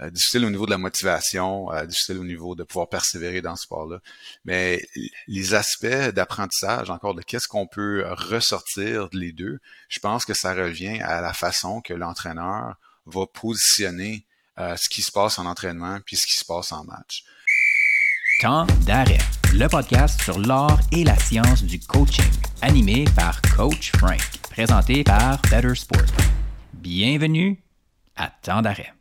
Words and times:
euh, 0.00 0.10
difficile 0.10 0.44
au 0.44 0.50
niveau 0.50 0.66
de 0.66 0.70
la 0.70 0.78
motivation, 0.78 1.72
euh, 1.72 1.84
difficile 1.86 2.18
au 2.18 2.24
niveau 2.24 2.54
de 2.54 2.62
pouvoir 2.62 2.88
persévérer 2.88 3.42
dans 3.42 3.56
ce 3.56 3.64
sport-là. 3.64 3.98
Mais 4.44 4.86
les 5.26 5.54
aspects 5.54 5.86
d'apprentissage, 6.14 6.90
encore 6.90 7.14
de 7.14 7.22
qu'est-ce 7.22 7.48
qu'on 7.48 7.66
peut 7.66 8.04
ressortir 8.10 9.08
de 9.10 9.18
les 9.18 9.32
deux, 9.32 9.58
je 9.88 9.98
pense 9.98 10.24
que 10.24 10.34
ça 10.34 10.54
revient 10.54 11.00
à 11.00 11.20
la 11.20 11.32
façon 11.32 11.80
que 11.80 11.94
l'entraîneur 11.94 12.76
va 13.06 13.26
positionner 13.26 14.26
euh, 14.58 14.76
ce 14.76 14.88
qui 14.88 15.02
se 15.02 15.12
passe 15.12 15.38
en 15.38 15.46
entraînement 15.46 15.98
puis 16.04 16.16
ce 16.16 16.26
qui 16.26 16.34
se 16.34 16.44
passe 16.44 16.72
en 16.72 16.84
match. 16.84 17.24
Temps 18.40 18.66
d'arrêt, 18.86 19.18
le 19.52 19.66
podcast 19.68 20.20
sur 20.22 20.38
l'art 20.38 20.80
et 20.92 21.04
la 21.04 21.18
science 21.18 21.62
du 21.62 21.80
coaching, 21.80 22.30
animé 22.62 23.04
par 23.16 23.40
Coach 23.56 23.92
Frank, 23.96 24.20
présenté 24.50 25.02
par 25.02 25.40
Better 25.42 25.74
Sport. 25.74 26.06
Bienvenue 26.72 27.60
à 28.16 28.30
Temps 28.42 28.62
d'arrêt 28.62 28.97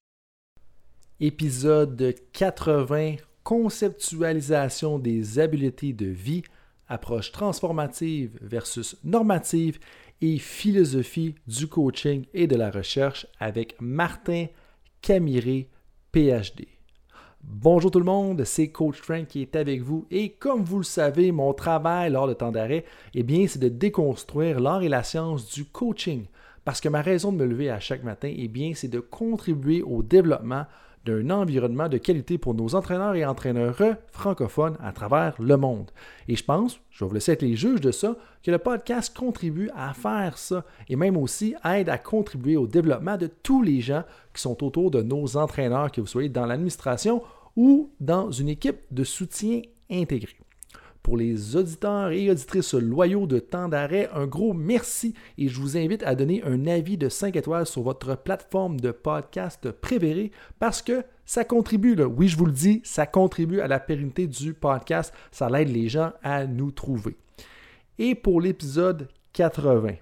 épisode 1.19 2.13
80, 2.33 3.15
conceptualisation 3.43 4.99
des 4.99 5.39
habiletés 5.39 5.93
de 5.93 6.05
vie, 6.05 6.43
approche 6.87 7.31
transformative 7.31 8.37
versus 8.41 8.95
normative 9.03 9.79
et 10.21 10.37
philosophie 10.37 11.35
du 11.47 11.67
coaching 11.67 12.25
et 12.33 12.45
de 12.45 12.55
la 12.55 12.69
recherche 12.69 13.25
avec 13.39 13.75
Martin 13.79 14.45
Camiré, 15.01 15.69
PhD. 16.11 16.67
Bonjour 17.41 17.89
tout 17.89 17.99
le 17.99 18.05
monde, 18.05 18.43
c'est 18.43 18.69
Coach 18.69 18.97
Frank 18.97 19.27
qui 19.27 19.41
est 19.41 19.55
avec 19.55 19.81
vous 19.81 20.05
et 20.11 20.29
comme 20.33 20.63
vous 20.63 20.77
le 20.77 20.83
savez, 20.83 21.31
mon 21.31 21.53
travail 21.53 22.11
lors 22.11 22.27
de 22.27 22.33
temps 22.33 22.51
d'arrêt, 22.51 22.85
eh 23.15 23.23
bien, 23.23 23.47
c'est 23.47 23.59
de 23.59 23.69
déconstruire 23.69 24.59
l'art 24.59 24.83
et 24.83 24.89
la 24.89 25.03
science 25.03 25.51
du 25.51 25.65
coaching. 25.65 26.25
Parce 26.63 26.81
que 26.81 26.89
ma 26.89 27.01
raison 27.01 27.31
de 27.31 27.37
me 27.37 27.45
lever 27.45 27.69
à 27.69 27.79
chaque 27.79 28.03
matin, 28.03 28.31
eh 28.35 28.47
bien, 28.47 28.73
c'est 28.75 28.89
de 28.89 28.99
contribuer 28.99 29.81
au 29.81 30.03
développement 30.03 30.65
d'un 31.07 31.29
environnement 31.29 31.87
de 31.87 31.97
qualité 31.97 32.37
pour 32.37 32.53
nos 32.53 32.75
entraîneurs 32.75 33.15
et 33.15 33.25
entraîneurs 33.25 33.77
francophones 34.11 34.77
à 34.83 34.91
travers 34.91 35.35
le 35.39 35.55
monde. 35.55 35.89
Et 36.27 36.35
je 36.35 36.43
pense, 36.43 36.79
je 36.91 37.03
vais 37.03 37.07
vous 37.07 37.13
laisser 37.13 37.31
être 37.31 37.41
les 37.41 37.55
juges 37.55 37.79
de 37.79 37.91
ça, 37.91 38.17
que 38.43 38.51
le 38.51 38.57
podcast 38.57 39.15
contribue 39.15 39.69
à 39.75 39.93
faire 39.93 40.37
ça 40.37 40.65
et 40.89 40.97
même 40.97 41.15
aussi 41.15 41.55
aide 41.63 41.89
à 41.89 41.97
contribuer 41.97 42.57
au 42.57 42.67
développement 42.67 43.17
de 43.17 43.27
tous 43.27 43.61
les 43.61 43.79
gens 43.79 44.03
qui 44.33 44.41
sont 44.41 44.63
autour 44.63 44.91
de 44.91 45.01
nos 45.01 45.37
entraîneurs, 45.37 45.91
que 45.91 46.01
vous 46.01 46.07
soyez 46.07 46.29
dans 46.29 46.45
l'administration 46.45 47.23
ou 47.55 47.89
dans 47.99 48.29
une 48.29 48.49
équipe 48.49 48.81
de 48.91 49.03
soutien 49.03 49.61
intégrée. 49.89 50.37
Pour 51.07 51.15
les 51.15 51.55
auditeurs 51.55 52.11
et 52.11 52.29
auditrices 52.29 52.73
loyaux 52.73 53.27
de 53.27 53.39
temps 53.39 53.69
d'arrêt, 53.69 54.09
un 54.13 54.27
gros 54.27 54.51
merci 54.53 55.13
et 55.37 55.47
je 55.47 55.57
vous 55.57 55.77
invite 55.77 56.03
à 56.03 56.15
donner 56.15 56.43
un 56.43 56.67
avis 56.67 56.97
de 56.97 57.07
5 57.07 57.33
étoiles 57.37 57.65
sur 57.65 57.81
votre 57.81 58.17
plateforme 58.17 58.77
de 58.77 58.91
podcast 58.91 59.71
préférée 59.71 60.33
parce 60.59 60.81
que 60.81 61.05
ça 61.23 61.45
contribue, 61.45 61.95
oui 62.03 62.27
je 62.27 62.35
vous 62.35 62.45
le 62.45 62.51
dis, 62.51 62.81
ça 62.83 63.05
contribue 63.05 63.61
à 63.61 63.69
la 63.69 63.79
pérennité 63.79 64.27
du 64.27 64.53
podcast, 64.53 65.13
ça 65.31 65.47
aide 65.61 65.69
les 65.69 65.87
gens 65.87 66.11
à 66.23 66.45
nous 66.45 66.71
trouver. 66.71 67.15
Et 67.97 68.13
pour 68.13 68.41
l'épisode 68.41 69.07
80, 69.31 69.93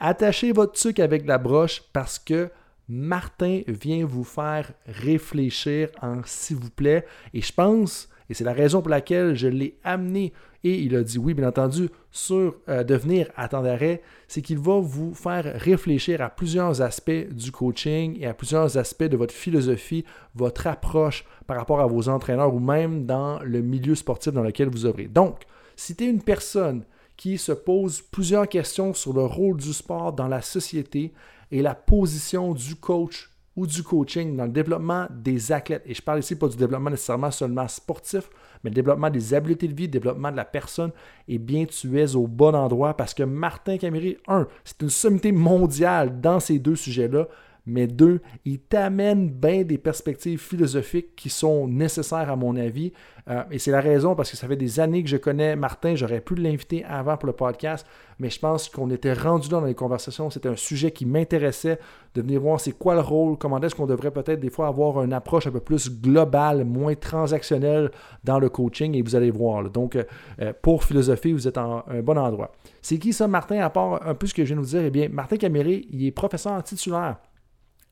attachez 0.00 0.50
votre 0.50 0.76
sucre 0.76 1.04
avec 1.04 1.24
la 1.24 1.38
broche 1.38 1.84
parce 1.92 2.18
que 2.18 2.50
Martin 2.88 3.60
vient 3.68 4.04
vous 4.04 4.24
faire 4.24 4.72
réfléchir 4.86 5.88
en 6.02 6.22
s'il 6.24 6.56
vous 6.56 6.70
plaît. 6.70 7.06
Et 7.32 7.42
je 7.42 7.52
pense 7.52 8.08
et 8.28 8.34
c'est 8.34 8.44
la 8.44 8.52
raison 8.52 8.80
pour 8.82 8.90
laquelle 8.90 9.34
je 9.34 9.48
l'ai 9.48 9.78
amené 9.84 10.32
et 10.66 10.80
il 10.80 10.96
a 10.96 11.02
dit 11.04 11.18
oui, 11.18 11.32
bien 11.32 11.46
entendu, 11.46 11.90
sur 12.10 12.56
euh, 12.68 12.82
devenir 12.82 13.30
à 13.36 13.48
temps 13.48 13.62
d'arrêt, 13.62 14.02
c'est 14.26 14.42
qu'il 14.42 14.58
va 14.58 14.80
vous 14.80 15.14
faire 15.14 15.44
réfléchir 15.60 16.20
à 16.20 16.28
plusieurs 16.28 16.82
aspects 16.82 17.28
du 17.30 17.52
coaching 17.52 18.16
et 18.20 18.26
à 18.26 18.34
plusieurs 18.34 18.76
aspects 18.76 19.04
de 19.04 19.16
votre 19.16 19.32
philosophie, 19.32 20.04
votre 20.34 20.66
approche 20.66 21.24
par 21.46 21.56
rapport 21.56 21.80
à 21.80 21.86
vos 21.86 22.08
entraîneurs 22.08 22.52
ou 22.52 22.58
même 22.58 23.06
dans 23.06 23.38
le 23.44 23.62
milieu 23.62 23.94
sportif 23.94 24.32
dans 24.32 24.42
lequel 24.42 24.68
vous 24.68 24.86
œuvrez. 24.86 25.06
Donc, 25.06 25.42
si 25.76 25.94
tu 25.94 26.04
une 26.04 26.22
personne 26.22 26.84
qui 27.16 27.38
se 27.38 27.52
pose 27.52 28.02
plusieurs 28.02 28.48
questions 28.48 28.92
sur 28.92 29.12
le 29.12 29.24
rôle 29.24 29.58
du 29.58 29.72
sport 29.72 30.12
dans 30.12 30.28
la 30.28 30.42
société 30.42 31.12
et 31.50 31.62
la 31.62 31.74
position 31.74 32.54
du 32.54 32.74
coach 32.74 33.30
ou 33.56 33.66
du 33.66 33.82
coaching 33.82 34.36
dans 34.36 34.44
le 34.44 34.50
développement 34.50 35.06
des 35.10 35.50
athlètes. 35.50 35.82
Et 35.86 35.94
je 35.94 36.02
parle 36.02 36.20
ici 36.20 36.36
pas 36.36 36.48
du 36.48 36.56
développement 36.56 36.90
nécessairement 36.90 37.30
seulement 37.30 37.66
sportif, 37.66 38.28
mais 38.62 38.70
le 38.70 38.74
développement 38.74 39.10
des 39.10 39.32
habiletés 39.32 39.66
de 39.66 39.74
vie, 39.74 39.84
le 39.84 39.92
développement 39.92 40.30
de 40.30 40.36
la 40.36 40.44
personne. 40.44 40.92
Et 41.26 41.38
bien, 41.38 41.64
tu 41.64 41.98
es 41.98 42.14
au 42.14 42.26
bon 42.26 42.54
endroit 42.54 42.94
parce 42.94 43.14
que 43.14 43.22
Martin 43.22 43.78
Caméry, 43.78 44.18
un, 44.28 44.46
c'est 44.62 44.82
une 44.82 44.90
sommité 44.90 45.32
mondiale 45.32 46.20
dans 46.20 46.38
ces 46.38 46.58
deux 46.58 46.76
sujets-là 46.76 47.26
mais 47.66 47.88
deux, 47.88 48.20
il 48.44 48.60
t'amène 48.60 49.28
bien 49.28 49.62
des 49.62 49.78
perspectives 49.78 50.38
philosophiques 50.38 51.16
qui 51.16 51.28
sont 51.30 51.66
nécessaires 51.66 52.30
à 52.30 52.36
mon 52.36 52.56
avis. 52.56 52.92
Euh, 53.28 53.42
et 53.50 53.58
c'est 53.58 53.72
la 53.72 53.80
raison 53.80 54.14
parce 54.14 54.30
que 54.30 54.36
ça 54.36 54.46
fait 54.46 54.56
des 54.56 54.78
années 54.78 55.02
que 55.02 55.08
je 55.08 55.16
connais 55.16 55.56
Martin, 55.56 55.96
j'aurais 55.96 56.20
pu 56.20 56.36
l'inviter 56.36 56.84
avant 56.84 57.16
pour 57.16 57.26
le 57.26 57.32
podcast, 57.32 57.84
mais 58.20 58.30
je 58.30 58.38
pense 58.38 58.68
qu'on 58.68 58.88
était 58.90 59.12
rendu 59.12 59.50
là 59.50 59.60
dans 59.60 59.66
les 59.66 59.74
conversations. 59.74 60.30
C'était 60.30 60.48
un 60.48 60.56
sujet 60.56 60.92
qui 60.92 61.06
m'intéressait 61.06 61.80
de 62.14 62.22
venir 62.22 62.40
voir 62.40 62.60
c'est 62.60 62.72
quoi 62.72 62.94
le 62.94 63.00
rôle, 63.00 63.36
comment 63.36 63.60
est-ce 63.60 63.74
qu'on 63.74 63.86
devrait 63.86 64.12
peut-être 64.12 64.38
des 64.38 64.50
fois 64.50 64.68
avoir 64.68 65.02
une 65.02 65.12
approche 65.12 65.48
un 65.48 65.50
peu 65.50 65.60
plus 65.60 65.90
globale, 65.90 66.64
moins 66.64 66.94
transactionnelle 66.94 67.90
dans 68.22 68.38
le 68.38 68.48
coaching 68.48 68.94
et 68.94 69.02
vous 69.02 69.16
allez 69.16 69.32
voir. 69.32 69.68
Donc, 69.70 69.96
euh, 69.96 70.04
euh, 70.40 70.52
pour 70.62 70.84
philosophie, 70.84 71.32
vous 71.32 71.48
êtes 71.48 71.58
en 71.58 71.84
un 71.88 72.02
bon 72.02 72.16
endroit. 72.16 72.52
C'est 72.80 72.98
qui 72.98 73.12
ça, 73.12 73.26
Martin, 73.26 73.58
à 73.58 73.70
part 73.70 74.06
un 74.06 74.14
peu 74.14 74.28
ce 74.28 74.34
que 74.34 74.44
je 74.44 74.54
viens 74.54 74.56
de 74.56 74.66
vous 74.66 74.70
dire? 74.70 74.82
Eh 74.84 74.90
bien, 74.90 75.08
Martin 75.08 75.36
Caméré, 75.36 75.84
il 75.90 76.06
est 76.06 76.12
professeur 76.12 76.62
titulaire 76.62 77.16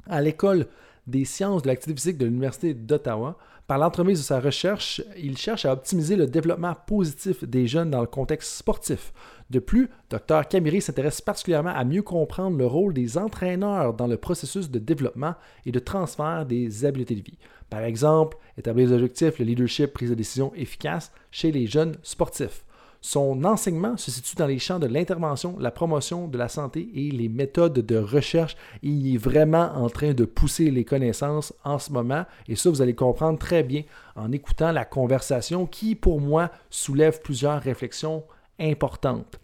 à 0.07 0.21
l'école 0.21 0.67
des 1.07 1.25
sciences 1.25 1.63
de 1.63 1.69
l'activité 1.69 2.01
physique 2.01 2.19
de 2.19 2.27
l'Université 2.27 2.75
d'Ottawa. 2.75 3.37
Par 3.67 3.79
l'entremise 3.79 4.19
de 4.19 4.25
sa 4.25 4.41
recherche, 4.41 5.03
il 5.17 5.39
cherche 5.39 5.65
à 5.65 5.73
optimiser 5.73 6.17
le 6.17 6.27
développement 6.27 6.75
positif 6.87 7.45
des 7.45 7.67
jeunes 7.67 7.91
dans 7.91 8.03
le 8.03 8.07
contexte 8.07 8.53
sportif. 8.53 9.13
De 9.51 9.59
plus, 9.59 9.89
Dr 10.11 10.47
Camiri 10.49 10.83
s'intéresse 10.83 11.21
particulièrement 11.21 11.75
à 11.75 11.85
mieux 11.85 12.03
comprendre 12.03 12.59
le 12.59 12.67
rôle 12.67 12.93
des 12.93 13.17
entraîneurs 13.17 13.95
dans 13.95 14.07
le 14.07 14.17
processus 14.17 14.71
de 14.71 14.79
développement 14.79 15.35
et 15.65 15.73
de 15.73 15.79
transfert 15.79 16.45
des 16.47 16.85
habiletés 16.85 17.15
de 17.15 17.23
vie. 17.23 17.39
Par 17.71 17.81
exemple, 17.81 18.37
établir 18.59 18.89
des 18.89 18.95
objectifs, 18.95 19.39
le 19.39 19.45
leadership, 19.47 19.93
prise 19.93 20.11
de 20.11 20.15
décision 20.15 20.53
efficace 20.55 21.13
chez 21.31 21.51
les 21.51 21.67
jeunes 21.67 21.97
sportifs. 22.03 22.64
Son 23.07 23.45
enseignement 23.45 23.99
se 23.99 24.11
situe 24.11 24.35
dans 24.35 24.47
les 24.47 24.59
champs 24.59 24.79
de 24.79 24.87
l'intervention, 24.87 25.59
la 25.61 25.71
promotion 25.71 26.27
de 26.27 26.39
la 26.39 26.49
santé 26.49 26.89
et 26.95 27.11
les 27.11 27.29
méthodes 27.29 27.75
de 27.75 27.99
recherche. 27.99 28.57
Il 28.83 29.15
est 29.15 29.19
vraiment 29.19 29.73
en 29.75 29.91
train 29.91 30.15
de 30.15 30.25
pousser 30.25 30.71
les 30.71 30.87
connaissances 30.87 31.53
en 31.65 31.79
ce 31.79 31.93
moment 31.93 32.25
et 32.49 32.57
ça, 32.57 32.71
vous 32.71 32.81
allez 32.81 32.95
comprendre 32.95 33.39
très 33.39 33.63
bien 33.63 33.83
en 34.17 34.33
écoutant 34.33 34.73
la 34.73 34.87
conversation 34.87 35.67
qui, 35.67 35.97
pour 35.97 36.19
moi, 36.19 36.51
soulève 36.71 37.21
plusieurs 37.21 37.61
réflexions 37.61 38.25
importantes. 38.59 39.39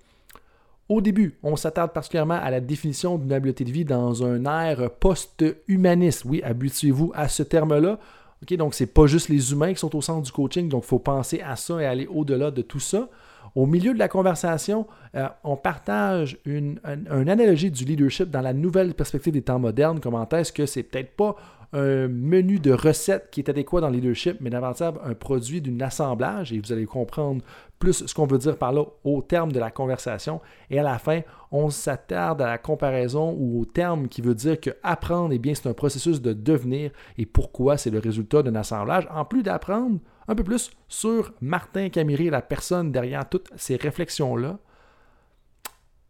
Au 0.88 1.02
début, 1.02 1.36
on 1.42 1.54
s'attarde 1.54 1.92
particulièrement 1.92 2.40
à 2.42 2.50
la 2.50 2.60
définition 2.60 3.18
d'une 3.18 3.34
habileté 3.34 3.64
de 3.64 3.72
vie 3.72 3.84
dans 3.84 4.24
un 4.24 4.46
air 4.46 4.90
post-humaniste. 4.90 6.24
Oui, 6.24 6.40
habituez-vous 6.42 7.12
à 7.14 7.28
ce 7.28 7.42
terme-là. 7.42 7.98
Donc, 8.52 8.72
ce 8.72 8.84
n'est 8.84 8.90
pas 8.90 9.06
juste 9.06 9.28
les 9.28 9.52
humains 9.52 9.74
qui 9.74 9.80
sont 9.80 9.94
au 9.94 10.00
centre 10.00 10.22
du 10.22 10.32
coaching, 10.32 10.70
donc 10.70 10.84
il 10.84 10.88
faut 10.88 10.98
penser 10.98 11.42
à 11.42 11.56
ça 11.56 11.78
et 11.78 11.84
aller 11.84 12.06
au-delà 12.06 12.50
de 12.50 12.62
tout 12.62 12.80
ça. 12.80 13.10
Au 13.54 13.66
milieu 13.66 13.92
de 13.94 13.98
la 13.98 14.08
conversation, 14.08 14.86
euh, 15.14 15.28
on 15.44 15.56
partage 15.56 16.38
une, 16.44 16.80
analogie 16.84 17.70
du 17.70 17.84
leadership 17.84 18.30
dans 18.30 18.40
la 18.40 18.52
nouvelle 18.52 18.94
perspective 18.94 19.32
des 19.32 19.42
temps 19.42 19.58
modernes. 19.58 20.00
Comment 20.00 20.28
est-ce 20.28 20.52
que 20.52 20.66
c'est 20.66 20.82
peut-être 20.82 21.16
pas 21.16 21.36
un 21.72 22.08
menu 22.08 22.58
de 22.58 22.72
recettes 22.72 23.28
qui 23.30 23.40
est 23.40 23.48
adéquat 23.48 23.80
dans 23.80 23.90
le 23.90 23.96
leadership, 23.96 24.38
mais 24.40 24.50
davantage 24.50 24.94
un 25.04 25.14
produit 25.14 25.60
d'un 25.60 25.84
assemblage, 25.84 26.52
et 26.52 26.60
vous 26.60 26.72
allez 26.72 26.86
comprendre 26.86 27.42
plus 27.80 28.06
ce 28.06 28.14
qu'on 28.14 28.26
veut 28.26 28.38
dire 28.38 28.56
par 28.56 28.72
là 28.72 28.84
au 29.02 29.22
terme 29.22 29.50
de 29.50 29.58
la 29.58 29.70
conversation. 29.72 30.40
Et 30.68 30.78
à 30.78 30.82
la 30.84 30.98
fin, 30.98 31.22
on 31.50 31.70
s'attarde 31.70 32.40
à 32.42 32.46
la 32.46 32.58
comparaison 32.58 33.34
ou 33.36 33.62
au 33.62 33.64
terme 33.64 34.06
qui 34.06 34.20
veut 34.20 34.34
dire 34.34 34.60
que 34.60 34.70
apprendre, 34.84 35.32
eh 35.32 35.38
bien, 35.38 35.54
c'est 35.54 35.68
un 35.68 35.72
processus 35.72 36.20
de 36.20 36.32
devenir 36.32 36.92
et 37.18 37.26
pourquoi 37.26 37.78
c'est 37.78 37.90
le 37.90 37.98
résultat 37.98 38.42
d'un 38.42 38.54
assemblage? 38.54 39.08
En 39.10 39.24
plus 39.24 39.42
d'apprendre, 39.42 39.98
un 40.28 40.34
peu 40.34 40.44
plus 40.44 40.70
sur 40.86 41.32
Martin 41.40 41.88
Camiri, 41.88 42.28
la 42.30 42.42
personne 42.42 42.92
derrière 42.92 43.28
toutes 43.28 43.50
ces 43.56 43.76
réflexions-là. 43.76 44.58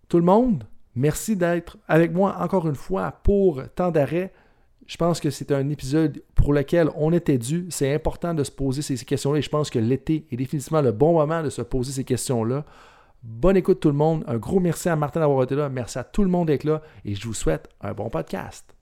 Tout 0.08 0.18
le 0.18 0.24
monde, 0.24 0.64
merci 0.96 1.36
d'être 1.36 1.78
avec 1.86 2.12
moi 2.12 2.36
encore 2.40 2.68
une 2.68 2.74
fois 2.74 3.12
pour 3.22 3.62
temps 3.76 3.92
d'arrêt. 3.92 4.32
Je 4.90 4.96
pense 4.96 5.20
que 5.20 5.30
c'est 5.30 5.52
un 5.52 5.68
épisode 5.68 6.20
pour 6.34 6.52
lequel 6.52 6.90
on 6.96 7.12
était 7.12 7.38
dû. 7.38 7.68
C'est 7.70 7.94
important 7.94 8.34
de 8.34 8.42
se 8.42 8.50
poser 8.50 8.82
ces 8.82 8.96
questions-là 8.96 9.38
et 9.38 9.42
je 9.42 9.48
pense 9.48 9.70
que 9.70 9.78
l'été 9.78 10.26
est 10.32 10.36
définitivement 10.36 10.82
le 10.82 10.90
bon 10.90 11.12
moment 11.12 11.44
de 11.44 11.48
se 11.48 11.62
poser 11.62 11.92
ces 11.92 12.02
questions-là. 12.02 12.64
Bonne 13.22 13.56
écoute 13.56 13.78
tout 13.78 13.90
le 13.90 13.94
monde. 13.94 14.24
Un 14.26 14.36
gros 14.38 14.58
merci 14.58 14.88
à 14.88 14.96
Martin 14.96 15.20
d'avoir 15.20 15.44
été 15.44 15.54
là. 15.54 15.68
Merci 15.68 16.00
à 16.00 16.02
tout 16.02 16.24
le 16.24 16.28
monde 16.28 16.48
d'être 16.48 16.64
là 16.64 16.82
et 17.04 17.14
je 17.14 17.24
vous 17.24 17.34
souhaite 17.34 17.68
un 17.80 17.92
bon 17.92 18.10
podcast. 18.10 18.74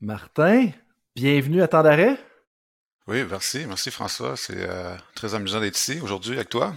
Martin, 0.00 0.70
bienvenue 1.14 1.62
à 1.62 1.68
temps 1.68 1.84
d'arrêt. 1.84 2.18
Oui, 3.06 3.22
merci. 3.30 3.64
Merci 3.68 3.92
François. 3.92 4.36
C'est 4.36 4.68
euh, 4.68 4.96
très 5.14 5.36
amusant 5.36 5.60
d'être 5.60 5.78
ici 5.78 6.00
aujourd'hui 6.00 6.34
avec 6.34 6.48
toi. 6.48 6.74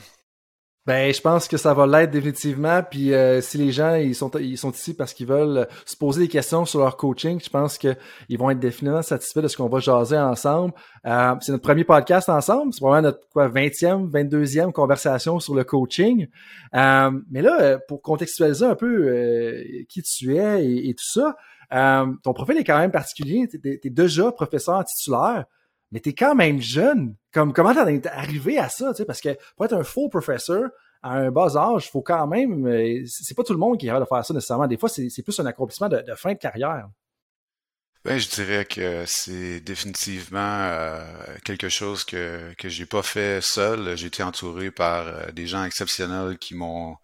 Ben, 0.89 1.13
je 1.13 1.21
pense 1.21 1.47
que 1.47 1.56
ça 1.56 1.75
va 1.75 1.86
l'être 1.86 2.09
définitivement. 2.09 2.81
Puis 2.81 3.13
euh, 3.13 3.41
si 3.41 3.59
les 3.59 3.71
gens 3.71 3.94
ils 3.94 4.15
sont 4.15 4.31
ils 4.39 4.57
sont 4.57 4.71
ici 4.71 4.95
parce 4.95 5.13
qu'ils 5.13 5.27
veulent 5.27 5.68
se 5.86 5.95
poser 5.95 6.21
des 6.21 6.27
questions 6.27 6.65
sur 6.65 6.80
leur 6.80 6.97
coaching, 6.97 7.39
je 7.39 7.50
pense 7.51 7.77
qu'ils 7.77 7.95
vont 8.39 8.50
être 8.50 8.57
définitivement 8.57 9.03
satisfaits 9.03 9.41
de 9.41 9.47
ce 9.50 9.56
qu'on 9.56 9.69
va 9.69 9.77
jaser 9.77 10.18
ensemble. 10.18 10.74
Euh, 11.06 11.36
c'est 11.41 11.51
notre 11.51 11.63
premier 11.63 11.83
podcast 11.83 12.27
ensemble. 12.27 12.74
C'est 12.74 12.81
vraiment 12.81 13.03
notre 13.03 13.19
quoi 13.31 13.50
20e, 13.50 14.09
22e 14.09 14.71
conversation 14.71 15.39
sur 15.39 15.53
le 15.53 15.63
coaching. 15.63 16.25
Euh, 16.74 17.12
mais 17.30 17.44
là, 17.44 17.77
pour 17.88 18.01
contextualiser 18.01 18.65
un 18.65 18.74
peu 18.75 19.13
qui 19.89 20.01
tu 20.01 20.38
es 20.38 20.65
et, 20.65 20.95
tout 20.95 21.06
ça, 21.06 21.36
ton 22.24 22.33
profil 22.33 22.57
est 22.57 22.63
quand 22.63 22.80
même 22.80 22.89
particulier. 22.89 23.47
Tu 23.47 23.59
es, 23.63 23.89
déjà 23.91 24.31
professeur 24.31 24.83
titulaire 24.86 25.45
mais 25.91 26.00
t'es 26.00 26.13
quand 26.13 26.36
même 26.36 26.62
jeune. 26.62 27.15
Comme, 27.31 27.53
comment 27.53 27.74
t'es 27.74 28.07
arrivé 28.07 28.57
à 28.57 28.69
ça, 28.69 28.91
tu 28.91 28.97
sais, 28.97 29.06
parce 29.06 29.21
que 29.21 29.38
pour 29.56 29.65
être 29.65 29.74
un 29.74 29.83
faux 29.83 30.09
professeur, 30.09 30.69
à 31.01 31.13
un 31.13 31.31
bas 31.31 31.56
âge, 31.56 31.89
faut 31.89 32.01
quand 32.01 32.27
même, 32.27 32.68
euh, 32.68 33.03
c'est 33.07 33.36
pas 33.36 33.44
tout 33.44 33.53
le 33.53 33.59
monde 33.59 33.77
qui 33.77 33.86
est 33.86 33.89
capable 33.89 34.06
de 34.06 34.09
faire 34.09 34.25
ça 34.25 34.33
nécessairement. 34.33 34.68
Des 34.68 34.77
fois, 34.77 34.89
c'est 34.89 35.24
plus 35.24 35.39
un 35.39 35.45
accomplissement 35.45 35.89
de, 35.89 36.03
fin 36.15 36.33
de 36.33 36.38
carrière. 36.38 36.89
Ben, 38.06 38.18
je 38.18 38.30
dirais 38.30 38.65
que 38.65 39.03
c'est 39.06 39.59
définitivement 39.59 40.39
euh, 40.39 41.03
quelque 41.44 41.68
chose 41.68 42.06
que 42.06 42.53
que 42.57 42.69
j'ai 42.69 42.86
pas 42.86 43.03
fait 43.03 43.41
seul. 43.41 43.97
J'ai 43.97 44.07
été 44.07 44.24
entouré 44.24 44.71
par 44.71 45.07
euh, 45.07 45.31
des 45.31 45.47
gens 45.47 45.65
exceptionnels 45.65 46.38
qui 46.38 46.56
m'ont 46.56 46.95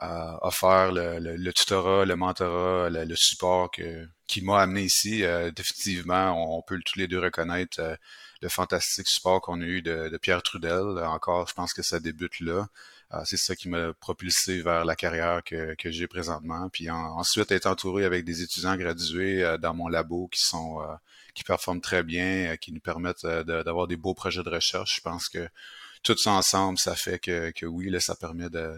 offert 0.00 0.92
le, 0.92 1.50
tutorat, 1.50 2.04
le 2.04 2.14
mentorat, 2.14 2.88
le, 2.88 3.16
support 3.16 3.68
que, 3.72 4.06
qui 4.28 4.42
m'a 4.42 4.60
amené 4.60 4.82
ici. 4.82 5.24
définitivement, 5.56 6.56
on, 6.56 6.62
peut 6.62 6.78
tous 6.84 7.00
les 7.00 7.08
deux 7.08 7.18
reconnaître 7.18 7.98
le 8.40 8.48
fantastique 8.48 9.08
support 9.08 9.40
qu'on 9.40 9.60
a 9.60 9.64
eu 9.64 9.82
de, 9.82 10.16
Pierre 10.20 10.42
Trudel. 10.42 10.98
Encore, 11.04 11.48
je 11.48 11.54
pense 11.54 11.72
que 11.72 11.82
ça 11.82 12.00
débute 12.00 12.40
là. 12.40 12.68
Euh, 13.14 13.22
c'est 13.24 13.38
ça 13.38 13.56
qui 13.56 13.68
m'a 13.68 13.94
propulsé 13.94 14.60
vers 14.62 14.84
la 14.84 14.94
carrière 14.94 15.42
que, 15.42 15.74
j'ai 15.84 16.06
présentement. 16.06 16.68
Puis 16.68 16.90
ensuite, 16.90 17.50
être 17.52 17.66
entouré 17.66 18.04
avec 18.04 18.24
des 18.24 18.42
étudiants 18.42 18.76
gradués 18.76 19.42
euh, 19.42 19.58
dans 19.58 19.74
mon 19.74 19.88
labo 19.88 20.28
qui 20.28 20.42
sont 20.42 20.80
euh, 20.82 20.94
qui 21.34 21.44
performent 21.44 21.80
très 21.80 22.02
bien, 22.02 22.56
qui 22.56 22.72
nous 22.72 22.80
permettent 22.80 23.24
d'avoir 23.26 23.86
des 23.86 23.96
beaux 23.96 24.14
projets 24.14 24.42
de 24.42 24.50
recherche. 24.50 24.96
Je 24.96 25.00
pense 25.00 25.28
que 25.28 25.48
tout 26.02 26.16
ensemble, 26.28 26.78
ça 26.78 26.96
fait 26.96 27.18
que, 27.18 27.50
que 27.52 27.66
oui, 27.66 27.94
ça 28.00 28.16
permet 28.16 28.50
de, 28.50 28.76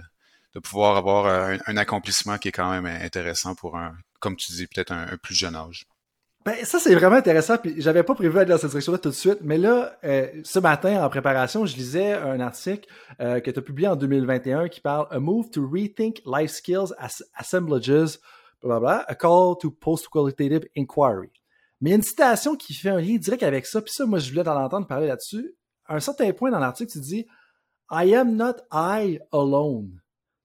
de 0.54 0.60
pouvoir 0.60 0.96
avoir 0.96 1.26
un, 1.66 1.76
accomplissement 1.76 2.38
qui 2.38 2.48
est 2.48 2.52
quand 2.52 2.70
même 2.70 2.86
intéressant 2.86 3.54
pour 3.54 3.76
un, 3.78 3.96
comme 4.20 4.36
tu 4.36 4.52
dis, 4.52 4.66
peut-être 4.66 4.92
un 4.92 5.16
plus 5.16 5.34
jeune 5.34 5.56
âge. 5.56 5.86
Ben, 6.42 6.64
ça, 6.64 6.78
c'est 6.78 6.94
vraiment 6.94 7.16
intéressant. 7.16 7.58
Puis 7.58 7.74
j'avais 7.78 8.02
pas 8.02 8.14
prévu 8.14 8.38
aller 8.38 8.50
dans 8.50 8.56
cette 8.56 8.70
direction-là 8.70 8.98
tout 8.98 9.10
de 9.10 9.14
suite. 9.14 9.38
Mais 9.42 9.58
là, 9.58 9.98
euh, 10.04 10.26
ce 10.42 10.58
matin, 10.58 11.04
en 11.04 11.10
préparation, 11.10 11.66
je 11.66 11.76
lisais 11.76 12.14
un 12.14 12.40
article 12.40 12.88
euh, 13.20 13.40
que 13.40 13.50
tu 13.50 13.58
as 13.58 13.62
publié 13.62 13.88
en 13.88 13.96
2021 13.96 14.68
qui 14.68 14.80
parle 14.80 15.06
A 15.10 15.20
Move 15.20 15.50
to 15.50 15.68
Rethink 15.68 16.22
Life 16.24 16.52
Skills 16.52 16.94
Assemblages, 17.34 18.18
blablabla, 18.62 19.04
A 19.06 19.14
Call 19.14 19.56
to 19.60 19.70
Post-Qualitative 19.70 20.66
Inquiry. 20.78 21.30
Mais 21.82 21.90
il 21.90 21.92
y 21.92 21.94
a 21.94 21.96
une 21.96 22.02
citation 22.02 22.56
qui 22.56 22.72
fait 22.72 22.90
un 22.90 23.00
lien 23.00 23.16
direct 23.16 23.42
avec 23.42 23.66
ça. 23.66 23.82
Puis 23.82 23.92
ça, 23.92 24.06
moi, 24.06 24.18
je 24.18 24.30
voulais 24.30 24.44
t'en 24.44 24.58
entendre 24.62 24.86
parler 24.86 25.08
là-dessus. 25.08 25.54
À 25.84 25.96
un 25.96 26.00
certain 26.00 26.32
point 26.32 26.50
dans 26.50 26.58
l'article, 26.58 26.90
tu 26.90 27.00
dis 27.00 27.26
I 27.90 28.14
am 28.14 28.34
not 28.36 28.54
I 28.72 29.18
alone. 29.32 30.00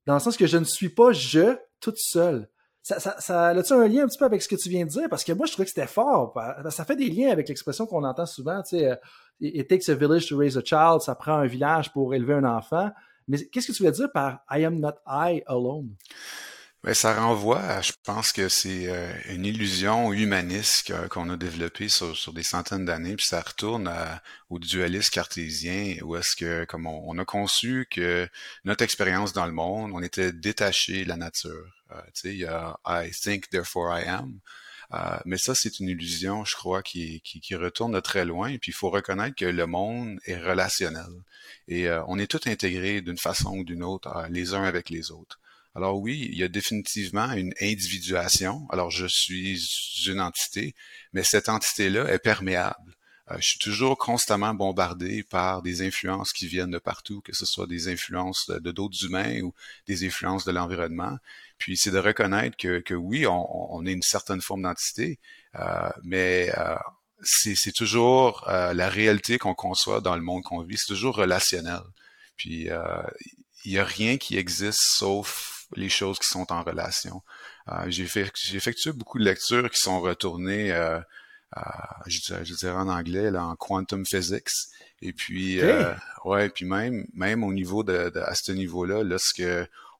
Dans 0.05 0.15
le 0.15 0.19
sens 0.19 0.35
que 0.35 0.47
je 0.47 0.57
ne 0.57 0.65
suis 0.65 0.89
pas 0.89 1.13
je 1.13 1.57
toute 1.79 1.97
seule 1.97 2.49
ça, 2.85 2.99
ça, 2.99 3.15
ça 3.19 3.47
a-tu 3.47 3.73
un 3.73 3.87
lien 3.87 4.03
un 4.03 4.07
petit 4.07 4.19
peu 4.19 4.25
avec 4.25 4.43
ce 4.43 4.47
que 4.47 4.55
tu 4.55 4.69
viens 4.69 4.85
de 4.85 4.91
dire? 4.91 5.09
Parce 5.09 5.23
que 5.23 5.31
moi, 5.33 5.47
je 5.47 5.53
trouvais 5.53 5.65
que 5.65 5.71
c'était 5.71 5.87
fort. 5.87 6.35
Ça 6.69 6.85
fait 6.85 6.95
des 6.95 7.09
liens 7.09 7.31
avec 7.31 7.49
l'expression 7.49 7.87
qu'on 7.87 8.03
entend 8.03 8.27
souvent, 8.27 8.61
tu 8.61 8.77
sais, 8.77 8.91
euh, 8.91 8.95
it 9.41 9.67
takes 9.67 9.89
a 9.89 9.95
village 9.95 10.27
to 10.27 10.37
raise 10.37 10.55
a 10.55 10.61
child, 10.63 11.01
ça 11.01 11.15
prend 11.15 11.33
un 11.33 11.47
village 11.47 11.91
pour 11.91 12.13
élever 12.13 12.35
un 12.35 12.43
enfant. 12.43 12.91
Mais 13.27 13.43
qu'est-ce 13.47 13.69
que 13.69 13.71
tu 13.71 13.81
veux 13.81 13.91
dire 13.91 14.11
par 14.11 14.45
I 14.51 14.65
am 14.65 14.79
not 14.79 14.93
I 15.07 15.41
alone? 15.47 15.95
Ben, 16.83 16.93
ça 16.93 17.19
renvoie 17.19 17.59
à, 17.59 17.81
je 17.81 17.93
pense 18.03 18.31
que 18.31 18.49
c'est 18.49 18.87
euh, 18.87 19.11
une 19.29 19.45
illusion 19.45 20.13
humaniste 20.13 20.93
qu'on 21.09 21.31
a 21.31 21.37
développée 21.37 21.89
sur, 21.89 22.15
sur, 22.15 22.33
des 22.33 22.43
centaines 22.43 22.85
d'années, 22.85 23.15
puis 23.15 23.25
ça 23.25 23.41
retourne 23.41 23.91
au 24.51 24.59
dualisme 24.59 25.11
cartésien, 25.11 25.95
où 26.03 26.15
est-ce 26.15 26.35
que, 26.35 26.65
comme 26.65 26.85
on, 26.85 27.17
a 27.17 27.25
conçu 27.25 27.87
que 27.89 28.29
notre 28.63 28.83
expérience 28.83 29.33
dans 29.33 29.47
le 29.47 29.53
monde, 29.53 29.89
on 29.95 30.03
était 30.03 30.31
détaché 30.31 31.03
de 31.03 31.09
la 31.09 31.17
nature. 31.17 31.74
Euh, 31.91 32.01
tu 32.13 32.21
sais, 32.21 32.29
il 32.29 32.39
y 32.39 32.45
a 32.45 32.79
I 32.87 33.11
think, 33.11 33.49
therefore 33.49 33.97
I 33.97 34.03
am. 34.05 34.39
Euh, 34.93 35.17
mais 35.25 35.37
ça, 35.37 35.55
c'est 35.55 35.79
une 35.79 35.89
illusion, 35.89 36.45
je 36.45 36.55
crois, 36.55 36.83
qui, 36.83 37.21
qui, 37.21 37.39
qui, 37.41 37.55
retourne 37.55 37.93
de 37.93 37.99
très 37.99 38.25
loin. 38.25 38.49
Et 38.49 38.59
puis, 38.59 38.71
il 38.71 38.75
faut 38.75 38.89
reconnaître 38.89 39.35
que 39.35 39.45
le 39.45 39.65
monde 39.65 40.19
est 40.25 40.37
relationnel. 40.37 41.09
Et 41.67 41.89
on 42.07 42.19
est 42.19 42.27
tous 42.27 42.47
intégrés 42.47 43.01
d'une 43.01 43.17
façon 43.17 43.57
ou 43.57 43.63
d'une 43.63 43.83
autre, 43.83 44.27
les 44.29 44.53
uns 44.53 44.63
avec 44.63 44.89
les 44.91 45.11
autres. 45.11 45.39
Alors 45.75 45.99
oui, 45.99 46.29
il 46.31 46.37
y 46.37 46.43
a 46.43 46.47
définitivement 46.47 47.33
une 47.33 47.53
individuation. 47.61 48.65
Alors 48.69 48.91
je 48.91 49.05
suis 49.05 49.61
une 50.07 50.21
entité, 50.21 50.73
mais 51.11 51.23
cette 51.23 51.49
entité-là 51.49 52.07
est 52.13 52.19
perméable. 52.19 52.95
Euh, 53.31 53.35
je 53.39 53.49
suis 53.49 53.59
toujours 53.59 53.97
constamment 53.97 54.53
bombardé 54.53 55.23
par 55.23 55.61
des 55.61 55.81
influences 55.81 56.31
qui 56.31 56.47
viennent 56.47 56.71
de 56.71 56.77
partout, 56.77 57.21
que 57.21 57.33
ce 57.35 57.45
soit 57.45 57.67
des 57.67 57.89
influences 57.89 58.49
de 58.49 58.71
d'autres 58.71 59.03
humains 59.03 59.41
ou 59.41 59.53
des 59.87 60.05
influences 60.05 60.45
de 60.45 60.51
l'environnement. 60.51 61.17
Puis 61.57 61.77
c'est 61.77 61.91
de 61.91 61.99
reconnaître 61.99 62.57
que, 62.57 62.79
que 62.79 62.93
oui, 62.93 63.25
on, 63.27 63.73
on, 63.75 63.85
est 63.85 63.93
une 63.93 64.01
certaine 64.01 64.41
forme 64.41 64.63
d'entité, 64.63 65.19
euh, 65.55 65.89
mais 66.03 66.51
euh, 66.57 66.75
c'est 67.21 67.71
toujours 67.71 68.43
la 68.47 68.89
réalité 68.89 69.37
qu'on 69.37 69.55
conçoit 69.55 70.01
dans 70.01 70.15
le 70.15 70.21
monde 70.21 70.43
qu'on 70.43 70.61
vit. 70.61 70.77
C'est 70.77 70.93
toujours 70.93 71.15
relationnel. 71.15 71.79
Puis 72.35 72.67
il 73.65 73.71
n'y 73.71 73.79
a 73.79 73.85
rien 73.85 74.17
qui 74.17 74.37
existe 74.37 74.81
sauf 74.81 75.55
les 75.75 75.89
choses 75.89 76.19
qui 76.19 76.27
sont 76.27 76.51
en 76.51 76.63
relation. 76.63 77.21
Euh, 77.69 77.85
j'ai 77.87 78.05
fait 78.05 78.31
j'ai 78.35 78.57
effectué 78.57 78.91
beaucoup 78.91 79.19
de 79.19 79.23
lectures 79.23 79.69
qui 79.69 79.79
sont 79.79 79.99
retournées 79.99 80.71
euh, 80.71 80.99
à, 81.51 82.01
je, 82.05 82.53
dirais 82.53 82.73
en 82.73 82.89
anglais 82.89 83.31
là, 83.31 83.45
en 83.45 83.55
quantum 83.55 84.05
physics 84.05 84.49
et 85.01 85.13
puis 85.13 85.61
euh, 85.61 85.93
ouais 86.25 86.49
puis 86.49 86.65
même 86.65 87.07
même 87.13 87.43
au 87.43 87.53
niveau 87.53 87.83
de, 87.83 88.11
à 88.19 88.35
ce 88.35 88.51
niveau-là 88.51 89.03
lorsque 89.03 89.43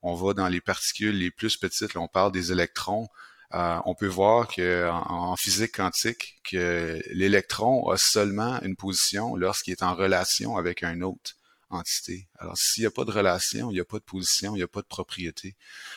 on 0.06 0.14
va 0.16 0.34
dans 0.34 0.48
les 0.48 0.62
particules 0.62 1.18
les 1.18 1.32
plus 1.32 1.58
petites 1.58 1.96
on 1.98 2.08
parle 2.08 2.32
des 2.32 2.52
électrons 2.52 3.10
euh, 3.54 3.80
on 3.86 3.94
peut 3.96 4.08
voir 4.08 4.48
que 4.48 4.90
en, 4.90 5.36
physique 5.36 5.76
quantique 5.76 6.42
que 6.44 7.02
l'électron 7.12 7.90
a 7.90 7.98
seulement 7.98 8.60
une 8.62 8.76
position 8.76 9.36
lorsqu'il 9.36 9.72
est 9.72 9.84
en 9.84 9.96
relation 9.96 10.58
avec 10.58 10.84
un 10.84 11.02
autre 11.02 11.36
entité. 11.70 12.28
Alors, 12.40 12.58
s'il 12.58 12.84
n'y 12.84 12.88
a 12.88 12.92
pas 12.92 13.06
de 13.06 13.12
relation, 13.12 13.70
il 13.70 13.76
n'y 13.76 13.80
a 13.80 13.86
pas 13.86 14.00
de 14.00 14.04
position, 14.04 14.56
il 14.56 14.58
n'y 14.58 14.64
a 14.64 14.68
pas 14.68 14.82
de 14.82 14.88
propriété. 14.88 15.56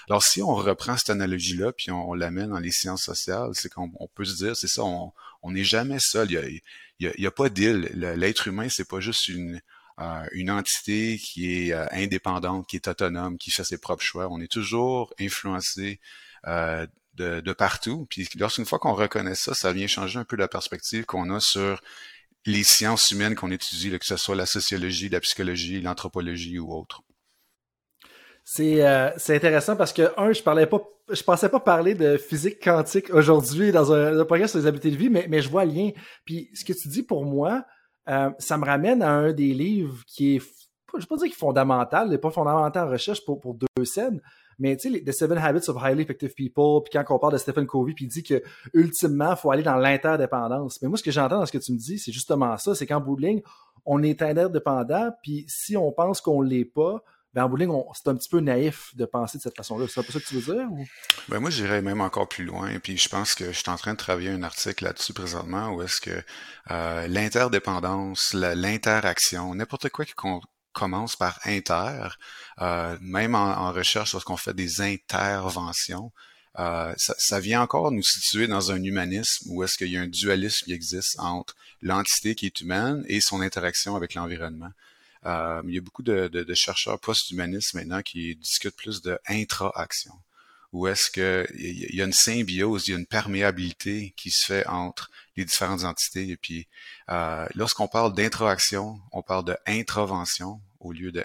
Alors, 0.08 0.22
si 0.22 0.42
on 0.42 0.54
reprend 0.54 0.96
cette 0.96 1.10
analogie-là, 1.10 1.72
puis 1.72 1.90
on, 1.90 2.14
l'amène 2.14 2.50
dans 2.50 2.58
les 2.58 2.72
sciences 2.72 3.02
sociales, 3.02 3.50
c'est 3.54 3.72
qu'on 3.72 3.90
peut 4.14 4.24
se 4.24 4.36
dire, 4.36 4.56
c'est 4.56 4.68
ça, 4.68 4.82
on 4.84 5.12
n'est 5.44 5.64
jamais 5.64 5.98
seul. 5.98 6.30
Il 6.30 6.60
n'y 7.00 7.26
a, 7.26 7.28
a, 7.28 7.32
pas 7.32 7.48
d'île. 7.48 7.90
L'être 7.94 8.48
humain, 8.48 8.68
c'est 8.68 8.88
pas 8.88 9.00
juste 9.00 9.28
une, 9.28 9.60
une 10.32 10.50
entité 10.50 11.18
qui 11.18 11.68
est 11.68 11.72
euh, 11.72 11.86
indépendante, 11.90 12.66
qui 12.66 12.76
est 12.76 12.88
autonome, 12.88 13.38
qui 13.38 13.50
fait 13.50 13.64
ses 13.64 13.78
propres 13.78 14.02
choix. 14.02 14.28
On 14.30 14.40
est 14.40 14.50
toujours 14.50 15.12
influencé 15.20 16.00
euh, 16.46 16.86
de, 17.14 17.40
de, 17.40 17.52
partout. 17.52 18.06
Puis 18.08 18.28
lorsqu'une 18.38 18.64
fois 18.64 18.78
qu'on 18.78 18.94
reconnaît 18.94 19.34
ça, 19.34 19.54
ça 19.54 19.72
vient 19.72 19.86
changer 19.86 20.18
un 20.18 20.24
peu 20.24 20.36
la 20.36 20.48
perspective 20.48 21.04
qu'on 21.04 21.30
a 21.30 21.40
sur 21.40 21.80
les 22.46 22.62
sciences 22.62 23.10
humaines 23.10 23.34
qu'on 23.34 23.50
étudie, 23.50 23.90
que 23.98 24.06
ce 24.06 24.16
soit 24.16 24.36
la 24.36 24.46
sociologie, 24.46 25.08
la 25.08 25.20
psychologie, 25.20 25.80
l'anthropologie 25.80 26.58
ou 26.58 26.72
autre. 26.72 27.02
Euh, 28.60 29.10
c'est 29.16 29.36
intéressant 29.36 29.76
parce 29.76 29.92
que, 29.92 30.12
un, 30.16 30.32
je 30.32 30.42
parlais 30.42 30.66
pas, 30.66 30.80
je 31.10 31.22
pensais 31.22 31.48
pas 31.48 31.60
parler 31.60 31.94
de 31.94 32.16
physique 32.16 32.62
quantique 32.62 33.10
aujourd'hui 33.10 33.72
dans 33.72 33.92
un, 33.92 34.24
programme 34.24 34.48
sur 34.48 34.58
les 34.58 34.66
habiletés 34.66 34.90
de 34.90 34.96
vie, 34.96 35.10
mais, 35.10 35.26
mais 35.28 35.42
je 35.42 35.50
vois 35.50 35.64
le 35.64 35.72
lien. 35.72 35.90
Puis 36.24 36.50
ce 36.54 36.64
que 36.64 36.72
tu 36.72 36.88
dis 36.88 37.02
pour 37.02 37.24
moi, 37.24 37.64
euh, 38.08 38.30
ça 38.38 38.56
me 38.56 38.64
ramène 38.64 39.02
à 39.02 39.10
un 39.10 39.32
des 39.32 39.52
livres 39.52 40.02
qui 40.06 40.36
est, 40.36 40.38
je 40.38 41.00
vais 41.00 41.06
pas 41.06 41.16
dire 41.16 41.24
qu'il 41.24 41.32
est 41.32 41.36
fondamental, 41.36 42.06
il 42.06 42.10
n'est 42.10 42.18
pas 42.18 42.30
fondamental 42.30 42.88
en 42.88 42.90
recherche 42.90 43.24
pour, 43.24 43.54
deux 43.54 43.84
scènes, 43.84 44.20
mais 44.58 44.76
tu 44.76 44.92
sais, 44.92 45.04
The 45.04 45.12
Seven 45.12 45.38
Habits 45.38 45.68
of 45.68 45.76
Highly 45.82 46.02
Effective 46.02 46.34
People, 46.34 46.82
puis 46.84 46.92
quand 46.92 47.04
on 47.14 47.18
parle 47.18 47.34
de 47.34 47.38
Stephen 47.38 47.66
Covey, 47.66 47.92
puis 47.92 48.06
il 48.06 48.08
dit 48.08 48.22
que 48.22 48.42
ultimement, 48.72 49.30
il 49.30 49.36
faut 49.36 49.50
aller 49.50 49.62
dans 49.62 49.76
l'interdépendance. 49.76 50.80
Mais 50.82 50.88
moi, 50.88 50.98
ce 50.98 51.02
que 51.02 51.10
j'entends 51.10 51.38
dans 51.38 51.46
ce 51.46 51.52
que 51.52 51.58
tu 51.58 51.72
me 51.72 51.78
dis, 51.78 51.98
c'est 51.98 52.12
justement 52.12 52.56
ça, 52.56 52.74
c'est 52.74 52.86
qu'en 52.86 53.00
bout 53.00 53.16
de 53.16 53.22
ligne, 53.22 53.42
on 53.84 54.02
est 54.02 54.20
interdépendant, 54.22 55.10
puis 55.22 55.44
si 55.48 55.76
on 55.76 55.92
pense 55.92 56.20
qu'on 56.20 56.42
l'est 56.42 56.64
pas, 56.64 57.02
ben 57.34 57.44
en 57.44 57.54
ligne, 57.54 57.72
c'est 57.94 58.08
un 58.08 58.16
petit 58.16 58.28
peu 58.28 58.40
naïf 58.40 58.94
de 58.96 59.04
penser 59.04 59.38
de 59.38 59.42
cette 59.42 59.56
façon-là. 59.56 59.86
C'est 59.88 60.02
pas 60.02 60.12
ça 60.12 60.20
que 60.20 60.24
tu 60.24 60.38
veux 60.38 60.54
dire? 60.54 60.66
Ou? 60.70 60.84
Ben 61.28 61.40
moi, 61.40 61.50
j'irais 61.50 61.82
même 61.82 62.00
encore 62.00 62.28
plus 62.28 62.44
loin. 62.44 62.78
Puis 62.78 62.96
je 62.96 63.08
pense 63.08 63.34
que 63.34 63.52
je 63.52 63.58
suis 63.58 63.70
en 63.70 63.76
train 63.76 63.92
de 63.92 63.98
travailler 63.98 64.30
un 64.30 64.42
article 64.42 64.84
là-dessus 64.84 65.12
présentement 65.12 65.70
où 65.70 65.82
est-ce 65.82 66.00
que 66.00 66.22
euh, 66.70 67.06
l'interdépendance, 67.06 68.32
l'interaction, 68.34 69.54
n'importe 69.54 69.90
quoi 69.90 70.04
qui, 70.04 70.14
commence 70.72 71.16
par 71.16 71.38
inter, 71.44 72.08
euh, 72.60 72.96
même 73.00 73.34
en, 73.34 73.72
recherche 73.72 74.12
lorsqu'on 74.12 74.36
fait 74.36 74.54
des 74.54 74.80
interventions, 74.80 76.12
euh, 76.58 76.92
ça, 76.96 77.40
vient 77.40 77.62
encore 77.62 77.92
nous 77.92 78.02
situer 78.02 78.46
dans 78.46 78.72
un 78.72 78.82
humanisme 78.82 79.50
où 79.50 79.62
est-ce 79.62 79.76
qu'il 79.76 79.88
y 79.88 79.96
a 79.96 80.00
un 80.00 80.08
dualisme 80.08 80.64
qui 80.64 80.72
existe 80.72 81.18
entre 81.20 81.54
l'entité 81.82 82.34
qui 82.34 82.46
est 82.46 82.60
humaine 82.60 83.04
et 83.06 83.20
son 83.20 83.40
interaction 83.40 83.96
avec 83.96 84.14
l'environnement. 84.14 84.70
Euh, 85.26 85.62
il 85.66 85.74
y 85.74 85.78
a 85.78 85.80
beaucoup 85.80 86.02
de, 86.02 86.28
de, 86.28 86.42
de 86.42 86.54
chercheurs 86.54 86.98
post-humanistes 87.00 87.74
maintenant 87.74 88.02
qui 88.02 88.36
discutent 88.36 88.76
plus 88.76 89.02
de 89.02 89.18
intra-action. 89.28 90.12
Où 90.72 90.86
est-ce 90.86 91.10
que 91.10 91.46
il 91.54 91.94
y 91.94 92.02
a 92.02 92.04
une 92.04 92.12
symbiose, 92.12 92.88
il 92.88 92.90
y 92.90 92.94
a 92.94 92.98
une 92.98 93.06
perméabilité 93.06 94.12
qui 94.16 94.30
se 94.30 94.44
fait 94.44 94.66
entre 94.66 95.10
les 95.36 95.46
différentes 95.46 95.84
entités. 95.84 96.28
Et 96.28 96.36
puis, 96.36 96.68
euh, 97.08 97.46
lorsqu'on 97.54 97.88
parle 97.88 98.14
d'interaction, 98.14 99.00
on 99.12 99.22
parle 99.22 99.46
de 99.46 99.56
intravention 99.66 100.60
au 100.80 100.92
lieu 100.92 101.10
de. 101.10 101.24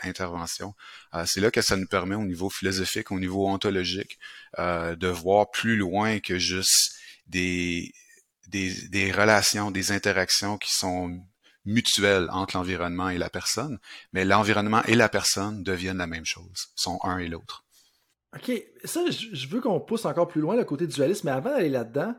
Euh, 1.13 1.25
c'est 1.25 1.41
là 1.41 1.51
que 1.51 1.61
ça 1.61 1.75
nous 1.75 1.87
permet 1.87 2.15
au 2.15 2.23
niveau 2.25 2.49
philosophique, 2.49 3.11
au 3.11 3.19
niveau 3.19 3.47
ontologique, 3.47 4.17
euh, 4.59 4.95
de 4.95 5.07
voir 5.07 5.51
plus 5.51 5.75
loin 5.75 6.19
que 6.19 6.39
juste 6.39 6.95
des, 7.27 7.93
des, 8.47 8.73
des 8.89 9.11
relations, 9.11 9.71
des 9.71 9.91
interactions 9.91 10.57
qui 10.57 10.71
sont 10.71 11.21
mutuelles 11.65 12.27
entre 12.31 12.57
l'environnement 12.57 13.09
et 13.09 13.17
la 13.17 13.29
personne, 13.29 13.79
mais 14.11 14.25
l'environnement 14.25 14.83
et 14.87 14.95
la 14.95 15.09
personne 15.09 15.63
deviennent 15.63 15.97
la 15.97 16.07
même 16.07 16.25
chose, 16.25 16.67
sont 16.75 16.99
un 17.03 17.17
et 17.17 17.27
l'autre. 17.27 17.63
OK, 18.35 18.51
ça, 18.83 19.01
je 19.09 19.47
veux 19.47 19.61
qu'on 19.61 19.79
pousse 19.79 20.05
encore 20.05 20.27
plus 20.27 20.41
loin 20.41 20.55
le 20.55 20.65
côté 20.65 20.87
dualisme, 20.87 21.27
mais 21.27 21.33
avant 21.33 21.51
d'aller 21.51 21.69
là-dedans, 21.69 22.15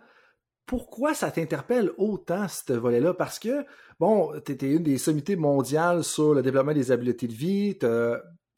pourquoi 0.67 1.13
ça 1.13 1.31
t'interpelle 1.31 1.91
autant, 1.99 2.47
ce 2.49 2.73
volet-là? 2.73 3.15
Parce 3.15 3.39
que, 3.39 3.67
bon, 4.01 4.33
tu 4.47 4.53
étais 4.53 4.71
une 4.71 4.83
des 4.83 4.99
sommités 4.99 5.37
mondiales 5.37 6.05
sur 6.05 6.33
le 6.33 6.43
développement 6.43 6.73
des 6.73 6.91
habiletés 6.91 7.29
de 7.29 7.35
vie, 7.35 7.79
tu 7.79 7.87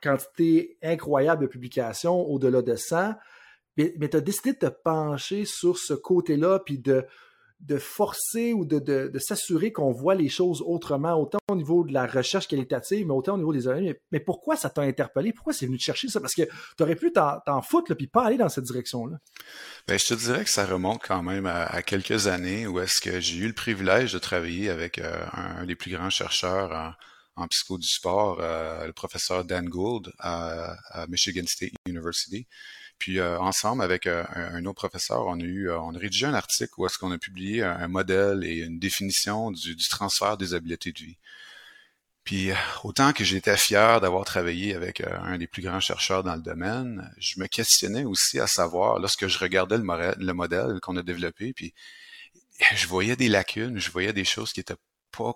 quantité 0.02 0.76
incroyable 0.83 1.43
de 1.43 1.47
publications, 1.47 2.21
au-delà 2.21 2.62
de 2.62 2.76
100, 2.76 3.14
mais, 3.76 3.95
mais 3.99 4.09
tu 4.09 4.19
as 4.19 4.21
décidé 4.21 4.52
de 4.52 4.59
te 4.59 4.66
pencher 4.66 5.47
sur 5.47 5.78
ce 5.78 5.95
côté-là, 5.95 6.61
puis 6.61 6.78
de, 6.78 7.05
de 7.60 7.78
forcer 7.78 8.52
ou 8.52 8.64
de, 8.64 9.10
s'assurer 9.18 9.72
qu'on 9.72 9.90
voit 9.90 10.14
les 10.14 10.28
choses 10.28 10.62
autrement, 10.64 11.14
autant 11.14 11.38
au 11.50 11.56
niveau 11.56 11.84
de 11.84 11.92
la 11.92 12.06
recherche 12.06 12.48
qualitative, 12.48 13.06
mais 13.06 13.12
autant 13.12 13.34
au 13.34 13.38
niveau 13.38 13.52
des 13.52 13.62
données. 13.62 13.98
Mais, 14.12 14.20
pourquoi 14.20 14.56
ça 14.56 14.70
t'a 14.70 14.82
interpellé? 14.82 15.32
Pourquoi 15.32 15.52
c'est 15.52 15.66
venu 15.66 15.78
te 15.78 15.82
chercher 15.82 16.08
ça? 16.08 16.20
Parce 16.20 16.34
que 16.34 16.42
tu 16.42 16.82
aurais 16.82 16.96
pu 16.96 17.12
t'en 17.12 17.62
foutre 17.62 17.94
puis 17.94 18.06
pas 18.06 18.25
aller 18.25 18.36
dans 18.36 18.48
cette 18.48 18.64
direction-là. 18.64 19.16
Ben, 19.88 19.98
je 19.98 20.06
te 20.06 20.14
dirais 20.14 20.44
que 20.44 20.50
ça 20.50 20.66
remonte 20.66 21.02
quand 21.02 21.22
même 21.22 21.46
à, 21.46 21.82
quelques 21.82 22.26
années 22.26 22.66
où 22.66 22.78
est-ce 22.80 23.00
que 23.00 23.20
j'ai 23.20 23.38
eu 23.38 23.46
le 23.46 23.54
privilège 23.54 24.12
de 24.12 24.18
travailler 24.18 24.68
avec 24.68 24.98
euh, 24.98 25.25
un, 25.32 25.64
des 25.64 25.76
plus 25.76 25.90
grands 25.90 26.10
chercheurs 26.10 26.94
en, 27.36 27.48
psycho 27.48 27.78
du 27.78 27.86
sport, 27.88 28.38
euh, 28.40 28.86
le 28.86 28.92
professeur 28.92 29.44
Dan 29.44 29.68
Gould 29.68 30.12
à 30.18 31.06
Michigan 31.08 31.46
State 31.46 31.72
University. 31.86 32.46
Puis 32.99 33.19
euh, 33.19 33.38
ensemble 33.38 33.83
avec 33.83 34.07
euh, 34.07 34.25
un, 34.35 34.65
autre 34.65 34.76
professeur, 34.76 35.26
on 35.26 35.38
a 35.41 35.45
eu, 35.45 35.69
euh, 35.69 35.79
on 35.81 35.95
a 35.95 35.99
rédigé 35.99 36.26
un 36.26 36.35
article 36.35 36.73
où 36.79 36.87
est-ce 36.87 36.99
qu'on 36.99 37.12
a 37.12 37.19
publié 37.19 37.62
un, 37.62 37.88
modèle 37.88 38.45
et 38.45 38.61
une 38.61 38.79
définition 38.79 39.50
du, 39.50 39.75
du, 39.76 39.88
transfert 39.88 40.37
des 40.37 40.55
habiletés 40.55 40.93
de 40.93 40.99
vie. 40.99 41.19
Puis 42.25 42.50
autant 42.83 43.12
que 43.12 43.23
j'étais 43.23 43.57
fier 43.57 44.00
d'avoir 44.00 44.25
travaillé 44.25 44.75
avec 44.75 45.00
un 45.00 45.38
des 45.38 45.47
plus 45.47 45.62
grands 45.62 45.81
chercheurs 45.81 46.25
dans 46.25 46.35
le 46.35 46.43
domaine, 46.43 47.12
je 47.19 47.38
me 47.38 47.47
questionnais 47.47 48.05
aussi 48.05 48.41
à 48.41 48.49
savoir, 48.49 48.99
lorsque 48.99 49.29
je 49.29 49.38
regardais 49.38 49.79
le, 49.79 49.85
le 50.19 50.33
modèle 50.33 50.81
qu'on 50.81 50.97
a 50.97 51.03
développé, 51.05 51.53
puis 51.53 51.73
je 52.75 52.87
voyais 52.88 53.17
des 53.17 53.29
lacunes, 53.29 53.79
je 53.79 53.91
voyais 53.91 54.12
des 54.12 54.25
choses 54.25 54.53
qui 54.53 54.61
étaient 54.61 54.75
pas 55.17 55.35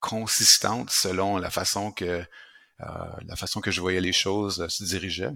consistantes 0.00 0.90
selon 0.90 1.36
la 1.36 1.50
façon 1.50 1.92
que 1.92 2.24
euh, 2.82 2.86
la 3.26 3.36
façon 3.36 3.60
que 3.60 3.70
je 3.70 3.80
voyais 3.80 4.00
les 4.00 4.12
choses 4.12 4.66
se 4.68 4.84
dirigeaient. 4.84 5.32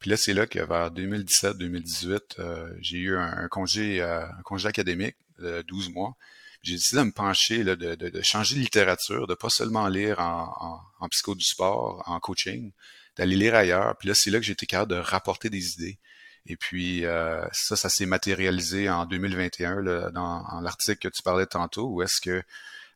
Puis 0.00 0.10
là, 0.10 0.16
c'est 0.16 0.34
là 0.34 0.46
que 0.46 0.58
vers 0.58 0.90
2017-2018, 0.90 2.20
euh, 2.38 2.72
j'ai 2.80 2.98
eu 2.98 3.16
un, 3.16 3.48
congé, 3.48 4.00
euh, 4.00 4.24
un 4.24 4.42
congé 4.42 4.66
académique 4.66 5.16
de 5.38 5.62
12 5.62 5.90
mois. 5.90 6.16
J'ai 6.62 6.74
décidé 6.74 7.00
de 7.00 7.06
me 7.06 7.12
pencher, 7.12 7.62
là, 7.62 7.76
de, 7.76 7.94
de, 7.94 8.08
de, 8.08 8.22
changer 8.22 8.56
de 8.56 8.60
littérature, 8.60 9.26
de 9.26 9.34
pas 9.34 9.50
seulement 9.50 9.88
lire 9.88 10.18
en, 10.20 10.54
en, 10.58 11.04
en 11.04 11.08
psycho 11.08 11.34
du 11.34 11.44
sport, 11.44 12.02
en 12.06 12.18
coaching, 12.18 12.72
d'aller 13.16 13.36
lire 13.36 13.54
ailleurs. 13.54 13.96
Puis 13.98 14.08
là, 14.08 14.14
c'est 14.14 14.30
là 14.30 14.38
que 14.38 14.44
j'ai 14.44 14.52
été 14.52 14.66
capable 14.66 14.92
de 14.92 14.98
rapporter 14.98 15.50
des 15.50 15.74
idées. 15.74 15.98
Et 16.46 16.56
puis 16.56 17.04
euh, 17.04 17.44
ça, 17.52 17.76
ça 17.76 17.88
s'est 17.88 18.06
matérialisé 18.06 18.88
en 18.88 19.04
2021 19.06 19.82
là, 19.82 20.10
dans, 20.10 20.42
l'article 20.62 21.10
que 21.10 21.14
tu 21.14 21.22
parlais 21.22 21.46
tantôt, 21.46 21.88
où 21.88 22.02
est-ce 22.02 22.20
que 22.20 22.42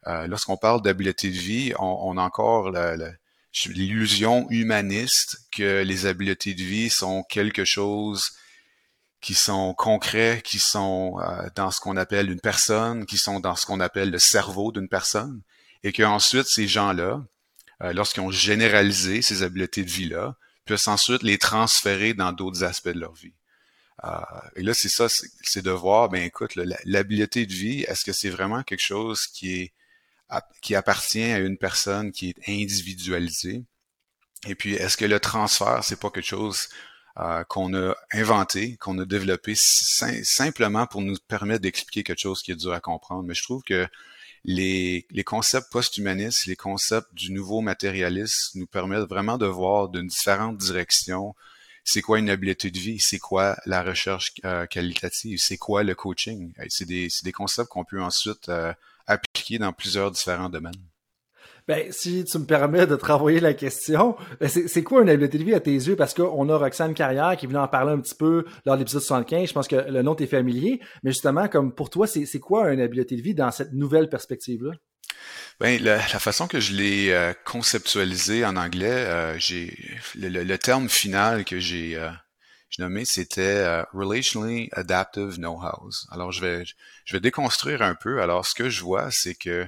euh, 0.07 0.27
lorsqu'on 0.27 0.57
parle 0.57 0.83
d'habileté 0.83 1.29
de 1.31 1.37
vie, 1.37 1.73
on, 1.79 1.99
on 2.03 2.17
a 2.17 2.23
encore 2.23 2.71
le, 2.71 3.13
l'illusion 3.67 4.47
humaniste 4.51 5.39
que 5.53 5.83
les 5.83 6.07
habiletés 6.07 6.55
de 6.55 6.63
vie 6.63 6.91
sont 6.91 7.23
quelque 7.25 7.65
chose 7.65 8.33
qui 9.21 9.35
sont 9.35 9.73
concrets, 9.75 10.43
qui 10.45 10.59
sont 10.59 11.19
euh, 11.21 11.49
dans 11.55 11.71
ce 11.71 11.81
qu'on 11.81 11.97
appelle 11.97 12.31
une 12.31 12.41
personne, 12.41 13.07
qui 13.07 13.17
sont 13.17 13.41
dans 13.41 13.57
ce 13.57 13.65
qu'on 13.65 13.81
appelle 13.81 14.11
le 14.11 14.19
cerveau 14.19 14.71
d'une 14.71 14.89
personne, 14.89 15.41
et 15.83 15.93
qu'ensuite 15.93 16.47
ces 16.47 16.69
gens-là, 16.69 17.25
euh, 17.83 17.93
lorsqu'ils 17.93 18.21
ont 18.21 18.31
généralisé 18.31 19.23
ces 19.23 19.43
habiletés 19.43 19.83
de 19.83 19.91
vie-là, 19.91 20.37
peuvent 20.67 20.83
ensuite 20.87 21.23
les 21.23 21.39
transférer 21.39 22.13
dans 22.15 22.33
d'autres 22.33 22.65
aspects 22.65 22.89
de 22.89 23.01
leur 23.01 23.15
vie. 23.15 23.33
Euh, 24.05 24.11
et 24.57 24.63
là, 24.63 24.75
c'est 24.75 24.89
ça, 24.89 25.07
c'est 25.09 25.63
de 25.63 25.71
voir, 25.71 26.09
ben 26.09 26.23
écoute, 26.23 26.55
l'habileté 26.85 27.47
de 27.47 27.53
vie, 27.53 27.83
est-ce 27.83 28.05
que 28.05 28.13
c'est 28.13 28.31
vraiment 28.31 28.63
quelque 28.63 28.83
chose 28.83 29.27
qui 29.27 29.55
est 29.55 29.73
qui 30.63 30.75
appartient 30.75 31.23
à 31.23 31.39
une 31.39 31.59
personne 31.59 32.13
qui 32.13 32.31
est 32.31 32.49
individualisée. 32.49 33.65
Et 34.47 34.55
puis, 34.55 34.75
est-ce 34.75 34.97
que 34.97 35.05
le 35.05 35.21
transfert, 35.21 35.83
c'est 35.83 35.99
pas 35.99 36.11
quelque 36.11 36.27
chose 36.27 36.69
euh, 37.19 37.45
qu'on 37.45 37.75
a 37.75 37.95
inventé, 38.13 38.77
qu'on 38.77 38.99
a 38.99 39.05
développé 39.05 39.55
simplement 39.55 40.87
pour 40.87 41.01
nous 41.03 41.17
permettre 41.29 41.63
d'expliquer 41.63 42.03
quelque 42.03 42.21
chose 42.21 42.43
qui 42.43 42.53
est 42.53 42.57
dur 42.57 42.73
à 42.73 42.81
comprendre? 42.81 43.25
Mais 43.25 43.35
je 43.35 43.43
trouve 43.43 43.63
que 43.63 43.87
les, 44.45 45.07
les 45.11 45.25
concepts 45.25 45.71
post-humanistes, 45.73 46.47
les 46.47 46.57
concepts 46.57 47.15
du 47.15 47.33
nouveau 47.33 47.63
matérialisme 47.63 48.59
nous 48.59 48.67
permettent 48.67 49.09
vraiment 49.09 49.39
de 49.39 49.47
voir 49.47 49.89
d'une 49.89 50.09
différente 50.09 50.59
direction 50.59 51.35
c'est 51.85 52.01
quoi 52.01 52.19
une 52.19 52.31
habileté 52.31 52.71
de 52.71 52.79
vie, 52.79 52.99
c'est 52.99 53.19
quoi 53.19 53.57
la 53.67 53.83
recherche 53.83 54.33
euh, 54.45 54.67
qualitative, 54.67 55.39
c'est 55.39 55.59
quoi 55.59 55.83
le 55.83 55.95
coaching? 55.95 56.53
C'est 56.69 56.87
des, 56.87 57.09
des 57.23 57.33
concepts 57.33 57.69
qu'on 57.69 57.85
peut 57.85 58.03
ensuite 58.03 58.49
euh, 58.49 58.73
appliqué 59.07 59.59
dans 59.59 59.73
plusieurs 59.73 60.11
différents 60.11 60.49
domaines. 60.49 60.73
Ben, 61.67 61.91
si 61.91 62.25
tu 62.25 62.39
me 62.39 62.45
permets 62.45 62.87
de 62.87 62.95
te 62.95 63.07
renvoyer 63.07 63.41
la 63.41 63.55
question, 63.55 64.17
ben, 64.39 64.49
c'est 64.49 64.83
quoi 64.83 65.01
une 65.01 65.09
habileté 65.09 65.39
de 65.39 65.45
vie 65.45 65.55
à 65.55 65.61
tes 65.61 65.73
yeux? 65.73 65.97
Parce 65.97 66.13
qu'on 66.13 66.49
a 66.51 66.57
Roxane 66.59 66.93
Carrière 66.93 67.37
qui 67.39 67.47
venait 67.47 67.59
en 67.59 67.69
parler 67.69 67.93
un 67.93 68.01
petit 68.01 68.15
peu 68.15 68.45
lors 68.67 68.77
de 68.77 68.81
l'épisode 68.81 69.01
75. 69.01 69.49
Je 69.49 69.53
pense 69.55 69.69
que 69.69 69.77
le 69.77 70.03
nom 70.03 70.15
t'est 70.15 70.27
familier. 70.27 70.81
Mais 71.03 71.13
justement, 71.13 71.49
comme 71.49 71.75
pour 71.75 71.89
toi, 71.89 72.07
c'est 72.07 72.41
quoi 72.41 72.71
une 72.71 72.81
habileté 72.81 73.17
de 73.17 73.23
vie 73.23 73.35
dans 73.35 73.51
cette 73.51 73.73
nouvelle 73.73 74.11
perspective-là? 74.11 74.73
Ben, 75.61 75.81
la, 75.83 75.99
façon 76.01 76.47
que 76.47 76.61
je 76.61 76.75
l'ai 76.75 77.13
euh, 77.13 77.33
conceptualisé 77.45 78.45
en 78.45 78.57
anglais, 78.57 78.91
euh, 78.91 79.39
j'ai 79.39 79.77
le, 80.17 80.57
terme 80.57 80.89
final 80.89 81.45
que 81.45 81.61
j'ai 81.61 81.97
euh, 81.97 82.11
nommé, 82.83 83.05
c'était 83.05 83.43
euh, 83.43 83.83
Relationally 83.93 84.69
Adaptive 84.73 85.37
Know-How. 85.37 85.91
Alors, 86.11 86.33
je 86.33 86.41
vais, 86.41 86.65
je 87.05 87.13
vais 87.13 87.21
déconstruire 87.21 87.83
un 87.83 87.95
peu. 87.95 88.23
Alors, 88.23 88.47
ce 88.47 88.55
que 88.55 88.69
je 88.69 88.83
vois, 88.83 89.11
c'est 89.11 89.35
que 89.35 89.67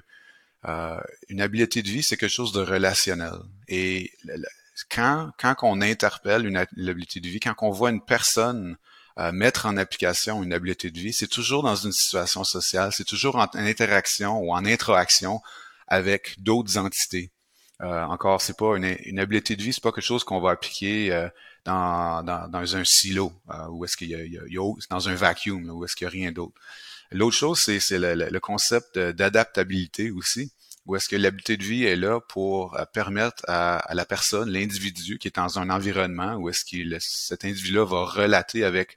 euh, 0.66 1.00
une 1.28 1.40
habileté 1.40 1.82
de 1.82 1.88
vie, 1.88 2.02
c'est 2.02 2.16
quelque 2.16 2.30
chose 2.30 2.52
de 2.52 2.60
relationnel. 2.60 3.34
Et 3.68 4.10
quand, 4.90 5.30
quand 5.38 5.54
on 5.62 5.80
interpelle 5.80 6.46
une, 6.46 6.56
habileté 6.56 7.20
de 7.20 7.28
vie, 7.28 7.40
quand 7.40 7.54
on 7.60 7.70
voit 7.70 7.90
une 7.90 8.04
personne 8.04 8.76
euh, 9.18 9.32
mettre 9.32 9.66
en 9.66 9.76
application 9.76 10.42
une 10.42 10.52
habileté 10.52 10.90
de 10.90 10.98
vie, 10.98 11.12
c'est 11.12 11.28
toujours 11.28 11.62
dans 11.62 11.76
une 11.76 11.92
situation 11.92 12.44
sociale, 12.44 12.92
c'est 12.92 13.04
toujours 13.04 13.36
en, 13.36 13.48
interaction 13.54 14.38
ou 14.40 14.52
en 14.52 14.64
interaction 14.64 15.40
avec 15.88 16.34
d'autres 16.42 16.76
entités. 16.78 17.30
Euh, 17.82 18.02
encore, 18.04 18.40
c'est 18.40 18.56
pas 18.56 18.76
une, 18.76 18.96
une, 19.04 19.18
habileté 19.18 19.54
de 19.54 19.62
vie, 19.62 19.72
c'est 19.72 19.82
pas 19.82 19.92
quelque 19.92 20.04
chose 20.04 20.24
qu'on 20.24 20.40
va 20.40 20.50
appliquer 20.50 21.12
euh, 21.12 21.28
dans, 21.66 22.22
dans, 22.22 22.48
dans, 22.48 22.76
un 22.76 22.84
silo 22.84 23.32
euh, 23.50 23.66
où 23.68 23.84
est-ce 23.84 23.96
qu'il 23.96 24.08
y 24.08 24.14
a, 24.14 24.24
il 24.24 24.32
y 24.32 24.58
a, 24.58 24.72
dans 24.88 25.08
un 25.08 25.14
vacuum 25.14 25.68
où 25.70 25.84
est-ce 25.84 25.96
qu'il 25.96 26.06
y 26.06 26.08
a 26.08 26.10
rien 26.10 26.32
d'autre. 26.32 26.54
L'autre 27.10 27.36
chose, 27.36 27.60
c'est, 27.60 27.80
c'est 27.80 27.98
le, 27.98 28.14
le, 28.14 28.40
concept 28.40 28.98
d'adaptabilité 28.98 30.10
aussi, 30.10 30.52
où 30.86 30.96
est-ce 30.96 31.08
que 31.08 31.16
l'habileté 31.16 31.56
de 31.56 31.64
vie 31.64 31.84
est 31.84 31.96
là 31.96 32.20
pour 32.20 32.76
euh, 32.76 32.84
permettre 32.86 33.42
à, 33.48 33.78
à 33.78 33.94
la 33.94 34.06
personne, 34.06 34.48
l'individu 34.50 35.18
qui 35.18 35.28
est 35.28 35.36
dans 35.36 35.58
un 35.58 35.70
environnement 35.70 36.34
où 36.36 36.48
est-ce 36.48 36.64
qu'il 36.64 36.96
cet 37.00 37.44
individu-là 37.44 37.84
va 37.84 38.04
relater 38.04 38.64
avec 38.64 38.96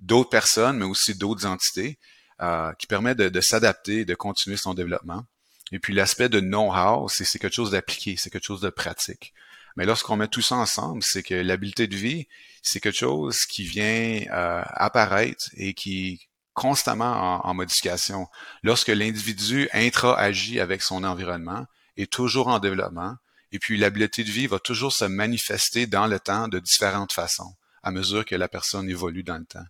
d'autres 0.00 0.30
personnes, 0.30 0.78
mais 0.78 0.84
aussi 0.84 1.14
d'autres 1.14 1.46
entités, 1.46 1.98
euh, 2.42 2.72
qui 2.74 2.86
permet 2.86 3.14
de, 3.14 3.28
de 3.28 3.40
s'adapter, 3.40 4.04
de 4.04 4.14
continuer 4.14 4.56
son 4.56 4.74
développement. 4.74 5.24
Et 5.72 5.78
puis 5.78 5.94
l'aspect 5.94 6.28
de 6.28 6.40
know-how, 6.40 7.08
c'est 7.08 7.38
quelque 7.38 7.54
chose 7.54 7.72
d'appliqué, 7.72 8.16
c'est 8.16 8.30
quelque 8.30 8.44
chose 8.44 8.60
de 8.60 8.70
pratique. 8.70 9.32
Mais 9.76 9.84
lorsqu'on 9.84 10.16
met 10.16 10.28
tout 10.28 10.42
ça 10.42 10.56
ensemble, 10.56 11.02
c'est 11.02 11.22
que 11.22 11.34
l'habileté 11.34 11.86
de 11.86 11.96
vie, 11.96 12.26
c'est 12.62 12.80
quelque 12.80 12.96
chose 12.96 13.44
qui 13.44 13.64
vient 13.64 14.22
euh, 14.30 14.62
apparaître 14.66 15.50
et 15.56 15.74
qui 15.74 16.08
est 16.08 16.18
constamment 16.54 17.46
en, 17.46 17.54
modification. 17.54 18.26
Lorsque 18.62 18.88
l'individu 18.88 19.68
intra-agit 19.72 20.58
avec 20.58 20.82
son 20.82 21.04
environnement, 21.04 21.66
est 21.98 22.10
toujours 22.10 22.48
en 22.48 22.58
développement, 22.58 23.16
et 23.52 23.58
puis 23.58 23.76
l'habileté 23.76 24.24
de 24.24 24.30
vie 24.30 24.46
va 24.46 24.58
toujours 24.58 24.92
se 24.92 25.04
manifester 25.04 25.86
dans 25.86 26.06
le 26.06 26.18
temps 26.18 26.48
de 26.48 26.58
différentes 26.58 27.12
façons, 27.12 27.54
à 27.82 27.90
mesure 27.90 28.24
que 28.24 28.34
la 28.34 28.48
personne 28.48 28.88
évolue 28.88 29.22
dans 29.22 29.38
le 29.38 29.44
temps. 29.44 29.64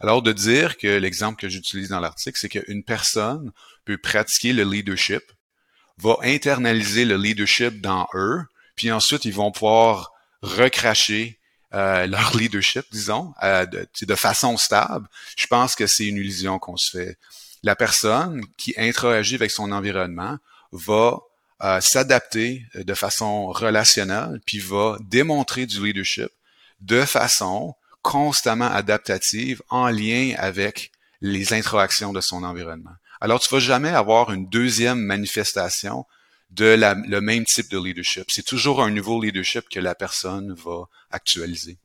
Alors 0.00 0.22
de 0.22 0.32
dire 0.32 0.78
que 0.78 0.86
l'exemple 0.86 1.40
que 1.40 1.48
j'utilise 1.48 1.88
dans 1.88 2.00
l'article, 2.00 2.38
c'est 2.38 2.48
qu'une 2.48 2.84
personne 2.84 3.52
peut 3.84 3.98
pratiquer 3.98 4.52
le 4.52 4.64
leadership 4.64 5.22
va 5.98 6.16
internaliser 6.22 7.04
le 7.04 7.16
leadership 7.16 7.80
dans 7.80 8.08
eux, 8.14 8.42
puis 8.80 8.90
ensuite 8.90 9.26
ils 9.26 9.34
vont 9.34 9.52
pouvoir 9.52 10.10
recracher 10.40 11.38
euh, 11.74 12.06
leur 12.06 12.34
leadership, 12.38 12.86
disons, 12.90 13.34
euh, 13.42 13.66
de, 13.66 13.86
de, 14.00 14.14
façon 14.14 14.56
stable, 14.56 15.06
je 15.36 15.46
pense 15.46 15.74
que 15.74 15.86
c'est 15.86 16.06
une 16.06 16.16
illusion 16.16 16.58
qu'on 16.58 16.78
se 16.78 16.90
fait. 16.96 17.18
La 17.62 17.76
personne 17.76 18.42
qui 18.56 18.72
interagit 18.78 19.34
avec 19.34 19.50
son 19.50 19.70
environnement 19.70 20.38
va 20.72 21.18
euh, 21.62 21.82
s'adapter 21.82 22.64
de 22.74 22.94
façon 22.94 23.48
relationnelle, 23.48 24.40
puis 24.46 24.60
va 24.60 24.96
démontrer 25.02 25.66
du 25.66 25.84
leadership 25.84 26.30
de 26.80 27.04
façon 27.04 27.74
constamment 28.00 28.70
adaptative 28.72 29.60
en 29.68 29.88
lien 29.88 30.32
avec 30.38 30.90
les 31.20 31.52
interactions 31.52 32.14
de 32.14 32.22
son 32.22 32.44
environnement. 32.44 32.96
Alors, 33.20 33.40
tu 33.40 33.54
vas 33.54 33.60
jamais 33.60 33.90
avoir 33.90 34.32
une 34.32 34.48
deuxième 34.48 35.00
manifestation 35.00 36.06
de 36.50 36.66
la, 36.66 36.94
le 36.94 37.20
même 37.20 37.44
type 37.44 37.70
de 37.70 37.78
leadership. 37.78 38.24
C'est 38.28 38.44
toujours 38.44 38.82
un 38.82 38.90
nouveau 38.90 39.20
leadership 39.22 39.68
que 39.68 39.80
la 39.80 39.94
personne 39.94 40.52
va 40.54 40.88
actualiser. 41.10 41.78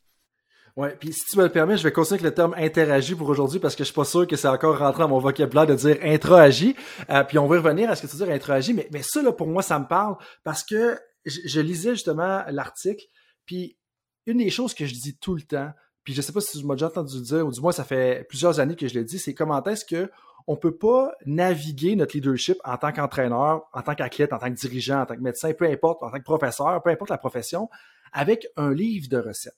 Oui, 0.76 0.90
puis 1.00 1.14
si 1.14 1.24
tu 1.24 1.38
me 1.38 1.44
le 1.44 1.50
permets, 1.50 1.78
je 1.78 1.84
vais 1.84 1.92
continuer 1.94 2.20
avec 2.20 2.32
le 2.32 2.34
terme 2.34 2.54
interagir 2.58 3.16
pour 3.16 3.30
aujourd'hui 3.30 3.60
parce 3.60 3.76
que 3.76 3.84
je 3.84 3.86
suis 3.86 3.96
pas 3.96 4.04
sûr 4.04 4.28
que 4.28 4.36
c'est 4.36 4.50
encore 4.50 4.78
rentré 4.78 5.04
dans 5.04 5.08
mon 5.08 5.20
vocabulaire 5.20 5.66
de 5.66 5.76
dire 5.76 5.98
intra-agi. 6.02 6.76
Euh, 7.10 7.24
puis 7.24 7.38
on 7.38 7.48
va 7.48 7.56
revenir 7.56 7.90
à 7.90 7.96
ce 7.96 8.02
que 8.02 8.08
tu 8.08 8.18
dire 8.18 8.30
intra-agi, 8.30 8.74
mais, 8.74 8.90
mais 8.92 9.02
ça, 9.02 9.22
là, 9.22 9.32
pour 9.32 9.48
moi, 9.48 9.62
ça 9.62 9.80
me 9.80 9.88
parle 9.88 10.18
parce 10.44 10.64
que 10.66 11.00
je, 11.24 11.40
je 11.46 11.62
lisais 11.62 11.92
justement 11.92 12.44
l'article, 12.50 13.06
puis 13.46 13.78
une 14.26 14.40
des 14.40 14.50
choses 14.50 14.74
que 14.74 14.86
je 14.86 14.94
dis 14.94 15.18
tout 15.18 15.36
le 15.36 15.44
temps, 15.44 15.72
puis 16.04 16.14
je 16.14 16.22
sais 16.22 16.34
pas 16.34 16.42
si 16.42 16.60
tu 16.60 16.66
m'as 16.66 16.76
déjà 16.76 16.88
entendu 16.88 17.20
le 17.20 17.24
dire, 17.24 17.48
ou 17.48 17.52
du 17.52 17.62
moins 17.62 17.72
ça 17.72 17.86
fait 17.86 18.26
plusieurs 18.28 18.60
années 18.60 18.76
que 18.76 18.88
je 18.88 18.96
le 18.96 19.06
dis, 19.06 19.18
c'est 19.18 19.34
comment 19.34 19.64
est-ce 19.64 19.86
que 19.86 20.12
on 20.48 20.56
peut 20.56 20.78
pas 20.78 21.12
naviguer 21.26 21.96
notre 21.96 22.16
leadership 22.16 22.58
en 22.64 22.78
tant 22.78 22.92
qu'entraîneur, 22.92 23.64
en 23.74 23.82
tant 23.82 23.96
qu'athlète, 23.96 24.32
en 24.32 24.38
tant 24.38 24.50
que 24.50 24.60
dirigeant, 24.60 25.02
en 25.02 25.06
tant 25.06 25.16
que 25.16 25.22
médecin, 25.22 25.54
peu 25.54 25.66
importe, 25.66 26.04
en 26.04 26.12
tant 26.12 26.18
que 26.18 26.24
professeur, 26.24 26.82
peu 26.84 26.92
importe 26.92 27.10
la 27.10 27.18
profession, 27.18 27.70
avec 28.14 28.48
un 28.56 28.74
livre 28.74 29.10
de 29.10 29.18
recettes. 29.18 29.58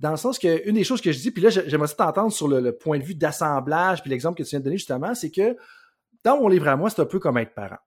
Dans 0.00 0.10
le 0.10 0.16
sens 0.16 0.38
que 0.38 0.68
une 0.68 0.74
des 0.74 0.84
choses 0.84 1.00
que 1.00 1.12
je 1.12 1.18
dis, 1.20 1.30
puis 1.30 1.42
là, 1.42 1.50
j'aimerais 1.50 1.88
t'entendre 1.88 2.32
sur 2.32 2.48
le, 2.48 2.76
point 2.76 2.98
de 2.98 3.04
vue 3.04 3.14
d'assemblage, 3.14 4.02
puis 4.02 4.10
l'exemple 4.10 4.36
que 4.36 4.42
tu 4.42 4.50
viens 4.50 4.58
de 4.58 4.64
donner 4.64 4.76
justement, 4.76 5.14
c'est 5.14 5.30
que 5.30 5.56
dans 6.24 6.38
mon 6.38 6.48
livre 6.48 6.68
à 6.68 6.76
moi, 6.76 6.90
c'est 6.90 7.00
un 7.00 7.06
peu 7.06 7.20
comme 7.20 7.38
être 7.38 7.54
parent. 7.54 7.78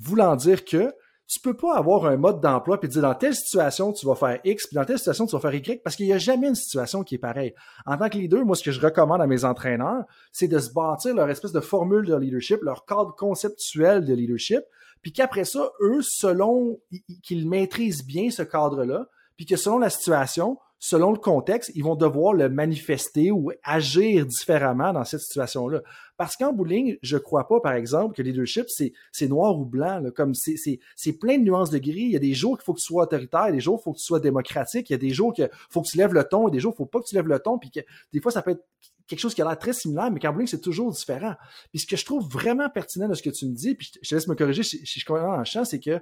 Voulant 0.00 0.34
dire 0.34 0.64
que 0.64 0.92
tu 1.32 1.40
peux 1.40 1.54
pas 1.54 1.76
avoir 1.76 2.04
un 2.04 2.18
mode 2.18 2.42
d'emploi 2.42 2.78
puis 2.78 2.90
dire 2.90 3.00
dans 3.00 3.14
telle 3.14 3.34
situation 3.34 3.94
tu 3.94 4.04
vas 4.04 4.14
faire 4.14 4.38
X 4.44 4.66
puis 4.66 4.74
dans 4.74 4.84
telle 4.84 4.98
situation 4.98 5.24
tu 5.24 5.34
vas 5.34 5.40
faire 5.40 5.54
Y 5.54 5.82
parce 5.82 5.96
qu'il 5.96 6.04
n'y 6.04 6.12
a 6.12 6.18
jamais 6.18 6.48
une 6.48 6.54
situation 6.54 7.02
qui 7.02 7.14
est 7.14 7.18
pareille. 7.18 7.54
En 7.86 7.96
tant 7.96 8.10
que 8.10 8.18
leader, 8.18 8.44
moi 8.44 8.54
ce 8.54 8.62
que 8.62 8.70
je 8.70 8.80
recommande 8.80 9.22
à 9.22 9.26
mes 9.26 9.46
entraîneurs, 9.46 10.04
c'est 10.30 10.46
de 10.46 10.58
se 10.58 10.70
bâtir 10.74 11.14
leur 11.14 11.30
espèce 11.30 11.52
de 11.52 11.60
formule 11.60 12.04
de 12.04 12.14
leadership, 12.14 12.60
leur 12.62 12.84
cadre 12.84 13.14
conceptuel 13.16 14.04
de 14.04 14.12
leadership, 14.12 14.60
puis 15.00 15.12
qu'après 15.12 15.46
ça, 15.46 15.72
eux, 15.80 16.00
selon 16.02 16.78
qu'ils 17.22 17.48
maîtrisent 17.48 18.04
bien 18.04 18.30
ce 18.30 18.42
cadre-là, 18.42 19.06
puis 19.36 19.46
que 19.46 19.56
selon 19.56 19.78
la 19.78 19.88
situation, 19.88 20.58
selon 20.84 21.12
le 21.12 21.18
contexte, 21.18 21.70
ils 21.76 21.84
vont 21.84 21.94
devoir 21.94 22.32
le 22.32 22.48
manifester 22.48 23.30
ou 23.30 23.52
agir 23.62 24.26
différemment 24.26 24.92
dans 24.92 25.04
cette 25.04 25.20
situation-là. 25.20 25.80
Parce 26.16 26.36
qu'en 26.36 26.52
bowling, 26.52 26.98
je 27.02 27.16
crois 27.18 27.46
pas, 27.46 27.60
par 27.60 27.74
exemple, 27.74 28.16
que 28.16 28.22
le 28.22 28.30
leadership, 28.30 28.66
c'est 28.68 29.28
noir 29.28 29.56
ou 29.56 29.64
blanc. 29.64 30.02
comme 30.16 30.34
c'est 30.34 31.12
plein 31.20 31.38
de 31.38 31.44
nuances 31.44 31.70
de 31.70 31.78
gris. 31.78 32.00
Il 32.00 32.10
y 32.10 32.16
a 32.16 32.18
des 32.18 32.34
jours 32.34 32.58
qu'il 32.58 32.64
faut 32.64 32.74
que 32.74 32.80
tu 32.80 32.86
sois 32.86 33.04
autoritaire, 33.04 33.44
il 33.44 33.50
y 33.50 33.52
a 33.52 33.52
des 33.52 33.60
jours 33.60 33.78
qu'il 33.78 33.84
faut 33.84 33.92
que 33.92 33.98
tu 33.98 34.04
sois 34.04 34.18
démocratique, 34.18 34.90
il 34.90 34.94
y 34.94 34.96
a 34.96 34.98
des 34.98 35.10
jours 35.10 35.32
qu'il 35.32 35.48
faut 35.70 35.82
que 35.82 35.86
tu 35.86 35.96
lèves 35.98 36.14
le 36.14 36.24
ton, 36.24 36.48
il 36.48 36.50
y 36.50 36.54
a 36.54 36.54
des 36.54 36.60
jours 36.60 36.72
qu'il 36.72 36.78
faut 36.78 36.86
pas 36.86 36.98
que 36.98 37.06
tu 37.06 37.14
lèves 37.14 37.28
le 37.28 37.38
ton, 37.38 37.60
puis 37.60 37.70
que 37.70 37.80
des 38.12 38.20
fois, 38.20 38.32
ça 38.32 38.42
peut 38.42 38.50
être 38.50 38.64
quelque 39.06 39.20
chose 39.20 39.36
qui 39.36 39.42
a 39.42 39.44
l'air 39.44 39.58
très 39.58 39.74
similaire, 39.74 40.10
mais 40.10 40.18
qu'en 40.18 40.32
bowling, 40.32 40.48
c'est 40.48 40.60
toujours 40.60 40.90
différent. 40.90 41.34
Puis 41.70 41.78
ce 41.78 41.86
que 41.86 41.96
je 41.96 42.04
trouve 42.04 42.28
vraiment 42.28 42.68
pertinent 42.68 43.08
de 43.08 43.14
ce 43.14 43.22
que 43.22 43.30
tu 43.30 43.46
me 43.46 43.54
dis, 43.54 43.76
puis 43.76 43.92
je 44.02 44.08
te 44.08 44.14
laisse 44.16 44.26
me 44.26 44.34
corriger 44.34 44.64
si, 44.64 44.84
je 44.84 45.04
comprends 45.04 45.36
le 45.36 45.44
champ, 45.44 45.64
c'est 45.64 45.78
que 45.78 46.00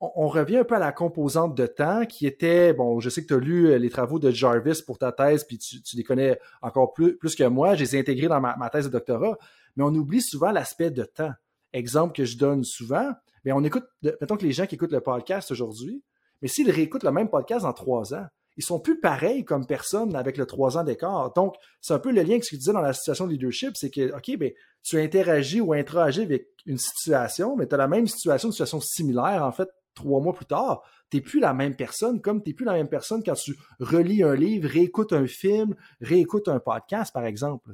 on, 0.00 0.28
revient 0.28 0.58
un 0.58 0.64
peu 0.64 0.76
à 0.76 0.78
la 0.78 0.92
composante 0.92 1.54
de 1.54 1.66
temps 1.66 2.06
qui 2.06 2.26
était, 2.26 2.72
bon, 2.72 3.00
je 3.00 3.10
sais 3.10 3.22
que 3.22 3.28
tu 3.28 3.34
as 3.34 3.38
lu 3.38 3.66
euh, 3.66 3.78
les 3.78 3.90
travaux 3.90 4.18
de 4.18 4.30
Jarvis 4.30 4.82
pour 4.84 4.98
ta 4.98 5.12
thèse, 5.12 5.44
puis 5.44 5.58
tu, 5.58 5.78
les 5.94 6.04
connais 6.04 6.38
encore 6.62 6.94
plus, 6.94 7.18
que 7.18 7.44
moi, 7.44 7.74
je 7.74 7.80
les 7.80 7.96
ai 7.96 8.00
intégrés 8.00 8.28
dans 8.28 8.40
ma, 8.40 8.70
thèse 8.70 8.86
de 8.86 8.90
doctorat, 8.90 9.36
mais 9.76 9.84
on 9.84 9.94
oublie 9.94 10.22
souvent 10.22 10.52
l'aspect 10.52 10.90
de 10.90 11.04
temps. 11.04 11.32
Exemple 11.72 12.14
que 12.14 12.24
je 12.24 12.38
donne 12.38 12.64
souvent, 12.64 13.12
mais 13.44 13.52
on 13.52 13.62
écoute, 13.62 13.84
mettons 14.02 14.36
que 14.36 14.44
les 14.44 14.52
gens 14.52 14.66
qui 14.66 14.74
écoutent 14.74 14.92
le 14.92 15.00
podcast 15.00 15.50
aujourd'hui, 15.50 16.02
mais 16.40 16.48
s'ils 16.48 16.70
réécoutent 16.70 17.04
le 17.04 17.12
même 17.12 17.28
podcast 17.28 17.66
en 17.66 17.72
trois 17.74 18.14
ans, 18.14 18.26
ils 18.56 18.64
sont 18.64 18.80
plus 18.80 19.00
pareils 19.00 19.44
comme 19.44 19.66
personne 19.66 20.16
avec 20.16 20.36
le 20.36 20.46
trois 20.46 20.76
ans 20.76 20.84
d'écart. 20.84 21.32
Donc, 21.34 21.54
c'est 21.80 21.94
un 21.94 21.98
peu 21.98 22.10
le 22.10 22.22
lien 22.22 22.38
que 22.38 22.44
tu 22.44 22.56
disais 22.56 22.72
dans 22.72 22.80
la 22.80 22.92
situation 22.92 23.26
de 23.26 23.32
leadership, 23.32 23.76
c'est 23.76 23.90
que, 23.90 24.14
OK, 24.14 24.36
ben, 24.38 24.50
tu 24.82 24.98
interagis 24.98 25.60
ou 25.60 25.72
interagis 25.72 26.22
avec 26.22 26.48
une 26.66 26.78
situation, 26.78 27.56
mais 27.56 27.66
tu 27.66 27.74
as 27.74 27.78
la 27.78 27.88
même 27.88 28.06
situation, 28.06 28.48
une 28.48 28.52
situation 28.52 28.80
similaire, 28.80 29.44
en 29.44 29.52
fait, 29.52 29.68
trois 30.00 30.20
mois 30.20 30.32
plus 30.32 30.46
tard, 30.46 30.82
t'es 31.10 31.20
plus 31.20 31.40
la 31.40 31.52
même 31.52 31.76
personne, 31.76 32.20
comme 32.20 32.42
t'es 32.42 32.54
plus 32.54 32.64
la 32.64 32.72
même 32.72 32.88
personne 32.88 33.22
quand 33.22 33.34
tu 33.34 33.56
relis 33.80 34.22
un 34.22 34.34
livre, 34.34 34.68
réécoutes 34.68 35.12
un 35.12 35.26
film, 35.26 35.74
réécoutes 36.00 36.48
un 36.48 36.60
podcast, 36.60 37.12
par 37.12 37.24
exemple. 37.24 37.70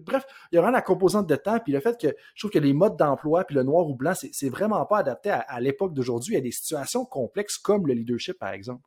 bref, 0.00 0.24
il 0.52 0.56
y 0.56 0.58
aura 0.58 0.70
la 0.70 0.82
composante 0.82 1.26
de 1.26 1.36
temps, 1.36 1.58
puis 1.58 1.72
le 1.72 1.80
fait 1.80 1.98
que 2.00 2.08
je 2.34 2.42
trouve 2.42 2.50
que 2.50 2.58
les 2.58 2.72
modes 2.72 2.96
d'emploi, 2.96 3.44
puis 3.44 3.56
le 3.56 3.62
noir 3.62 3.86
ou 3.86 3.96
blanc, 3.96 4.12
c'est 4.14 4.48
vraiment 4.48 4.84
pas 4.86 4.98
adapté 4.98 5.30
à, 5.30 5.60
l'époque 5.60 5.94
d'aujourd'hui. 5.94 6.36
A 6.36 6.40
des 6.40 6.52
situations 6.52 7.04
complexes 7.04 7.58
comme 7.58 7.86
le 7.86 7.94
leadership, 7.94 8.38
par 8.38 8.50
exemple. 8.50 8.82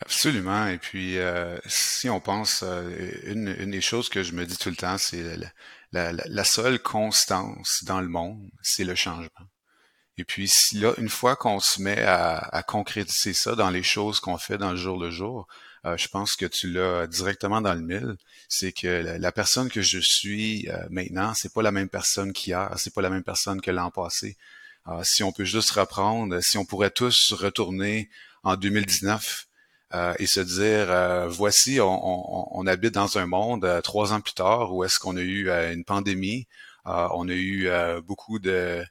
Absolument. 0.00 0.66
Et 0.66 0.78
puis, 0.78 1.18
euh, 1.18 1.56
si 1.66 2.10
on 2.10 2.20
pense, 2.20 2.64
euh, 2.64 2.90
une, 3.26 3.70
des 3.70 3.80
choses 3.80 4.08
que 4.08 4.22
je 4.22 4.32
me 4.32 4.44
dis 4.44 4.56
tout 4.56 4.70
le 4.70 4.76
temps, 4.76 4.98
c'est 4.98 5.22
la 5.92 6.44
seule 6.44 6.80
constance 6.80 7.84
dans 7.86 8.00
le 8.00 8.08
monde, 8.08 8.50
c'est 8.62 8.84
le 8.84 8.94
changement. 8.94 9.46
Et 10.16 10.24
puis 10.24 10.50
là, 10.74 10.94
une 10.98 11.08
fois 11.08 11.36
qu'on 11.36 11.58
se 11.58 11.82
met 11.82 12.00
à, 12.00 12.36
à, 12.36 12.62
concrétiser 12.62 13.32
ça 13.34 13.56
dans 13.56 13.70
les 13.70 13.82
choses 13.82 14.20
qu'on 14.20 14.38
fait 14.38 14.58
dans 14.58 14.70
le 14.70 14.76
jour 14.76 14.98
le 14.98 15.10
jour, 15.10 15.48
euh, 15.86 15.96
je 15.96 16.08
pense 16.08 16.36
que 16.36 16.46
tu 16.46 16.70
l'as 16.70 17.06
directement 17.06 17.60
dans 17.60 17.74
le 17.74 17.80
mille. 17.80 18.16
C'est 18.48 18.72
que 18.72 19.18
la, 19.18 19.32
personne 19.32 19.68
que 19.68 19.82
je 19.82 19.98
suis 19.98 20.68
euh, 20.70 20.78
maintenant, 20.90 21.34
c'est 21.34 21.52
pas 21.52 21.62
la 21.62 21.72
même 21.72 21.88
personne 21.88 22.32
qu'hier, 22.32 22.72
c'est 22.76 22.94
pas 22.94 23.02
la 23.02 23.10
même 23.10 23.24
personne 23.24 23.60
que 23.60 23.70
l'an 23.70 23.90
passé. 23.90 24.36
Euh, 24.88 25.02
si 25.02 25.22
on 25.22 25.32
peut 25.32 25.44
juste 25.44 25.70
reprendre, 25.72 26.40
si 26.40 26.58
on 26.58 26.64
pourrait 26.64 26.90
tous 26.90 27.32
retourner 27.32 28.08
en 28.44 28.56
2019 28.56 29.46
euh, 29.94 30.14
et 30.18 30.26
se 30.26 30.40
dire, 30.40 31.28
voici, 31.28 31.80
on, 31.80 32.58
on, 32.58 32.66
habite 32.66 32.94
dans 32.94 33.18
un 33.18 33.26
monde 33.26 33.80
trois 33.82 34.12
ans 34.12 34.20
plus 34.20 34.34
tard 34.34 34.74
où 34.74 34.84
est-ce 34.84 34.98
qu'on 34.98 35.16
a 35.16 35.22
eu 35.22 35.50
une 35.50 35.84
pandémie, 35.84 36.46
on 36.84 37.28
a 37.28 37.32
eu 37.32 37.68
beaucoup 38.02 38.38
de 38.38 38.84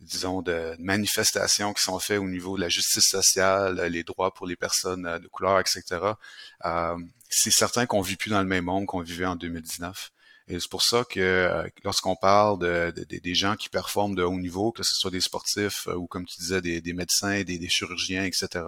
disons, 0.00 0.42
de 0.42 0.76
manifestations 0.78 1.72
qui 1.72 1.82
sont 1.82 1.98
faites 1.98 2.18
au 2.18 2.28
niveau 2.28 2.56
de 2.56 2.62
la 2.62 2.68
justice 2.68 3.08
sociale, 3.08 3.80
les 3.90 4.04
droits 4.04 4.32
pour 4.32 4.46
les 4.46 4.56
personnes 4.56 5.06
euh, 5.06 5.18
de 5.18 5.26
couleur, 5.28 5.58
etc. 5.58 5.82
Euh, 6.64 6.96
c'est 7.28 7.50
certain 7.50 7.86
qu'on 7.86 8.00
vit 8.00 8.16
plus 8.16 8.30
dans 8.30 8.40
le 8.40 8.46
même 8.46 8.64
monde 8.64 8.86
qu'on 8.86 9.00
vivait 9.00 9.26
en 9.26 9.36
2019. 9.36 10.10
Et 10.50 10.60
c'est 10.60 10.70
pour 10.70 10.82
ça 10.82 11.04
que 11.04 11.20
euh, 11.20 11.68
lorsqu'on 11.84 12.16
parle 12.16 12.58
de, 12.58 12.90
des 13.06 13.34
gens 13.34 13.56
qui 13.56 13.68
performent 13.68 14.14
de 14.14 14.22
haut 14.22 14.38
niveau, 14.38 14.72
que 14.72 14.82
ce 14.82 14.94
soit 14.94 15.10
des 15.10 15.20
sportifs 15.20 15.88
ou 15.88 16.06
comme 16.06 16.24
tu 16.24 16.38
disais, 16.38 16.62
des, 16.62 16.92
médecins, 16.94 17.42
des, 17.42 17.58
des, 17.58 17.68
chirurgiens, 17.68 18.24
etc., 18.24 18.64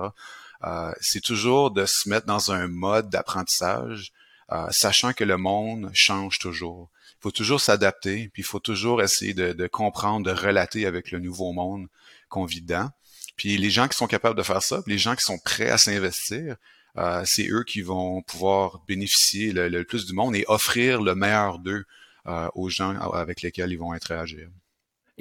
c'est 1.01 1.23
toujours 1.23 1.71
de 1.71 1.87
se 1.87 2.07
mettre 2.07 2.27
dans 2.27 2.53
un 2.53 2.69
mode 2.69 3.09
d'apprentissage, 3.09 4.13
sachant 4.71 5.15
que 5.15 5.25
le 5.25 5.39
monde 5.39 5.91
change 5.95 6.39
toujours 6.39 6.91
faut 7.21 7.31
toujours 7.31 7.61
s'adapter, 7.61 8.31
puis 8.33 8.43
il 8.43 8.47
faut 8.47 8.61
toujours 8.61 9.03
essayer 9.03 9.35
de, 9.35 9.67
comprendre, 9.67 10.27
de 10.27 10.33
relater 10.33 10.87
avec 10.87 11.11
le 11.11 11.19
nouveau 11.19 11.53
monde 11.53 11.87
qu'on 12.29 12.45
vit 12.45 12.63
dedans. 12.63 12.91
Puis 13.37 13.57
les 13.57 13.71
gens 13.71 13.89
qui 13.89 13.97
sont 13.97 14.07
capables 14.07 14.37
de 14.37 14.43
faire 14.43 14.63
ça, 14.63 14.83
les 14.87 14.99
gens 14.99 15.15
qui 15.17 15.23
sont 15.23 15.39
prêts 15.39 15.71
à 15.71 15.79
s'investir, 15.79 16.57
euh, 16.97 17.23
c'est 17.25 17.49
eux 17.49 17.65
qui 17.65 17.83
vont 17.83 18.23
pouvoir 18.23 18.83
bénéficier 18.89 19.53
le, 19.53 19.85
plus 19.85 20.07
du 20.07 20.13
monde 20.13 20.35
et 20.35 20.45
offrir 20.49 21.03
le 21.03 21.15
meilleur 21.15 21.59
d'eux 21.59 21.85
euh, 22.27 22.49
aux 22.55 22.69
gens 22.69 22.99
avec 23.13 23.43
lesquels 23.43 23.71
ils 23.73 23.79
vont 23.79 23.93
interagir. 23.93 24.49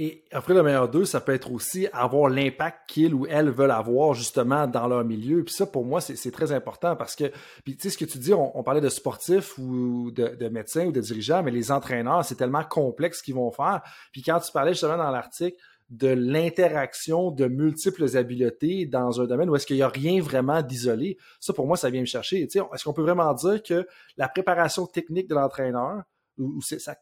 Et 0.01 0.23
offrir 0.31 0.55
le 0.55 0.63
meilleur 0.63 0.87
d'eux, 0.87 1.03
ça 1.03 1.19
peut 1.19 1.33
être 1.33 1.51
aussi 1.51 1.89
avoir 1.91 2.29
l'impact 2.29 2.89
qu'ils 2.89 3.13
ou 3.13 3.25
elles 3.25 3.49
veulent 3.49 3.69
avoir 3.69 4.13
justement 4.13 4.65
dans 4.65 4.87
leur 4.87 5.03
milieu. 5.03 5.43
Puis 5.43 5.53
ça, 5.53 5.65
pour 5.65 5.83
moi, 5.83 5.99
c'est 5.99 6.31
très 6.31 6.53
important 6.53 6.95
parce 6.95 7.17
que, 7.17 7.25
puis 7.65 7.75
tu 7.75 7.81
sais, 7.81 7.89
ce 7.89 7.97
que 7.97 8.05
tu 8.05 8.17
dis, 8.17 8.33
on, 8.33 8.63
parlait 8.63 8.79
de 8.79 8.87
sportifs 8.87 9.57
ou 9.57 10.09
de, 10.11 10.47
médecins 10.47 10.85
ou 10.85 10.93
de 10.93 11.01
dirigeants, 11.01 11.43
mais 11.43 11.51
les 11.51 11.69
entraîneurs, 11.69 12.23
c'est 12.23 12.35
tellement 12.35 12.63
complexe 12.63 13.17
ce 13.17 13.23
qu'ils 13.23 13.35
vont 13.35 13.51
faire. 13.51 13.81
Puis 14.13 14.21
quand 14.21 14.39
tu 14.39 14.53
parlais 14.53 14.71
justement 14.71 14.95
dans 14.95 15.11
l'article 15.11 15.57
de 15.89 16.07
l'interaction 16.07 17.31
de 17.31 17.47
multiples 17.47 18.15
habiletés 18.15 18.85
dans 18.85 19.19
un 19.19 19.25
domaine 19.25 19.49
où 19.49 19.57
est-ce 19.57 19.67
qu'il 19.67 19.75
n'y 19.75 19.81
a 19.81 19.89
rien 19.89 20.21
vraiment 20.21 20.61
d'isolé, 20.61 21.17
ça, 21.41 21.51
pour 21.51 21.67
moi, 21.67 21.75
ça 21.75 21.89
vient 21.89 21.99
me 21.99 22.05
chercher. 22.05 22.47
Tu 22.47 22.57
sais, 22.57 22.65
est-ce 22.73 22.85
qu'on 22.85 22.93
peut 22.93 23.01
vraiment 23.01 23.33
dire 23.33 23.61
que 23.61 23.85
la 24.15 24.29
préparation 24.29 24.85
technique 24.85 25.27
de 25.27 25.35
l'entraîneur, 25.35 26.03
ou, 26.37 26.61
ça 26.61 26.79
sa 26.79 26.95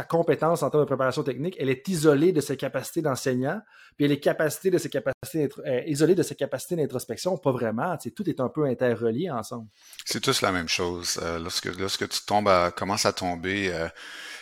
compétence 0.00 0.62
en 0.62 0.70
termes 0.70 0.84
de 0.84 0.86
préparation 0.86 1.22
technique, 1.22 1.54
elle 1.58 1.68
est 1.68 1.86
isolée 1.88 2.32
de 2.32 2.40
ses 2.40 2.56
capacités 2.56 3.02
d'enseignant, 3.02 3.60
puis 3.96 4.06
elle 4.06 4.12
est 4.12 4.20
capacité 4.20 4.70
de 4.70 4.78
ses 4.78 4.88
capacités 4.88 5.50
euh, 5.66 5.82
isolée 5.86 6.14
de 6.14 6.22
ses 6.22 6.34
capacités 6.34 6.76
d'introspection, 6.76 7.36
pas 7.36 7.52
vraiment. 7.52 7.96
tout 7.98 8.28
est 8.28 8.40
un 8.40 8.48
peu 8.48 8.64
interrelié 8.64 9.30
ensemble. 9.30 9.68
C'est 10.04 10.20
tous 10.20 10.40
la 10.40 10.50
même 10.50 10.68
chose. 10.68 11.20
Euh, 11.22 11.38
lorsque, 11.38 11.66
lorsque 11.76 12.08
tu 12.08 12.20
tombes 12.24 12.50
commences 12.74 13.04
à 13.04 13.12
tomber 13.12 13.72
euh, 13.72 13.88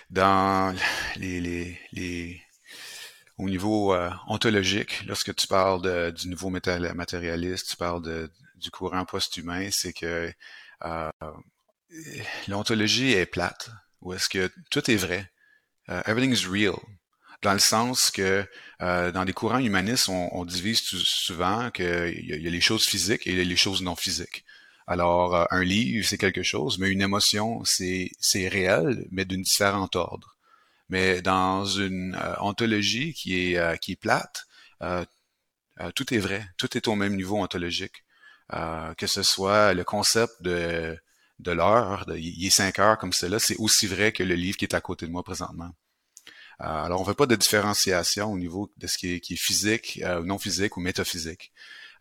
dans 0.08 0.74
les, 1.16 1.40
les, 1.40 1.78
les 1.92 2.40
au 3.38 3.48
niveau 3.48 3.96
ontologique, 4.28 5.02
lorsque 5.06 5.34
tu 5.34 5.46
parles 5.46 6.12
du 6.12 6.28
nouveau 6.28 6.50
matérialiste, 6.50 7.70
tu 7.70 7.76
parles 7.76 8.28
du 8.56 8.70
courant 8.70 9.06
post-humain, 9.06 9.70
c'est 9.72 9.94
que 9.94 10.30
l'ontologie 12.48 13.12
est 13.12 13.24
plate, 13.24 13.70
ou 14.02 14.12
est-ce 14.12 14.28
que 14.28 14.50
tout 14.70 14.90
est 14.90 14.96
vrai? 14.96 15.30
Everything 16.06 16.32
is 16.32 16.46
real 16.46 16.80
dans 17.42 17.52
le 17.52 17.58
sens 17.58 18.10
que 18.10 18.46
euh, 18.82 19.12
dans 19.12 19.24
les 19.24 19.32
courants 19.32 19.58
humanistes, 19.58 20.08
on, 20.08 20.44
divise 20.44 20.80
souvent 20.80 21.70
qu'il 21.70 21.84
y, 21.84 22.42
y, 22.42 22.46
a 22.46 22.50
les 22.50 22.60
choses 22.60 22.84
physiques 22.86 23.26
et 23.26 23.44
les 23.44 23.56
choses 23.56 23.82
non 23.82 23.96
physiques. 23.96 24.44
Alors, 24.86 25.34
euh, 25.34 25.44
un 25.50 25.62
livre, 25.62 26.06
c'est 26.06 26.18
quelque 26.18 26.42
chose, 26.42 26.78
mais 26.78 26.90
une 26.90 27.02
émotion, 27.02 27.62
c'est 27.64 28.10
réel, 28.48 29.06
mais 29.10 29.24
d'une 29.24 29.42
différente 29.42 29.96
ordre. 29.96 30.36
Mais 30.88 31.22
dans 31.22 31.64
une 31.64 32.14
euh, 32.16 32.34
ontologie 32.40 33.14
qui 33.14 33.54
est, 33.54 33.80
qui 33.80 33.92
est 33.92 33.96
plate, 33.96 34.46
tout 35.94 36.14
est 36.14 36.18
vrai, 36.18 36.46
tout 36.58 36.76
est 36.76 36.88
au 36.88 36.94
même 36.94 37.16
niveau 37.16 37.38
ontologique. 37.38 38.04
que 38.98 39.06
ce 39.06 39.22
soit 39.22 39.72
le 39.74 39.84
concept 39.84 40.42
de, 40.42 40.98
de 41.40 41.52
l'heure, 41.52 42.04
il 42.16 42.46
est 42.46 42.50
5 42.50 42.78
heures 42.78 42.98
comme 42.98 43.12
cela, 43.12 43.38
c'est 43.38 43.56
aussi 43.56 43.86
vrai 43.86 44.12
que 44.12 44.22
le 44.22 44.34
livre 44.34 44.56
qui 44.56 44.64
est 44.64 44.74
à 44.74 44.80
côté 44.80 45.06
de 45.06 45.12
moi 45.12 45.22
présentement. 45.22 45.70
Euh, 46.60 46.64
alors, 46.84 47.00
on 47.00 47.04
ne 47.04 47.08
fait 47.08 47.16
pas 47.16 47.26
de 47.26 47.36
différenciation 47.36 48.32
au 48.32 48.38
niveau 48.38 48.70
de 48.76 48.86
ce 48.86 48.98
qui 48.98 49.14
est, 49.14 49.36
physique, 49.36 50.00
euh, 50.04 50.22
non 50.22 50.38
physique 50.38 50.76
ou 50.76 50.80
métaphysique. 50.80 51.52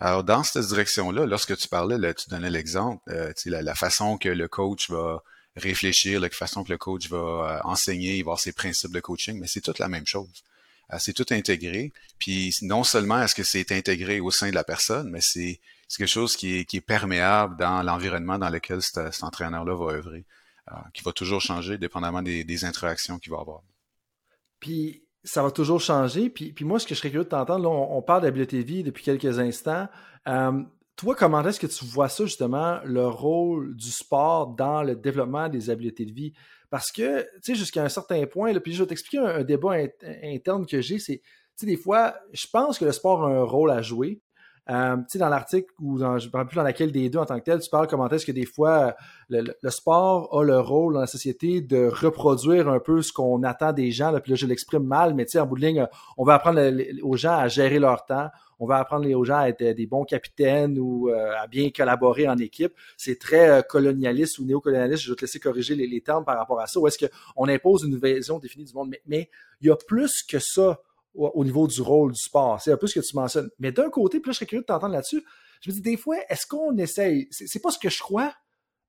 Alors, 0.02 0.24
dans 0.24 0.44
cette 0.44 0.66
direction-là, 0.68 1.26
lorsque 1.26 1.56
tu 1.58 1.68
parlais, 1.70 1.98
là, 1.98 2.14
tu 2.14 2.30
donnais 2.30 2.50
l'exemple, 2.50 3.02
euh, 3.10 3.32
la, 3.46 3.62
la, 3.62 3.76
façon 3.76 4.18
que 4.18 4.30
le 4.30 4.48
coach 4.48 4.90
va 4.90 5.24
réfléchir, 5.56 6.20
la 6.20 6.30
façon 6.30 6.64
que 6.64 6.72
le 6.72 6.78
coach 6.78 7.10
va 7.10 7.62
enseigner, 7.66 8.22
voir 8.24 8.40
ses 8.40 8.52
principes 8.52 8.92
de 8.92 9.00
coaching, 9.00 9.40
mais 9.40 9.48
c'est 9.48 9.62
toute 9.62 9.80
la 9.80 9.90
même 9.90 10.06
chose. 10.06 10.44
c'est 11.00 11.14
tout 11.14 11.26
intégré. 11.32 11.92
Puis 12.18 12.56
non 12.62 12.84
seulement 12.84 13.22
est-ce 13.22 13.36
que 13.36 13.44
c'est 13.44 13.72
intégré 13.72 14.20
au 14.20 14.32
sein 14.32 14.50
de 14.50 14.56
la 14.56 14.64
personne, 14.64 15.10
mais 15.10 15.22
c'est 15.22 15.60
quelque 15.98 16.08
chose 16.08 16.36
qui 16.36 16.60
est, 16.60 16.82
perméable 16.82 17.58
dans 17.58 17.82
l'environnement 17.82 18.38
dans 18.38 18.50
lequel 18.50 18.82
cet, 18.82 19.24
entraîneur-là 19.24 19.76
va 19.76 19.94
œuvrer, 19.94 20.26
qui 20.94 21.04
va 21.04 21.12
toujours 21.12 21.42
changer 21.42 21.78
dépendamment 21.78 22.22
des, 22.22 22.66
interactions 22.66 23.18
qu'il 23.18 23.32
va 23.32 23.40
avoir. 23.40 23.62
Puis 24.60 25.04
ça 25.24 25.44
va 25.44 25.52
toujours 25.52 25.82
changer. 25.82 26.30
Puis, 26.30 26.54
moi, 26.62 26.80
ce 26.80 26.88
que 26.88 26.96
je 26.96 27.00
serais 27.00 27.10
curieux 27.10 27.26
de 27.26 27.30
t'entendre, 27.30 27.64
là, 27.64 27.70
on, 27.70 28.02
parle 28.02 28.22
d'habileté 28.24 28.64
de 28.64 28.68
vie 28.68 28.84
depuis 28.84 29.04
quelques 29.04 29.40
instants. 29.40 29.88
Euh, 30.28 30.64
toi, 30.96 31.16
comment 31.16 31.46
est-ce 31.46 31.60
que 31.60 31.68
tu 31.68 31.86
vois 31.86 32.10
ça, 32.10 32.26
justement, 32.26 32.80
le 32.84 33.08
rôle 33.08 33.76
du 33.76 33.92
sport 33.92 34.48
dans 34.48 34.84
le 34.84 34.96
développement 34.96 35.50
des 35.50 35.70
habiletés 35.70 36.06
de 36.06 36.12
vie? 36.12 36.34
Parce 36.70 36.92
que, 36.92 37.22
tu 37.22 37.28
sais, 37.42 37.56
jusqu'à 37.56 37.84
un 37.84 37.90
certain 37.90 38.26
point, 38.28 38.54
là, 38.54 38.60
puis 38.60 38.74
je 38.74 38.84
vais 38.84 38.88
t'expliquer 38.88 39.20
un, 39.20 39.44
débat 39.44 39.78
interne 40.24 40.66
que 40.66 40.82
j'ai, 40.82 41.00
c'est, 41.00 41.20
tu 41.20 41.24
sais, 41.56 41.66
des 41.66 41.78
fois, 41.78 42.16
je 42.32 42.48
pense 42.48 42.78
que 42.78 42.86
le 42.86 42.92
sport 42.92 43.24
a 43.24 43.30
un 43.30 43.44
rôle 43.44 43.72
à 43.72 43.82
jouer, 43.82 44.22
euh, 44.70 44.98
dans 45.16 45.30
l'article 45.30 45.72
ou 45.82 45.98
dans, 45.98 46.20
je 46.20 46.28
ne 46.28 46.44
plus 46.44 46.56
dans 46.56 46.64
laquelle 46.64 46.92
des 46.92 47.10
deux 47.10 47.20
en 47.20 47.26
tant 47.26 47.40
que 47.40 47.46
tel, 47.46 47.60
tu 47.60 47.70
parles 47.70 47.88
comment 47.88 48.08
est-ce 48.10 48.26
que 48.26 48.32
des 48.32 48.46
fois 48.46 48.96
le, 49.30 49.54
sport 49.70 50.30
a 50.38 50.44
le 50.44 50.60
rôle 50.60 50.94
dans 50.94 51.00
la 51.00 51.08
société 51.08 51.62
de 51.62 51.88
reproduire 51.88 52.70
un 52.70 52.80
peu 52.80 53.02
ce 53.02 53.12
qu'on 53.12 53.44
attend 53.44 53.74
des 53.74 53.92
gens. 53.92 54.12
Là, 54.12 54.20
puis 54.20 54.32
là, 54.32 54.36
je 54.36 54.46
l'exprime 54.46 54.84
mal, 54.84 55.14
mais 55.14 55.26
tu 55.26 55.32
sais, 55.32 55.40
en 55.40 55.46
bout 55.46 55.56
de 55.56 55.66
ligne, 55.66 55.88
on 56.18 56.24
va 56.24 56.36
apprendre 56.36 56.62
aux 57.04 57.18
gens 57.18 57.38
à 57.38 57.48
gérer 57.48 57.80
leur 57.80 58.06
temps. 58.06 58.30
On 58.60 58.66
va 58.66 58.78
apprendre 58.78 59.10
aux 59.10 59.24
gens 59.24 59.38
à 59.38 59.48
être 59.48 59.64
des 59.64 59.88
bons 59.88 60.04
capitaines 60.04 60.78
ou 60.78 61.10
euh, 61.10 61.32
à 61.42 61.48
bien 61.48 61.70
collaborer 61.70 62.28
en 62.28 62.38
équipe. 62.38 62.74
C'est 62.98 63.18
très 63.18 63.50
euh, 63.50 63.62
colonialiste 63.62 64.38
ou 64.40 64.46
néocolonialiste. 64.46 65.04
Je 65.04 65.12
vais 65.12 65.16
te 65.16 65.22
laisser 65.22 65.40
corriger 65.40 65.76
les, 65.76 66.02
termes 66.02 66.26
par 66.26 66.38
rapport 66.38 66.60
à 66.60 66.68
ça. 66.68 66.80
Ou 66.80 66.88
est-ce 66.88 67.08
qu'on 67.08 67.48
impose 67.48 67.84
une 67.84 67.98
vision 67.98 68.38
définie 68.38 68.66
du 68.66 68.74
monde? 68.74 68.94
Mais 69.08 69.30
il 69.62 69.68
y 69.68 69.72
a 69.72 69.78
plus 69.78 70.24
que 70.24 70.40
ça 70.40 70.82
au, 71.16 71.44
niveau 71.44 71.68
du 71.68 71.82
rôle 71.82 72.12
du 72.12 72.22
sport. 72.22 72.62
C'est 72.62 72.72
un 72.72 72.78
peu 72.78 72.88
ce 72.88 73.00
que 73.00 73.06
tu 73.06 73.16
mentionnes. 73.16 73.50
Mais 73.60 73.72
d'un 73.72 73.90
côté, 73.90 74.20
puis 74.20 74.30
là, 74.30 74.34
je 74.34 74.38
serais 74.38 74.46
curieux 74.46 74.62
de 74.62 74.68
t'entendre 74.68 74.94
là-dessus. 74.94 75.24
Je 75.62 75.70
me 75.70 75.76
dis, 75.76 75.82
des 75.82 75.98
fois, 75.98 76.16
est-ce 76.30 76.46
qu'on 76.48 76.78
essaye, 76.78 77.28
c'est 77.32 77.62
pas 77.62 77.72
ce 77.72 77.80
que 77.80 77.90
je 77.90 78.00
crois, 78.00 78.34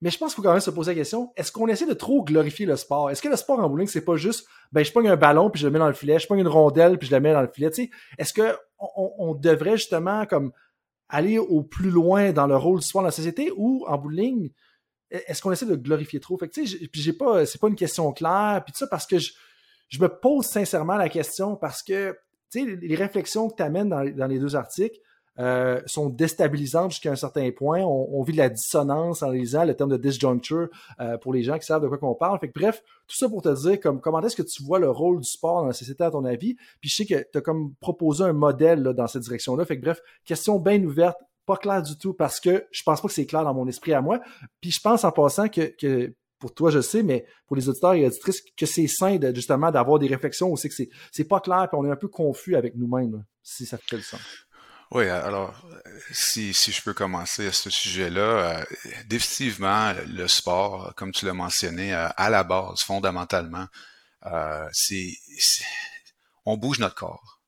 mais 0.00 0.10
je 0.10 0.18
pense 0.18 0.32
qu'il 0.32 0.36
faut 0.36 0.42
quand 0.42 0.52
même 0.52 0.60
se 0.60 0.70
poser 0.70 0.92
la 0.92 0.96
question, 0.96 1.32
est-ce 1.36 1.52
qu'on 1.52 1.68
essaie 1.68 1.86
de 1.86 1.92
trop 1.92 2.24
glorifier 2.24 2.64
le 2.64 2.76
sport? 2.76 3.10
Est-ce 3.10 3.20
que 3.20 3.28
le 3.28 3.36
sport 3.36 3.58
en 3.58 3.68
bowling, 3.68 3.86
c'est 3.86 4.04
pas 4.04 4.16
juste, 4.16 4.46
ben, 4.72 4.84
je 4.84 4.92
pogne 4.92 5.08
un 5.08 5.16
ballon 5.16 5.50
puis 5.50 5.60
je 5.60 5.66
le 5.66 5.72
mets 5.72 5.78
dans 5.78 5.88
le 5.88 5.94
filet, 5.94 6.18
je 6.18 6.26
pogne 6.26 6.40
une 6.40 6.48
rondelle 6.48 6.96
puis 6.96 7.06
je 7.06 7.12
la 7.12 7.20
mets 7.20 7.32
dans 7.32 7.42
le 7.42 7.50
filet, 7.52 7.70
tu 7.70 7.84
sais? 7.84 7.90
Est-ce 8.18 8.32
que 8.32 8.56
on, 8.78 9.34
devrait 9.34 9.76
justement, 9.76 10.24
comme, 10.24 10.52
aller 11.08 11.38
au 11.38 11.62
plus 11.62 11.90
loin 11.90 12.32
dans 12.32 12.46
le 12.46 12.56
rôle 12.56 12.80
du 12.80 12.86
sport 12.86 13.02
dans 13.02 13.08
la 13.08 13.12
société 13.12 13.52
ou 13.56 13.84
en 13.86 13.98
bowling, 13.98 14.50
est-ce 15.10 15.42
qu'on 15.42 15.52
essaie 15.52 15.66
de 15.66 15.74
glorifier 15.74 16.20
trop? 16.20 16.38
Fait 16.38 16.48
que, 16.48 16.54
tu 16.54 16.66
sais, 16.66 16.88
j'ai 16.92 17.12
pas, 17.12 17.44
c'est 17.44 17.60
pas 17.60 17.68
une 17.68 17.74
question 17.74 18.10
claire, 18.12 18.62
puis 18.64 18.72
tout 18.72 18.78
ça 18.78 18.86
parce 18.86 19.06
que 19.06 19.18
je, 19.18 19.32
je 19.90 20.00
me 20.00 20.08
pose 20.08 20.46
sincèrement 20.46 20.96
la 20.96 21.08
question 21.08 21.56
parce 21.56 21.82
que 21.82 22.16
les 22.54 22.96
réflexions 22.96 23.48
que 23.48 23.56
tu 23.56 23.62
amènes 23.62 23.88
dans, 23.88 24.26
les 24.26 24.38
deux 24.38 24.56
articles 24.56 24.98
euh, 25.38 25.80
sont 25.86 26.10
déstabilisantes 26.10 26.90
jusqu'à 26.90 27.12
un 27.12 27.16
certain 27.16 27.50
point. 27.50 27.80
On, 27.82 28.22
vit 28.22 28.32
de 28.32 28.38
la 28.38 28.48
dissonance 28.48 29.22
en 29.22 29.30
lisant 29.30 29.64
le 29.64 29.74
terme 29.74 29.90
de 29.90 29.96
disjuncture 29.96 30.68
euh, 31.00 31.18
pour 31.18 31.32
les 31.32 31.42
gens 31.42 31.58
qui 31.58 31.66
savent 31.66 31.82
de 31.82 31.88
quoi 31.88 31.98
qu'on 31.98 32.14
parle. 32.14 32.38
Fait 32.40 32.48
que, 32.48 32.58
bref, 32.58 32.82
tout 33.06 33.16
ça 33.16 33.28
pour 33.28 33.42
te 33.42 33.48
dire 33.62 33.80
comme, 33.80 34.00
comment 34.00 34.20
est-ce 34.22 34.36
que 34.36 34.42
tu 34.42 34.62
vois 34.62 34.78
le 34.78 34.90
rôle 34.90 35.20
du 35.20 35.28
sport 35.28 35.62
dans 35.62 35.68
la 35.68 35.72
société 35.72 36.04
à 36.04 36.10
ton 36.10 36.24
avis? 36.24 36.54
Puis 36.80 36.90
je 36.90 36.96
sais 36.96 37.06
que 37.06 37.26
tu 37.30 37.38
as 37.38 37.40
comme 37.40 37.74
proposé 37.80 38.24
un 38.24 38.32
modèle 38.32 38.82
dans 38.82 39.06
cette 39.06 39.22
direction-là. 39.22 39.64
Fait 39.64 39.76
que 39.76 39.82
bref, 39.82 40.00
question 40.24 40.58
bien 40.58 40.82
ouverte, 40.82 41.16
pas 41.46 41.56
claire 41.56 41.82
du 41.82 41.96
tout 41.96 42.14
parce 42.14 42.38
que 42.38 42.66
je 42.70 42.82
pense 42.82 43.00
pas 43.00 43.08
que 43.08 43.14
c'est 43.14 43.26
clair 43.26 43.44
dans 43.44 43.54
mon 43.54 43.66
esprit 43.66 43.94
à 43.94 44.00
moi. 44.00 44.20
Puis 44.60 44.70
je 44.72 44.80
pense 44.80 45.04
en 45.04 45.12
passant 45.12 45.48
que 45.48 46.14
pour 46.40 46.54
toi, 46.54 46.70
je 46.70 46.80
sais, 46.80 47.02
mais 47.02 47.26
pour 47.46 47.54
les 47.54 47.68
auditeurs 47.68 47.94
et 47.94 48.06
auditrices, 48.06 48.42
que 48.56 48.66
c'est 48.66 48.88
sain 48.88 49.16
de, 49.16 49.32
justement 49.34 49.70
d'avoir 49.70 49.98
des 49.98 50.08
réflexions 50.08 50.50
aussi 50.50 50.68
que 50.68 50.74
c'est, 51.12 51.24
pas 51.24 51.40
clair, 51.40 51.68
puis 51.70 51.78
on 51.78 51.84
est 51.84 51.90
un 51.90 51.96
peu 51.96 52.08
confus 52.08 52.56
avec 52.56 52.74
nous-mêmes, 52.74 53.24
si 53.42 53.66
ça 53.66 53.78
fait 53.78 53.96
le 53.96 54.02
sens. 54.02 54.20
Oui, 54.92 55.08
alors, 55.08 55.54
si, 56.10 56.52
si 56.52 56.72
je 56.72 56.82
peux 56.82 56.94
commencer 56.94 57.46
à 57.46 57.52
ce 57.52 57.70
sujet-là, 57.70 58.20
euh, 58.20 58.64
définitivement, 59.06 59.92
le 60.08 60.26
sport, 60.26 60.92
comme 60.96 61.12
tu 61.12 61.26
l'as 61.26 61.34
mentionné, 61.34 61.94
euh, 61.94 62.08
à 62.16 62.28
la 62.28 62.42
base, 62.42 62.80
fondamentalement, 62.80 63.66
euh, 64.26 64.68
c'est, 64.72 65.12
on 66.44 66.56
bouge 66.56 66.80
notre 66.80 66.96
corps. 66.96 67.39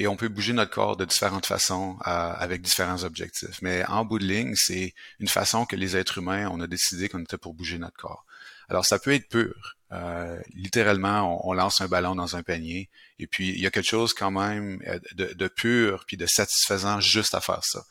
Et 0.00 0.06
on 0.06 0.16
peut 0.16 0.28
bouger 0.28 0.54
notre 0.54 0.70
corps 0.70 0.96
de 0.96 1.04
différentes 1.04 1.44
façons 1.44 1.98
avec 2.00 2.62
différents 2.62 3.04
objectifs. 3.04 3.60
Mais 3.60 3.84
en 3.84 4.06
bout 4.06 4.18
de 4.18 4.24
ligne, 4.24 4.54
c'est 4.54 4.94
une 5.18 5.28
façon 5.28 5.66
que 5.66 5.76
les 5.76 5.94
êtres 5.94 6.16
humains, 6.16 6.48
on 6.50 6.58
a 6.62 6.66
décidé 6.66 7.10
qu'on 7.10 7.20
était 7.20 7.36
pour 7.36 7.52
bouger 7.52 7.76
notre 7.76 7.98
corps. 7.98 8.24
Alors 8.70 8.86
ça 8.86 8.98
peut 8.98 9.12
être 9.12 9.28
pur. 9.28 9.76
Euh, 9.92 10.40
littéralement, 10.54 11.46
on, 11.46 11.52
lance 11.52 11.82
un 11.82 11.86
ballon 11.86 12.14
dans 12.14 12.34
un 12.34 12.42
panier 12.42 12.88
et 13.18 13.26
puis 13.26 13.50
il 13.50 13.60
y 13.60 13.66
a 13.66 13.70
quelque 13.70 13.88
chose 13.88 14.14
quand 14.14 14.30
même 14.30 14.80
euh, 14.86 14.98
de, 15.12 15.48
pur 15.48 16.04
puis 16.06 16.16
de 16.16 16.24
satisfaisant 16.24 16.98
juste 17.00 17.34
à 17.34 17.42
faire 17.42 17.62
ça. 17.62 17.84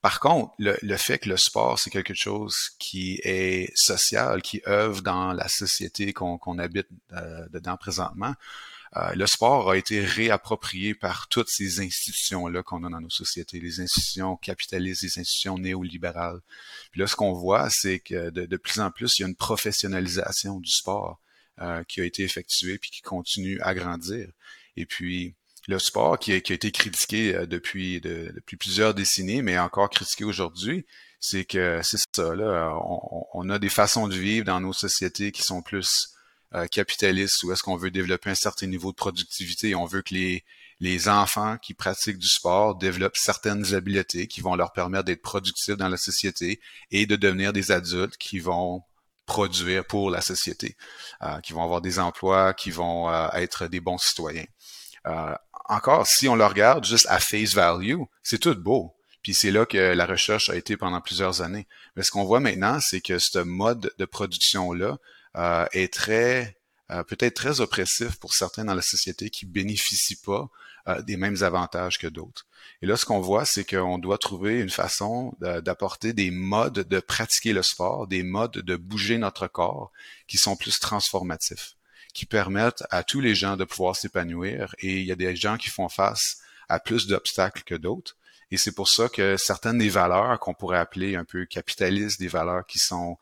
Par 0.00 0.18
contre, 0.18 0.52
le, 0.58 0.96
fait 0.96 1.20
que 1.20 1.28
le 1.28 1.36
sport, 1.36 1.78
c'est 1.78 1.90
quelque 1.90 2.14
chose 2.14 2.70
qui 2.80 3.20
est 3.22 3.70
social, 3.76 4.42
qui 4.42 4.62
œuvre 4.66 5.00
dans 5.00 5.32
la 5.32 5.46
société 5.46 6.12
qu'on 6.12 6.58
habite 6.58 6.88
euh, 7.12 7.46
dedans 7.50 7.76
présentement, 7.76 8.34
euh, 8.96 9.14
le 9.14 9.26
sport 9.26 9.70
a 9.70 9.76
été 9.76 10.04
réapproprié 10.04 10.94
par 10.94 11.28
toutes 11.28 11.48
ces 11.48 11.80
institutions-là 11.80 12.62
qu'on 12.62 12.84
a 12.84 12.90
dans 12.90 13.00
nos 13.00 13.10
sociétés, 13.10 13.58
les 13.58 13.80
institutions 13.80 14.36
capitalistes, 14.36 15.02
les 15.02 15.18
institutions 15.18 15.56
néolibérales. 15.56 16.40
Puis 16.90 17.00
là, 17.00 17.06
ce 17.06 17.16
qu'on 17.16 17.32
voit, 17.32 17.70
c'est 17.70 18.00
que 18.00 18.28
de, 18.30 18.56
plus 18.56 18.80
en 18.80 18.90
plus, 18.90 19.18
il 19.18 19.22
y 19.22 19.24
a 19.24 19.28
une 19.28 19.36
professionnalisation 19.36 20.60
du 20.60 20.70
sport 20.70 21.20
euh, 21.60 21.82
qui 21.84 22.02
a 22.02 22.04
été 22.04 22.22
effectuée 22.22 22.78
puis 22.78 22.90
qui 22.90 23.00
continue 23.00 23.58
à 23.62 23.74
grandir. 23.74 24.28
Et 24.76 24.84
puis, 24.84 25.34
le 25.68 25.78
sport 25.78 26.18
qui 26.18 26.32
a, 26.32 26.36
été 26.36 26.70
critiqué 26.70 27.34
euh, 27.34 27.46
depuis, 27.46 28.02
plusieurs 28.58 28.92
décennies, 28.92 29.40
mais 29.40 29.58
encore 29.58 29.88
critiqué 29.88 30.24
aujourd'hui, 30.24 30.84
c'est 31.18 31.46
que 31.46 31.80
c'est 31.82 31.98
ça, 32.14 32.34
là, 32.34 32.76
on, 33.32 33.48
a 33.48 33.58
des 33.58 33.68
façons 33.68 34.08
de 34.08 34.16
vivre 34.16 34.44
dans 34.44 34.60
nos 34.60 34.72
sociétés 34.72 35.30
qui 35.30 35.42
sont 35.42 35.62
plus 35.62 36.12
euh, 36.54 36.66
capitaliste 36.66 37.42
ou 37.44 37.52
est-ce 37.52 37.62
qu'on 37.62 37.76
veut 37.76 37.90
développer 37.90 38.30
un 38.30 38.34
certain 38.34 38.66
niveau 38.66 38.90
de 38.90 38.96
productivité 38.96 39.70
et 39.70 39.74
on 39.74 39.86
veut 39.86 40.02
que 40.02 40.12
les, 40.12 40.44
les 40.80 41.08
enfants 41.08 41.56
qui 41.56 41.72
pratiquent 41.72 42.18
du 42.18 42.28
sport 42.28 42.74
développent 42.74 43.16
certaines 43.16 43.74
habiletés 43.74 44.26
qui 44.26 44.40
vont 44.42 44.54
leur 44.54 44.72
permettre 44.72 45.04
d'être 45.04 45.22
productifs 45.22 45.76
dans 45.76 45.88
la 45.88 45.96
société 45.96 46.60
et 46.90 47.06
de 47.06 47.16
devenir 47.16 47.52
des 47.52 47.72
adultes 47.72 48.16
qui 48.18 48.38
vont 48.38 48.82
produire 49.24 49.86
pour 49.86 50.10
la 50.10 50.20
société, 50.20 50.76
euh, 51.22 51.40
qui 51.40 51.52
vont 51.52 51.62
avoir 51.62 51.80
des 51.80 51.98
emplois, 51.98 52.52
qui 52.52 52.70
vont 52.70 53.08
euh, 53.08 53.28
être 53.32 53.66
des 53.68 53.80
bons 53.80 53.98
citoyens. 53.98 54.46
encore, 55.68 56.06
si 56.06 56.28
on 56.28 56.36
le 56.36 56.44
regarde 56.44 56.84
juste 56.84 57.06
à 57.08 57.18
face 57.18 57.54
value, 57.54 58.02
c'est 58.22 58.38
tout 58.38 58.54
beau. 58.54 58.94
Puis 59.22 59.34
c'est 59.34 59.52
là 59.52 59.64
que 59.64 59.78
la 59.78 60.04
recherche 60.04 60.50
a 60.50 60.56
été 60.56 60.76
pendant 60.76 61.00
plusieurs 61.00 61.42
années. 61.42 61.66
Mais 61.96 62.02
ce 62.02 62.10
qu'on 62.10 62.24
voit 62.24 62.40
maintenant, 62.40 62.78
c'est 62.80 63.00
que 63.00 63.18
ce 63.18 63.38
mode 63.38 63.92
de 63.96 64.04
production-là 64.04 64.98
euh, 65.36 65.66
est 65.72 65.92
très 65.92 66.56
euh, 66.92 67.02
peut-être 67.04 67.34
très 67.34 67.60
oppressif 67.60 68.16
pour 68.16 68.34
certains 68.34 68.66
dans 68.66 68.74
la 68.74 68.82
société 68.82 69.30
qui 69.30 69.46
bénéficient 69.46 70.20
pas 70.20 70.50
euh, 70.88 71.00
des 71.00 71.16
mêmes 71.16 71.42
avantages 71.42 71.98
que 71.98 72.06
d'autres. 72.06 72.46
Et 72.82 72.86
là, 72.86 72.96
ce 72.96 73.06
qu'on 73.06 73.20
voit, 73.20 73.46
c'est 73.46 73.64
qu'on 73.64 73.98
doit 73.98 74.18
trouver 74.18 74.60
une 74.60 74.68
façon 74.68 75.34
d'apporter 75.40 76.12
des 76.12 76.30
modes 76.30 76.86
de 76.86 77.00
pratiquer 77.00 77.52
le 77.52 77.62
sport, 77.62 78.08
des 78.08 78.22
modes 78.22 78.58
de 78.58 78.76
bouger 78.76 79.16
notre 79.16 79.46
corps 79.46 79.90
qui 80.26 80.36
sont 80.36 80.56
plus 80.56 80.80
transformatifs, 80.80 81.76
qui 82.12 82.26
permettent 82.26 82.84
à 82.90 83.04
tous 83.04 83.20
les 83.20 83.34
gens 83.34 83.56
de 83.56 83.64
pouvoir 83.64 83.96
s'épanouir 83.96 84.74
et 84.80 85.00
il 85.00 85.06
y 85.06 85.12
a 85.12 85.16
des 85.16 85.34
gens 85.34 85.56
qui 85.56 85.70
font 85.70 85.88
face 85.88 86.38
à 86.68 86.78
plus 86.78 87.06
d'obstacles 87.06 87.62
que 87.62 87.74
d'autres. 87.74 88.16
Et 88.50 88.58
c'est 88.58 88.72
pour 88.72 88.88
ça 88.88 89.08
que 89.08 89.38
certaines 89.38 89.78
des 89.78 89.88
valeurs 89.88 90.38
qu'on 90.40 90.52
pourrait 90.52 90.78
appeler 90.78 91.16
un 91.16 91.24
peu 91.24 91.46
capitalistes, 91.46 92.20
des 92.20 92.28
valeurs 92.28 92.66
qui 92.66 92.78
sont 92.78 93.16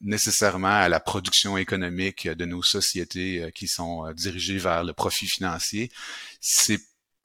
nécessairement 0.00 0.68
à 0.68 0.88
la 0.88 1.00
production 1.00 1.58
économique 1.58 2.28
de 2.28 2.44
nos 2.46 2.62
sociétés 2.62 3.42
euh, 3.42 3.50
qui 3.50 3.68
sont 3.68 4.06
euh, 4.06 4.14
dirigées 4.14 4.58
vers 4.58 4.84
le 4.84 4.92
profit 4.94 5.26
financier, 5.26 5.90
c'est 6.40 6.80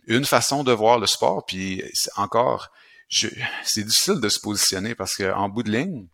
une 0.07 0.25
façon 0.25 0.63
de 0.63 0.73
voir 0.73 0.99
le 0.99 1.07
sport. 1.07 1.45
Puis 1.45 1.81
encore, 2.17 2.71
c'est 3.09 3.83
difficile 3.83 4.19
de 4.19 4.29
se 4.29 4.39
positionner 4.39 4.95
parce 4.95 5.15
qu'en 5.15 5.47
bout 5.47 5.63
de 5.63 5.71
ligne, 5.71 6.07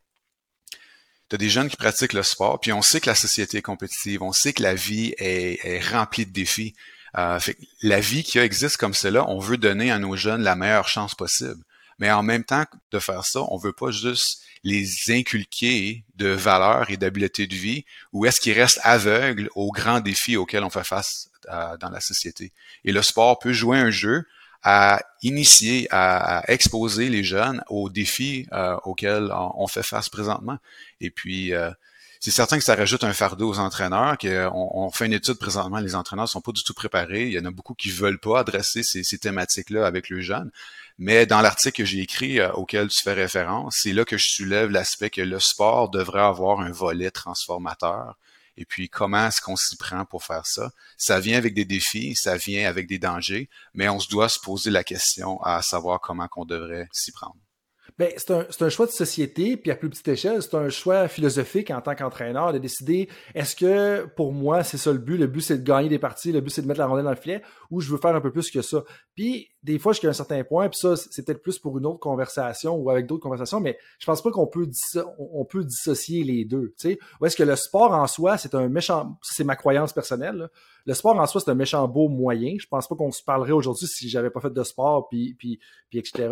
tu 1.30 1.36
as 1.36 1.38
des 1.38 1.50
jeunes 1.50 1.70
qui 1.70 1.78
pratiquent 1.78 2.14
le 2.14 2.24
sport, 2.24 2.60
puis 2.60 2.74
on 2.74 2.82
sait 2.82 3.00
que 3.00 3.10
la 3.10 3.16
société 3.16 3.60
est 3.60 3.62
compétitive, 3.62 4.24
on 4.24 4.32
sait 4.32 4.52
que 4.52 4.64
la 4.64 4.74
vie 4.74 5.14
est, 5.18 5.80
remplie 5.92 6.26
de 6.26 6.32
défis. 6.32 6.76
Euh, 7.18 7.40
la 7.82 8.00
vie 8.00 8.24
qui 8.24 8.38
existe 8.40 8.78
comme 8.78 8.94
cela, 8.94 9.28
on 9.30 9.40
veut 9.40 9.58
donner 9.58 9.92
à 9.92 10.00
nos 10.00 10.16
jeunes 10.16 10.42
la 10.42 10.56
meilleure 10.56 10.88
chance 10.88 11.16
possible. 11.16 11.64
Mais 12.00 12.12
en 12.12 12.24
même 12.24 12.44
temps 12.44 12.66
de 12.92 13.00
faire 13.00 13.26
ça, 13.26 13.42
on 13.50 13.58
veut 13.58 13.74
pas 13.74 13.92
juste 13.92 14.42
les 14.64 15.12
inculquer 15.12 16.04
de 16.16 16.28
valeurs 16.28 16.90
et 16.90 16.98
d'habiletés 16.98 17.48
de 17.48 17.56
vie, 17.56 17.86
ou 18.12 18.26
est-ce 18.26 18.42
qu'ils 18.42 18.60
restent 18.60 18.82
aveugles 18.84 19.50
aux 19.56 19.72
grands 19.72 20.02
défis 20.02 20.38
auxquels 20.38 20.64
on 20.64 20.70
fait 20.70 20.84
face 20.84 21.30
euh, 21.52 21.78
dans 21.78 21.90
la 21.90 22.02
société? 22.02 22.52
Et 22.84 22.92
le 22.92 23.02
sport 23.02 23.40
peut 23.40 23.54
jouer 23.54 23.78
un 23.78 23.92
jeu 23.92 24.26
à 24.62 25.02
initier, 25.24 25.88
à, 25.92 26.44
exposer 26.48 27.10
les 27.10 27.24
jeunes 27.24 27.64
aux 27.70 27.90
défis 27.90 28.46
euh, 28.52 28.76
auxquels 28.84 29.32
on, 29.32 29.68
fait 29.68 29.84
face 29.84 30.10
présentement. 30.10 30.58
Et 31.00 31.10
puis, 31.10 31.54
euh, 31.54 31.72
c'est 32.20 32.32
certain 32.32 32.58
que 32.58 32.64
ça 32.66 32.76
rajoute 32.76 33.06
un 33.06 33.14
fardeau 33.14 33.50
aux 33.50 33.60
entraîneurs. 33.60 34.18
qu'on 34.18 34.52
on 34.74 34.92
fait 34.92 35.06
une 35.06 35.14
étude 35.14 35.36
présentement, 35.36 35.80
les 35.80 35.96
entraîneurs 35.96 36.28
sont 36.28 36.42
pas 36.42 36.52
du 36.52 36.64
tout 36.64 36.74
préparés. 36.74 37.28
Il 37.28 37.34
y 37.34 37.40
en 37.40 37.46
a 37.46 37.52
beaucoup 37.52 37.74
qui 37.74 37.90
veulent 37.90 38.20
pas 38.20 38.40
adresser 38.40 38.84
ces, 38.84 39.04
ces 39.04 39.18
thématiques-là 39.18 39.86
avec 39.88 40.10
le 40.10 40.20
jeune. 40.20 40.52
Mais 41.02 41.26
dans 41.26 41.40
l'article 41.40 41.78
que 41.78 41.86
j'ai 41.86 42.02
écrit 42.02 42.42
euh, 42.42 42.52
auquel 42.52 42.90
tu 42.90 43.02
fais 43.02 43.14
référence, 43.14 43.78
c'est 43.82 43.94
là 43.94 44.04
que 44.04 44.18
je 44.18 44.28
soulève 44.28 44.70
l'aspect 44.70 45.10
que 45.10 45.22
le 45.22 45.40
sport 45.40 45.90
devrait 45.90 46.20
avoir 46.20 46.60
un 46.60 46.72
volet 46.72 47.10
transformateur. 47.10 48.18
Et 48.58 48.66
puis, 48.66 48.90
comment 48.90 49.28
est-ce 49.28 49.40
qu'on 49.40 49.56
s'y 49.56 49.78
prend 49.78 50.04
pour 50.04 50.26
faire 50.26 50.46
ça? 50.46 50.72
Ça 50.98 51.22
vient 51.22 51.38
avec 51.38 51.54
des 51.54 51.64
défis, 51.64 52.16
ça 52.16 52.36
vient 52.36 52.68
avec 52.68 52.86
des 52.86 53.00
dangers, 53.00 53.50
mais 53.74 53.88
on 53.88 54.02
se 54.02 54.10
doit 54.10 54.28
se 54.28 54.40
poser 54.42 54.72
la 54.72 54.84
question 54.84 55.42
à 55.42 55.62
savoir 55.62 56.02
comment 56.02 56.28
qu'on 56.28 56.44
devrait 56.44 56.90
s'y 56.92 57.14
prendre. 57.14 57.38
Ben, 58.00 58.14
c'est 58.16 58.32
un, 58.32 58.46
un, 58.62 58.70
choix 58.70 58.86
de 58.86 58.92
société, 58.92 59.58
puis 59.58 59.72
à 59.72 59.76
plus 59.76 59.90
petite 59.90 60.08
échelle, 60.08 60.42
c'est 60.42 60.56
un 60.56 60.70
choix 60.70 61.10
philosophique 61.10 61.70
en 61.70 61.82
tant 61.82 61.96
qu'entraîneur 61.96 62.54
de 62.54 62.58
décider 62.58 63.10
est-ce 63.36 63.58
que 63.58 64.06
pour 64.16 64.32
moi 64.32 64.64
c'est 64.64 64.78
ça 64.78 64.94
le 64.94 65.00
but, 65.00 65.18
le 65.18 65.28
but 65.28 65.42
c'est 65.42 65.58
de 65.58 65.64
gagner 65.64 65.90
des 65.90 66.00
parties, 66.00 66.32
le 66.32 66.40
but 66.40 66.50
c'est 66.50 66.62
de 66.62 66.68
mettre 66.68 66.80
la 66.80 66.88
rondelle 66.88 67.04
dans 67.04 67.10
le 67.10 67.18
filet, 67.18 67.42
ou 67.70 67.82
je 67.82 67.92
veux 67.92 67.98
faire 67.98 68.16
un 68.16 68.22
peu 68.22 68.32
plus 68.32 68.52
que 68.52 68.62
ça? 68.62 68.86
Puis 69.16 69.50
des 69.64 69.80
fois 69.80 69.92
jusqu'à 69.92 70.08
un 70.08 70.14
certain 70.14 70.46
point, 70.46 70.70
puis 70.70 70.80
ça 70.80 70.96
c'est 70.96 71.26
peut-être 71.26 71.42
plus 71.42 71.60
pour 71.60 71.78
une 71.78 71.86
autre 71.86 72.00
conversation 72.00 72.78
ou 72.78 72.90
avec 72.90 73.06
d'autres 73.06 73.22
conversations, 73.22 73.60
mais 73.60 73.78
je 74.00 74.06
pense 74.06 74.22
pas 74.22 74.32
qu'on 74.32 74.48
peut 74.48 74.70
on 75.18 75.44
peut 75.44 75.66
dissocier 75.66 76.24
les 76.24 76.46
deux. 76.46 76.74
Sais, 76.78 77.00
ou 77.20 77.26
est-ce 77.26 77.36
que 77.36 77.44
le 77.44 77.58
sport 77.58 77.92
en 77.92 78.08
soi 78.08 78.38
c'est 78.38 78.56
un 78.56 78.70
méchant, 78.70 79.18
c'est 79.24 79.44
ma 79.44 79.58
croyance 79.58 79.92
personnelle. 79.92 80.48
Le 80.86 80.94
sport 80.94 81.20
en 81.20 81.26
soi 81.28 81.42
c'est 81.42 81.52
un 81.52 81.56
méchant 81.56 81.86
beau 81.90 82.08
moyen. 82.08 82.56
Je 82.62 82.68
pense 82.68 82.88
pas 82.88 82.96
qu'on 82.96 83.12
se 83.12 83.22
parlerait 83.22 83.52
aujourd'hui 83.52 83.88
si 83.88 84.08
j'avais 84.08 84.30
pas 84.30 84.40
fait 84.40 84.54
de 84.54 84.64
sport 84.64 85.10
puis 85.10 85.36
puis 85.38 85.60
puis 85.90 86.00
etc 86.00 86.30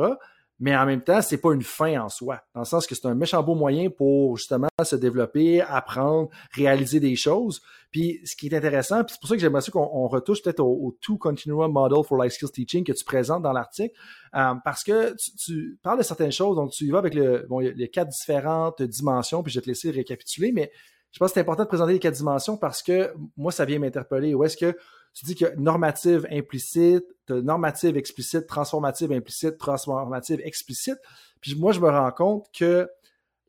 mais 0.60 0.76
en 0.76 0.86
même 0.86 1.02
temps, 1.02 1.22
c'est 1.22 1.38
pas 1.38 1.54
une 1.54 1.62
fin 1.62 2.02
en 2.02 2.10
soi, 2.10 2.42
dans 2.56 2.62
le 2.62 2.66
sens 2.66 2.88
que 2.88 2.96
c'est 2.96 3.06
un 3.06 3.14
méchant 3.14 3.44
beau 3.44 3.54
moyen 3.54 3.90
pour 3.90 4.38
justement 4.38 4.68
se 4.84 4.96
développer, 4.96 5.62
apprendre, 5.62 6.30
réaliser 6.52 7.00
des 7.00 7.16
choses. 7.16 7.62
Puis 7.92 8.20
ce 8.26 8.36
qui 8.36 8.48
est 8.48 8.56
intéressant, 8.56 9.04
puis 9.04 9.14
c'est 9.14 9.20
pour 9.20 9.30
ça 9.30 9.36
que 9.36 9.42
j'aimerais 9.42 9.62
qu'on 9.72 10.08
retouche 10.08 10.42
peut-être 10.42 10.60
au, 10.60 10.98
Two 11.02 11.18
Continuum 11.18 11.72
Model 11.72 12.04
for 12.04 12.22
Life 12.22 12.34
Skills 12.34 12.52
Teaching 12.52 12.84
que 12.84 12.92
tu 12.92 13.06
présentes 13.06 13.44
dans 13.44 13.54
l'article, 13.54 13.96
euh, 14.36 14.54
parce 14.64 14.84
que 14.84 15.16
tu, 15.44 15.80
parles 15.84 16.00
de 16.00 16.04
certaines 16.04 16.32
choses, 16.32 16.56
donc 16.56 16.72
tu 16.72 16.86
y 16.86 16.92
vas 16.92 17.00
avec 17.00 17.14
le, 17.14 17.46
bon, 17.48 17.60
les 17.60 17.90
quatre 17.90 18.10
différentes 18.10 18.82
dimensions, 18.82 19.44
puis 19.44 19.52
je 19.52 19.60
vais 19.60 19.64
te 19.64 19.70
laisser 19.70 19.92
récapituler, 19.92 20.52
mais 20.52 20.72
je 21.12 21.20
pense 21.20 21.30
que 21.30 21.36
c'est 21.36 21.42
important 21.42 21.64
de 21.64 21.68
présenter 21.68 21.94
les 21.94 22.00
quatre 22.00 22.16
dimensions 22.16 22.58
parce 22.58 22.84
que 22.84 23.14
moi, 23.38 23.52
ça 23.52 23.66
vient 23.66 23.80
m'interpeller. 23.80 24.36
Où 24.36 24.44
est-ce 24.44 24.58
que 24.58 24.78
tu 25.18 25.26
dis 25.26 25.36
que 25.36 25.56
normative 25.56 26.28
implicite, 26.32 27.04
normative 27.28 27.98
explicite, 27.98 28.46
transformative 28.46 29.12
implicite, 29.12 29.58
transformative 29.58 30.40
explicite. 30.44 31.00
Puis 31.42 31.56
moi, 31.56 31.72
je 31.72 31.80
me 31.80 31.90
rends 31.90 32.12
compte 32.12 32.46
que 32.56 32.88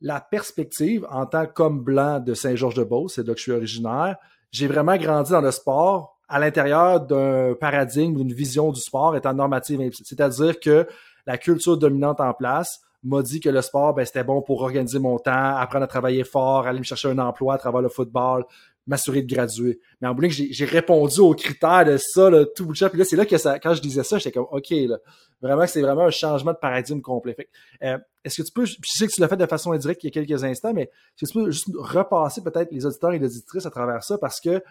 la 0.01 0.19
perspective, 0.19 1.05
en 1.11 1.27
tant 1.27 1.45
qu'homme 1.45 1.81
blanc 1.81 2.19
de 2.19 2.33
Saint-Georges-de-Beauce, 2.33 3.15
c'est 3.15 3.27
là 3.27 3.33
que 3.33 3.37
je 3.37 3.43
suis 3.43 3.51
originaire, 3.51 4.17
j'ai 4.51 4.65
vraiment 4.65 4.97
grandi 4.97 5.31
dans 5.31 5.41
le 5.41 5.51
sport 5.51 6.17
à 6.27 6.39
l'intérieur 6.39 7.01
d'un 7.01 7.53
paradigme, 7.53 8.15
d'une 8.15 8.33
vision 8.33 8.71
du 8.71 8.81
sport 8.81 9.15
étant 9.15 9.35
normative 9.35 9.79
implicite. 9.79 10.07
C'est-à-dire 10.07 10.59
que 10.59 10.87
la 11.27 11.37
culture 11.37 11.77
dominante 11.77 12.19
en 12.19 12.33
place 12.33 12.81
m'a 13.03 13.21
dit 13.21 13.39
que 13.39 13.49
le 13.49 13.61
sport, 13.61 13.93
ben, 13.93 14.05
c'était 14.05 14.23
bon 14.23 14.41
pour 14.41 14.61
organiser 14.63 14.97
mon 14.97 15.19
temps, 15.19 15.55
apprendre 15.55 15.83
à 15.83 15.87
travailler 15.87 16.23
fort, 16.23 16.65
aller 16.65 16.79
me 16.79 16.83
chercher 16.83 17.09
un 17.09 17.19
emploi 17.19 17.53
à 17.53 17.57
travers 17.59 17.81
le 17.81 17.89
football, 17.89 18.45
m'assurer 18.89 19.21
de 19.21 19.33
graduer. 19.33 19.79
Mais 20.01 20.07
en 20.07 20.15
bout 20.15 20.25
j'ai 20.29 20.65
répondu 20.65 21.21
aux 21.21 21.35
critères 21.35 21.85
de 21.85 21.97
ça, 21.97 22.29
là, 22.29 22.45
tout 22.45 22.65
bout 22.65 22.73
de. 22.73 22.87
Puis 22.87 22.97
là, 22.97 23.05
c'est 23.05 23.15
là 23.15 23.25
que 23.25 23.37
ça, 23.37 23.59
quand 23.59 23.75
je 23.75 23.81
disais 23.81 24.03
ça, 24.03 24.17
j'étais 24.17 24.31
comme, 24.31 24.47
OK, 24.51 24.71
là, 24.71 24.97
vraiment, 25.41 25.67
c'est 25.67 25.81
vraiment 25.81 26.05
un 26.05 26.09
changement 26.09 26.53
de 26.53 26.57
paradigme 26.57 26.99
complet. 26.99 27.37
Euh, 27.83 27.99
est-ce 28.23 28.41
que 28.41 28.47
tu 28.47 28.51
peux, 28.51 28.65
je 28.65 28.75
sais 28.83 29.07
que 29.07 29.13
tu 29.13 29.21
l'as 29.21 29.27
fait 29.27 29.37
de 29.37 29.45
façon 29.45 29.71
indirecte 29.71 30.03
il 30.03 30.07
y 30.07 30.09
a 30.09 30.11
quelques 30.11 30.43
instants, 30.43 30.73
mais 30.73 30.83
est-ce 31.21 31.31
que 31.31 31.39
tu 31.39 31.45
peux 31.45 31.51
juste 31.51 31.69
repasser 31.77 32.41
peut-être 32.41 32.71
les 32.71 32.85
auditeurs 32.85 33.13
et 33.13 33.19
les 33.19 33.27
auditrices 33.27 33.67
à 33.67 33.69
travers 33.69 34.03
ça? 34.03 34.17
Parce 34.17 34.41
que 34.41 34.61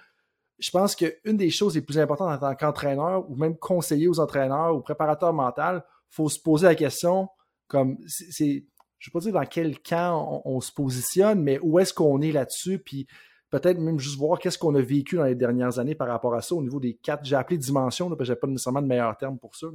je 0.59 0.71
pense 0.73 0.97
qu'une 0.97 1.37
des 1.37 1.51
choses 1.51 1.77
les 1.77 1.83
plus 1.83 2.01
importantes 2.01 2.31
en 2.31 2.39
tant 2.39 2.57
qu'entraîneur 2.57 3.31
ou 3.31 3.37
même 3.37 3.57
conseiller 3.57 4.09
aux 4.09 4.19
entraîneurs 4.19 4.75
ou 4.75 4.81
préparateur 4.81 5.33
mental, 5.33 5.85
faut 6.11 6.29
se 6.29 6.41
poser 6.41 6.67
la 6.67 6.75
question 6.75 7.29
comme, 7.69 7.99
c'est, 8.09 8.65
je 8.99 9.11
ne 9.11 9.11
vais 9.11 9.13
pas 9.13 9.21
dire 9.21 9.33
dans 9.33 9.47
quel 9.47 9.79
camp 9.79 10.43
on, 10.45 10.57
on 10.57 10.61
se 10.61 10.73
positionne, 10.73 11.41
mais 11.41 11.61
où 11.63 11.79
est-ce 11.79 11.95
qu'on 11.95 12.21
est 12.21 12.33
là-dessus, 12.33 12.81
puis 12.81 13.07
peut-être 13.51 13.79
même 13.79 13.99
juste 13.99 14.19
voir 14.19 14.39
qu'est-ce 14.39 14.59
qu'on 14.59 14.75
a 14.75 14.83
vécu 14.83 15.17
dans 15.17 15.25
les 15.25 15.35
dernières 15.35 15.79
années 15.79 15.95
par 15.95 16.09
rapport 16.09 16.35
à 16.35 16.43
ça 16.43 16.55
au 16.55 16.63
niveau 16.63 16.81
des 16.81 16.95
quatre, 16.95 17.25
j'ai 17.25 17.37
appelé 17.37 17.59
dimensions, 17.59 18.09
parce 18.15 18.29
que 18.29 18.35
pas 18.35 18.47
nécessairement 18.47 18.83
de 18.83 18.87
meilleur 18.87 19.17
terme 19.17 19.39
pour 19.39 19.57
ça. 19.57 19.69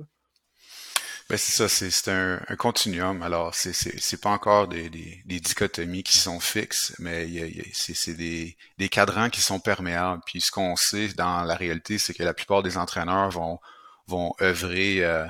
Ben 1.30 1.38
c'est 1.38 1.68
ça, 1.68 1.70
c'est 1.70 2.12
un, 2.12 2.40
continuum. 2.58 3.22
Alors, 3.22 3.56
c'est 3.56 4.22
pas 4.22 4.30
encore 4.30 4.68
des, 4.68 4.90
dichotomies 5.26 6.04
qui 6.04 6.18
sont 6.18 6.40
fixes, 6.40 6.94
mais 7.00 7.28
c'est 7.74 8.14
des, 8.14 8.58
des 8.78 8.90
cadrans 8.90 9.30
qui 9.30 9.42
sont 9.42 9.60
perméables. 9.60 10.22
Puis 10.26 10.42
ce 10.42 10.52
qu'on 10.52 10.76
sait 10.76 11.08
dans 11.14 11.44
la 11.44 11.56
réalité, 11.56 11.98
c'est 11.98 12.14
que 12.14 12.24
la 12.24 12.34
plupart 12.34 12.62
des 12.62 12.78
entraîneurs 12.78 13.30
vont, 13.30 13.60
vont 14.08 14.34
œuvrer 14.42 15.04
euh, 15.04 15.26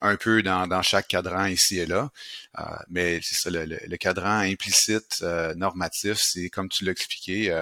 un 0.00 0.16
peu 0.16 0.42
dans, 0.42 0.66
dans, 0.66 0.82
chaque 0.82 1.08
cadran 1.08 1.46
ici 1.46 1.78
et 1.78 1.86
là. 1.86 2.10
Euh, 2.58 2.62
mais 2.90 3.20
c'est 3.22 3.36
ça, 3.36 3.50
le, 3.50 3.64
le, 3.64 3.96
cadran 3.96 4.38
implicite 4.38 5.20
euh, 5.22 5.54
normatif, 5.54 6.18
c'est 6.18 6.50
comme 6.50 6.68
tu 6.68 6.84
l'as 6.84 6.92
expliqué, 6.92 7.54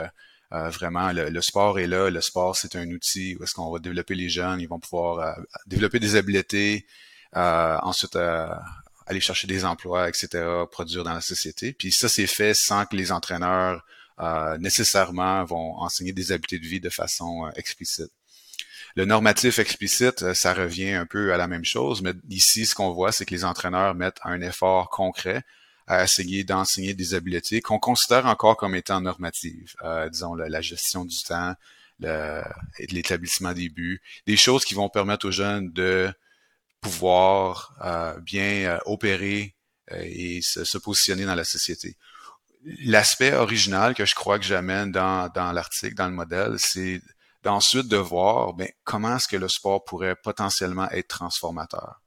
vraiment, 0.50 1.12
le, 1.12 1.40
sport 1.40 1.78
est 1.78 1.87
là. 1.87 2.11
Le 2.11 2.20
sport, 2.20 2.57
c'est 2.57 2.76
un 2.76 2.90
outil 2.90 3.37
où 3.37 3.44
est-ce 3.44 3.55
qu'on 3.55 3.70
va 3.70 3.78
développer 3.78 4.14
les 4.14 4.28
jeunes, 4.28 4.61
ils 4.61 4.68
vont 4.68 4.81
pouvoir 4.81 5.38
développer 5.66 5.98
des 5.98 6.16
habiletés, 6.16 6.87
ensuite 7.33 8.16
aller 9.07 9.20
chercher 9.20 9.46
des 9.46 9.64
emplois, 9.64 10.09
etc., 10.09 10.44
produire 10.70 11.05
dans 11.05 11.14
la 11.14 11.20
société. 11.20 11.72
Puis 11.72 11.90
ça, 11.90 12.09
c'est 12.09 12.26
fait 12.26 12.55
sans 12.55 12.85
que 12.87 12.96
les 12.96 13.12
entraîneurs 13.12 13.85
nécessairement 14.59 15.44
vont 15.44 15.76
enseigner 15.78 16.12
des 16.12 16.33
habiletés 16.33 16.59
de 16.59 16.66
vie 16.66 16.81
de 16.81 16.90
façon 16.90 17.50
explicite. 17.57 18.12
Le 18.94 19.05
normatif 19.07 19.59
explicite, 19.59 20.22
euh, 20.22 20.35
ça 20.35 20.52
revient 20.52 20.92
un 20.92 21.07
peu 21.07 21.33
à 21.33 21.37
la 21.37 21.48
même 21.48 21.64
chose, 21.64 22.02
mais 22.02 22.12
ici, 22.28 22.66
ce 22.66 22.74
qu'on 22.74 22.92
voit, 22.92 23.12
c'est 23.12 23.24
que 23.24 23.35
les 23.35 23.44
entraîneurs 23.44 23.94
mettent 23.94 24.20
un 24.24 24.40
effort 24.42 24.90
concret 24.90 25.42
à 25.87 26.05
essayer 26.05 26.44
d'enseigner 26.44 26.94
des 26.94 27.14
habiletés 27.14 27.61
qu'on 27.61 27.78
considère 27.78 28.26
encore 28.26 28.57
comme 28.57 28.74
étant 28.74 29.00
normatives, 29.00 29.74
euh, 29.83 30.09
disons 30.09 30.35
la, 30.35 30.61
gestion 30.61 31.05
du 31.05 31.22
temps, 31.22 31.55
l'établissement 32.90 33.52
des 33.52 33.68
buts, 33.68 34.00
des 34.26 34.37
choses 34.37 34.64
qui 34.64 34.74
vont 34.74 34.88
permettre 34.88 35.26
aux 35.26 35.33
jeunes 35.33 35.72
de 35.72 36.12
pouvoir 36.81 37.74
euh, 37.85 38.18
bien 38.20 38.78
opérer 38.87 39.55
et 39.90 40.40
se, 40.42 40.64
se, 40.64 40.78
positionner 40.78 41.24
dans 41.24 41.35
la 41.35 41.44
société. 41.44 41.96
L'aspect 42.85 43.35
original 43.35 43.94
que 43.94 44.05
je 44.05 44.14
crois 44.14 44.38
que 44.38 44.44
j'amène 44.44 44.92
dans, 44.92 45.28
dans 45.35 45.52
l'article, 45.52 45.94
dans 45.94 46.07
le 46.07 46.14
modèle, 46.14 46.55
c'est 46.59 47.02
d'ensuite 47.42 47.88
de 47.88 47.96
voir 47.96 48.55
ben, 48.55 48.68
comment 48.85 49.16
est-ce 49.16 49.28
que 49.28 49.37
le 49.37 49.48
sport 49.48 49.85
pourrait 49.85 50.16
potentiellement 50.16 50.90
être 50.90 51.09
transformateur? 51.09 52.00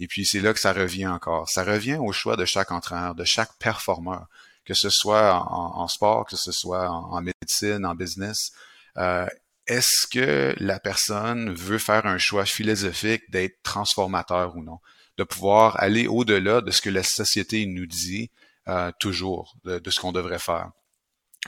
Et 0.00 0.06
puis 0.06 0.24
c'est 0.24 0.40
là 0.40 0.52
que 0.52 0.60
ça 0.60 0.72
revient 0.72 1.06
encore. 1.06 1.48
Ça 1.48 1.64
revient 1.64 1.98
au 2.00 2.12
choix 2.12 2.36
de 2.36 2.44
chaque 2.44 2.70
entraîneur, 2.70 3.14
de 3.14 3.24
chaque 3.24 3.56
performeur, 3.58 4.26
que 4.64 4.74
ce 4.74 4.90
soit 4.90 5.34
en, 5.34 5.88
sport, 5.88 6.26
que 6.26 6.36
ce 6.36 6.52
soit 6.52 6.88
en, 6.88 7.20
médecine, 7.20 7.84
en 7.84 7.94
business. 7.94 8.52
Euh, 8.96 9.26
est-ce 9.66 10.06
que 10.06 10.54
la 10.58 10.78
personne 10.78 11.52
veut 11.52 11.78
faire 11.78 12.06
un 12.06 12.18
choix 12.18 12.44
philosophique 12.44 13.30
d'être 13.30 13.62
transformateur 13.62 14.56
ou 14.56 14.62
non, 14.62 14.78
de 15.16 15.24
pouvoir 15.24 15.78
aller 15.80 16.06
au-delà 16.06 16.60
de 16.60 16.70
ce 16.70 16.80
que 16.80 16.90
la 16.90 17.02
société 17.02 17.66
nous 17.66 17.86
dit 17.86 18.30
euh, 18.68 18.92
toujours, 19.00 19.56
de 19.64 19.90
ce 19.90 20.00
qu'on 20.00 20.12
devrait 20.12 20.38
faire? 20.38 20.70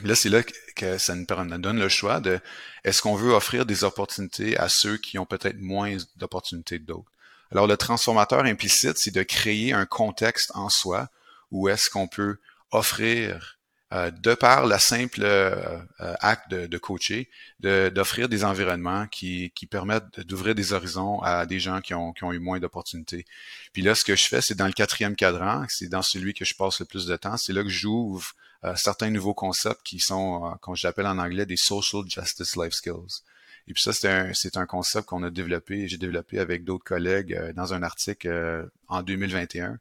Là, 0.03 0.15
c'est 0.15 0.29
là 0.29 0.43
que 0.77 0.99
ça 0.99 1.15
nous 1.15 1.27
donne 1.27 1.79
le 1.79 1.89
choix 1.89 2.21
de 2.21 2.41
est-ce 2.85 3.03
qu'on 3.03 3.17
veut 3.17 3.33
offrir 3.33 3.67
des 3.67 3.85
opportunités 3.85 4.57
à 4.57 4.69
ceux 4.69 4.97
qui 4.97 5.19
ont 5.19 5.27
peut-être 5.27 5.59
moins 5.59 5.97
d'opportunités 6.17 6.79
que 6.79 6.85
d'autres? 6.85 7.11
Alors, 7.53 7.67
le 7.67 7.77
transformateur 7.77 8.45
implicite, 8.45 8.97
c'est 8.97 9.11
de 9.11 9.23
créer 9.23 9.73
un 9.73 9.87
contexte 9.87 10.53
en 10.55 10.69
soi 10.69 11.09
où 11.51 11.69
est-ce 11.69 11.91
qu'on 11.91 12.07
peut 12.07 12.39
offrir 12.71 13.59
euh, 13.93 14.13
de 14.13 14.35
par 14.35 14.67
la 14.67 14.79
simple 14.79 15.23
euh, 15.25 15.81
euh, 16.01 16.15
acte 16.21 16.49
de, 16.49 16.69
de 16.69 16.79
coacher, 16.79 17.29
d'offrir 17.59 18.29
des 18.29 18.45
environnements 18.45 19.09
qui, 19.09 19.51
qui 19.57 19.67
permettent 19.67 20.21
d'ouvrir 20.21 20.55
des 20.55 20.73
horizons 20.73 21.21
à 21.23 21.45
des 21.45 21.59
gens 21.59 21.81
qui 21.81 21.93
ont, 21.95 22.13
qui 22.13 22.23
ont 22.23 22.33
eu 22.33 22.39
moins 22.39 22.61
d'opportunités. 22.61 23.27
Puis 23.73 23.83
là, 23.83 23.97
ce 23.97 24.05
que 24.05 24.15
je 24.15 24.29
fais, 24.29 24.41
c'est 24.41 24.55
dans 24.55 24.69
le 24.69 24.73
quatrième 24.73 25.17
cadran, 25.17 25.65
c'est 25.69 25.89
dans 25.89 26.03
celui 26.03 26.35
que 26.35 26.45
je 26.45 26.55
passe 26.55 26.79
le 26.79 26.87
plus 26.87 27.05
de 27.07 27.17
temps, 27.17 27.37
c'est 27.37 27.53
là 27.53 27.65
que 27.65 27.69
j'ouvre 27.69 28.33
certains 28.77 29.11
nouveaux 29.11 29.35
concepts 29.35 29.83
qui 29.83 30.01
sont, 30.01 30.57
comme 30.61 30.77
j'appelle 30.77 31.07
en 31.07 31.19
anglais, 31.19 31.47
des 31.47 31.57
social 31.57 32.03
justice 32.07 32.57
life 32.57 32.73
skills. 32.73 33.23
Et 33.69 33.73
puis 33.73 33.83
ça, 33.83 33.93
c'est 33.93 34.09
un, 34.09 34.35
c'est 34.35 34.57
un 34.57 34.67
concept 34.67 35.07
qu'on 35.09 35.23
a 35.23 35.31
développé, 35.31 35.89
j'ai 35.89 35.99
développé 35.99 36.39
avec 36.39 36.65
d'autres 36.65 36.85
collègues 36.85 37.53
dans 37.55 37.73
un 37.73 37.83
article 37.83 38.69
en 38.89 39.03
2021. 39.03 39.79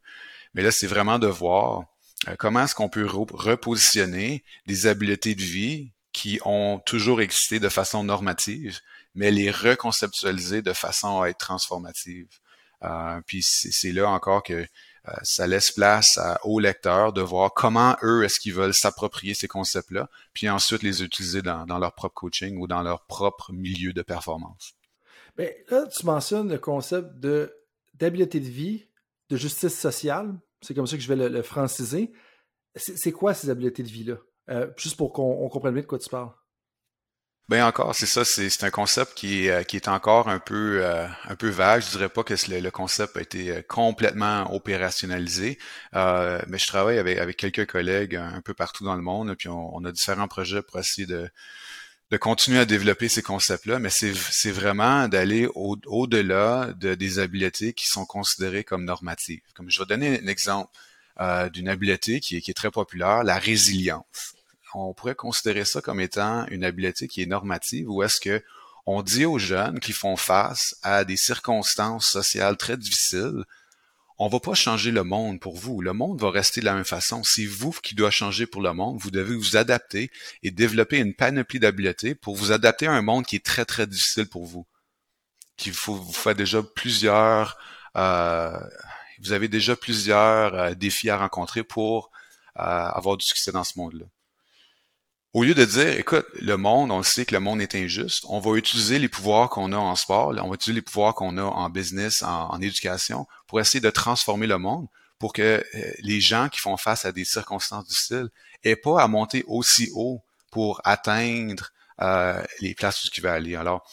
Mais 0.54 0.62
là, 0.62 0.70
c'est 0.70 0.86
vraiment 0.86 1.18
de 1.18 1.26
voir 1.26 1.84
euh, 2.28 2.36
comment 2.38 2.64
est-ce 2.64 2.74
qu'on 2.74 2.88
peut 2.88 3.06
repositionner 3.06 4.44
des 4.66 4.86
habiletés 4.86 5.34
de 5.34 5.42
vie 5.42 5.92
qui 6.12 6.40
ont 6.44 6.80
toujours 6.80 7.20
existé 7.20 7.60
de 7.60 7.68
façon 7.68 8.04
normative, 8.04 8.80
mais 9.14 9.30
les 9.30 9.50
reconceptualiser 9.50 10.60
de 10.60 10.72
façon 10.72 11.20
à 11.20 11.28
être 11.28 11.38
transformative. 11.38 12.28
Euh, 12.82 13.20
puis 13.26 13.42
c'est 13.42 13.92
là 13.92 14.08
encore 14.10 14.42
que 14.42 14.66
euh, 15.08 15.12
ça 15.22 15.46
laisse 15.46 15.70
place 15.70 16.18
aux 16.44 16.60
lecteurs 16.60 17.12
de 17.12 17.20
voir 17.20 17.52
comment 17.54 17.96
eux 18.02 18.24
est-ce 18.24 18.38
qu'ils 18.38 18.54
veulent 18.54 18.74
s'approprier 18.74 19.34
ces 19.34 19.48
concepts-là, 19.48 20.08
puis 20.32 20.48
ensuite 20.48 20.82
les 20.82 21.02
utiliser 21.02 21.42
dans, 21.42 21.78
leur 21.78 21.94
propre 21.94 22.14
coaching 22.14 22.58
ou 22.58 22.66
dans 22.66 22.82
leur 22.82 23.06
propre 23.06 23.52
milieu 23.52 23.92
de 23.92 24.02
performance. 24.02 24.74
Mais 25.38 25.64
là, 25.70 25.86
tu 25.86 26.04
mentionnes 26.04 26.50
le 26.50 26.58
concept 26.58 27.18
d'habileté 27.94 28.40
de 28.40 28.48
vie, 28.48 28.86
de 29.30 29.36
justice 29.36 29.78
sociale, 29.78 30.34
c'est 30.60 30.74
comme 30.74 30.86
ça 30.86 30.96
que 30.96 31.02
je 31.02 31.12
vais 31.12 31.28
le, 31.28 31.42
franciser. 31.42 32.12
C'est 32.76 33.12
quoi 33.12 33.34
ces 33.34 33.50
habiletés 33.50 33.82
de 33.82 33.88
vie-là? 33.88 34.16
Euh, 34.50 34.70
juste 34.76 34.96
pour 34.96 35.12
qu'on 35.12 35.48
comprenne 35.48 35.74
bien 35.74 35.82
de 35.82 35.86
quoi 35.86 35.98
tu 35.98 36.08
parles. 36.08 36.32
Ben 37.50 37.64
encore, 37.64 37.96
c'est 37.96 38.06
ça, 38.06 38.24
c'est 38.24 38.62
un 38.62 38.70
concept 38.70 39.14
qui 39.14 39.46
est, 39.46 39.50
euh, 39.50 39.62
qui 39.64 39.74
est 39.74 39.88
encore 39.88 40.28
un 40.28 40.38
peu 40.38 40.84
euh, 40.84 41.04
un 41.28 41.34
peu 41.34 41.48
vague. 41.48 41.82
Je 41.82 41.90
dirais 41.90 42.08
pas 42.08 42.22
que 42.22 42.32
le, 42.32 42.70
concept 42.70 43.16
a 43.16 43.20
été 43.20 43.64
complètement 43.68 44.54
opérationnalisé, 44.54 45.58
mais 45.92 46.58
je 46.58 46.66
travaille 46.68 46.98
avec, 46.98 47.18
avec 47.18 47.36
quelques 47.36 47.66
collègues 47.66 48.14
un 48.14 48.40
peu 48.40 48.54
partout 48.54 48.84
dans 48.84 48.94
le 48.94 49.02
monde, 49.02 49.34
puis 49.34 49.48
on, 49.48 49.84
a 49.84 49.90
différents 49.90 50.28
projets 50.28 50.62
pour 50.62 50.78
essayer 50.78 51.08
de, 51.08 51.28
de 52.12 52.16
continuer 52.16 52.60
à 52.60 52.66
développer 52.66 53.08
ces 53.08 53.22
concepts-là, 53.22 53.80
mais 53.80 53.90
c'est 53.90 54.52
vraiment 54.52 55.08
d'aller 55.08 55.48
au-delà 55.56 56.72
de, 56.76 56.94
des 56.94 57.18
habiletés 57.18 57.72
qui 57.72 57.88
sont 57.88 58.06
considérées 58.06 58.62
comme 58.62 58.84
normatives. 58.84 59.42
Comme 59.54 59.68
je 59.70 59.80
vais 59.80 59.86
donner 59.86 60.20
un 60.22 60.28
exemple 60.28 60.70
euh, 61.20 61.48
d'une 61.48 61.68
habileté 61.68 62.20
qui 62.20 62.40
qui 62.40 62.52
est 62.52 62.54
très 62.54 62.70
populaire, 62.70 63.24
la 63.24 63.38
résilience 63.40 64.36
on 64.74 64.94
pourrait 64.94 65.14
considérer 65.14 65.64
ça 65.64 65.80
comme 65.80 66.00
étant 66.00 66.46
une 66.48 66.64
habileté 66.64 67.08
qui 67.08 67.22
est 67.22 67.26
normative 67.26 67.90
ou 67.90 68.02
est-ce 68.02 68.20
que 68.20 68.42
on 68.86 69.02
dit 69.02 69.24
aux 69.24 69.38
jeunes 69.38 69.78
qui 69.78 69.92
font 69.92 70.16
face 70.16 70.74
à 70.82 71.04
des 71.04 71.16
circonstances 71.16 72.08
sociales 72.08 72.56
très 72.56 72.76
difficiles, 72.76 73.44
on 74.18 74.28
va 74.28 74.38
pas 74.38 74.54
changer 74.54 74.90
le 74.90 75.02
monde 75.02 75.40
pour 75.40 75.56
vous. 75.56 75.80
Le 75.80 75.94
monde 75.94 76.20
va 76.20 76.30
rester 76.30 76.60
de 76.60 76.66
la 76.66 76.74
même 76.74 76.84
façon. 76.84 77.22
C'est 77.24 77.46
vous 77.46 77.72
qui 77.72 77.94
doit 77.94 78.10
changer 78.10 78.46
pour 78.46 78.60
le 78.60 78.72
monde. 78.74 78.98
Vous 79.00 79.10
devez 79.10 79.34
vous 79.34 79.56
adapter 79.56 80.10
et 80.42 80.50
développer 80.50 80.98
une 80.98 81.14
panoplie 81.14 81.58
d'habiletés 81.58 82.14
pour 82.14 82.36
vous 82.36 82.52
adapter 82.52 82.86
à 82.86 82.92
un 82.92 83.00
monde 83.00 83.24
qui 83.24 83.36
est 83.36 83.44
très, 83.44 83.64
très 83.64 83.86
difficile 83.86 84.28
pour 84.28 84.44
vous. 84.44 84.66
Qui 85.56 85.70
vous, 85.70 86.02
vous 86.02 86.12
fait 86.12 86.34
déjà 86.34 86.62
plusieurs, 86.62 87.56
euh, 87.96 88.58
vous 89.22 89.32
avez 89.32 89.48
déjà 89.48 89.74
plusieurs 89.74 90.54
euh, 90.54 90.74
défis 90.74 91.08
à 91.08 91.16
rencontrer 91.16 91.64
pour 91.64 92.10
euh, 92.58 92.62
avoir 92.62 93.16
du 93.16 93.24
succès 93.24 93.52
dans 93.52 93.64
ce 93.64 93.78
monde-là. 93.78 94.04
Au 95.32 95.44
lieu 95.44 95.54
de 95.54 95.64
dire, 95.64 95.90
écoute, 95.90 96.26
le 96.40 96.56
monde, 96.56 96.90
on 96.90 97.04
sait 97.04 97.24
que 97.24 97.34
le 97.34 97.40
monde 97.40 97.60
est 97.60 97.76
injuste, 97.76 98.24
on 98.28 98.40
va 98.40 98.56
utiliser 98.56 98.98
les 98.98 99.08
pouvoirs 99.08 99.48
qu'on 99.48 99.72
a 99.72 99.76
en 99.76 99.94
sport, 99.94 100.34
on 100.42 100.48
va 100.48 100.54
utiliser 100.54 100.80
les 100.80 100.82
pouvoirs 100.82 101.14
qu'on 101.14 101.38
a 101.38 101.42
en 101.44 101.70
business, 101.70 102.24
en, 102.24 102.60
éducation, 102.60 103.28
pour 103.46 103.60
essayer 103.60 103.80
de 103.80 103.90
transformer 103.90 104.48
le 104.48 104.58
monde, 104.58 104.88
pour 105.20 105.32
que 105.32 105.42
euh, 105.42 105.92
les 106.00 106.20
gens 106.20 106.48
qui 106.48 106.58
font 106.58 106.76
face 106.76 107.04
à 107.04 107.12
des 107.12 107.24
circonstances 107.24 107.86
difficiles 107.86 108.28
aient 108.64 108.74
pas 108.74 109.00
à 109.00 109.06
monter 109.06 109.44
aussi 109.46 109.90
haut 109.94 110.20
pour 110.50 110.80
atteindre 110.82 111.70
euh, 112.00 112.42
les 112.60 112.74
places 112.74 113.04
où 113.04 113.08
ils 113.16 113.26
aller. 113.28 113.54
Alors, 113.54 113.88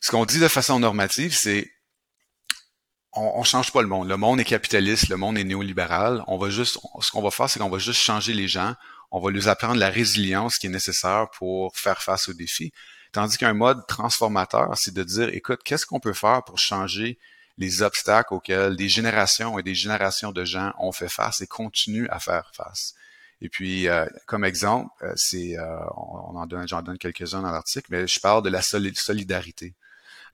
ce 0.00 0.10
qu'on 0.10 0.24
dit 0.24 0.38
de 0.38 0.48
façon 0.48 0.80
normative, 0.80 1.34
c'est 1.34 1.70
on, 3.12 3.30
on 3.34 3.42
change 3.42 3.72
pas 3.72 3.82
le 3.82 3.88
monde. 3.88 4.08
Le 4.08 4.16
monde 4.16 4.40
est 4.40 4.44
capitaliste, 4.44 5.10
le 5.10 5.18
monde 5.18 5.36
est 5.36 5.44
néolibéral. 5.44 6.24
On 6.28 6.38
va 6.38 6.48
juste, 6.48 6.78
ce 7.00 7.10
qu'on 7.10 7.20
va 7.20 7.30
faire, 7.30 7.50
c'est 7.50 7.58
qu'on 7.60 7.68
va 7.68 7.78
juste 7.78 8.00
changer 8.00 8.32
les 8.32 8.48
gens 8.48 8.74
on 9.12 9.20
va 9.20 9.30
lui 9.30 9.48
apprendre 9.48 9.78
la 9.78 9.90
résilience 9.90 10.56
qui 10.56 10.66
est 10.66 10.70
nécessaire 10.70 11.28
pour 11.36 11.76
faire 11.76 12.02
face 12.02 12.28
aux 12.28 12.32
défis. 12.32 12.72
Tandis 13.12 13.36
qu'un 13.36 13.52
mode 13.52 13.86
transformateur, 13.86 14.76
c'est 14.76 14.94
de 14.94 15.04
dire, 15.04 15.28
écoute, 15.34 15.60
qu'est-ce 15.62 15.84
qu'on 15.84 16.00
peut 16.00 16.14
faire 16.14 16.42
pour 16.44 16.58
changer 16.58 17.18
les 17.58 17.82
obstacles 17.82 18.32
auxquels 18.32 18.74
des 18.74 18.88
générations 18.88 19.58
et 19.58 19.62
des 19.62 19.74
générations 19.74 20.32
de 20.32 20.46
gens 20.46 20.72
ont 20.78 20.92
fait 20.92 21.10
face 21.10 21.42
et 21.42 21.46
continuent 21.46 22.08
à 22.08 22.18
faire 22.18 22.50
face. 22.54 22.94
Et 23.42 23.50
puis, 23.50 23.86
euh, 23.86 24.06
comme 24.26 24.44
exemple, 24.44 24.90
euh, 25.02 25.12
c'est, 25.14 25.58
euh, 25.58 25.76
on 25.96 26.34
en 26.36 26.46
donne, 26.46 26.66
j'en 26.66 26.80
donne 26.80 26.96
quelques-uns 26.96 27.42
dans 27.42 27.50
l'article, 27.50 27.88
mais 27.90 28.06
je 28.06 28.18
parle 28.18 28.42
de 28.42 28.48
la 28.48 28.62
solidarité. 28.62 29.74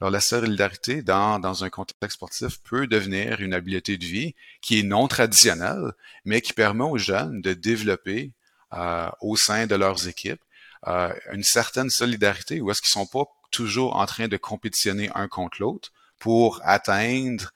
Alors, 0.00 0.12
la 0.12 0.20
solidarité 0.20 1.02
dans, 1.02 1.40
dans 1.40 1.64
un 1.64 1.70
contexte 1.70 2.14
sportif 2.14 2.62
peut 2.62 2.86
devenir 2.86 3.40
une 3.40 3.54
habileté 3.54 3.96
de 3.98 4.04
vie 4.04 4.36
qui 4.60 4.78
est 4.78 4.84
non 4.84 5.08
traditionnelle, 5.08 5.92
mais 6.24 6.40
qui 6.40 6.52
permet 6.52 6.84
aux 6.84 6.98
jeunes 6.98 7.40
de 7.40 7.54
développer 7.54 8.32
au 8.72 9.36
sein 9.36 9.66
de 9.66 9.74
leurs 9.74 10.08
équipes, 10.08 10.40
euh, 10.86 11.12
une 11.32 11.42
certaine 11.42 11.90
solidarité 11.90 12.60
où 12.60 12.70
est-ce 12.70 12.80
qu'ils 12.80 12.90
sont 12.90 13.06
pas 13.06 13.24
toujours 13.50 13.96
en 13.96 14.06
train 14.06 14.28
de 14.28 14.36
compétitionner 14.36 15.10
un 15.14 15.26
contre 15.26 15.60
l'autre 15.60 15.92
pour 16.20 16.60
atteindre 16.62 17.50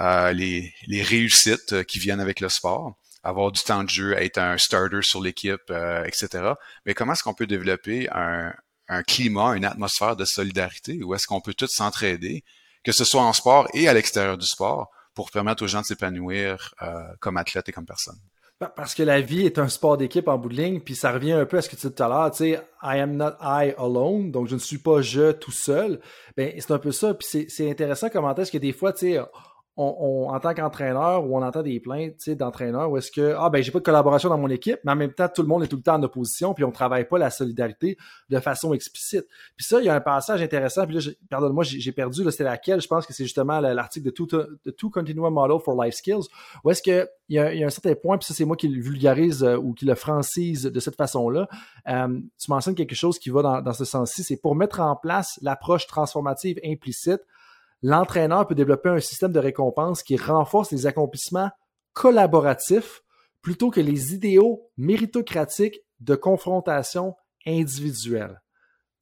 euh, 0.00 0.32
les, 0.32 0.72
les, 0.86 1.02
réussites 1.02 1.84
qui 1.84 1.98
viennent 1.98 2.20
avec 2.20 2.40
le 2.40 2.48
sport, 2.48 2.94
avoir 3.22 3.52
du 3.52 3.60
temps 3.60 3.84
de 3.84 3.90
jeu, 3.90 4.14
être 4.14 4.38
un 4.38 4.56
starter 4.56 5.02
sur 5.02 5.20
l'équipe, 5.20 5.70
etc. 6.06 6.54
Mais 6.86 6.94
comment 6.94 7.12
est-ce 7.12 7.22
qu'on 7.22 7.34
peut 7.34 7.46
développer 7.46 8.08
un, 8.10 8.54
un 8.88 9.02
climat, 9.02 9.54
une 9.54 9.66
atmosphère 9.66 10.16
de 10.16 10.24
solidarité 10.24 11.02
où 11.02 11.14
est-ce 11.14 11.26
qu'on 11.26 11.42
peut 11.42 11.54
tous 11.54 11.70
s'entraider, 11.70 12.42
que 12.84 12.92
ce 12.92 13.04
soit 13.04 13.22
en 13.22 13.34
sport 13.34 13.68
et 13.74 13.86
à 13.86 13.92
l'extérieur 13.92 14.38
du 14.38 14.46
sport, 14.46 14.90
pour 15.14 15.30
permettre 15.30 15.62
aux 15.62 15.68
gens 15.68 15.82
de 15.82 15.86
s'épanouir 15.86 16.74
comme 17.20 17.36
athlètes 17.36 17.68
et 17.68 17.72
comme 17.72 17.86
personnes? 17.86 18.20
Parce 18.68 18.94
que 18.94 19.02
la 19.02 19.20
vie 19.20 19.46
est 19.46 19.58
un 19.58 19.68
sport 19.68 19.96
d'équipe 19.96 20.28
en 20.28 20.38
bout 20.38 20.48
de 20.48 20.54
ligne, 20.54 20.80
puis 20.80 20.94
ça 20.94 21.12
revient 21.12 21.32
un 21.32 21.46
peu 21.46 21.58
à 21.58 21.62
ce 21.62 21.68
que 21.68 21.76
tu 21.76 21.82
disais 21.82 21.94
tout 21.94 22.02
à 22.02 22.08
l'heure, 22.08 22.30
tu 22.30 22.38
sais, 22.38 22.60
I 22.82 22.98
am 22.98 23.16
not 23.16 23.32
I 23.40 23.74
alone, 23.78 24.30
donc 24.30 24.48
je 24.48 24.54
ne 24.54 24.60
suis 24.60 24.78
pas 24.78 25.02
je 25.02 25.32
tout 25.32 25.52
seul. 25.52 26.00
Ben, 26.36 26.52
c'est 26.58 26.70
un 26.70 26.78
peu 26.78 26.92
ça, 26.92 27.14
puis 27.14 27.46
c'est 27.48 27.70
intéressant 27.70 28.08
comment 28.10 28.34
est-ce 28.34 28.52
que 28.52 28.58
des 28.58 28.72
fois, 28.72 28.92
tu 28.92 29.12
sais, 29.12 29.20
on, 29.76 30.28
en 30.28 30.38
tant 30.38 30.52
qu'entraîneur 30.52 31.24
ou 31.24 31.36
on 31.36 31.42
entend 31.42 31.62
des 31.62 31.80
plaintes 31.80 32.28
d'entraîneurs 32.28 32.90
où 32.90 32.98
est-ce 32.98 33.10
que 33.10 33.34
ah 33.38 33.48
ben 33.48 33.62
j'ai 33.62 33.70
pas 33.70 33.78
de 33.78 33.84
collaboration 33.84 34.28
dans 34.28 34.36
mon 34.36 34.50
équipe, 34.50 34.78
mais 34.84 34.92
en 34.92 34.96
même 34.96 35.14
temps 35.14 35.28
tout 35.34 35.40
le 35.40 35.48
monde 35.48 35.62
est 35.62 35.68
tout 35.68 35.76
le 35.76 35.82
temps 35.82 35.94
en 35.94 36.02
opposition 36.02 36.52
puis 36.52 36.62
on 36.64 36.70
travaille 36.70 37.08
pas 37.08 37.16
la 37.16 37.30
solidarité 37.30 37.96
de 38.28 38.38
façon 38.38 38.74
explicite. 38.74 39.26
Puis 39.56 39.64
ça 39.64 39.80
il 39.80 39.86
y 39.86 39.88
a 39.88 39.94
un 39.94 40.00
passage 40.00 40.42
intéressant 40.42 40.86
puis 40.86 40.96
là 40.96 41.10
pardonne-moi 41.30 41.64
j'ai 41.64 41.92
perdu 41.92 42.22
là 42.22 42.30
c'était 42.30 42.44
laquelle? 42.44 42.82
Je 42.82 42.86
pense 42.88 43.06
que 43.06 43.14
c'est 43.14 43.24
justement 43.24 43.60
l'article 43.60 44.06
de 44.06 44.10
Two, 44.10 44.26
Two 44.76 44.90
Continuum 44.90 45.32
Model 45.32 45.58
for 45.64 45.82
Life 45.82 45.94
Skills 45.94 46.26
où 46.64 46.70
est-ce 46.70 46.82
que 46.82 47.08
il 47.30 47.36
y, 47.36 47.38
a, 47.38 47.54
y, 47.54 47.64
a, 47.64 47.66
un 47.66 47.70
certain 47.70 47.94
point 47.94 48.18
puis 48.18 48.26
ça 48.26 48.34
c'est 48.34 48.44
moi 48.44 48.56
qui 48.56 48.68
le 48.68 48.82
vulgarise 48.82 49.42
euh, 49.42 49.56
ou 49.56 49.72
qui 49.72 49.86
le 49.86 49.94
francise 49.94 50.64
de 50.64 50.80
cette 50.80 50.96
façon-là. 50.96 51.48
Euh, 51.88 52.20
tu 52.38 52.50
mentionnes 52.50 52.74
quelque 52.74 52.94
chose 52.94 53.18
qui 53.18 53.30
va 53.30 53.62
dans 53.62 53.72
ce 53.72 53.86
sens-ci, 53.86 54.22
c'est 54.22 54.36
pour 54.36 54.54
mettre 54.54 54.80
en 54.80 54.96
place 54.96 55.38
l'approche 55.40 55.86
transformative 55.86 56.58
implicite 56.62 57.22
l'entraîneur 57.82 58.46
peut 58.46 58.54
développer 58.54 58.88
un 58.88 59.00
système 59.00 59.32
de 59.32 59.38
récompense 59.38 60.02
qui 60.02 60.16
renforce 60.16 60.70
les 60.70 60.86
accomplissements 60.86 61.50
collaboratifs 61.92 63.02
plutôt 63.42 63.70
que 63.70 63.80
les 63.80 64.14
idéaux 64.14 64.70
méritocratiques 64.76 65.80
de 66.00 66.14
confrontation 66.14 67.14
individuelle. 67.46 68.40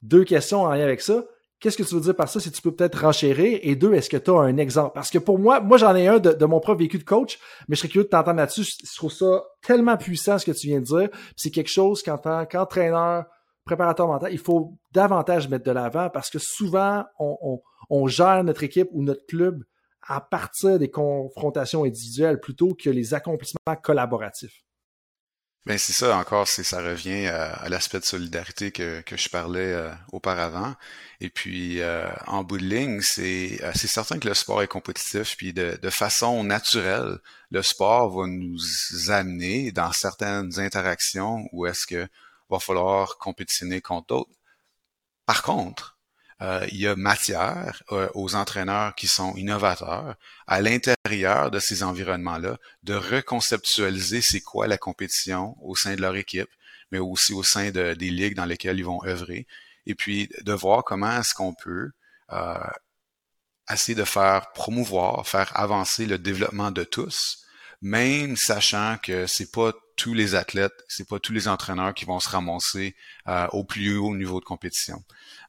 Deux 0.01 0.23
questions 0.23 0.63
en 0.63 0.71
lien 0.71 0.83
avec 0.83 1.01
ça. 1.01 1.23
Qu'est-ce 1.59 1.77
que 1.77 1.83
tu 1.83 1.93
veux 1.93 2.01
dire 2.01 2.15
par 2.15 2.27
ça 2.27 2.39
si 2.39 2.51
tu 2.51 2.59
peux 2.59 2.73
peut-être 2.73 3.05
renchérir? 3.05 3.59
Et 3.61 3.75
deux, 3.75 3.93
est-ce 3.93 4.09
que 4.09 4.17
tu 4.17 4.31
as 4.31 4.39
un 4.39 4.57
exemple? 4.57 4.93
Parce 4.95 5.11
que 5.11 5.19
pour 5.19 5.37
moi, 5.37 5.59
moi 5.59 5.77
j'en 5.77 5.95
ai 5.95 6.07
un 6.07 6.17
de, 6.17 6.45
mon 6.45 6.59
propre 6.59 6.79
vécu 6.79 6.97
de 6.97 7.03
coach, 7.03 7.37
mais 7.67 7.75
je 7.75 7.81
serais 7.81 7.89
curieux 7.89 8.05
de 8.05 8.09
t'entendre 8.09 8.37
là-dessus. 8.37 8.63
Je 8.63 8.95
trouve 8.95 9.11
ça 9.11 9.43
tellement 9.61 9.95
puissant 9.95 10.39
ce 10.39 10.45
que 10.45 10.51
tu 10.51 10.67
viens 10.67 10.79
de 10.79 10.85
dire. 10.85 11.09
C'est 11.35 11.51
quelque 11.51 11.69
chose 11.69 12.01
qu'en 12.01 12.17
tant 12.17 12.47
qu'entraîneur, 12.47 13.25
préparateur 13.63 14.07
mental, 14.07 14.33
il 14.33 14.39
faut 14.39 14.73
davantage 14.91 15.49
mettre 15.49 15.65
de 15.65 15.71
l'avant 15.71 16.09
parce 16.09 16.31
que 16.31 16.39
souvent, 16.39 17.05
on, 17.19 17.37
on 17.43 17.61
gère 18.07 18.43
notre 18.43 18.63
équipe 18.63 18.89
ou 18.91 19.03
notre 19.03 19.25
club 19.25 19.63
à 20.01 20.21
partir 20.21 20.79
des 20.79 20.89
confrontations 20.89 21.83
individuelles 21.83 22.39
plutôt 22.39 22.73
que 22.73 22.89
les 22.89 23.13
accomplissements 23.13 23.75
collaboratifs. 23.81 24.63
Ben 25.67 25.77
c'est 25.77 25.93
ça 25.93 26.17
encore, 26.17 26.47
c'est 26.47 26.63
ça 26.63 26.81
revient 26.81 27.27
à, 27.27 27.69
l'aspect 27.69 27.99
de 27.99 28.05
solidarité 28.05 28.71
que, 28.71 29.03
je 29.11 29.29
parlais 29.29 29.73
euh, 29.73 29.91
auparavant. 30.11 30.73
Et 31.19 31.29
puis 31.29 31.81
euh, 31.81 32.09
en 32.25 32.43
bout 32.43 32.57
de 32.57 32.63
ligne, 32.63 33.01
c'est 33.01 33.59
euh, 33.61 33.71
c'est 33.75 33.87
certain 33.87 34.17
que 34.17 34.27
le 34.27 34.33
sport 34.33 34.63
est 34.63 34.67
compétitif, 34.67 35.37
puis 35.37 35.53
de, 35.53 35.77
de 35.79 35.89
façon 35.91 36.43
naturelle, 36.43 37.19
le 37.51 37.61
sport 37.61 38.09
va 38.09 38.25
nous 38.25 38.57
amener 39.09 39.71
dans 39.71 39.91
certaines 39.91 40.59
interactions 40.59 41.47
où 41.51 41.67
est-ce 41.67 41.85
que 41.85 42.07
va 42.49 42.59
falloir 42.59 43.19
compétitionner 43.19 43.81
contre 43.81 44.07
d'autres. 44.07 44.31
Par 45.27 45.43
contre, 45.43 45.90
euh, 46.41 46.65
il 46.71 46.79
y 46.79 46.87
a 46.87 46.95
matière 46.95 47.83
euh, 47.91 48.09
aux 48.15 48.35
entraîneurs 48.35 48.95
qui 48.95 49.07
sont 49.07 49.35
innovateurs 49.35 50.15
à 50.47 50.59
l'intérieur 50.59 51.51
de 51.51 51.59
ces 51.59 51.83
environnements-là 51.83 52.57
de 52.81 52.95
reconceptualiser 52.95 54.21
c'est 54.21 54.41
quoi 54.41 54.65
la 54.65 54.77
compétition 54.77 55.55
au 55.61 55.75
sein 55.75 55.95
de 55.95 56.01
leur 56.01 56.15
équipe, 56.15 56.49
mais 56.91 56.97
aussi 56.97 57.33
au 57.33 57.43
sein 57.43 57.69
de, 57.69 57.93
des 57.93 58.09
ligues 58.09 58.35
dans 58.35 58.45
lesquelles 58.45 58.79
ils 58.79 58.85
vont 58.85 59.03
œuvrer, 59.05 59.45
et 59.85 59.93
puis 59.93 60.29
de 60.41 60.53
voir 60.53 60.83
comment 60.83 61.19
est-ce 61.19 61.35
qu'on 61.35 61.53
peut 61.53 61.91
euh, 62.31 62.55
essayer 63.71 63.95
de 63.95 64.03
faire 64.03 64.51
promouvoir, 64.53 65.27
faire 65.27 65.51
avancer 65.59 66.07
le 66.07 66.17
développement 66.17 66.71
de 66.71 66.83
tous, 66.83 67.45
même 67.81 68.37
sachant 68.37 68.97
que 69.01 69.25
c'est 69.27 69.51
pas 69.51 69.73
tous 69.95 70.13
les 70.13 70.35
athlètes, 70.35 70.83
c'est 70.87 71.07
pas 71.07 71.19
tous 71.19 71.33
les 71.33 71.47
entraîneurs 71.47 71.93
qui 71.93 72.05
vont 72.05 72.19
se 72.19 72.29
ramasser 72.29 72.95
euh, 73.27 73.47
au 73.51 73.63
plus 73.63 73.97
haut 73.97 74.15
niveau 74.15 74.39
de 74.39 74.45
compétition. 74.45 75.03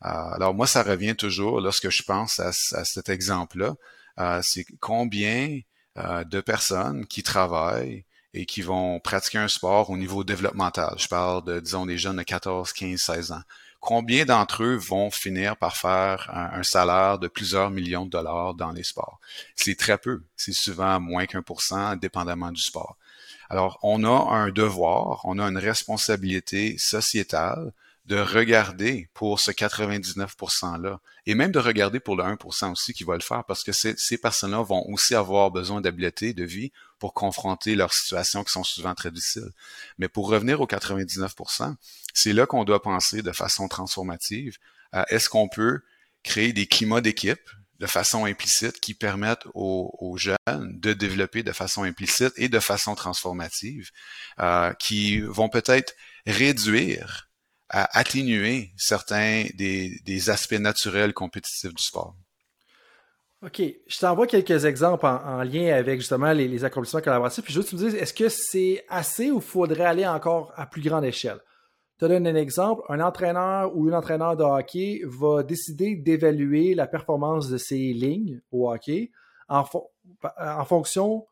Euh, 0.05 0.09
alors 0.09 0.55
moi, 0.55 0.67
ça 0.67 0.83
revient 0.83 1.17
toujours 1.17 1.61
lorsque 1.61 1.91
je 1.91 2.03
pense 2.03 2.41
à, 2.41 2.53
cet 2.53 3.09
exemple-là, 3.09 3.75
euh, 4.19 4.41
c'est 4.43 4.67
combien 4.81 5.61
de 5.95 6.41
personnes 6.41 7.07
qui 7.07 7.23
travaillent 7.23 8.07
et 8.33 8.47
qui 8.47 8.63
vont 8.63 8.99
pratiquer 8.99 9.37
un 9.37 9.49
sport 9.49 9.91
au 9.91 9.97
niveau 9.99 10.25
développemental. 10.25 10.95
Je 10.97 11.07
parle 11.07 11.45
de, 11.45 11.61
disons, 11.61 11.85
des 11.85 11.99
jeunes 11.99 12.17
de 12.17 12.23
14, 12.23 12.73
15, 12.73 12.99
16 12.99 13.33
ans. 13.33 13.43
Combien 13.83 14.25
d'entre 14.25 14.63
eux 14.63 14.77
vont 14.77 15.11
finir 15.11 15.57
par 15.57 15.77
faire 15.77 16.31
un, 16.33 16.63
salaire 16.63 17.19
de 17.19 17.27
plusieurs 17.27 17.69
millions 17.69 18.05
de 18.07 18.11
dollars 18.11 18.55
dans 18.55 18.71
les 18.71 18.85
sports? 18.85 19.19
C'est 19.57 19.77
très 19.77 19.99
peu. 19.99 20.23
C'est 20.37 20.53
souvent 20.53 21.01
moins 21.01 21.27
qu'un 21.27 21.43
pour 21.43 21.63
cent, 21.63 21.97
dépendamment 21.97 22.53
du 22.53 22.63
sport. 22.63 22.97
Alors, 23.51 23.81
on 23.83 24.05
a 24.05 24.37
un 24.37 24.51
devoir, 24.51 25.23
on 25.25 25.41
a 25.41 25.45
une 25.49 25.59
responsabilité 25.59 26.79
sociétale 26.79 27.73
de 28.07 28.17
regarder 28.17 29.09
pour 29.15 29.39
ce 29.39 29.53
99%-là, 29.53 31.01
et 31.27 31.35
même 31.35 31.53
de 31.53 31.61
regarder 31.61 32.01
pour 32.01 32.17
le 32.17 32.25
1% 32.25 32.73
aussi 32.73 32.93
qui 32.93 33.05
va 33.05 33.15
le 33.15 33.21
faire, 33.21 33.45
parce 33.45 33.63
que 33.63 33.71
ces, 33.73 34.19
personnes-là 34.19 34.63
vont 34.63 34.85
aussi 34.89 35.15
avoir 35.15 35.51
besoin 35.51 35.81
d'habileté, 35.81 36.35
de 36.35 36.45
vie, 36.45 36.73
pour 36.99 37.15
confronter 37.15 37.77
leurs 37.77 37.93
situations 37.93 38.43
qui 38.43 38.53
sont 38.53 38.65
souvent 38.65 38.95
très 38.95 39.11
difficiles. 39.11 39.53
Mais 39.99 40.09
pour 40.09 40.29
revenir 40.29 40.61
aux 40.61 40.67
99%, 40.67 41.75
c'est 42.13 42.33
là 42.33 42.47
qu'on 42.47 42.65
doit 42.65 42.83
penser 42.83 43.23
de 43.23 43.33
façon 43.33 43.69
transformative 43.69 44.59
à 44.91 45.07
est-ce 45.13 45.29
qu'on 45.29 45.49
peut 45.49 45.81
créer 46.25 46.53
des 46.53 46.67
climats 46.67 47.01
d'équipe, 47.01 47.51
de 47.79 47.87
façon 47.87 48.25
implicite 48.25 48.81
qui 48.81 48.95
permettent 48.95 49.47
aux, 49.55 50.17
jeunes 50.17 50.37
de 50.47 50.93
développer 50.93 51.43
de 51.43 51.53
façon 51.53 51.83
implicite 51.83 52.33
et 52.37 52.49
de 52.49 52.61
façon 52.61 52.95
transformative, 52.95 53.91
euh, 54.39 54.73
qui 54.75 55.21
vont 55.21 55.49
peut-être 55.49 55.95
réduire, 56.27 57.29
à 57.73 57.99
atténuer 57.99 58.71
certains 58.77 59.47
des, 59.55 60.31
aspects 60.31 60.53
naturels 60.53 61.13
compétitifs 61.13 61.75
du 61.75 61.83
sport. 61.83 62.15
OK. 63.45 63.61
Je 63.89 63.99
t'envoie 63.99 64.29
quelques 64.29 64.65
exemples 64.67 65.05
en, 65.07 65.43
lien 65.43 65.75
avec 65.75 65.99
justement 65.99 66.33
les, 66.33 66.65
accomplissements 66.65 67.01
collaboratifs. 67.01 67.43
Puis 67.43 67.55
juste 67.55 67.73
me 67.73 67.79
dire, 67.79 68.01
est-ce 68.01 68.15
que 68.15 68.29
c'est 68.29 68.85
assez 68.89 69.31
ou 69.31 69.41
faudrait 69.41 69.87
aller 69.87 70.07
encore 70.07 70.53
à 70.55 70.67
plus 70.67 70.83
grande 70.83 71.05
échelle? 71.05 71.41
te 72.03 72.09
donne 72.09 72.27
un 72.27 72.35
exemple, 72.35 72.83
un 72.89 72.99
entraîneur 72.99 73.77
ou 73.77 73.87
une 73.87 73.95
entraîneur 73.95 74.37
de 74.37 74.43
hockey 74.43 75.03
va 75.05 75.45
décider 75.45 75.95
d'évaluer 75.95 76.75
la 76.75 76.89
performance 76.89 77.49
de 77.49 77.59
ses 77.59 77.93
lignes 77.93 78.41
au 78.51 78.69
hockey 78.69 79.13
en, 79.49 79.65
en 80.41 80.65
fonction 80.65 81.27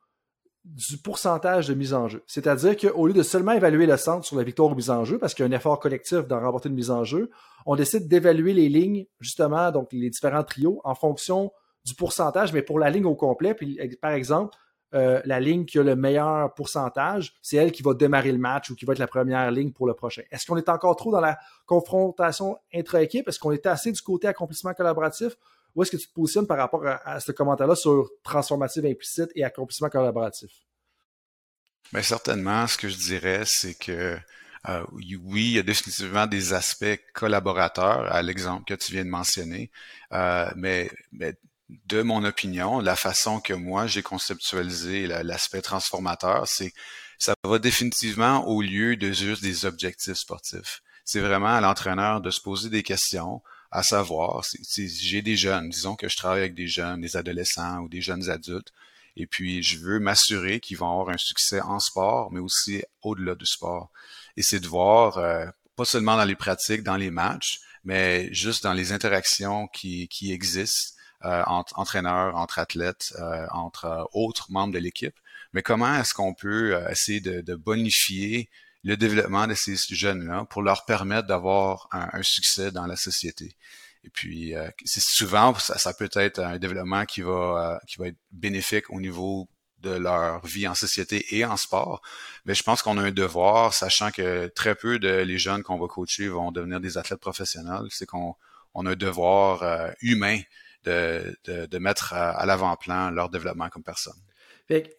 du 0.65 0.99
pourcentage 0.99 1.69
de 1.69 1.75
mise 1.75 1.95
en 1.95 2.09
jeu. 2.09 2.23
C'est-à-dire 2.27 2.77
qu'au 2.77 3.07
lieu 3.07 3.15
de 3.15 3.23
seulement 3.23 3.53
évaluer 3.53 3.87
le 3.87 3.97
centre 3.97 4.27
sur 4.27 4.37
la 4.37 4.45
victoire 4.45 4.71
ou 4.71 4.75
mise 4.75 4.91
en 4.91 5.05
jeu, 5.05 5.19
parce 5.19 5.35
qu'il 5.35 5.45
y 5.45 5.49
a 5.49 5.51
un 5.51 5.57
effort 5.57 5.81
collectif 5.81 6.27
d'en 6.27 6.41
remporter 6.41 6.69
une 6.69 6.75
mise 6.75 6.91
en 6.91 7.05
jeu, 7.05 7.31
on 7.67 7.77
décide 7.77 8.09
d'évaluer 8.09 8.53
les 8.53 8.69
lignes, 8.69 9.07
justement, 9.21 9.71
donc 9.71 9.93
les 9.93 10.11
différents 10.11 10.45
trios, 10.45 10.81
en 10.85 10.95
fonction 10.95 11.51
du 11.85 11.95
pourcentage, 11.95 12.53
mais 12.53 12.63
pour 12.63 12.79
la 12.79 12.91
ligne 12.91 13.07
au 13.07 13.15
complet. 13.15 13.55
Puis, 13.55 13.79
par 14.03 14.13
exemple, 14.13 14.55
euh, 14.93 15.23
la 15.25 15.41
ligne 15.41 15.65
qui 15.65 15.79
a 15.79 15.83
le 15.83 15.97
meilleur 15.97 16.53
pourcentage, 16.55 17.35
c'est 17.43 17.57
elle 17.57 17.73
qui 17.73 17.83
va 17.83 17.95
démarrer 17.95 18.33
le 18.33 18.39
match 18.39 18.71
ou 18.71 18.75
qui 18.75 18.85
va 18.85 18.93
être 18.93 18.99
la 18.99 19.07
première 19.07 19.51
ligne 19.51 19.73
pour 19.73 19.87
le 19.87 19.95
prochain. 19.95 20.23
Est-ce 20.31 20.47
qu'on 20.47 20.57
est 20.57 20.69
encore 20.69 20.97
trop 20.97 21.13
dans 21.13 21.21
la 21.21 21.39
confrontation 21.65 22.59
intra-équipe? 22.75 23.29
Est-ce 23.29 23.39
qu'on 23.39 23.53
est 23.53 23.67
assez 23.67 23.93
du 23.93 24.03
côté 24.03 24.27
accomplissement 24.27 24.75
collaboratif? 24.75 25.37
Ou 25.75 25.83
est-ce 25.83 25.91
que 25.91 25.97
tu 25.97 26.09
te 26.09 26.13
positionnes 26.13 26.47
par 26.47 26.59
rapport 26.59 26.85
à, 26.87 27.21
ce 27.21 27.33
commentaire-là 27.33 27.75
sur 27.75 28.11
transformative 28.23 28.85
implicite 28.87 29.31
et 29.35 29.45
accomplissement 29.45 29.89
collaboratif? 29.89 30.51
Bien, 31.93 32.03
certainement, 32.03 32.67
ce 32.67 32.79
que 32.79 32.89
je 32.89 32.97
dirais, 32.97 33.43
c'est 33.47 33.75
que 33.75 34.19
euh, 34.69 34.85
oui, 34.93 35.47
il 35.47 35.53
y 35.53 35.59
a 35.59 35.63
définitivement 35.63 36.27
des 36.27 36.53
aspects 36.53 37.01
collaborateurs, 37.15 38.13
à 38.13 38.23
l'exemple 38.23 38.65
que 38.65 38.75
tu 38.75 38.93
viens 38.93 39.05
de 39.05 39.11
mentionner, 39.11 39.71
euh, 40.13 40.51
mais, 40.55 40.91
mais 41.13 41.35
de 41.87 42.03
mon 42.03 42.25
opinion, 42.25 42.81
la 42.81 42.97
façon 42.97 43.41
que 43.41 43.55
moi 43.55 43.87
j'ai 43.87 44.03
conceptualisé 44.03 45.07
l'aspect 45.07 45.63
transformateur, 45.63 46.47
c'est 46.47 46.73
ça 47.19 47.35
va 47.45 47.59
définitivement 47.59 48.47
au 48.49 48.63
lieu 48.63 48.97
de 48.97 49.13
juste 49.13 49.43
des 49.43 49.67
objectifs 49.67 50.15
sportifs. 50.15 50.83
C'est 51.05 51.21
vraiment 51.21 51.55
à 51.55 51.61
l'entraîneur 51.61 52.21
de 52.21 52.31
se 52.31 52.41
poser 52.41 52.71
des 52.71 52.83
questions, 52.83 53.43
à 53.71 53.83
savoir, 53.83 54.45
j'ai 54.75 55.23
des 55.23 55.37
jeunes, 55.37 55.71
disons 55.71 55.97
que 55.97 56.09
je 56.09 56.17
travaille 56.17 56.41
avec 56.41 56.55
des 56.55 56.69
jeunes, 56.69 57.01
des 57.01 57.17
adolescents 57.17 57.79
ou 57.81 57.89
des 57.89 58.01
jeunes 58.01 58.29
adultes, 58.31 58.73
et 59.17 59.27
puis 59.27 59.63
je 59.63 59.79
veux 59.79 59.99
m'assurer 60.01 60.61
qu'ils 60.61 60.79
vont 60.79 60.91
avoir 60.91 61.11
un 61.11 61.19
succès 61.19 61.61
en 61.61 61.81
sport, 61.81 62.33
mais 62.33 62.41
aussi 62.41 62.83
au-delà 63.03 63.35
du 63.35 63.47
sport. 63.47 63.91
Et 64.37 64.43
c'est 64.43 64.61
de 64.61 64.69
voir, 64.69 65.19
euh, 65.19 65.47
pas 65.77 65.85
seulement 65.85 66.17
dans 66.17 66.25
les 66.25 66.37
pratiques, 66.37 66.83
dans 66.83 66.97
les 66.97 67.11
matchs, 67.11 67.61
mais 67.85 68.33
juste 68.33 68.65
dans 68.65 68.73
les 68.73 68.93
interactions 68.93 69.67
qui, 69.69 70.09
qui 70.09 70.33
existent 70.33 71.01
euh, 71.27 71.43
entre 71.47 71.79
entraîneurs, 71.79 72.35
entre 72.37 72.59
athlètes, 72.59 73.13
euh, 73.19 73.47
entre 73.51 73.85
euh, 73.85 74.05
autres 74.15 74.51
membres 74.51 74.73
de 74.73 74.79
l'équipe. 74.79 75.15
Mais 75.53 75.61
comment 75.63 75.95
est-ce 75.97 76.15
qu'on 76.15 76.33
peut 76.33 76.81
essayer 76.91 77.21
de, 77.21 77.55
bonifier 77.55 78.49
le 78.83 78.97
développement 78.97 79.47
de 79.47 79.55
ces 79.55 79.77
jeunes-là 79.77 80.47
pour 80.51 80.63
leur 80.63 80.85
permettre 80.85 81.29
d'avoir 81.29 81.89
un, 81.93 82.23
succès 82.23 82.71
dans 82.71 82.87
la 82.87 82.97
société? 82.97 83.57
Et 84.05 84.11
puis, 84.11 84.55
c'est 84.85 85.03
souvent, 85.03 85.55
ça, 85.55 85.93
peut 85.93 86.09
être 86.15 86.39
un 86.39 86.59
développement 86.59 87.05
qui 87.05 87.21
va, 87.21 87.81
qui 87.87 87.99
va 87.99 88.09
être 88.09 88.19
bénéfique 88.33 88.89
au 88.91 89.01
niveau 89.01 89.49
de 89.81 89.91
leur 89.91 90.45
vie 90.47 90.67
en 90.69 90.75
société 90.75 91.37
et 91.37 91.45
en 91.45 91.57
sport. 91.57 92.01
Mais 92.45 92.55
je 92.55 92.63
pense 92.63 92.83
qu'on 92.83 92.99
a 92.99 93.03
un 93.03 93.11
devoir, 93.11 93.75
sachant 93.75 94.11
que 94.11 94.47
très 94.49 94.75
peu 94.75 94.99
de 94.99 95.09
les 95.09 95.39
jeunes 95.39 95.63
qu'on 95.63 95.79
va 95.79 95.87
coacher 95.87 96.29
vont 96.29 96.53
devenir 96.53 96.81
des 96.81 96.99
athlètes 96.99 97.21
professionnels, 97.21 97.87
c'est 97.91 98.07
qu'on 98.07 98.35
on 98.75 98.87
a 98.87 98.93
un 98.93 98.97
devoir 98.97 99.93
humain 100.01 100.41
de, 100.85 101.37
de, 101.45 101.79
mettre 101.79 102.15
à, 102.15 102.45
l'avant-plan 102.47 103.11
leur 103.11 103.29
développement 103.29 103.69
comme 103.69 103.83
personne. 103.83 104.21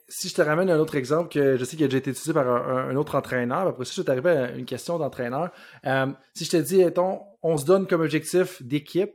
Si 0.07 0.30
je 0.30 0.36
te 0.36 0.41
ramène 0.41 0.69
un 0.69 0.80
autre 0.80 0.95
exemple 0.95 1.30
que 1.30 1.57
je 1.57 1.63
sais 1.63 1.76
qu'il 1.76 1.86
a 1.86 1.88
déjà 1.88 1.99
été 1.99 2.11
utilisé 2.11 2.34
par 2.34 2.47
un, 2.47 2.95
autre 2.95 3.15
entraîneur, 3.15 3.67
après 3.67 3.86
ça, 3.86 3.93
je 3.95 4.01
t'arriver 4.01 4.32
à 4.32 4.51
une 4.51 4.65
question 4.65 4.97
d'entraîneur. 4.97 5.49
Euh, 5.86 6.07
si 6.34 6.45
je 6.45 6.51
te 6.51 6.57
dis, 6.57 6.84
on 7.41 7.57
se 7.57 7.65
donne 7.65 7.88
comme 7.88 8.01
objectif 8.01 8.61
d'équipe 8.61 9.11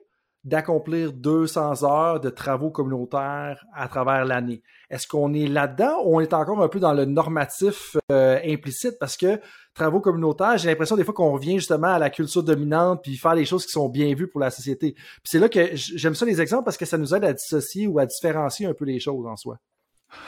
d'accomplir 0.47 1.13
200 1.13 1.83
heures 1.83 2.21
de 2.21 2.31
travaux 2.31 2.71
communautaires 2.71 3.67
à 3.75 3.89
travers 3.89 4.25
l'année. 4.25 4.63
Est-ce 4.91 5.09
qu'on 5.09 5.35
est 5.35 5.49
là-dedans 5.49 6.05
ou 6.05 6.17
on 6.17 6.21
est 6.21 6.33
encore 6.33 6.63
un 6.63 6.69
peu 6.69 6.79
dans 6.79 6.95
le 6.95 7.05
normatif 7.05 7.97
euh, 8.13 8.39
implicite? 8.45 8.97
Parce 9.01 9.17
que 9.17 9.41
travaux 9.75 10.01
communautaires, 10.01 10.57
j'ai 10.57 10.69
l'impression 10.69 10.95
des 10.95 11.03
fois 11.03 11.15
qu'on 11.15 11.33
revient 11.33 11.59
justement 11.59 11.89
à 11.89 11.99
la 11.99 12.11
culture 12.11 12.45
dominante 12.45 13.01
puis 13.03 13.17
faire 13.17 13.35
des 13.35 13.45
choses 13.45 13.67
qui 13.67 13.73
sont 13.73 13.89
bien 13.89 14.15
vues 14.15 14.29
pour 14.29 14.41
la 14.41 14.51
société. 14.51 14.93
Puis 14.93 15.25
c'est 15.25 15.41
là 15.41 15.49
que 15.49 15.71
j'aime 15.75 16.15
ça 16.15 16.25
les 16.25 16.41
exemples 16.41 16.65
parce 16.65 16.77
que 16.77 16.87
ça 16.87 16.97
nous 16.97 17.13
aide 17.13 17.25
à 17.25 17.33
dissocier 17.33 17.89
ou 17.89 17.99
à 17.99 18.07
différencier 18.07 18.67
un 18.67 18.75
peu 18.75 18.85
les 18.85 19.01
choses 19.01 19.27
en 19.27 19.35
soi. 19.35 19.59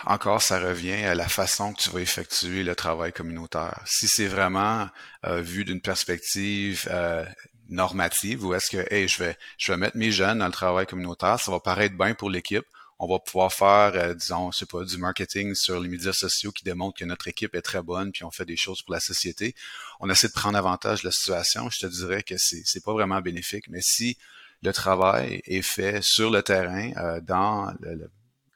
Encore, 0.05 0.43
ça 0.43 0.61
revient 0.61 1.05
à 1.05 1.15
la 1.15 1.29
façon 1.29 1.73
que 1.73 1.81
tu 1.83 1.91
vas 1.91 2.01
effectuer 2.01 2.63
le 2.63 2.75
travail 2.75 3.13
communautaire. 3.13 3.83
Si 3.87 4.09
c'est 4.09 4.27
vraiment 4.27 4.89
euh, 5.27 5.41
vu 5.41 5.65
d'une 5.65 5.81
perspective 5.81 6.89
euh, 6.91 7.25
normative 7.69 8.45
ou 8.45 8.55
est-ce 8.55 8.71
que 8.71 8.93
hey, 8.93 9.09
je 9.09 9.23
vais 9.23 9.37
je 9.59 9.73
vais 9.73 9.79
mettre 9.79 9.97
mes 9.97 10.11
jeunes 10.11 10.39
dans 10.39 10.47
le 10.47 10.53
travail 10.53 10.87
communautaire, 10.87 11.39
ça 11.41 11.51
va 11.51 11.61
paraître 11.61 11.97
bien 11.97 12.15
pour 12.15 12.31
l'équipe. 12.31 12.65
On 13.01 13.07
va 13.07 13.21
pouvoir 13.21 13.53
faire, 13.53 13.93
euh, 13.95 14.15
disons, 14.15 14.51
je 14.51 14.59
sais 14.59 14.67
pas, 14.67 14.85
du 14.85 14.99
marketing 14.99 15.55
sur 15.55 15.79
les 15.79 15.89
médias 15.89 16.13
sociaux 16.13 16.51
qui 16.51 16.65
démontre 16.65 16.99
que 16.99 17.05
notre 17.05 17.29
équipe 17.29 17.55
est 17.55 17.63
très 17.63 17.83
bonne, 17.83 18.11
puis 18.11 18.25
on 18.25 18.31
fait 18.33 18.45
des 18.45 18.57
choses 18.57 18.83
pour 18.83 18.93
la 18.93 19.01
société. 19.01 19.55
On 20.01 20.11
essaie 20.11 20.27
de 20.27 20.33
prendre 20.33 20.59
avantage 20.59 21.03
de 21.03 21.09
la 21.09 21.13
situation. 21.13 21.71
Je 21.71 21.79
te 21.81 21.87
dirais 21.87 22.25
que 22.25 22.37
c'est 22.39 22.63
c'est 22.65 22.83
pas 22.83 22.93
vraiment 22.93 23.21
bénéfique, 23.21 23.69
mais 23.69 23.81
si 23.83 24.19
le 24.63 24.73
travail 24.73 25.41
est 25.45 25.63
fait 25.63 26.03
sur 26.03 26.31
le 26.31 26.43
terrain, 26.43 26.91
euh, 26.97 27.21
dans 27.21 27.73
le, 27.81 28.11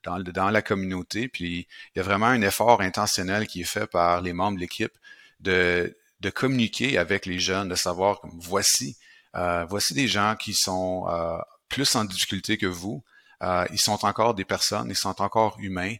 dans, 0.05 0.18
dans 0.20 0.50
la 0.50 0.62
communauté, 0.62 1.28
puis 1.28 1.66
il 1.94 1.98
y 1.98 2.00
a 2.00 2.03
vraiment 2.03 2.26
un 2.26 2.42
effort 2.42 2.80
intentionnel 2.80 3.46
qui 3.46 3.62
est 3.62 3.64
fait 3.64 3.86
par 3.86 4.20
les 4.20 4.32
membres 4.32 4.57
de 4.57 4.61
l'équipe 4.61 4.92
de, 5.40 5.96
de 6.20 6.30
communiquer 6.30 6.98
avec 6.98 7.26
les 7.26 7.38
jeunes, 7.38 7.68
de 7.68 7.74
savoir 7.74 8.20
voici, 8.24 8.96
euh, 9.36 9.64
voici 9.68 9.92
des 9.92 10.09
gens 10.09 10.36
qui 10.36 10.55
sont 10.55 11.07
euh, 11.09 11.36
plus 11.68 11.94
en 11.96 12.05
difficulté 12.05 12.57
que 12.57 12.66
vous. 12.66 13.03
Euh, 13.42 13.66
ils 13.72 13.80
sont 13.80 14.05
encore 14.05 14.34
des 14.34 14.44
personnes, 14.44 14.88
ils 14.88 14.96
sont 14.96 15.20
encore 15.20 15.57
humains. 15.59 15.96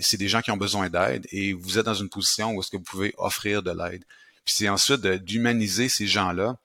c'est 0.00 0.18
des 0.18 0.28
gens 0.28 0.42
qui 0.42 0.50
ont 0.50 0.56
besoin 0.56 0.88
d'aide 0.90 1.26
et 1.30 1.54
vous 1.54 1.78
êtes 1.78 1.86
dans 1.86 1.94
une 1.94 2.10
position 2.10 2.52
où 2.52 2.60
est-ce 2.60 2.70
que 2.70 2.76
vous 2.76 2.84
pouvez 2.84 3.14
offrir 3.16 3.62
de 3.62 3.70
l'aide. 3.70 4.04
Puis 4.44 4.54
c'est 4.56 4.68
ensuite 4.68 5.00
d'humaniser 5.00 5.88
ces 5.88 6.06
gens-là, 6.06 6.56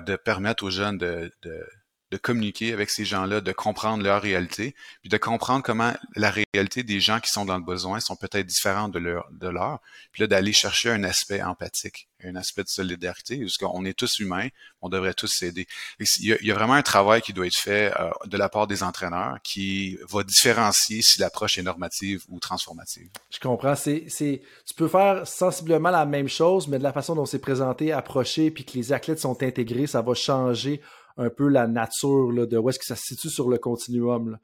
de 0.00 0.16
permettre 0.16 0.64
aux 0.64 0.70
jeunes 0.70 0.98
de, 0.98 1.32
de 1.42 1.66
de 2.10 2.16
communiquer 2.16 2.72
avec 2.72 2.90
ces 2.90 3.04
gens-là, 3.04 3.40
de 3.40 3.52
comprendre 3.52 4.02
leur 4.02 4.22
réalité, 4.22 4.74
puis 5.02 5.10
de 5.10 5.16
comprendre 5.18 5.62
comment 5.62 5.92
la 6.16 6.30
réalité 6.30 6.82
des 6.82 7.00
gens 7.00 7.20
qui 7.20 7.30
sont 7.30 7.44
dans 7.44 7.58
le 7.58 7.64
besoin 7.64 8.00
sont 8.00 8.16
peut-être 8.16 8.46
différentes 8.46 8.92
de 8.92 8.98
leur, 8.98 9.28
de 9.30 9.48
leur, 9.48 9.80
puis 10.12 10.22
là 10.22 10.26
d'aller 10.26 10.52
chercher 10.52 10.90
un 10.90 11.04
aspect 11.04 11.42
empathique, 11.42 12.08
un 12.24 12.34
aspect 12.36 12.64
de 12.64 12.68
solidarité, 12.68 13.38
parce 13.40 13.58
qu'on 13.58 13.84
est 13.84 13.92
tous 13.92 14.20
humains, 14.20 14.48
on 14.80 14.88
devrait 14.88 15.14
tous 15.14 15.28
s'aider. 15.28 15.66
Il, 15.98 16.38
y 16.40 16.50
a 16.50 16.54
vraiment 16.54 16.74
un 16.74 16.82
travail 16.82 17.20
qui 17.20 17.32
doit 17.32 17.46
être 17.46 17.56
fait 17.56 17.92
euh, 17.98 18.10
de 18.26 18.36
la 18.36 18.48
part 18.48 18.66
des 18.66 18.82
entraîneurs 18.82 19.36
qui 19.42 19.98
va 20.08 20.22
différencier 20.22 21.02
si 21.02 21.20
l'approche 21.20 21.58
est 21.58 21.62
normative 21.62 22.24
ou 22.28 22.40
transformative. 22.40 23.08
Je 23.30 23.38
comprends. 23.38 23.76
C'est, 23.76 24.04
c'est, 24.08 24.42
tu 24.66 24.74
peux 24.74 24.88
faire 24.88 25.26
sensiblement 25.26 25.90
la 25.90 26.06
même 26.06 26.28
chose, 26.28 26.68
mais 26.68 26.78
de 26.78 26.82
la 26.82 26.92
façon 26.92 27.14
dont 27.14 27.26
c'est 27.26 27.38
présenté, 27.38 27.92
approché, 27.92 28.50
puis 28.50 28.64
que 28.64 28.72
les 28.72 28.92
athlètes 28.92 29.20
sont 29.20 29.42
intégrés, 29.42 29.86
ça 29.86 30.00
va 30.00 30.14
changer 30.14 30.80
un 31.18 31.30
peu 31.30 31.48
la 31.48 31.66
nature 31.66 32.32
là, 32.32 32.46
de 32.46 32.56
où 32.56 32.68
est-ce 32.70 32.78
que 32.78 32.86
ça 32.86 32.96
se 32.96 33.02
situe 33.02 33.28
sur 33.28 33.50
le 33.50 33.58
continuum. 33.58 34.38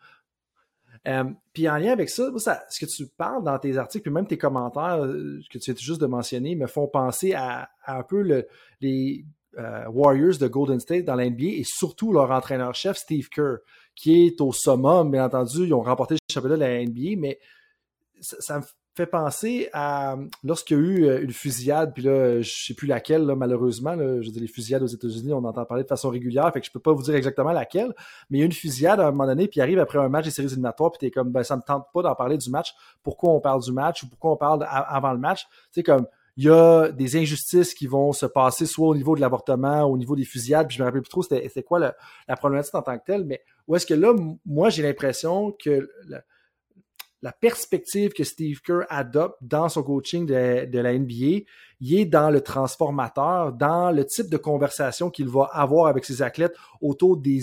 Euh, 1.07 1.25
puis 1.53 1.69
en 1.69 1.77
lien 1.77 1.93
avec 1.93 2.09
ça, 2.09 2.31
ce 2.69 2.85
que 2.85 2.91
tu 2.91 3.07
parles 3.07 3.45
dans 3.45 3.59
tes 3.59 3.77
articles, 3.77 4.03
puis 4.03 4.13
même 4.13 4.27
tes 4.27 4.39
commentaires 4.39 5.05
euh, 5.05 5.41
que 5.51 5.59
tu 5.59 5.73
viens 5.73 5.81
juste 5.81 6.01
de 6.01 6.07
mentionner, 6.07 6.57
me 6.57 6.67
font 6.67 6.89
penser 6.89 7.35
à, 7.35 7.71
un 7.87 8.03
peu 8.03 8.45
les 8.81 9.25
euh, 9.59 9.85
Warriors 9.89 10.39
de 10.39 10.49
Golden 10.49 10.81
State 10.81 11.05
dans 11.05 11.15
l'NBA 11.15 11.45
et 11.45 11.65
surtout 11.65 12.13
leur 12.13 12.31
entraîneur-chef 12.31 12.97
Steve 12.97 13.29
Kerr, 13.29 13.59
qui 13.95 14.27
est 14.27 14.41
au 14.41 14.53
summum, 14.53 15.11
bien 15.11 15.27
entendu. 15.27 15.67
Ils 15.67 15.75
ont 15.75 15.83
remporté 15.83 16.15
le 16.15 16.33
championnat 16.33 16.57
de 16.57 16.61
la 16.61 16.85
NBA, 16.85 17.21
mais 17.21 17.39
ça, 18.21 18.37
ça 18.41 18.59
me 18.59 18.65
fait 18.95 19.07
penser 19.07 19.69
à 19.73 20.17
lorsqu'il 20.45 20.77
y 20.77 20.81
a 20.81 20.83
eu 20.83 21.05
euh, 21.05 21.23
une 21.23 21.33
fusillade, 21.33 21.93
puis 21.95 22.05
là, 22.05 22.41
je 22.41 22.67
sais 22.67 22.75
plus 22.75 22.87
laquelle, 22.87 23.27
là, 23.27 23.35
malheureusement. 23.35 23.95
Là, 23.95 24.21
je 24.21 24.31
dis 24.31 24.39
les 24.39 24.47
fusillades 24.47 24.83
aux 24.83 24.89
États-Unis, 24.89 25.33
on 25.33 25.45
entend 25.45 25.65
parler 25.65 25.83
de 25.83 25.89
façon 25.89 26.11
régulière, 26.11 26.51
fait 26.53 26.61
que 26.61 26.67
je 26.67 26.71
peux 26.71 26.81
pas 26.81 26.93
vous 26.93 27.03
dire 27.03 27.15
exactement 27.15 27.53
laquelle, 27.53 27.93
mais 28.31 28.39
il 28.39 28.41
y 28.41 28.43
a 28.43 28.47
une 28.47 28.53
fusillade 28.53 29.01
à 29.01 29.09
un 29.09 29.11
moment 29.11 29.27
donné, 29.27 29.49
puis 29.49 29.61
arrive 29.61 29.81
après 29.81 29.99
un 29.99 30.09
match 30.09 30.27
des 30.27 30.31
séries 30.31 30.49
éliminatoires, 30.49 30.93
puis 30.93 30.99
t'es 31.01 31.11
comme, 31.11 31.31
ben, 31.33 31.43
ça 31.43 31.57
me 31.57 31.63
tente 31.63 31.87
pas 31.93 32.03
d'en 32.03 32.15
parler 32.15 32.39
du 32.39 32.51
match. 32.51 32.75
Pourquoi 33.03 33.31
on 33.31 33.41
parle 33.41 33.63
du 33.63 33.73
match 33.73 34.05
ou 34.05 34.09
pourquoi 34.09 34.33
on 34.33 34.37
parle 34.37 34.65
avant 34.69 35.13
le 35.13 35.19
match? 35.19 35.47
Tu 35.47 35.51
sais, 35.73 35.83
comme, 35.83 36.07
il 36.37 36.45
y 36.45 36.51
a 36.51 36.89
des 36.89 37.17
injustices 37.17 37.75
qui 37.75 37.87
vont 37.87 38.13
se 38.13 38.27
passer 38.27 38.67
soit 38.67 38.89
au 38.89 38.95
niveau 38.95 39.15
de 39.17 39.21
l'avortement, 39.21 39.83
au 39.85 39.97
niveau 39.97 40.15
des 40.15 40.25
fusillades, 40.25 40.69
puis 40.69 40.77
je 40.77 40.83
me 40.83 40.87
rappelle 40.87 41.03
plus 41.03 41.11
trop 41.11 41.23
c'était 41.23 41.63
quoi 41.63 41.79
la, 41.79 41.95
la 42.29 42.37
problématique 42.37 42.75
en 42.75 42.83
tant 42.83 42.99
que 42.99 43.05
telle, 43.05 43.25
mais 43.25 43.41
où 43.67 43.75
est-ce 43.75 43.87
que 43.87 43.95
là, 43.95 44.15
moi, 44.47 44.69
j'ai 44.71 44.83
l'impression 44.83 45.53
que 45.53 45.89
la 47.25 47.33
perspective 47.33 48.13
que 48.13 48.23
Steve 48.23 48.61
Kerr 48.61 48.85
adopte 48.91 49.39
dans 49.41 49.71
son 49.71 49.83
coaching 49.83 50.27
de, 50.27 50.79
la 50.79 50.93
NBA, 50.93 51.47
il 51.81 51.99
est 51.99 52.05
dans 52.05 52.29
le 52.29 52.43
transformateur, 52.43 53.55
dans 53.55 53.91
le 53.91 54.05
type 54.05 54.29
de 54.29 54.37
conversation 54.37 55.09
qu'il 55.09 55.31
va 55.31 55.45
avoir 55.45 55.87
avec 55.87 56.05
ses 56.05 56.21
athlètes 56.21 56.55
autour 56.83 57.17
des, 57.17 57.41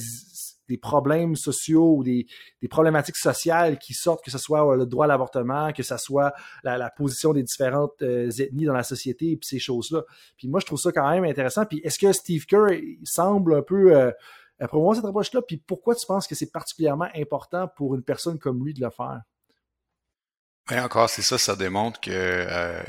problèmes 0.79 1.36
sociaux 1.36 1.95
ou 1.97 2.03
des, 2.03 2.27
problématiques 2.69 3.17
sociales 3.17 3.79
qui 3.79 3.95
sortent, 3.95 4.23
que 4.23 4.29
ce 4.29 4.38
soit 4.38 4.75
le 4.75 4.86
droit 4.86 5.05
à 5.05 5.07
l'avortement, 5.07 5.73
que 5.73 5.82
ce 5.82 5.97
soit 5.97 6.32
la, 6.63 6.91
position 6.91 7.34
des 7.34 7.41
différentes 7.41 8.03
euh, 8.03 8.29
ethnies 8.38 8.65
dans 8.65 8.75
la 8.75 8.84
société, 8.84 9.32
et 9.32 9.36
puis 9.36 9.47
ces 9.47 9.59
choses-là. 9.59 10.03
Puis 10.38 10.47
moi, 10.47 10.59
je 10.59 10.67
trouve 10.67 10.79
ça 10.79 10.91
quand 10.91 11.09
même 11.09 11.23
intéressant. 11.23 11.65
Puis 11.65 11.82
est-ce 11.84 11.97
que 11.97 12.13
Steve 12.13 12.45
Kerr 12.45 12.67
semble 13.03 13.55
un 13.55 13.63
peu 13.63 13.95
euh, 13.95 14.11
promouvoir 14.67 14.95
cette 14.95 15.05
approche-là? 15.05 15.41
Puis 15.41 15.57
pourquoi 15.57 15.95
tu 15.95 16.05
penses 16.05 16.27
que 16.27 16.36
c'est 16.36 16.51
particulièrement 16.51 17.07
important 17.15 17.67
pour 17.67 17.95
une 17.95 18.03
personne 18.03 18.38
comme 18.38 18.63
lui 18.63 18.75
de 18.75 18.82
le 18.82 18.91
faire? 18.91 19.21
Encore, 20.80 21.09
c'est 21.09 21.22
ça, 21.22 21.38
ça 21.38 21.55
démontre 21.57 21.99
que 21.99 22.11
euh, 22.11 22.82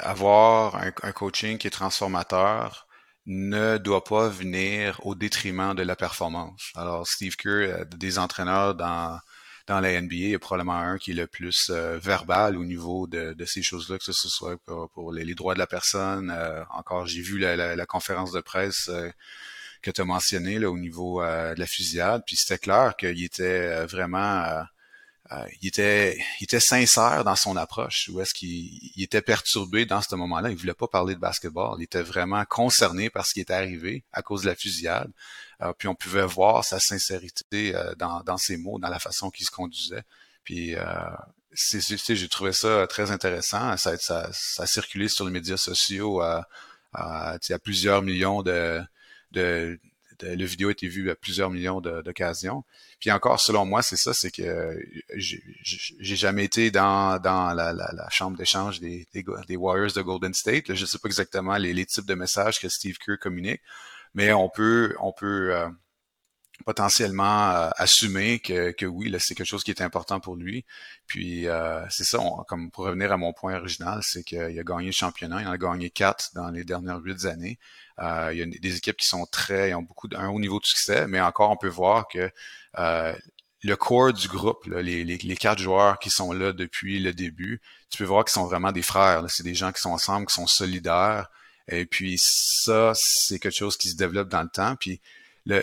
avoir 0.00 0.76
un, 0.76 1.12
coaching 1.12 1.56
qui 1.56 1.66
est 1.66 1.70
transformateur 1.70 2.86
ne 3.24 3.78
doit 3.78 4.04
pas 4.04 4.28
venir 4.28 5.00
au 5.04 5.14
détriment 5.14 5.74
de 5.74 5.82
la 5.82 5.96
performance. 5.96 6.70
Alors, 6.74 7.06
Steve 7.06 7.36
Kerr, 7.36 7.50
euh, 7.50 7.84
des 7.96 8.18
entraîneurs 8.18 8.74
dans 8.74 9.18
dans 9.66 9.80
la 9.80 10.00
NBA, 10.00 10.28
est 10.34 10.38
probablement 10.38 10.76
un 10.76 10.96
qui 10.96 11.10
est 11.10 11.14
le 11.14 11.26
plus 11.26 11.70
euh, 11.70 11.98
verbal 11.98 12.56
au 12.56 12.64
niveau 12.64 13.08
de, 13.08 13.32
de 13.32 13.44
ces 13.44 13.62
choses-là, 13.62 13.98
que 13.98 14.04
ce 14.04 14.12
soit 14.12 14.56
pour, 14.64 15.12
les, 15.12 15.34
droits 15.34 15.54
de 15.54 15.58
la 15.58 15.66
personne. 15.66 16.30
encore, 16.70 17.06
j'ai 17.06 17.20
vu 17.20 17.38
la, 17.38 17.74
la, 17.74 17.86
conférence 17.86 18.30
de 18.30 18.40
presse 18.40 18.90
que 19.82 19.90
tu 19.90 20.00
as 20.00 20.04
mentionné 20.04 20.60
là, 20.60 20.70
au 20.70 20.78
niveau 20.78 21.20
de 21.20 21.58
la 21.58 21.66
fusillade, 21.66 22.22
puis 22.26 22.36
c'était 22.36 22.58
clair 22.58 22.94
qu'il 22.96 23.24
était 23.24 23.84
vraiment 23.86 24.64
euh, 25.32 25.44
il 25.60 25.68
était 25.68 26.16
il 26.40 26.44
était 26.44 26.60
sincère 26.60 27.24
dans 27.24 27.36
son 27.36 27.56
approche 27.56 28.08
ou 28.12 28.20
est-ce 28.20 28.32
qu'il 28.32 29.02
était 29.02 29.22
perturbé 29.22 29.84
dans 29.84 30.00
ce 30.00 30.14
moment-là. 30.14 30.50
Il 30.50 30.56
voulait 30.56 30.74
pas 30.74 30.86
parler 30.86 31.14
de 31.14 31.20
basketball. 31.20 31.76
Il 31.78 31.84
était 31.84 32.02
vraiment 32.02 32.44
concerné 32.44 33.10
par 33.10 33.26
ce 33.26 33.34
qui 33.34 33.40
était 33.40 33.54
arrivé 33.54 34.04
à 34.12 34.22
cause 34.22 34.42
de 34.42 34.48
la 34.48 34.54
fusillade. 34.54 35.10
Euh, 35.62 35.72
puis 35.76 35.88
on 35.88 35.94
pouvait 35.94 36.26
voir 36.26 36.64
sa 36.64 36.78
sincérité 36.78 37.74
euh, 37.74 37.94
dans, 37.96 38.20
dans 38.22 38.36
ses 38.36 38.56
mots 38.56 38.78
dans 38.78 38.88
la 38.88 38.98
façon 38.98 39.30
qu'il 39.30 39.46
se 39.46 39.50
conduisait. 39.50 40.04
Puis 40.44 40.76
c'est 41.52 41.80
j'ai 42.14 42.28
trouvé 42.28 42.52
ça 42.52 42.86
très 42.86 43.10
intéressant. 43.10 43.76
Ça, 43.76 43.96
ça, 43.98 44.30
ça 44.32 44.62
a 44.62 44.66
circulé 44.66 45.08
sur 45.08 45.24
les 45.24 45.32
médias 45.32 45.56
sociaux 45.56 46.20
à, 46.20 46.46
à, 46.92 47.32
à 47.50 47.58
plusieurs 47.58 48.02
millions 48.02 48.42
de, 48.42 48.80
de 49.32 49.80
le 50.22 50.44
vidéo 50.44 50.68
a 50.68 50.72
été 50.72 50.88
vu 50.88 51.10
à 51.10 51.14
plusieurs 51.14 51.50
millions 51.50 51.80
d'occasions. 51.80 52.64
Puis 53.00 53.10
encore, 53.10 53.40
selon 53.40 53.64
moi, 53.64 53.82
c'est 53.82 53.96
ça, 53.96 54.12
c'est 54.14 54.30
que 54.30 54.78
j'ai 55.14 56.16
jamais 56.16 56.44
été 56.44 56.70
dans, 56.70 57.20
la, 57.22 57.72
la, 57.72 58.08
chambre 58.10 58.36
d'échange 58.36 58.80
des, 58.80 59.06
Warriors 59.56 59.92
de 59.92 60.02
Golden 60.02 60.34
State. 60.34 60.74
je 60.74 60.86
sais 60.86 60.98
pas 60.98 61.08
exactement 61.08 61.56
les, 61.56 61.72
les, 61.72 61.86
types 61.86 62.06
de 62.06 62.14
messages 62.14 62.60
que 62.60 62.68
Steve 62.68 62.96
Kerr 62.98 63.18
communique, 63.20 63.60
mais 64.14 64.32
on 64.32 64.48
peut, 64.48 64.94
on 65.00 65.12
peut 65.12 65.54
euh, 65.54 65.68
potentiellement 66.64 67.50
euh, 67.50 67.70
assumer 67.76 68.38
que, 68.40 68.70
que 68.72 68.86
oui, 68.86 69.14
c'est 69.18 69.34
quelque 69.34 69.46
chose 69.46 69.64
qui 69.64 69.70
est 69.70 69.82
important 69.82 70.20
pour 70.20 70.36
lui. 70.36 70.64
Puis 71.06 71.48
euh, 71.48 71.84
c'est 71.90 72.04
ça, 72.04 72.18
comme 72.48 72.70
pour 72.70 72.84
revenir 72.84 73.12
à 73.12 73.16
mon 73.16 73.32
point 73.32 73.56
original, 73.56 74.00
c'est 74.02 74.24
qu'il 74.24 74.38
a 74.38 74.64
gagné 74.64 74.86
le 74.86 74.92
championnat, 74.92 75.42
il 75.42 75.48
en 75.48 75.52
a 75.52 75.58
gagné 75.58 75.90
quatre 75.90 76.30
dans 76.34 76.50
les 76.50 76.64
dernières 76.64 77.00
huit 77.00 77.24
années. 77.26 77.58
Euh, 77.98 78.30
il 78.32 78.38
y 78.38 78.42
a 78.42 78.46
des 78.46 78.76
équipes 78.76 78.96
qui 78.96 79.06
sont 79.06 79.26
très, 79.26 79.74
ont 79.74 79.82
beaucoup 79.82 80.08
d'un 80.08 80.28
haut 80.28 80.40
niveau 80.40 80.60
de 80.60 80.66
succès, 80.66 81.06
mais 81.06 81.20
encore 81.20 81.50
on 81.50 81.56
peut 81.56 81.68
voir 81.68 82.08
que 82.08 82.30
le 83.62 83.74
core 83.74 84.12
du 84.12 84.28
groupe, 84.28 84.66
les, 84.66 85.04
les, 85.04 85.16
les, 85.16 85.36
quatre 85.36 85.58
joueurs 85.58 85.98
qui 85.98 86.08
sont 86.10 86.32
là 86.32 86.52
depuis 86.52 87.00
le 87.00 87.12
début, 87.12 87.60
tu 87.90 87.98
peux 87.98 88.04
voir 88.04 88.24
qu'ils 88.24 88.32
sont 88.32 88.46
vraiment 88.46 88.70
des 88.70 88.82
frères. 88.82 89.24
C'est 89.28 89.42
des 89.42 89.54
gens 89.54 89.72
qui 89.72 89.80
sont 89.80 89.90
ensemble, 89.90 90.26
qui 90.26 90.34
sont 90.34 90.46
solidaires. 90.46 91.28
Et 91.68 91.84
puis 91.86 92.16
ça, 92.18 92.92
c'est 92.94 93.38
quelque 93.38 93.56
chose 93.56 93.76
qui 93.76 93.88
se 93.88 93.96
développe 93.96 94.28
dans 94.28 94.42
le 94.42 94.48
temps. 94.48 94.76
Puis 94.76 95.00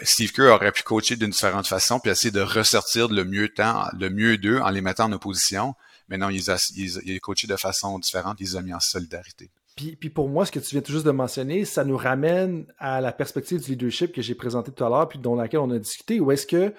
Steve 0.04 0.32
Kerr 0.32 0.54
aurait 0.54 0.72
pu 0.72 0.84
coacher 0.84 1.16
d'une 1.16 1.32
différente 1.32 1.68
façon, 1.68 2.00
puis 2.00 2.12
essayer 2.12 2.32
de 2.32 2.42
ressortir 2.42 3.10
le 3.10 3.26
mieux 3.26 3.50
le 3.98 4.10
mieux 4.10 4.38
d'eux 4.38 4.60
en 4.60 4.70
les 4.70 4.82
mettant 4.82 5.06
en 5.06 5.12
opposition. 5.12 5.76
Mais 6.10 6.18
non, 6.18 6.30
il, 6.30 6.42
il, 6.76 7.20
coaché 7.22 7.48
de 7.48 7.56
façon 7.56 8.00
différente, 8.00 8.40
il 8.40 8.50
les 8.54 8.62
mis 8.62 8.74
en 8.74 8.80
solidarité. 8.80 9.50
Puis, 9.76 10.10
pour 10.10 10.30
moi, 10.30 10.46
ce 10.46 10.52
que 10.52 10.60
tu 10.60 10.70
viens 10.72 10.82
tout 10.82 10.92
juste 10.92 11.06
de 11.06 11.12
mentionner, 11.12 11.66
ça 11.66 11.84
nous 11.84 11.98
ramène 11.98 12.72
à 12.78 13.02
la 13.02 13.12
perspective 13.12 13.60
du 13.60 13.72
leadership 13.72 14.14
que 14.14 14.22
j'ai 14.22 14.36
présenté 14.36 14.72
tout 14.72 14.86
à 14.86 14.90
l'heure, 14.90 15.10
puis 15.10 15.20
dont 15.20 15.36
laquelle 15.36 15.62
on 15.62 15.72
a 15.72 15.80
discuté, 15.80 16.20
où 16.20 16.32
est-ce 16.32 16.46
que... 16.46 16.74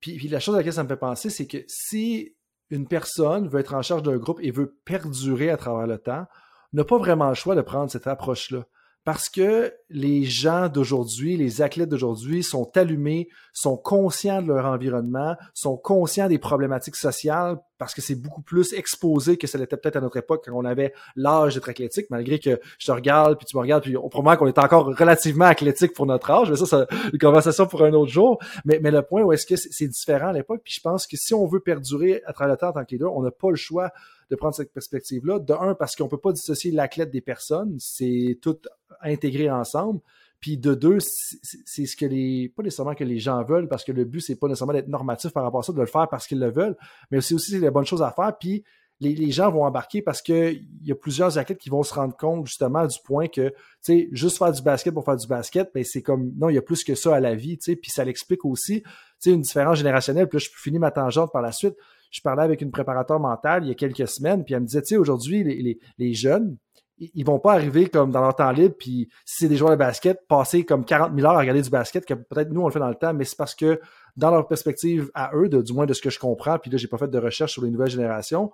Puis, 0.00 0.16
puis, 0.16 0.28
la 0.28 0.40
chose 0.40 0.54
à 0.56 0.58
laquelle 0.58 0.72
ça 0.72 0.82
me 0.82 0.88
fait 0.88 0.96
penser, 0.96 1.30
c'est 1.30 1.46
que 1.46 1.58
si 1.68 2.34
une 2.70 2.88
personne 2.88 3.48
veut 3.48 3.60
être 3.60 3.74
en 3.74 3.82
charge 3.82 4.02
d'un 4.02 4.16
groupe 4.16 4.40
et 4.42 4.50
veut 4.50 4.76
perdurer 4.84 5.50
à 5.50 5.56
travers 5.56 5.86
le 5.86 5.98
temps, 5.98 6.26
n'a 6.72 6.84
pas 6.84 6.98
vraiment 6.98 7.28
le 7.28 7.34
choix 7.34 7.54
de 7.54 7.60
prendre 7.60 7.90
cette 7.90 8.06
approche-là 8.06 8.64
parce 9.04 9.28
que 9.28 9.74
les 9.90 10.24
gens 10.24 10.68
d'aujourd'hui, 10.68 11.36
les 11.36 11.60
athlètes 11.60 11.88
d'aujourd'hui 11.88 12.42
sont 12.42 12.70
allumés, 12.76 13.28
sont 13.52 13.76
conscients 13.76 14.42
de 14.42 14.48
leur 14.48 14.66
environnement, 14.66 15.36
sont 15.54 15.76
conscients 15.76 16.28
des 16.28 16.38
problématiques 16.38 16.96
sociales 16.96 17.58
parce 17.78 17.94
que 17.94 18.00
c'est 18.00 18.14
beaucoup 18.14 18.42
plus 18.42 18.74
exposé 18.74 19.36
que 19.36 19.48
ça 19.48 19.58
l'était 19.58 19.76
peut-être 19.76 19.96
à 19.96 20.00
notre 20.00 20.16
époque 20.16 20.44
quand 20.46 20.52
on 20.54 20.64
avait 20.64 20.94
l'âge 21.16 21.54
d'être 21.54 21.68
athlétique, 21.68 22.06
malgré 22.10 22.38
que 22.38 22.60
je 22.78 22.86
te 22.86 22.92
regarde, 22.92 23.36
puis 23.38 23.44
tu 23.44 23.56
me 23.56 23.60
regardes, 23.60 23.82
puis 23.82 23.96
on 23.96 24.08
promet 24.08 24.36
qu'on 24.36 24.46
est 24.46 24.58
encore 24.58 24.86
relativement 24.96 25.46
athlétique 25.46 25.92
pour 25.92 26.06
notre 26.06 26.30
âge, 26.30 26.48
mais 26.48 26.56
ça, 26.56 26.66
c'est 26.66 26.96
une 27.12 27.18
conversation 27.18 27.66
pour 27.66 27.82
un 27.82 27.92
autre 27.92 28.12
jour. 28.12 28.38
Mais, 28.64 28.78
le 28.78 29.02
point 29.02 29.22
où 29.22 29.32
est-ce 29.32 29.46
que 29.46 29.56
c'est 29.56 29.88
différent 29.88 30.28
à 30.28 30.32
l'époque, 30.32 30.60
puis 30.62 30.74
je 30.74 30.80
pense 30.80 31.08
que 31.08 31.16
si 31.16 31.34
on 31.34 31.46
veut 31.46 31.58
perdurer 31.58 32.22
à 32.26 32.32
travers 32.32 32.52
le 32.54 32.58
temps 32.58 32.68
en 32.68 32.72
tant 32.72 32.84
que 32.84 32.92
leader, 32.92 33.12
on 33.16 33.22
n'a 33.22 33.32
pas 33.32 33.50
le 33.50 33.56
choix 33.56 33.90
de 34.32 34.36
prendre 34.36 34.54
cette 34.54 34.72
perspective-là. 34.72 35.40
De 35.40 35.52
un, 35.52 35.74
parce 35.74 35.94
qu'on 35.94 36.08
peut 36.08 36.16
pas 36.16 36.32
dissocier 36.32 36.70
l'athlète 36.70 37.10
des 37.10 37.20
personnes, 37.20 37.76
c'est 37.78 38.38
tout 38.40 38.56
intégré 39.02 39.50
ensemble. 39.50 40.00
Puis 40.40 40.56
de 40.56 40.74
deux, 40.74 40.98
c'est 41.00 41.84
ce 41.84 41.94
que 41.94 42.06
les, 42.06 42.48
pas 42.48 42.62
nécessairement 42.62 42.94
que 42.94 43.04
les 43.04 43.18
gens 43.18 43.44
veulent, 43.44 43.68
parce 43.68 43.84
que 43.84 43.92
le 43.92 44.06
but, 44.06 44.22
c'est 44.22 44.36
pas 44.36 44.48
nécessairement 44.48 44.72
d'être 44.72 44.88
normatif 44.88 45.32
par 45.32 45.44
rapport 45.44 45.60
à 45.60 45.62
ça, 45.64 45.72
de 45.74 45.80
le 45.80 45.86
faire 45.86 46.08
parce 46.08 46.26
qu'ils 46.26 46.40
le 46.40 46.50
veulent, 46.50 46.76
mais 47.10 47.20
c'est 47.20 47.34
aussi 47.34 47.58
les 47.58 47.70
bonnes 47.70 47.84
choses 47.84 48.02
à 48.02 48.10
faire. 48.10 48.36
Puis 48.40 48.64
les, 48.98 49.30
gens 49.30 49.50
vont 49.50 49.64
embarquer 49.64 50.00
parce 50.00 50.22
qu'il 50.22 50.66
y 50.82 50.92
a 50.92 50.94
plusieurs 50.94 51.36
athlètes 51.36 51.58
qui 51.58 51.68
vont 51.68 51.82
se 51.82 51.92
rendre 51.92 52.16
compte 52.16 52.46
justement 52.46 52.86
du 52.86 52.98
point 53.04 53.28
que, 53.28 53.50
tu 53.50 53.54
sais, 53.82 54.08
juste 54.12 54.38
faire 54.38 54.52
du 54.52 54.62
basket 54.62 54.94
pour 54.94 55.04
faire 55.04 55.16
du 55.16 55.26
basket, 55.26 55.70
ben 55.74 55.84
c'est 55.84 56.02
comme, 56.02 56.32
non, 56.38 56.48
il 56.48 56.54
y 56.54 56.58
a 56.58 56.62
plus 56.62 56.84
que 56.84 56.94
ça 56.94 57.14
à 57.14 57.20
la 57.20 57.34
vie, 57.34 57.58
tu 57.58 57.72
sais, 57.72 57.76
puis 57.76 57.90
ça 57.90 58.04
l'explique 58.04 58.44
aussi, 58.46 58.82
tu 58.82 58.90
sais, 59.18 59.30
une 59.30 59.42
différence 59.42 59.76
générationnelle. 59.76 60.28
Puis 60.28 60.38
là, 60.38 60.44
je 60.44 60.60
finis 60.62 60.78
ma 60.78 60.90
tangente 60.90 61.30
par 61.32 61.42
la 61.42 61.52
suite. 61.52 61.74
Je 62.12 62.20
parlais 62.20 62.42
avec 62.42 62.60
une 62.60 62.70
préparateur 62.70 63.18
mentale 63.18 63.64
il 63.64 63.68
y 63.68 63.72
a 63.72 63.74
quelques 63.74 64.06
semaines, 64.06 64.44
puis 64.44 64.54
elle 64.54 64.60
me 64.60 64.66
disait, 64.66 64.82
tu 64.82 64.88
sais, 64.88 64.96
aujourd'hui, 64.96 65.42
les, 65.42 65.78
les, 65.98 66.14
jeunes, 66.14 66.58
ils 66.98 67.24
vont 67.24 67.38
pas 67.38 67.54
arriver 67.54 67.86
comme 67.88 68.10
dans 68.10 68.20
leur 68.20 68.36
temps 68.36 68.50
libre, 68.50 68.76
puis 68.78 69.08
si 69.24 69.38
c'est 69.38 69.48
des 69.48 69.56
joueurs 69.56 69.72
de 69.72 69.76
basket, 69.76 70.20
passer 70.28 70.64
comme 70.64 70.84
40 70.84 71.14
000 71.16 71.26
heures 71.26 71.36
à 71.36 71.40
regarder 71.40 71.62
du 71.62 71.70
basket, 71.70 72.04
que 72.04 72.14
peut-être 72.14 72.50
nous 72.50 72.60
on 72.60 72.66
le 72.66 72.72
fait 72.72 72.78
dans 72.78 72.88
le 72.88 72.94
temps, 72.94 73.14
mais 73.14 73.24
c'est 73.24 73.36
parce 73.36 73.54
que 73.54 73.80
dans 74.14 74.30
leur 74.30 74.46
perspective 74.46 75.10
à 75.14 75.30
eux, 75.34 75.48
de, 75.48 75.62
du 75.62 75.72
moins 75.72 75.86
de 75.86 75.94
ce 75.94 76.02
que 76.02 76.10
je 76.10 76.18
comprends, 76.18 76.58
puis 76.58 76.70
là 76.70 76.76
j'ai 76.76 76.88
pas 76.88 76.98
fait 76.98 77.08
de 77.08 77.18
recherche 77.18 77.52
sur 77.52 77.64
les 77.64 77.70
nouvelles 77.70 77.90
générations, 77.90 78.52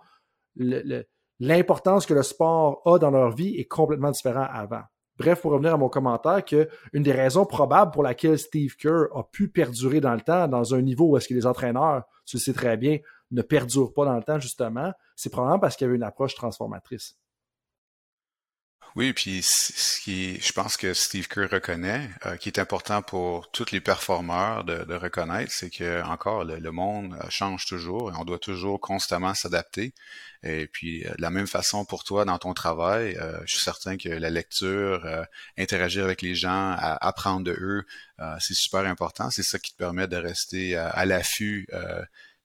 l'importance 1.40 2.06
que 2.06 2.14
le 2.14 2.22
sport 2.22 2.80
a 2.86 2.98
dans 2.98 3.10
leur 3.10 3.32
vie 3.32 3.56
est 3.56 3.66
complètement 3.66 4.12
différent 4.12 4.46
avant. 4.50 4.82
Bref, 5.18 5.40
pour 5.40 5.50
revenir 5.50 5.74
à 5.74 5.76
mon 5.76 5.88
commentaire, 5.88 6.44
que 6.44 6.68
une 6.92 7.02
des 7.02 7.12
raisons 7.12 7.44
probables 7.44 7.90
pour 7.90 8.04
laquelle 8.04 8.38
Steve 8.38 8.76
Kerr 8.76 9.06
a 9.16 9.24
pu 9.24 9.48
perdurer 9.48 10.00
dans 10.00 10.14
le 10.14 10.20
temps, 10.20 10.46
dans 10.46 10.76
un 10.76 10.80
niveau 10.80 11.08
où 11.08 11.16
est-ce 11.16 11.26
que 11.26 11.34
les 11.34 11.44
entraîneurs, 11.44 12.04
tu 12.24 12.36
le 12.36 12.40
sais 12.40 12.52
très 12.52 12.76
bien, 12.76 12.98
ne 13.30 13.42
perdurent 13.42 13.92
pas 13.92 14.04
dans 14.04 14.16
le 14.16 14.22
temps, 14.22 14.38
justement, 14.38 14.92
c'est 15.16 15.30
probablement 15.30 15.58
parce 15.58 15.76
qu'il 15.76 15.84
y 15.84 15.88
avait 15.88 15.96
une 15.96 16.02
approche 16.02 16.34
transformatrice. 16.34 17.16
Oui, 18.96 19.12
puis 19.12 19.42
ce 19.42 20.00
qui, 20.00 20.40
je 20.40 20.52
pense 20.52 20.76
que 20.76 20.94
Steve 20.94 21.28
Kerr 21.28 21.48
reconnaît, 21.52 22.10
euh, 22.26 22.36
qui 22.36 22.48
est 22.48 22.58
important 22.58 23.02
pour 23.02 23.50
tous 23.50 23.70
les 23.70 23.80
performeurs 23.80 24.64
de, 24.64 24.94
reconnaître, 24.94 25.52
c'est 25.52 25.70
que 25.70 26.02
encore 26.02 26.44
le, 26.44 26.72
monde 26.72 27.14
euh, 27.14 27.26
change 27.28 27.66
toujours 27.66 28.10
et 28.10 28.14
on 28.18 28.24
doit 28.24 28.38
toujours 28.38 28.80
constamment 28.80 29.34
s'adapter. 29.34 29.94
Et 30.42 30.66
puis 30.66 31.04
euh, 31.06 31.14
de 31.14 31.22
la 31.22 31.30
même 31.30 31.46
façon 31.46 31.84
pour 31.84 32.02
toi 32.02 32.24
dans 32.24 32.38
ton 32.38 32.54
travail, 32.54 33.16
je 33.44 33.54
suis 33.54 33.62
certain 33.62 33.96
que 33.96 34.08
la 34.08 34.30
lecture, 34.30 35.06
interagir 35.56 36.04
avec 36.04 36.22
les 36.22 36.34
gens, 36.34 36.74
apprendre 36.78 37.44
de 37.44 37.52
eux, 37.52 37.84
c'est 38.40 38.54
super 38.54 38.80
important. 38.80 39.30
C'est 39.30 39.42
ça 39.42 39.58
qui 39.58 39.72
te 39.72 39.76
permet 39.76 40.08
de 40.08 40.16
rester 40.16 40.76
à 40.76 41.04
l'affût. 41.04 41.68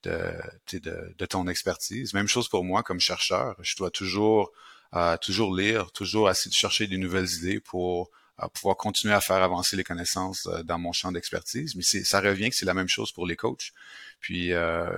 De, 0.04 0.34
de, 0.74 1.16
de 1.18 1.26
ton 1.26 1.48
expertise. 1.48 2.14
Même 2.14 2.28
chose 2.28 2.50
pour 2.50 2.66
moi 2.66 2.84
comme 2.84 3.00
chercheur. 3.00 3.56
Je 3.62 3.76
dois 3.78 3.90
toujours 3.90 4.52
toujours 5.22 5.56
lire, 5.56 5.92
toujours 5.92 6.30
essayer 6.30 6.52
de 6.52 6.56
chercher 6.56 6.88
des 6.88 6.98
nouvelles 6.98 7.30
idées 7.30 7.60
pour 7.60 8.12
pouvoir 8.54 8.78
continuer 8.78 9.14
à 9.14 9.22
faire 9.22 9.42
avancer 9.42 9.76
les 9.76 9.84
connaissances 9.84 10.48
euh, 10.48 10.64
dans 10.64 10.80
mon 10.80 10.92
champ 10.92 11.12
d'expertise. 11.12 11.76
Mais 11.76 11.84
ça 11.84 12.20
revient 12.20 12.50
que 12.50 12.56
c'est 12.56 12.66
la 12.66 12.74
même 12.74 12.88
chose 12.88 13.12
pour 13.12 13.28
les 13.28 13.36
coachs. 13.36 13.72
Puis 14.20 14.54
euh, 14.54 14.98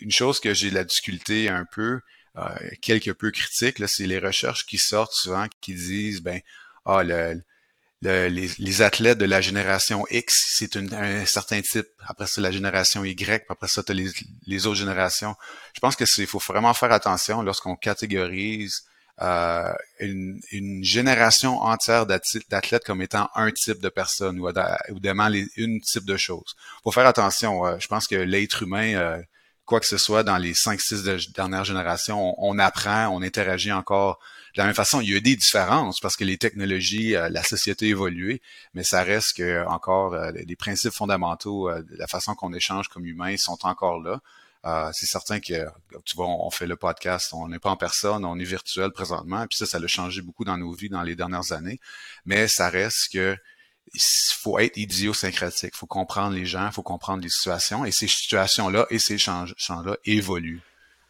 une 0.00 0.10
chose 0.10 0.40
que 0.40 0.54
j'ai 0.54 0.70
la 0.70 0.84
difficulté 0.84 1.48
un 1.48 1.64
peu, 1.64 2.00
euh, 2.36 2.54
quelque 2.80 3.10
peu 3.10 3.30
critique, 3.30 3.82
c'est 3.88 4.06
les 4.06 4.18
recherches 4.18 4.66
qui 4.66 4.78
sortent 4.78 5.12
souvent 5.12 5.46
qui 5.60 5.74
disent 5.74 6.22
ben 6.22 6.40
ah 6.84 7.02
le, 7.02 7.42
les, 8.02 8.82
athlètes 8.82 9.18
de 9.18 9.24
la 9.24 9.40
génération 9.40 10.06
X, 10.10 10.54
c'est 10.58 10.76
un 10.76 11.26
certain 11.26 11.60
type. 11.62 11.88
Après 12.06 12.26
ça, 12.26 12.40
la 12.40 12.50
génération 12.50 13.04
Y, 13.04 13.46
après 13.48 13.68
ça, 13.68 13.82
tu 13.82 13.92
les, 13.94 14.10
les 14.46 14.66
autres 14.66 14.76
générations. 14.76 15.34
Je 15.74 15.80
pense 15.80 15.96
que 15.96 16.06
c'est 16.06 16.26
faut 16.26 16.38
vraiment 16.38 16.74
faire 16.74 16.92
attention 16.92 17.42
lorsqu'on 17.42 17.76
catégorise 17.76 18.84
euh, 19.22 19.72
une, 19.98 20.84
génération 20.84 21.58
entière 21.62 22.04
d'athlètes 22.04 22.84
comme 22.84 23.00
étant 23.00 23.30
un 23.34 23.50
type 23.50 23.80
de 23.80 23.88
personne 23.88 24.38
ou, 24.38 24.46
ou 24.48 25.00
les, 25.30 25.46
une 25.56 25.80
type 25.80 26.04
de 26.04 26.16
chose. 26.18 26.54
Faut 26.84 26.92
faire 26.92 27.06
attention. 27.06 27.66
Euh, 27.66 27.76
je 27.78 27.88
pense 27.88 28.06
que 28.06 28.14
l'être 28.14 28.62
humain, 28.62 28.94
euh, 28.94 29.22
quoi 29.64 29.80
que 29.80 29.86
ce 29.86 29.96
soit 29.96 30.22
dans 30.22 30.36
les 30.36 30.52
5-6 30.52 31.32
dernières 31.32 31.64
générations, 31.64 32.34
on, 32.36 32.58
apprend, 32.58 33.08
on 33.08 33.22
interagit 33.22 33.72
encore 33.72 34.18
de 34.56 34.60
la 34.62 34.64
même 34.64 34.74
façon. 34.74 35.00
Il 35.00 35.10
y 35.10 35.16
a 35.16 35.20
des 35.20 35.36
différences 35.36 36.00
parce 36.00 36.16
que 36.16 36.24
les 36.24 36.38
technologies, 36.38 37.12
la 37.12 37.42
société 37.44 37.86
a 37.86 37.88
évolué, 37.90 38.40
mais 38.74 38.82
ça 38.82 39.02
reste 39.02 39.36
que 39.36 39.64
encore 39.66 40.16
les 40.32 40.56
principes 40.56 40.94
fondamentaux, 40.94 41.70
la 41.70 42.06
façon 42.06 42.34
qu'on 42.34 42.52
échange 42.54 42.88
comme 42.88 43.06
humains 43.06 43.36
sont 43.36 43.58
encore 43.66 44.00
là. 44.00 44.20
Euh, 44.66 44.90
c'est 44.92 45.06
certain 45.06 45.38
que, 45.38 45.66
tu 46.04 46.16
vois, 46.16 46.26
on, 46.26 46.50
fait 46.50 46.66
le 46.66 46.74
podcast, 46.74 47.32
on 47.32 47.48
n'est 47.48 47.60
pas 47.60 47.70
en 47.70 47.76
personne, 47.76 48.24
on 48.24 48.36
est 48.36 48.44
virtuel 48.44 48.90
présentement, 48.90 49.46
puis 49.46 49.56
ça, 49.56 49.64
ça 49.64 49.78
a 49.78 49.86
changé 49.86 50.22
beaucoup 50.22 50.44
dans 50.44 50.58
nos 50.58 50.72
vies 50.72 50.88
dans 50.88 51.02
les 51.02 51.14
dernières 51.14 51.52
années, 51.52 51.78
mais 52.24 52.48
ça 52.48 52.68
reste 52.68 53.12
que 53.12 53.36
il 53.94 54.00
faut 54.00 54.58
être 54.58 54.76
idiosyncratique, 54.76 55.70
il 55.72 55.76
faut 55.76 55.86
comprendre 55.86 56.34
les 56.34 56.46
gens, 56.46 56.66
il 56.66 56.72
faut 56.72 56.82
comprendre 56.82 57.22
les 57.22 57.28
situations, 57.28 57.84
et 57.84 57.92
ces 57.92 58.08
situations-là 58.08 58.86
et 58.90 58.98
ces 58.98 59.18
changements-là 59.18 59.96
évoluent 60.04 60.62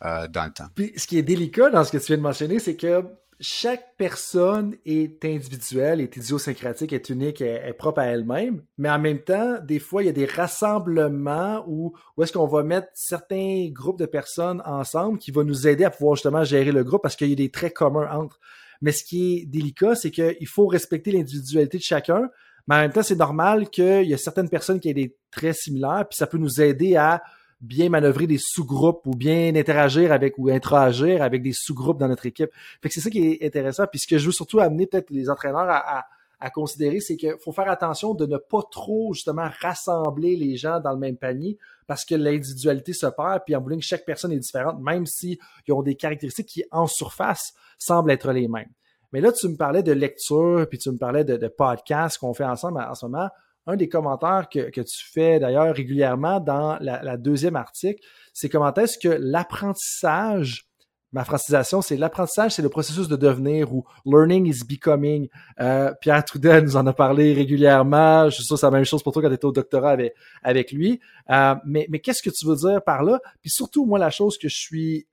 euh, 0.05 0.29
dans 0.29 0.45
le 0.45 0.53
temps. 0.53 0.69
Puis, 0.75 0.93
ce 0.95 1.07
qui 1.07 1.17
est 1.17 1.23
délicat 1.23 1.71
dans 1.71 1.83
ce 1.85 1.93
que 1.93 1.97
tu 1.97 2.09
viens 2.09 2.19
de 2.19 2.23
mentionner, 2.23 2.59
c'est 2.59 2.77
que 2.77 3.03
chaque 3.41 3.97
personne 3.97 4.77
est 4.87 5.25
individuelle, 5.25 6.01
est 6.01 6.17
idiosyncratique, 6.17 6.93
est 6.93 7.11
unique, 7.11 7.41
est, 7.41 7.73
propre 7.75 8.01
à 8.01 8.07
elle-même, 8.07 8.63
mais 8.79 8.89
en 8.89 8.99
même 8.99 9.21
temps, 9.21 9.59
des 9.63 9.79
fois, 9.79 10.03
il 10.03 10.07
y 10.07 10.09
a 10.09 10.13
des 10.13 10.25
rassemblements 10.25 11.65
où, 11.67 11.93
où 12.17 12.23
est-ce 12.23 12.33
qu'on 12.33 12.47
va 12.47 12.63
mettre 12.63 12.89
certains 12.95 13.69
groupes 13.71 13.99
de 13.99 14.07
personnes 14.07 14.63
ensemble 14.65 15.19
qui 15.19 15.31
vont 15.31 15.45
nous 15.45 15.69
aider 15.69 15.85
à 15.85 15.91
pouvoir 15.91 16.17
justement 16.17 16.45
gérer 16.45 16.73
le 16.73 16.85
groupe 16.85 17.03
parce 17.03 17.17
qu'il 17.17 17.29
y 17.29 17.33
a 17.33 17.37
des 17.37 17.51
traits 17.51 17.75
communs 17.75 18.11
entre. 18.11 18.41
Mais 18.81 18.93
ce 18.93 19.05
qui 19.05 19.39
est 19.39 19.47
délicat, 19.47 19.95
c'est 19.95 20.11
qu'il 20.11 20.49
faut 20.49 20.67
respecter 20.67 21.13
l'individualité 21.13 21.79
de 21.79 21.83
chacun, 21.83 22.31
mais 22.69 22.77
en 22.77 22.79
même 22.79 22.93
temps, 22.93 23.03
c'est 23.03 23.17
normal 23.17 23.69
qu'il 23.71 24.05
y 24.05 24.15
a 24.15 24.19
certaines 24.19 24.49
personnes 24.49 24.81
qui 24.81 24.89
aient 24.89 24.95
des 24.95 25.17
traits 25.31 25.57
similaires, 25.57 26.07
puis 26.09 26.17
ça 26.17 26.27
peut 26.27 26.39
nous 26.39 26.61
aider 26.61 26.97
à 26.97 27.23
bien 27.61 27.89
manœuvrer 27.89 28.27
des 28.27 28.39
sous-groupes 28.39 29.07
ou 29.07 29.13
bien 29.13 29.55
interagir 29.55 30.13
avec 30.13 30.37
ou 30.39 30.49
interagir 30.49 31.23
avec 31.23 31.43
des 31.43 31.53
sous-groupes 31.53 31.99
dans 31.99 32.09
notre 32.09 32.27
équipe. 32.27 32.51
Fait 32.83 32.89
que 32.89 32.95
c'est 32.95 33.01
ça 33.01 33.11
qui 33.11 33.27
est 33.27 33.47
intéressant. 33.47 33.87
Puis 33.91 34.01
ce 34.01 34.07
que 34.07 34.19
je 34.19 34.27
veux 34.27 34.33
surtout 34.33 34.61
amener 34.61 34.87
peut-être 34.87 35.11
les 35.11 35.31
entraîneurs 35.31 35.69
à, 35.69 36.07
à, 36.39 36.51
considérer, 36.51 37.01
c'est 37.01 37.17
qu'il 37.17 37.35
faut 37.43 37.53
faire 37.53 37.71
attention 37.71 38.15
de 38.15 38.27
ne 38.27 38.37
pas 38.37 38.63
trop 38.71 39.15
justement 39.15 39.49
rassembler 39.61 40.37
les 40.37 40.57
gens 40.57 40.81
dans 40.81 40.93
le 40.93 40.99
même 40.99 41.17
panier 41.17 41.57
parce 41.87 42.05
que 42.05 42.15
l'individualité 42.15 42.93
se 42.93 43.07
perd. 43.07 43.43
Puis 43.47 43.57
en 43.57 43.61
bowling, 43.61 43.81
chaque 43.81 44.05
personne 44.05 44.33
est 44.33 44.39
différente, 44.39 44.81
même 44.81 45.07
s'ils 45.07 45.39
ont 45.71 45.83
des 45.83 45.95
caractéristiques 45.95 46.49
qui 46.49 46.65
en 46.71 46.87
surface 46.87 47.55
semblent 47.79 48.11
être 48.11 48.33
les 48.33 48.49
mêmes. 48.49 48.71
Mais 49.13 49.21
là, 49.21 49.33
tu 49.33 49.49
me 49.49 49.57
parlais 49.57 49.83
de 49.83 49.93
lecture, 49.93 50.67
puis 50.69 50.79
tu 50.79 50.91
me 50.91 50.99
parlais 50.99 51.25
de, 51.25 51.37
de 51.37 51.49
podcasts 51.49 52.19
qu'on 52.19 52.35
fait 52.35 52.45
ensemble 52.45 52.81
en 52.81 52.95
ce 52.95 53.07
moment 53.07 53.29
un 53.67 53.77
des 53.77 53.89
commentaires 53.89 54.49
que, 54.51 54.81
tu 54.81 55.07
fais 55.13 55.39
d'ailleurs 55.39 55.75
régulièrement 55.75 56.41
dans 56.41 56.79
la, 56.81 57.17
deuxième 57.17 57.57
article, 57.57 58.01
c'est 58.33 58.49
comment 58.49 58.73
est-ce 58.75 58.99
que 58.99 59.09
l'apprentissage, 59.09 60.69
ma 61.13 61.25
francisation, 61.25 61.83
c'est 61.83 61.97
l'apprentissage, 61.97 62.53
c'est 62.53 62.63
le 62.63 62.69
processus 62.69 63.09
de 63.09 63.17
devenir 63.17 63.73
ou 63.73 63.85
learning 64.05 64.47
is 64.47 64.65
becoming. 64.65 65.29
Euh, 65.61 65.93
Pierre 66.01 66.25
Trudel 66.25 66.65
nous 66.65 66.77
en 66.77 66.87
a 66.87 66.93
parlé 66.93 67.33
régulièrement. 67.33 68.29
Je 68.29 68.37
suis 68.37 68.45
sûr 68.45 68.55
que 68.55 68.61
c'est 68.61 68.67
la 68.67 68.73
même 68.73 68.85
chose 68.85 69.03
pour 69.03 69.13
toi 69.13 69.23
quand 69.23 69.29
tu 69.29 69.35
étais 69.35 69.45
au 69.45 69.53
doctorat 69.53 69.91
avec, 69.91 70.15
avec 70.43 70.73
lui. 70.73 71.01
Euh, 71.31 71.55
mais 71.65 71.87
mais 71.91 72.01
qu'est-ce 72.01 72.23
que 72.23 72.31
tu 72.31 72.47
veux 72.47 72.57
dire 72.57 72.83
par 72.85 73.03
là? 73.03 73.21
Puis 73.41 73.51
surtout, 73.51 73.87
moi, 73.87 73.99
la 73.99 74.11
chose 74.11 74.39
que 74.39 74.49
je 74.49 74.57
suis 74.57 75.07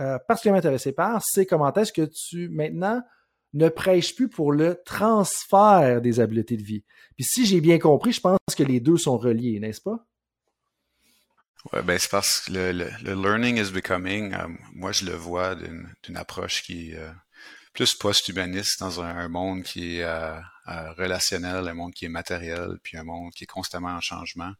euh, 0.00 0.18
particulièrement 0.26 0.58
intéressé 0.58 0.92
par, 0.92 1.22
c'est 1.24 1.46
comment 1.46 1.72
est-ce 1.74 1.92
que 1.92 2.02
tu 2.02 2.48
maintenant 2.48 3.02
ne 3.52 3.68
prêche 3.68 4.14
plus 4.14 4.28
pour 4.28 4.52
le 4.52 4.80
transfert 4.84 6.00
des 6.00 6.20
habiletés 6.20 6.56
de 6.56 6.62
vie. 6.62 6.84
Puis 7.16 7.24
si 7.24 7.46
j'ai 7.46 7.60
bien 7.60 7.78
compris, 7.78 8.12
je 8.12 8.20
pense 8.20 8.38
que 8.56 8.62
les 8.62 8.80
deux 8.80 8.96
sont 8.96 9.18
reliés, 9.18 9.58
n'est-ce 9.60 9.80
pas? 9.80 10.06
Ouais, 11.72 11.82
ben 11.82 11.98
c'est 11.98 12.10
parce 12.10 12.40
que 12.40 12.52
le, 12.52 13.14
learning 13.14 13.58
is 13.58 13.70
becoming, 13.70 14.32
euh, 14.32 14.48
moi 14.72 14.92
je 14.92 15.04
le 15.04 15.12
vois 15.12 15.54
d'une 15.54 16.16
approche 16.16 16.62
qui 16.62 16.92
est 16.92 16.96
euh, 16.96 17.12
plus 17.74 17.94
post-humaniste 17.94 18.80
dans 18.80 19.02
un, 19.02 19.28
monde 19.28 19.62
qui 19.62 19.98
est 19.98 20.04
euh, 20.04 20.40
relationnel, 20.66 21.68
un 21.68 21.74
monde 21.74 21.92
qui 21.92 22.06
est 22.06 22.08
matériel, 22.08 22.78
puis 22.82 22.96
un 22.96 23.04
monde 23.04 23.32
qui 23.34 23.44
est 23.44 23.46
constamment 23.46 23.90
en 23.90 24.00
changement. 24.00 24.52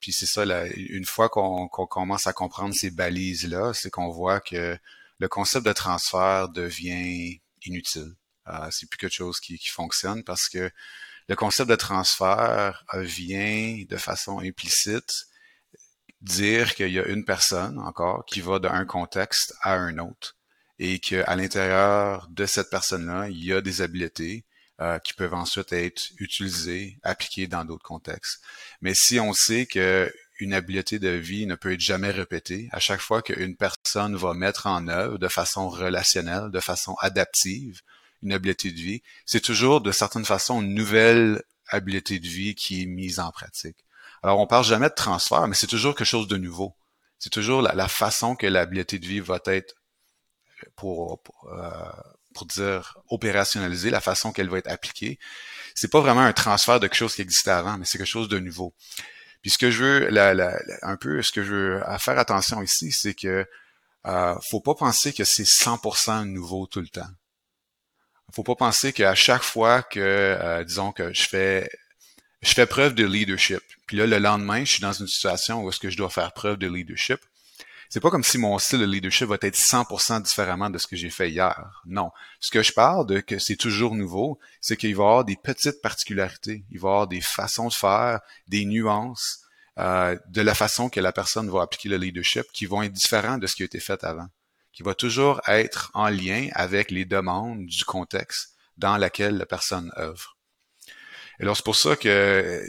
puis 0.00 0.12
c'est 0.12 0.26
ça, 0.26 0.44
une 0.76 1.06
fois 1.06 1.30
qu'on 1.30 1.68
commence 1.68 2.26
à 2.26 2.34
comprendre 2.34 2.74
ces 2.74 2.90
balises-là, 2.90 3.72
c'est 3.72 3.90
qu'on 3.90 4.10
voit 4.10 4.40
que 4.40 4.76
le 5.18 5.28
concept 5.28 5.66
de 5.66 5.72
transfert 5.72 6.50
devient 6.50 7.40
inutile. 7.64 8.14
Euh, 8.48 8.68
c'est 8.70 8.88
plus 8.88 8.98
quelque 8.98 9.14
chose 9.14 9.40
qui, 9.40 9.58
fonctionne 9.68 10.24
parce 10.24 10.48
que 10.48 10.70
le 11.28 11.36
concept 11.36 11.68
de 11.68 11.76
transfert 11.76 12.84
euh, 12.94 13.02
vient 13.02 13.84
de 13.88 13.96
façon 13.96 14.40
implicite 14.40 15.26
dire 16.20 16.74
qu'il 16.74 16.90
y 16.90 16.98
a 16.98 17.06
une 17.06 17.24
personne 17.24 17.78
encore 17.78 18.24
qui 18.26 18.40
va 18.40 18.58
d'un 18.58 18.84
contexte 18.84 19.54
à 19.62 19.74
un 19.74 19.98
autre 19.98 20.36
et 20.78 20.98
qu'à 20.98 21.36
l'intérieur 21.36 22.28
de 22.30 22.46
cette 22.46 22.70
personne-là, 22.70 23.28
il 23.28 23.44
y 23.44 23.52
a 23.52 23.60
des 23.60 23.82
habiletés 23.82 24.44
euh, 24.80 24.98
qui 25.00 25.12
peuvent 25.12 25.34
ensuite 25.34 25.72
être 25.72 26.10
utilisées, 26.18 26.98
appliquées 27.02 27.48
dans 27.48 27.64
d'autres 27.64 27.84
contextes. 27.84 28.40
Mais 28.80 28.94
si 28.94 29.18
on 29.18 29.32
sait 29.32 29.66
que 29.66 30.12
une 30.38 30.54
habileté 30.54 30.98
de 30.98 31.08
vie 31.08 31.46
ne 31.46 31.54
peut 31.54 31.72
être 31.72 31.80
jamais 31.80 32.10
répétée. 32.10 32.68
À 32.72 32.78
chaque 32.78 33.00
fois 33.00 33.22
qu'une 33.22 33.56
personne 33.56 34.16
va 34.16 34.34
mettre 34.34 34.66
en 34.66 34.88
œuvre 34.88 35.18
de 35.18 35.28
façon 35.28 35.68
relationnelle, 35.68 36.50
de 36.50 36.60
façon 36.60 36.94
adaptive, 37.00 37.80
une 38.22 38.32
habileté 38.32 38.72
de 38.72 38.78
vie, 38.78 39.02
c'est 39.26 39.40
toujours 39.40 39.80
de 39.80 39.92
certaine 39.92 40.24
façon 40.24 40.62
une 40.62 40.74
nouvelle 40.74 41.42
habileté 41.68 42.18
de 42.18 42.26
vie 42.26 42.54
qui 42.54 42.82
est 42.82 42.86
mise 42.86 43.20
en 43.20 43.30
pratique. 43.30 43.76
Alors, 44.22 44.40
on 44.40 44.46
parle 44.46 44.64
jamais 44.64 44.88
de 44.88 44.94
transfert, 44.94 45.46
mais 45.46 45.54
c'est 45.54 45.66
toujours 45.66 45.94
quelque 45.94 46.06
chose 46.06 46.28
de 46.28 46.36
nouveau. 46.36 46.74
C'est 47.18 47.30
toujours 47.30 47.62
la, 47.62 47.88
façon 47.88 48.36
que 48.36 48.46
l'habileté 48.46 48.98
de 48.98 49.06
vie 49.06 49.20
va 49.20 49.40
être 49.46 49.74
pour, 50.76 51.20
pour, 51.22 51.52
euh, 51.52 51.90
pour 52.34 52.46
dire 52.46 52.98
opérationnaliser 53.08 53.90
la 53.90 54.00
façon 54.00 54.32
qu'elle 54.32 54.48
va 54.48 54.58
être 54.58 54.70
appliquée. 54.70 55.18
C'est 55.74 55.90
pas 55.90 56.00
vraiment 56.00 56.20
un 56.20 56.32
transfert 56.32 56.80
de 56.80 56.86
quelque 56.86 56.96
chose 56.96 57.14
qui 57.14 57.22
existait 57.22 57.50
avant, 57.50 57.78
mais 57.78 57.84
c'est 57.84 57.98
quelque 57.98 58.06
chose 58.06 58.28
de 58.28 58.38
nouveau. 58.38 58.74
Puis 59.42 59.50
ce 59.50 59.58
que 59.58 59.70
je 59.70 59.84
veux, 59.84 60.08
la, 60.08 60.34
la, 60.34 60.58
un 60.82 60.96
peu, 60.96 61.22
ce 61.22 61.32
que 61.32 61.42
je 61.42 61.54
veux 61.54 61.82
faire 61.98 62.18
attention 62.18 62.62
ici, 62.62 62.92
c'est 62.92 63.14
que 63.14 63.46
euh, 64.06 64.34
faut 64.50 64.60
pas 64.60 64.74
penser 64.74 65.12
que 65.12 65.24
c'est 65.24 65.44
100% 65.44 66.24
nouveau 66.24 66.66
tout 66.66 66.80
le 66.80 66.88
temps. 66.88 67.08
Faut 68.32 68.42
pas 68.42 68.56
penser 68.56 68.92
qu'à 68.92 69.14
chaque 69.14 69.42
fois 69.42 69.82
que, 69.82 70.00
euh, 70.00 70.64
disons 70.64 70.92
que 70.92 71.12
je 71.14 71.22
fais, 71.22 71.70
je 72.42 72.52
fais 72.52 72.66
preuve 72.66 72.94
de 72.94 73.04
leadership, 73.04 73.62
puis 73.86 73.96
là 73.96 74.06
le 74.06 74.18
lendemain, 74.18 74.64
je 74.64 74.72
suis 74.72 74.82
dans 74.82 74.92
une 74.92 75.06
situation 75.06 75.62
où 75.62 75.68
est-ce 75.70 75.80
que 75.80 75.90
je 75.90 75.96
dois 75.96 76.10
faire 76.10 76.32
preuve 76.32 76.58
de 76.58 76.68
leadership, 76.68 77.20
c'est 77.88 78.00
pas 78.00 78.10
comme 78.10 78.24
si 78.24 78.36
mon 78.36 78.58
style 78.58 78.80
de 78.80 78.84
leadership 78.84 79.28
va 79.28 79.38
être 79.40 79.56
100% 79.56 80.22
différemment 80.22 80.68
de 80.68 80.78
ce 80.78 80.86
que 80.86 80.96
j'ai 80.96 81.10
fait 81.10 81.30
hier. 81.30 81.82
Non. 81.86 82.10
Ce 82.38 82.50
que 82.50 82.62
je 82.62 82.72
parle 82.72 83.06
de 83.06 83.20
que 83.20 83.38
c'est 83.38 83.56
toujours 83.56 83.94
nouveau, 83.94 84.38
c'est 84.60 84.76
qu'il 84.76 84.94
va 84.94 85.02
y 85.02 85.06
avoir 85.06 85.24
des 85.24 85.36
petites 85.36 85.80
particularités. 85.80 86.64
Il 86.70 86.80
va 86.80 86.88
y 86.88 86.92
avoir 86.92 87.08
des 87.08 87.22
façons 87.22 87.68
de 87.68 87.72
faire, 87.72 88.20
des 88.46 88.66
nuances 88.66 89.40
euh, 89.78 90.18
de 90.28 90.42
la 90.42 90.54
façon 90.54 90.90
que 90.90 91.00
la 91.00 91.12
personne 91.12 91.48
va 91.48 91.62
appliquer 91.62 91.88
le 91.88 91.96
leadership 91.96 92.44
qui 92.52 92.66
vont 92.66 92.82
être 92.82 92.92
différents 92.92 93.38
de 93.38 93.46
ce 93.46 93.56
qui 93.56 93.62
a 93.62 93.66
été 93.66 93.80
fait 93.80 94.04
avant. 94.04 94.28
Qui 94.72 94.82
va 94.82 94.94
toujours 94.94 95.40
être 95.46 95.90
en 95.94 96.08
lien 96.08 96.48
avec 96.52 96.90
les 96.90 97.06
demandes 97.06 97.64
du 97.64 97.84
contexte 97.84 98.54
dans 98.76 98.98
lequel 98.98 99.38
la 99.38 99.46
personne 99.46 99.92
œuvre. 99.96 100.36
Et 101.38 101.42
alors, 101.42 101.56
c'est 101.56 101.64
pour 101.64 101.76
ça 101.76 101.96
que 101.96 102.64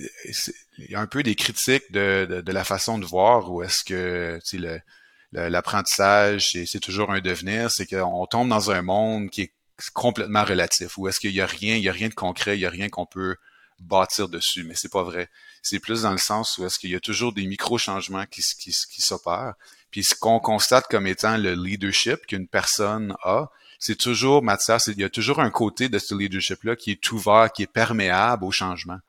il 0.78 0.92
y 0.92 0.96
a 0.96 1.02
un 1.02 1.08
peu 1.08 1.24
des 1.24 1.36
critiques 1.36 1.92
de, 1.92 2.42
de, 2.46 2.52
la 2.52 2.64
façon 2.64 3.00
de 3.00 3.06
voir 3.06 3.52
où 3.52 3.64
est-ce 3.64 3.84
que 3.84 4.40
le, 4.54 4.80
l'apprentissage, 5.32 6.52
c'est 6.66 6.80
toujours 6.80 7.12
un 7.12 7.22
devenir, 7.22 7.72
c'est 7.72 7.86
qu'on 7.86 8.26
tombe 8.26 8.50
dans 8.50 8.72
un 8.72 8.82
monde 8.82 9.30
qui 9.30 9.42
est 9.42 9.54
complètement 9.94 10.44
relatif, 10.44 10.98
où 10.98 11.08
est-ce 11.08 11.20
qu'il 11.20 11.32
y 11.32 11.42
a 11.42 11.46
rien, 11.46 11.76
il 11.76 11.84
y 11.84 11.90
a 11.90 11.94
rien 11.94 12.10
de 12.10 12.14
concret, 12.14 12.58
il 12.58 12.62
y 12.62 12.66
a 12.66 12.70
rien 12.70 12.90
qu'on 12.90 13.06
peut 13.06 13.38
bâtir 13.80 14.28
dessus, 14.28 14.64
mais 14.64 14.76
c'est 14.76 14.92
pas 14.92 15.04
vrai. 15.04 15.30
C'est 15.62 15.80
plus 15.80 16.02
dans 16.04 16.12
le 16.12 16.18
sens 16.18 16.58
où 16.58 16.66
est-ce 16.66 16.80
qu'il 16.80 16.90
y 16.90 16.96
a 16.96 17.00
toujours 17.00 17.34
des 17.34 17.46
micro-changements 17.46 18.26
qui, 18.26 18.42
s'opèrent. 18.42 19.54
Puis 19.92 20.04
ce 20.04 20.16
qu'on 20.16 20.40
constate 20.40 20.88
comme 20.88 21.08
étant 21.08 21.38
le 21.38 21.54
leadership 21.54 22.26
qu'une 22.26 22.48
personne 22.48 23.16
a, 23.24 23.50
c'est 23.80 23.96
toujours, 23.96 24.44
Mathias, 24.44 24.88
il 24.88 25.00
y 25.00 25.06
a 25.06 25.10
toujours 25.10 25.40
un 25.40 25.50
côté 25.50 25.88
de 25.88 25.98
ce 26.00 26.14
leadership-là 26.14 26.76
qui 26.76 26.92
est 26.92 27.12
ouvert, 27.12 27.50
qui 27.54 27.64
est 27.64 27.72
perméable 27.72 28.44
au 28.44 28.52
changement. 28.52 29.00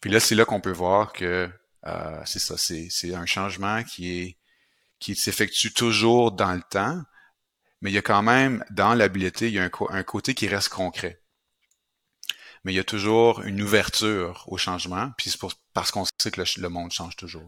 Puis 0.00 0.10
là, 0.10 0.18
c'est 0.18 0.34
là 0.34 0.44
qu'on 0.44 0.60
peut 0.60 0.72
voir 0.72 1.12
que 1.12 1.50
euh, 1.86 2.22
c'est 2.24 2.38
ça, 2.38 2.56
c'est 2.56 3.14
un 3.14 3.26
changement 3.26 3.82
qui 3.84 4.18
est 4.18 4.36
qui 5.02 5.16
s'effectue 5.16 5.72
toujours 5.72 6.30
dans 6.30 6.52
le 6.52 6.62
temps, 6.62 7.02
mais 7.80 7.90
il 7.90 7.94
y 7.94 7.98
a 7.98 8.02
quand 8.02 8.22
même, 8.22 8.64
dans 8.70 8.94
l'habileté, 8.94 9.48
il 9.48 9.54
y 9.54 9.58
a 9.58 9.64
un, 9.64 10.02
côté 10.04 10.34
qui 10.34 10.46
reste 10.46 10.68
concret. 10.68 11.20
Mais 12.62 12.72
il 12.72 12.76
y 12.76 12.78
a 12.78 12.84
toujours 12.84 13.42
une 13.42 13.60
ouverture 13.60 14.44
au 14.46 14.56
changement, 14.56 15.10
puis 15.18 15.28
c'est 15.28 15.40
parce 15.74 15.90
qu'on 15.90 16.04
sait 16.04 16.30
que 16.30 16.40
le, 16.40 16.68
monde 16.68 16.92
change 16.92 17.16
toujours. 17.16 17.46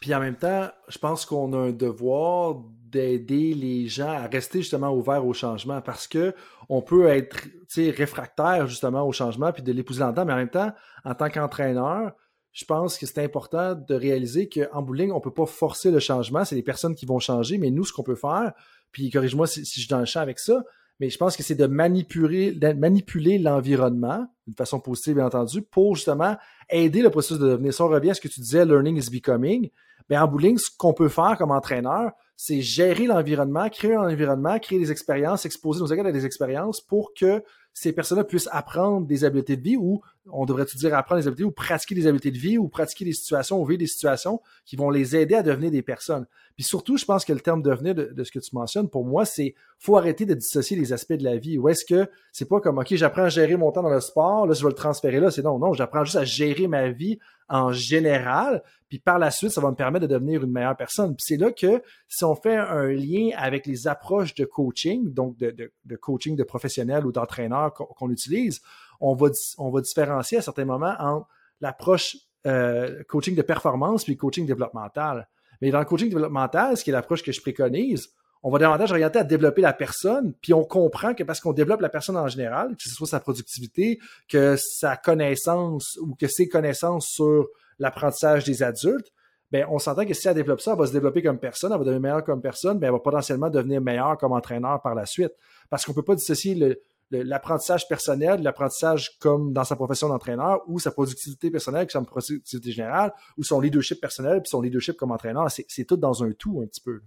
Puis 0.00 0.12
en 0.12 0.18
même 0.18 0.36
temps, 0.36 0.68
je 0.88 0.98
pense 0.98 1.24
qu'on 1.24 1.52
a 1.52 1.68
un 1.68 1.70
devoir 1.70 2.56
d'aider 2.82 3.54
les 3.54 3.86
gens 3.86 4.10
à 4.10 4.26
rester 4.26 4.60
justement 4.60 4.92
ouverts 4.92 5.24
au 5.24 5.32
changement 5.32 5.80
parce 5.80 6.08
que 6.08 6.34
on 6.68 6.82
peut 6.82 7.06
être 7.06 7.46
réfractaire 7.76 8.66
justement 8.66 9.06
au 9.06 9.12
changement 9.12 9.52
puis 9.52 9.62
de 9.62 9.72
l'épouser 9.72 10.00
dans 10.00 10.10
le 10.10 10.24
mais 10.24 10.32
en 10.32 10.36
même 10.36 10.50
temps, 10.50 10.72
en 11.04 11.14
tant 11.14 11.30
qu'entraîneur, 11.30 12.12
je 12.52 12.64
pense 12.64 12.98
que 12.98 13.06
c'est 13.06 13.22
important 13.22 13.74
de 13.74 13.94
réaliser 13.94 14.48
qu'en 14.48 14.82
bowling, 14.82 15.10
on 15.12 15.16
ne 15.16 15.20
peut 15.20 15.32
pas 15.32 15.46
forcer 15.46 15.90
le 15.90 16.00
changement. 16.00 16.44
C'est 16.44 16.56
les 16.56 16.62
personnes 16.62 16.94
qui 16.94 17.06
vont 17.06 17.18
changer, 17.18 17.58
mais 17.58 17.70
nous, 17.70 17.84
ce 17.84 17.92
qu'on 17.92 18.02
peut 18.02 18.14
faire, 18.14 18.52
puis 18.90 19.10
corrige-moi 19.10 19.46
si, 19.46 19.64
je 19.64 19.80
suis 19.80 19.88
dans 19.88 20.00
le 20.00 20.06
champ 20.06 20.20
avec 20.20 20.38
ça, 20.38 20.64
mais 21.00 21.10
je 21.10 21.18
pense 21.18 21.36
que 21.36 21.42
c'est 21.42 21.54
de 21.54 21.66
manipuler, 21.66 22.58
manipuler 22.76 23.38
l'environnement 23.38 24.26
d'une 24.46 24.56
façon 24.56 24.80
positive, 24.80 25.16
bien 25.16 25.26
entendu, 25.26 25.62
pour 25.62 25.94
justement 25.94 26.36
aider 26.70 27.02
le 27.02 27.10
processus 27.10 27.38
de 27.38 27.48
devenir. 27.48 27.72
Si 27.72 27.82
on 27.82 27.88
revient 27.88 28.10
à 28.10 28.14
ce 28.14 28.20
que 28.20 28.28
tu 28.28 28.40
disais, 28.40 28.64
learning 28.64 28.96
is 28.96 29.10
becoming, 29.10 29.70
bien 30.08 30.24
en 30.24 30.28
bowling, 30.28 30.58
ce 30.58 30.70
qu'on 30.76 30.94
peut 30.94 31.08
faire 31.08 31.36
comme 31.38 31.52
entraîneur, 31.52 32.12
c'est 32.34 32.60
gérer 32.60 33.06
l'environnement, 33.06 33.68
créer 33.68 33.94
un 33.94 34.08
environnement, 34.08 34.58
créer 34.58 34.78
des 34.78 34.90
expériences, 34.90 35.44
exposer 35.44 35.80
nos 35.80 35.86
élèves 35.86 36.06
à 36.06 36.12
des 36.12 36.24
expériences 36.24 36.80
pour 36.80 37.12
que 37.12 37.42
ces 37.80 37.92
personnes-là 37.92 38.24
puissent 38.24 38.48
apprendre 38.50 39.06
des 39.06 39.24
habiletés 39.24 39.56
de 39.56 39.62
vie 39.62 39.76
ou 39.76 40.00
on 40.32 40.46
devrait-tu 40.46 40.76
dire 40.76 40.94
apprendre 40.96 41.20
des 41.20 41.28
habiletés 41.28 41.44
ou 41.44 41.52
pratiquer 41.52 41.94
des 41.94 42.08
habiletés 42.08 42.32
de 42.32 42.38
vie 42.38 42.58
ou 42.58 42.68
pratiquer 42.68 43.04
des 43.04 43.12
situations 43.12 43.60
ou 43.60 43.64
vivre 43.64 43.78
des 43.78 43.86
situations 43.86 44.40
qui 44.64 44.74
vont 44.74 44.90
les 44.90 45.14
aider 45.14 45.36
à 45.36 45.44
devenir 45.44 45.70
des 45.70 45.82
personnes. 45.82 46.26
Puis 46.56 46.64
surtout, 46.64 46.96
je 46.96 47.04
pense 47.04 47.24
que 47.24 47.32
le 47.32 47.38
terme 47.38 47.62
devenir 47.62 47.94
de, 47.94 48.06
de 48.06 48.24
ce 48.24 48.32
que 48.32 48.40
tu 48.40 48.50
mentionnes, 48.52 48.88
pour 48.88 49.04
moi, 49.04 49.24
c'est 49.24 49.54
faut 49.78 49.96
arrêter 49.96 50.26
de 50.26 50.34
dissocier 50.34 50.76
les 50.76 50.92
aspects 50.92 51.12
de 51.12 51.22
la 51.22 51.36
vie. 51.36 51.56
Ou 51.56 51.68
est-ce 51.68 51.84
que 51.84 52.10
c'est 52.32 52.48
pas 52.48 52.60
comme 52.60 52.78
OK, 52.78 52.88
j'apprends 52.96 53.22
à 53.22 53.28
gérer 53.28 53.56
mon 53.56 53.70
temps 53.70 53.82
dans 53.82 53.90
le 53.90 54.00
sport, 54.00 54.46
là, 54.46 54.54
je 54.54 54.62
vais 54.62 54.70
le 54.70 54.74
transférer 54.74 55.20
là. 55.20 55.30
C'est 55.30 55.42
non, 55.42 55.60
non, 55.60 55.72
j'apprends 55.72 56.04
juste 56.04 56.16
à 56.16 56.24
gérer 56.24 56.66
ma 56.66 56.88
vie 56.90 57.20
en 57.48 57.72
général. 57.72 58.62
Puis 58.88 58.98
par 58.98 59.18
la 59.18 59.30
suite, 59.30 59.50
ça 59.50 59.60
va 59.60 59.70
me 59.70 59.76
permettre 59.76 60.06
de 60.06 60.12
devenir 60.12 60.42
une 60.42 60.52
meilleure 60.52 60.76
personne. 60.76 61.14
Puis 61.14 61.24
c'est 61.26 61.36
là 61.36 61.50
que 61.52 61.82
si 62.08 62.24
on 62.24 62.34
fait 62.34 62.56
un 62.56 62.88
lien 62.88 63.30
avec 63.36 63.66
les 63.66 63.86
approches 63.86 64.34
de 64.34 64.44
coaching, 64.44 65.12
donc 65.12 65.36
de, 65.36 65.72
coaching 65.96 66.36
de 66.36 66.44
professionnels 66.44 67.06
ou 67.06 67.12
d'entraîneurs 67.12 67.72
qu'on 67.74 68.10
utilise, 68.10 68.60
on 69.00 69.14
va, 69.14 69.28
on 69.58 69.70
va 69.70 69.80
différencier 69.80 70.38
à 70.38 70.42
certains 70.42 70.64
moments 70.64 70.94
entre 70.98 71.28
l'approche 71.60 72.16
euh, 72.46 73.02
coaching 73.08 73.34
de 73.34 73.42
performance 73.42 74.04
puis 74.04 74.16
coaching 74.16 74.46
développemental. 74.46 75.28
Mais 75.60 75.70
dans 75.70 75.80
le 75.80 75.84
coaching 75.84 76.08
développemental, 76.08 76.76
ce 76.76 76.84
qui 76.84 76.90
est 76.90 76.92
l'approche 76.92 77.22
que 77.22 77.32
je 77.32 77.40
préconise, 77.40 78.10
on 78.42 78.50
va 78.50 78.58
davantage 78.58 78.92
orienter 78.92 79.18
à 79.18 79.24
développer 79.24 79.62
la 79.62 79.72
personne, 79.72 80.32
puis 80.40 80.54
on 80.54 80.64
comprend 80.64 81.14
que 81.14 81.24
parce 81.24 81.40
qu'on 81.40 81.52
développe 81.52 81.80
la 81.80 81.88
personne 81.88 82.16
en 82.16 82.28
général, 82.28 82.76
que 82.76 82.82
ce 82.82 82.90
soit 82.90 83.06
sa 83.06 83.20
productivité, 83.20 83.98
que 84.28 84.56
sa 84.56 84.96
connaissance 84.96 85.98
ou 86.00 86.14
que 86.14 86.28
ses 86.28 86.48
connaissances 86.48 87.06
sur 87.08 87.48
l'apprentissage 87.78 88.44
des 88.44 88.62
adultes, 88.62 89.12
ben, 89.50 89.66
on 89.70 89.78
s'entend 89.78 90.04
que 90.04 90.12
si 90.12 90.28
elle 90.28 90.34
développe 90.34 90.60
ça, 90.60 90.72
elle 90.72 90.78
va 90.78 90.86
se 90.86 90.92
développer 90.92 91.22
comme 91.22 91.38
personne, 91.38 91.72
elle 91.72 91.78
va 91.78 91.84
devenir 91.84 92.00
meilleure 92.00 92.24
comme 92.24 92.42
personne, 92.42 92.78
ben, 92.78 92.88
elle 92.88 92.92
va 92.92 92.98
potentiellement 92.98 93.48
devenir 93.48 93.80
meilleure 93.80 94.18
comme 94.18 94.32
entraîneur 94.32 94.82
par 94.82 94.94
la 94.94 95.06
suite. 95.06 95.32
Parce 95.70 95.84
qu'on 95.84 95.92
ne 95.92 95.96
peut 95.96 96.02
pas 96.02 96.14
dissocier 96.14 96.76
l'apprentissage 97.10 97.88
personnel, 97.88 98.42
l'apprentissage 98.42 99.18
comme 99.18 99.54
dans 99.54 99.64
sa 99.64 99.74
profession 99.74 100.08
d'entraîneur, 100.08 100.60
ou 100.66 100.78
sa 100.78 100.90
productivité 100.90 101.50
personnelle, 101.50 101.86
comme 101.90 102.04
sa 102.04 102.10
productivité 102.10 102.72
générale, 102.72 103.12
ou 103.38 103.42
son 103.42 103.60
leadership 103.60 104.00
personnel, 104.00 104.42
puis 104.42 104.50
son 104.50 104.60
leadership 104.60 104.96
comme 104.96 105.12
entraîneur. 105.12 105.48
C'est 105.50 105.84
tout 105.84 105.96
dans 105.96 106.22
un 106.22 106.32
tout 106.32 106.60
un 106.62 106.66
petit 106.66 106.82
peu. 106.82 107.00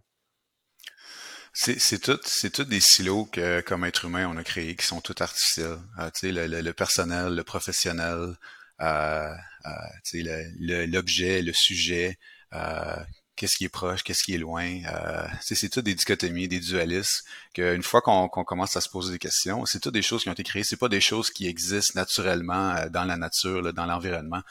C'est 1.53 1.99
tout, 2.01 2.19
c'est 2.25 2.51
tout 2.51 2.63
des 2.63 2.79
silos 2.79 3.25
que, 3.25 3.61
comme 3.61 3.83
être 3.83 4.05
humain, 4.05 4.27
on 4.27 4.37
a 4.37 4.43
créés 4.43 4.75
qui 4.75 4.85
sont 4.85 5.01
tout 5.01 5.15
artificiels. 5.19 5.79
Euh, 5.99 6.09
tu 6.11 6.31
sais, 6.33 6.47
le, 6.47 6.71
personnel, 6.71 7.35
le 7.35 7.43
professionnel, 7.43 8.35
euh, 8.81 9.33
euh, 9.65 10.85
l'objet, 10.87 11.41
le, 11.41 11.51
sujet, 11.53 12.17
euh, 12.53 12.95
qu'est-ce 13.35 13.57
qui 13.57 13.65
est 13.65 13.69
proche, 13.69 14.03
qu'est-ce 14.03 14.23
qui 14.23 14.33
est 14.33 14.37
loin. 14.37 14.81
Euh, 14.85 15.27
c'est 15.41 15.69
tout 15.69 15.81
des 15.81 15.93
dichotomies, 15.93 16.47
des 16.47 16.59
dualismes, 16.61 17.25
qu'une 17.53 17.83
fois 17.83 18.01
qu'on 18.01 18.29
commence 18.29 18.77
à 18.77 18.81
se 18.81 18.89
poser 18.89 19.11
des 19.11 19.19
questions, 19.19 19.65
c'est 19.65 19.79
toutes 19.81 19.93
des 19.93 20.01
choses 20.01 20.23
qui 20.23 20.29
ont 20.29 20.33
été 20.33 20.43
créées, 20.43 20.63
c'est 20.63 20.77
pas 20.77 20.89
des 20.89 21.01
choses 21.01 21.31
qui 21.31 21.47
existent 21.47 21.99
naturellement 21.99 22.75
dans 22.89 23.03
la 23.03 23.17
nature, 23.17 23.73
dans 23.73 23.85
l'environnement. 23.85 24.41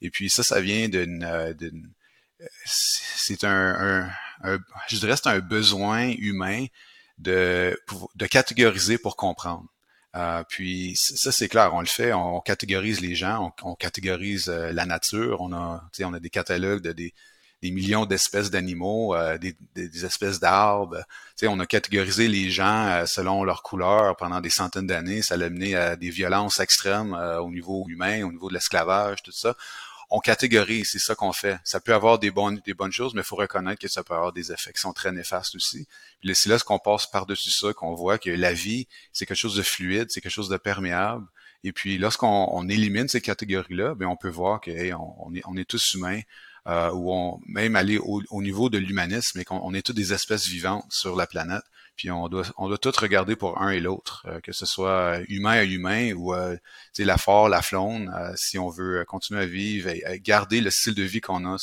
Et 0.00 0.10
puis 0.10 0.30
ça, 0.30 0.42
ça 0.42 0.60
vient 0.60 0.88
d'une... 0.88 1.54
c'est 2.64 3.44
un, 3.44 4.04
un, 4.04 4.10
je 4.44 4.96
dirais 4.98 5.16
c'est 5.16 5.28
un 5.28 5.40
besoin 5.40 6.08
humain 6.18 6.66
de, 7.18 7.78
de 8.14 8.26
catégoriser 8.26 8.98
pour 8.98 9.16
comprendre. 9.16 9.66
Euh, 10.16 10.42
puis 10.48 10.94
ça, 10.96 11.30
c'est 11.30 11.48
clair, 11.48 11.74
on 11.74 11.80
le 11.80 11.86
fait, 11.86 12.12
on, 12.12 12.40
catégorise 12.40 13.00
les 13.00 13.14
gens, 13.14 13.52
on, 13.62 13.74
catégorise 13.74 14.48
euh, 14.48 14.72
la 14.72 14.86
nature, 14.86 15.42
on 15.42 15.52
a, 15.52 15.84
on 16.00 16.14
a 16.14 16.20
des 16.20 16.30
catalogues 16.30 16.82
de 16.82 16.92
des, 16.92 17.12
millions 17.62 18.06
d'espèces 18.06 18.50
d'animaux, 18.50 19.14
euh, 19.14 19.38
des, 19.38 20.06
espèces 20.06 20.38
d'arbres. 20.38 21.02
On 21.42 21.58
a 21.58 21.66
catégorisé 21.66 22.28
les 22.28 22.48
gens 22.48 23.04
selon 23.06 23.42
leur 23.42 23.62
couleur 23.64 24.16
pendant 24.16 24.40
des 24.40 24.50
centaines 24.50 24.86
d'années. 24.86 25.20
Ça 25.20 25.34
a 25.34 25.38
mené 25.38 25.74
à 25.74 25.96
des 25.96 26.10
violences 26.10 26.60
extrêmes 26.60 27.12
au 27.12 27.50
niveau 27.50 27.84
humain, 27.88 28.22
au 28.22 28.30
niveau 28.30 28.48
de 28.48 28.54
l'esclavage, 28.54 29.22
tout 29.24 29.32
ça 29.32 29.56
on 30.10 30.20
catégorise, 30.20 30.90
c'est 30.92 30.98
ça 30.98 31.14
qu'on 31.14 31.32
fait. 31.32 31.58
Ça 31.64 31.80
peut 31.80 31.94
avoir 31.94 32.18
des 32.18 32.30
bonnes, 32.30 32.60
des 32.64 32.74
bonnes 32.74 32.92
choses, 32.92 33.14
mais 33.14 33.22
il 33.22 33.24
faut 33.24 33.36
reconnaître 33.36 33.80
que 33.80 33.88
ça 33.88 34.04
peut 34.04 34.14
avoir 34.14 34.32
des 34.32 34.52
effets 34.52 34.72
qui 34.72 34.80
sont 34.80 34.92
très 34.92 35.12
néfastes 35.12 35.54
aussi. 35.56 35.86
Puis 36.20 36.34
c'est 36.34 36.48
là 36.48 36.58
ce 36.58 36.64
qu'on 36.64 36.78
passe 36.78 37.06
par-dessus 37.06 37.50
ça, 37.50 37.72
qu'on 37.72 37.94
voit 37.94 38.18
que 38.18 38.30
la 38.30 38.52
vie, 38.52 38.86
c'est 39.12 39.26
quelque 39.26 39.36
chose 39.36 39.56
de 39.56 39.62
fluide, 39.62 40.06
c'est 40.10 40.20
quelque 40.20 40.32
chose 40.32 40.48
de 40.48 40.56
perméable. 40.56 41.26
Et 41.64 41.72
puis 41.72 41.98
lorsqu'on 41.98 42.48
on 42.52 42.68
élimine 42.68 43.08
ces 43.08 43.20
catégories-là, 43.20 43.94
ben 43.94 44.06
on 44.06 44.16
peut 44.16 44.28
voir 44.28 44.60
que 44.60 44.70
on, 44.94 45.34
est, 45.34 45.42
on 45.46 45.56
est 45.56 45.68
tous 45.68 45.94
humains, 45.94 46.20
euh, 46.68 46.90
ou 46.92 47.12
on 47.12 47.40
même 47.46 47.76
aller 47.76 47.98
au, 47.98 48.22
au 48.30 48.42
niveau 48.42 48.70
de 48.70 48.78
l'humanisme, 48.78 49.40
et 49.40 49.44
qu'on 49.44 49.74
est 49.74 49.82
tous 49.82 49.92
des 49.92 50.12
espèces 50.12 50.46
vivantes 50.46 50.84
sur 50.90 51.16
la 51.16 51.26
planète. 51.26 51.64
Puis 51.96 52.10
on 52.10 52.28
doit, 52.28 52.44
on 52.58 52.68
doit 52.68 52.78
tout 52.78 52.92
regarder 52.98 53.36
pour 53.36 53.60
un 53.60 53.70
et 53.70 53.80
l'autre, 53.80 54.24
euh, 54.26 54.40
que 54.40 54.52
ce 54.52 54.66
soit 54.66 55.20
humain 55.28 55.52
à 55.52 55.64
humain 55.64 56.12
ou 56.14 56.34
euh, 56.34 56.56
la 56.98 57.16
force, 57.16 57.50
la 57.50 57.62
euh, 57.72 58.32
si 58.36 58.58
on 58.58 58.68
veut 58.68 59.04
continuer 59.06 59.42
à 59.42 59.46
vivre 59.46 59.88
et, 59.88 60.20
garder 60.20 60.60
le 60.60 60.70
style 60.70 60.94
de 60.94 61.02
vie 61.02 61.20
qu'on 61.20 61.46
a 61.46 61.56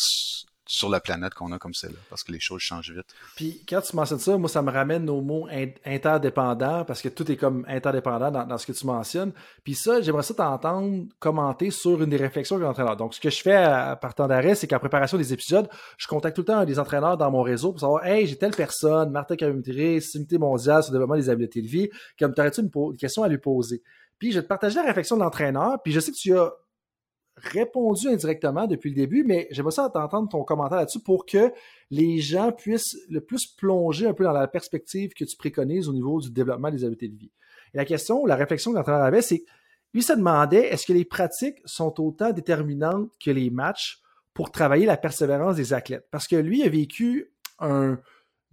sur 0.74 0.90
la 0.90 1.00
planète 1.00 1.36
qu'on 1.36 1.52
a 1.52 1.60
comme 1.60 1.76
celle-là, 1.76 2.00
parce 2.10 2.24
que 2.24 2.32
les 2.32 2.40
choses 2.40 2.62
changent 2.62 2.92
vite. 2.92 3.06
Puis 3.36 3.62
quand 3.70 3.82
tu 3.82 3.96
mentionnes 3.96 4.18
ça, 4.18 4.36
moi, 4.38 4.50
ça 4.50 4.64
me 4.64 4.72
ramène 4.72 5.08
au 5.08 5.22
mot 5.22 5.48
interdépendant, 5.86 6.84
parce 6.84 7.00
que 7.00 7.10
tout 7.10 7.32
est 7.32 7.36
comme 7.36 7.64
interdépendant 7.68 8.32
dans, 8.32 8.58
ce 8.58 8.66
que 8.66 8.72
tu 8.72 8.88
mentionnes. 8.88 9.34
Puis 9.64 9.76
ça, 9.76 10.02
j'aimerais 10.02 10.24
ça 10.24 10.34
t'entendre 10.34 11.06
commenter 11.20 11.70
sur 11.70 12.02
une 12.02 12.10
des 12.10 12.18
réflexions 12.18 12.58
de 12.58 12.64
l'entraîneur. 12.64 12.98
Donc, 12.98 13.14
ce 13.14 13.20
que 13.20 13.30
je 13.30 13.40
fais 13.44 13.54
à, 13.54 13.96
temps 14.16 14.28
d'arrêt, 14.28 14.56
c'est 14.56 14.66
qu'en 14.66 14.80
préparation 14.80 15.16
des 15.16 15.32
épisodes, 15.32 15.70
je 15.98 16.08
contacte 16.08 16.36
tout 16.36 16.42
le 16.42 16.48
temps 16.48 16.66
des 16.66 16.80
entraîneurs 16.80 17.18
dans 17.18 17.30
mon 17.30 17.44
réseau 17.44 17.72
pour 17.72 17.80
savoir, 17.80 18.04
hey, 18.08 18.26
j'ai 18.26 18.36
telle 18.36 18.56
personne, 18.56 19.12
Martin 19.12 19.36
Camutré, 19.36 20.00
Cimité 20.00 20.40
mondiale 20.40 20.82
sur 20.82 20.92
le 20.92 20.98
développement 20.98 21.18
des 21.18 21.30
habiletés 21.30 21.62
de 21.62 21.68
vie, 21.68 21.90
comme 22.18 22.34
t'aurais-tu 22.34 22.62
une, 22.62 22.72
une 22.74 22.98
question 22.98 23.22
à 23.22 23.28
lui 23.28 23.38
poser? 23.38 23.84
Puis 24.18 24.32
je 24.32 24.38
vais 24.38 24.44
te 24.44 24.48
partager 24.48 24.76
la 24.78 24.88
réflexion 24.88 25.18
de 25.18 25.22
l'entraîneur, 25.22 25.78
puis 25.84 25.94
je 25.94 26.00
sais 26.00 26.12
que 26.12 26.18
tu 26.18 26.36
as 26.36 26.52
répondu 27.36 28.08
indirectement 28.08 28.68
depuis 28.68 28.90
le 28.90 28.96
début, 28.96 29.24
mais 29.24 29.48
j'aimerais 29.52 29.72
ça 29.72 29.90
t'entendre 29.90 30.30
ton 30.30 30.44
commentaire 30.44 30.78
là-dessus 30.78 31.00
pour 31.00 31.26
que 31.26 31.52
les 31.90 32.20
gens 32.20 32.52
puissent 32.52 32.96
le 33.10 33.22
plus 33.22 33.48
plonger 33.48 34.08
un 34.08 34.14
peu 34.14 34.24
dans 34.24 34.34
la 34.34 34.48
perspective 34.48 35.14
que 35.14 35.26
tu 35.26 35.36
préconises 35.36 35.90
au 35.90 35.94
niveau 35.94 36.22
du 36.22 36.30
développement 36.30 36.70
des 36.70 36.84
habiletés 36.84 37.08
de 37.08 37.18
vie. 37.18 37.32
Et 37.74 37.78
la 37.78 37.86
question, 37.86 38.26
la 38.26 38.36
réflexion 38.36 38.72
que 38.72 38.78
l'entraîneur 38.78 39.04
avait, 39.04 39.22
c'est 39.22 39.44
lui 39.94 40.02
se 40.02 40.14
demandait 40.14 40.68
est-ce 40.68 40.86
que 40.86 40.94
les 40.94 41.06
pratiques 41.06 41.60
sont 41.66 42.00
autant 42.02 42.32
déterminantes 42.32 43.10
que 43.24 43.32
les 43.32 43.50
matchs 43.50 44.02
pour 44.34 44.52
travailler 44.52 44.86
la 44.86 44.98
persévérance 44.98 45.56
des 45.56 45.74
athlètes? 45.74 46.08
Parce 46.12 46.28
que 46.28 46.36
lui 46.36 46.64
a 46.64 46.70
vécu 46.70 47.32
un 47.60 48.00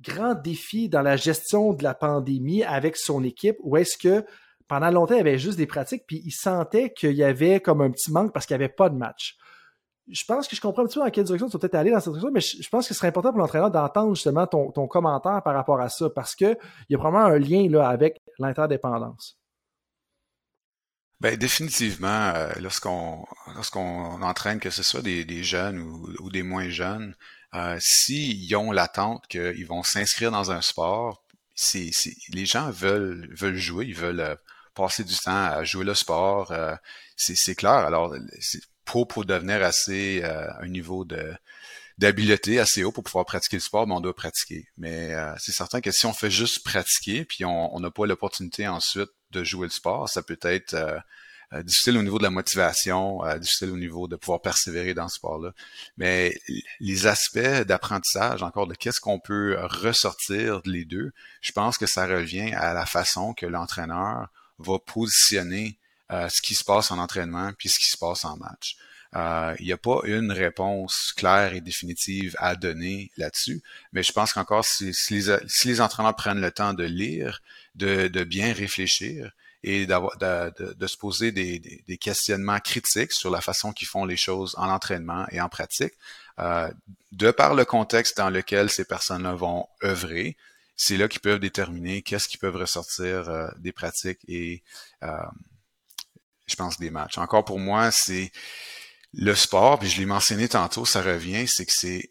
grand 0.02 0.34
défi 0.34 0.88
dans 0.88 1.02
la 1.02 1.16
gestion 1.16 1.72
de 1.72 1.82
la 1.82 1.94
pandémie 1.94 2.62
avec 2.62 2.96
son 2.96 3.24
équipe, 3.24 3.56
où 3.62 3.76
est-ce 3.76 3.98
que 3.98 4.24
pendant 4.70 4.88
longtemps, 4.92 5.14
il 5.14 5.16
y 5.16 5.20
avait 5.20 5.36
juste 5.36 5.58
des 5.58 5.66
pratiques, 5.66 6.04
puis 6.06 6.22
il 6.24 6.30
sentait 6.30 6.92
qu'il 6.92 7.14
y 7.14 7.24
avait 7.24 7.58
comme 7.58 7.80
un 7.80 7.90
petit 7.90 8.12
manque 8.12 8.32
parce 8.32 8.46
qu'il 8.46 8.56
n'y 8.56 8.62
avait 8.62 8.72
pas 8.72 8.88
de 8.88 8.94
match. 8.94 9.36
Je 10.08 10.24
pense 10.24 10.46
que 10.46 10.54
je 10.54 10.60
comprends 10.60 10.82
un 10.82 10.86
petit 10.86 10.96
peu 10.96 11.04
dans 11.04 11.10
quelle 11.10 11.24
direction 11.24 11.48
tu 11.48 11.54
vas 11.54 11.58
peut-être 11.58 11.74
aller 11.74 11.90
dans 11.90 11.98
cette 11.98 12.12
direction, 12.12 12.30
mais 12.32 12.40
je, 12.40 12.68
pense 12.68 12.86
que 12.86 12.94
ce 12.94 12.98
serait 12.98 13.08
important 13.08 13.30
pour 13.30 13.40
l'entraîneur 13.40 13.72
d'entendre 13.72 14.14
justement 14.14 14.46
ton, 14.46 14.70
commentaire 14.86 15.42
par 15.42 15.54
rapport 15.54 15.80
à 15.80 15.88
ça, 15.88 16.08
parce 16.08 16.36
qu'il 16.36 16.56
y 16.88 16.94
a 16.94 16.98
probablement 16.98 17.34
un 17.34 17.38
lien 17.40 17.68
là, 17.68 17.88
avec 17.88 18.20
l'interdépendance. 18.38 19.40
Ben, 21.18 21.36
définitivement, 21.36 22.30
euh, 22.36 22.52
lorsqu'on 22.60 23.24
lorsqu'on 23.56 24.22
entraîne, 24.22 24.60
que 24.60 24.70
ce 24.70 24.84
soit 24.84 25.02
des, 25.02 25.42
jeunes 25.42 25.80
ou, 25.80 26.30
des 26.30 26.44
moins 26.44 26.68
jeunes, 26.68 27.16
euh, 27.54 27.76
s'ils 27.80 28.54
ont 28.54 28.70
l'attente 28.70 29.26
qu'ils 29.26 29.66
vont 29.66 29.82
s'inscrire 29.82 30.30
dans 30.30 30.52
un 30.52 30.60
sport, 30.60 31.24
les 31.74 32.46
gens 32.46 32.70
veulent 32.70 33.28
veulent 33.34 33.56
jouer, 33.56 33.86
ils 33.86 33.96
veulent 33.96 34.20
euh, 34.20 34.36
passer 34.80 35.04
du 35.04 35.16
temps 35.16 35.44
à 35.44 35.64
jouer 35.64 35.84
le 35.84 35.94
sport. 35.94 36.52
Euh, 36.52 36.74
c'est 37.16 37.54
clair. 37.54 37.72
Alors, 37.72 38.14
pour, 38.84 39.06
pour 39.06 39.24
devenir 39.24 39.62
assez 39.62 40.22
euh, 40.24 40.46
un 40.60 40.68
niveau 40.68 41.04
de 41.04 41.34
d'habileté 41.98 42.58
assez 42.58 42.82
haut 42.82 42.92
pour 42.92 43.04
pouvoir 43.04 43.26
pratiquer 43.26 43.58
le 43.58 43.60
sport, 43.60 43.86
mais 43.86 43.92
on 43.92 44.00
doit 44.00 44.16
pratiquer. 44.16 44.66
Mais 44.78 45.12
euh, 45.12 45.34
c'est 45.36 45.52
certain 45.52 45.82
que 45.82 45.90
si 45.90 46.06
on 46.06 46.14
fait 46.14 46.30
juste 46.30 46.64
pratiquer, 46.64 47.26
puis 47.26 47.44
on 47.44 47.78
n'a 47.78 47.90
pas 47.90 48.06
l'opportunité 48.06 48.66
ensuite 48.66 49.10
de 49.32 49.44
jouer 49.44 49.66
le 49.66 49.70
sport, 49.70 50.08
ça 50.08 50.22
peut 50.22 50.38
être 50.40 50.74
difficile 51.62 51.98
au 51.98 52.02
niveau 52.02 52.16
de 52.16 52.22
la 52.22 52.30
motivation, 52.30 53.20
difficile 53.38 53.68
au 53.68 53.76
niveau 53.76 54.08
de 54.08 54.16
pouvoir 54.16 54.40
persévérer 54.40 54.94
dans 54.94 55.08
ce 55.08 55.16
sport-là. 55.16 55.52
Mais 55.98 56.40
les 56.78 57.06
aspects 57.06 57.66
d'apprentissage, 57.66 58.42
encore 58.42 58.66
de 58.66 58.74
qu'est-ce 58.74 59.00
qu'on 59.02 59.20
peut 59.20 59.58
ressortir 59.60 60.62
de 60.62 60.70
les 60.70 60.86
deux, 60.86 61.12
je 61.42 61.52
pense 61.52 61.76
que 61.76 61.84
ça 61.84 62.06
revient 62.06 62.54
à 62.54 62.72
la 62.72 62.86
façon 62.86 63.34
que 63.34 63.44
l'entraîneur 63.44 64.28
va 64.60 64.78
positionner 64.78 65.78
euh, 66.10 66.28
ce 66.28 66.40
qui 66.40 66.54
se 66.54 66.64
passe 66.64 66.90
en 66.90 66.98
entraînement 66.98 67.52
puis 67.58 67.68
ce 67.68 67.78
qui 67.78 67.88
se 67.88 67.96
passe 67.96 68.24
en 68.24 68.36
match. 68.36 68.76
Il 69.58 69.66
n'y 69.66 69.72
a 69.72 69.76
pas 69.76 70.02
une 70.04 70.30
réponse 70.30 71.12
claire 71.16 71.52
et 71.52 71.60
définitive 71.60 72.36
à 72.38 72.54
donner 72.54 73.10
là-dessus, 73.16 73.60
mais 73.92 74.04
je 74.04 74.12
pense 74.12 74.32
qu'encore 74.32 74.64
si, 74.64 74.94
les, 75.64 75.80
entraîneurs 75.80 76.14
prennent 76.14 76.40
le 76.40 76.52
temps 76.52 76.74
de 76.74 76.84
lire, 76.84 77.42
de, 77.74 78.22
bien 78.22 78.52
réfléchir, 78.52 79.32
et 79.64 79.84
d'avoir 79.86 80.16
de, 80.16 80.86
se 80.86 80.96
poser 80.96 81.32
des, 81.32 81.58
des, 81.58 81.98
questionnements 81.98 82.60
critiques 82.60 83.12
sur 83.12 83.30
la 83.30 83.40
façon 83.40 83.72
qu'ils 83.72 83.88
font 83.88 84.04
les 84.04 84.16
choses 84.16 84.54
en 84.56 84.70
entraînement 84.70 85.26
et 85.32 85.40
en 85.40 85.48
pratique, 85.48 85.94
euh, 86.40 86.70
de 87.12 87.30
par 87.30 87.54
le 87.54 87.64
contexte 87.64 88.16
dans 88.16 88.30
lequel 88.30 88.70
ces 88.70 88.84
personnes-là 88.84 89.34
vont 89.34 89.68
œuvrer, 89.84 90.36
c'est 90.82 90.96
là 90.96 91.08
qu'ils 91.08 91.20
peuvent 91.20 91.40
déterminer 91.40 92.00
qu'est-ce 92.00 92.26
qui 92.26 92.38
peuvent 92.38 92.56
ressortir 92.56 93.28
euh, 93.28 93.48
des 93.58 93.70
pratiques 93.70 94.20
et 94.26 94.62
euh, 95.02 95.08
je 96.46 96.56
pense 96.56 96.78
des 96.78 96.88
matchs. 96.88 97.18
Encore 97.18 97.44
pour 97.44 97.58
moi, 97.58 97.90
c'est 97.90 98.32
le 99.12 99.34
sport, 99.34 99.78
puis 99.78 99.90
je 99.90 99.98
l'ai 99.98 100.06
mentionné 100.06 100.48
tantôt, 100.48 100.86
ça 100.86 101.02
revient, 101.02 101.46
c'est 101.46 101.66
que 101.66 101.72
c'est 101.74 102.08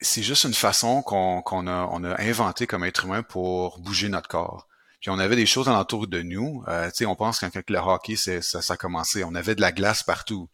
c'est 0.00 0.22
juste 0.22 0.44
une 0.44 0.54
façon 0.54 1.02
qu'on 1.02 1.66
a, 1.66 1.88
on 1.92 2.02
a 2.02 2.20
inventé 2.22 2.66
comme 2.66 2.82
être 2.82 3.04
humain 3.04 3.22
pour 3.22 3.78
bouger 3.78 4.08
notre 4.08 4.26
corps. 4.26 4.66
Puis 5.00 5.10
on 5.10 5.18
avait 5.18 5.36
des 5.36 5.46
choses 5.46 5.68
alentour 5.68 6.06
de 6.06 6.22
nous. 6.22 6.64
Euh, 6.68 6.90
on 7.06 7.14
pense 7.14 7.40
quand, 7.40 7.50
le 7.54 7.78
hockey, 7.78 8.16
ça, 8.16 8.40
ça 8.40 8.72
a 8.72 8.76
commencé, 8.78 9.22
on 9.22 9.34
avait 9.34 9.54
de 9.54 9.60
la 9.60 9.70
glace 9.70 10.02
partout. 10.02 10.48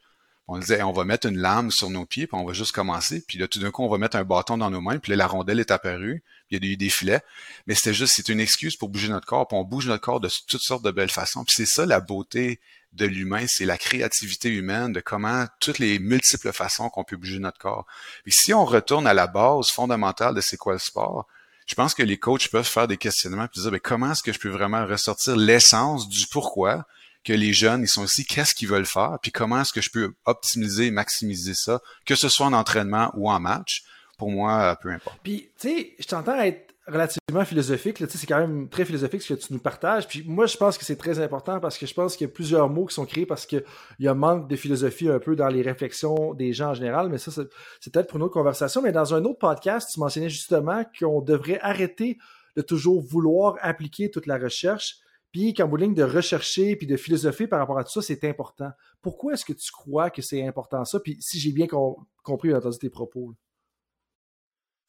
On 0.49 0.59
disait, 0.59 0.83
on 0.83 0.93
va 0.93 1.05
mettre 1.05 1.29
une 1.29 1.39
lame 1.39 1.71
sur 1.71 1.89
nos 1.89 2.05
pieds, 2.05 2.27
puis 2.27 2.37
on 2.37 2.45
va 2.45 2.53
juste 2.53 2.73
commencer. 2.73 3.25
Puis 3.29 3.39
là, 3.39 3.47
tout 3.47 3.61
d'un 3.61 3.71
coup, 3.71 3.85
on 3.85 3.89
va 3.89 3.99
mettre 3.99 4.17
un 4.17 4.25
bâton 4.25 4.59
dans 4.59 4.71
nos 4.71 4.81
mains, 4.81 4.99
puis 4.99 5.15
la 5.15 5.27
rondelle 5.27 5.61
est 5.61 5.71
apparue, 5.71 6.25
il 6.51 6.65
y 6.65 6.69
a 6.69 6.73
eu 6.73 6.77
des 6.77 6.91
filets. 6.91 7.23
Mais 7.67 7.75
c'était 7.75 7.95
juste, 7.95 8.15
c'est 8.15 8.29
une 8.29 8.41
excuse 8.41 8.77
pour 8.77 8.89
bouger 8.89 9.09
notre 9.09 9.27
corps, 9.27 9.47
puis 9.47 9.57
on 9.57 9.65
bouge 9.65 9.87
notre 9.87 10.03
corps 10.03 10.21
de 10.21 10.29
toutes 10.47 10.63
sortes 10.63 10.85
de 10.85 10.91
belles 10.91 11.11
façons. 11.11 11.45
Puis 11.45 11.55
c'est 11.55 11.67
ça 11.67 11.87
la 11.87 12.01
beauté 12.01 12.61
de 12.93 13.07
l'humain, 13.07 13.47
c'est 13.47 13.67
la 13.67 13.79
créativité 13.79 14.49
humaine, 14.49 14.93
de 14.93 15.01
comment 15.01 15.47
toutes 15.61 15.79
les 15.79 15.99
multiples 15.99 16.53
façons 16.53 16.89
qu'on 16.89 17.05
peut 17.05 17.17
bouger 17.17 17.39
notre 17.39 17.59
corps. 17.59 17.87
Puis 18.25 18.33
si 18.33 18.55
on 18.55 18.65
retourne 18.65 19.07
à 19.07 19.15
la 19.15 19.27
base 19.27 19.69
fondamentale 19.71 20.35
de 20.35 20.41
c'est 20.41 20.57
quoi 20.57 20.73
le 20.73 20.79
sport, 20.79 21.27
je 21.67 21.75
pense 21.75 21.95
que 21.95 22.03
les 22.03 22.17
coachs 22.17 22.49
peuvent 22.49 22.67
faire 22.67 22.89
des 22.89 22.97
questionnements 22.97 23.45
et 23.45 23.61
dire, 23.61 23.71
mais 23.71 23.81
comment 23.81 24.13
est-ce 24.13 24.23
que 24.23 24.33
je 24.33 24.39
peux 24.39 24.49
vraiment 24.49 24.87
ressortir 24.87 25.37
l'essence 25.37 26.09
du 26.09 26.27
pourquoi 26.27 26.87
que 27.25 27.33
les 27.35 27.53
jeunes, 27.53 27.83
ils 27.83 27.89
sont 27.89 28.07
ici, 28.07 28.25
qu'est-ce 28.25 28.55
qu'ils 28.55 28.69
veulent 28.69 28.87
faire, 28.87 29.19
puis 29.21 29.33
comment 29.33 29.61
est-ce 29.61 29.73
que 29.73 29.83
je 29.83 29.91
peux 29.91 30.15
optimiser 30.25 30.87
et 30.87 30.91
maximiser 30.91 31.53
ça, 31.53 31.83
que 32.07 32.15
ce 32.15 32.31
soit 32.31 32.47
en 32.47 32.55
entraînement 32.55 33.13
ou 33.17 33.31
en 33.31 33.39
match. 33.39 33.85
Pour 34.19 34.31
moi, 34.31 34.77
peu 34.83 34.91
importe. 34.91 35.19
Puis, 35.23 35.51
tu 35.59 35.69
sais, 35.69 35.95
je 35.99 36.07
t'entends 36.07 36.39
être 36.41 36.75
relativement 36.89 37.45
philosophique. 37.45 38.03
C'est 38.09 38.27
quand 38.27 38.41
même 38.41 38.69
très 38.69 38.85
philosophique 38.85 39.23
ce 39.23 39.35
que 39.35 39.39
tu 39.39 39.53
nous 39.53 39.59
partages. 39.59 40.09
Puis 40.09 40.25
moi, 40.27 40.47
je 40.47 40.57
pense 40.57 40.79
que 40.79 40.85
c'est 40.85 40.97
très 40.97 41.21
important 41.21 41.61
parce 41.61 41.79
que 41.79 41.87
je 41.87 41.95
pense 41.95 42.17
qu'il 42.17 42.27
y 42.27 42.31
a 42.31 42.33
plusieurs 42.33 42.69
mots 42.69 42.87
qui 42.87 42.95
sont 42.95 43.07
créés 43.07 43.27
parce 43.27 43.47
qu'il 43.47 43.63
y 43.99 44.09
a 44.09 44.13
un 44.13 44.15
manque 44.15 44.49
de 44.49 44.57
philosophie 44.57 45.09
un 45.09 45.19
peu 45.19 45.37
dans 45.37 45.49
les 45.49 45.63
réflexions 45.63 46.35
des 46.35 46.53
gens 46.53 46.71
en 46.71 46.75
général. 46.75 47.09
Mais 47.11 47.19
ça, 47.19 47.31
c'est 47.31 47.93
peut-être 47.93 48.09
pour 48.09 48.17
une 48.17 48.25
autre 48.25 48.35
conversation. 48.35 48.83
Mais 48.83 48.93
dans 48.93 49.15
un 49.15 49.25
autre 49.25 49.39
podcast, 49.39 49.91
tu 49.93 50.01
mentionnais 50.01 50.31
justement 50.31 50.83
qu'on 50.99 51.21
devrait 51.21 51.61
arrêter 51.61 52.19
de 52.57 52.63
toujours 52.63 53.03
vouloir 53.03 53.57
appliquer 53.61 54.11
toute 54.11 54.27
la 54.27 54.39
recherche. 54.39 54.97
Puis 55.31 55.53
qu'en 55.53 55.69
bout 55.69 55.77
de 55.77 55.83
ligne, 55.83 55.95
de 55.95 56.03
rechercher 56.03 56.75
puis 56.75 56.87
de 56.87 56.97
philosopher 56.97 57.47
par 57.47 57.59
rapport 57.59 57.79
à 57.79 57.85
tout 57.85 57.93
ça, 57.93 58.01
c'est 58.01 58.25
important. 58.25 58.71
Pourquoi 59.03 59.35
est-ce 59.35 59.45
que 59.45 59.53
tu 59.53 59.71
crois 59.71 60.09
que 60.09 60.23
c'est 60.23 60.47
important 60.47 60.87
ça? 60.87 61.01
Puis 61.01 61.19
si 61.21 61.39
j'ai 61.39 61.53
bien 61.53 61.67
compris 62.23 62.49
et 62.49 62.55
entendu 62.55 62.79
tes 62.79 62.89
propos. 62.89 63.35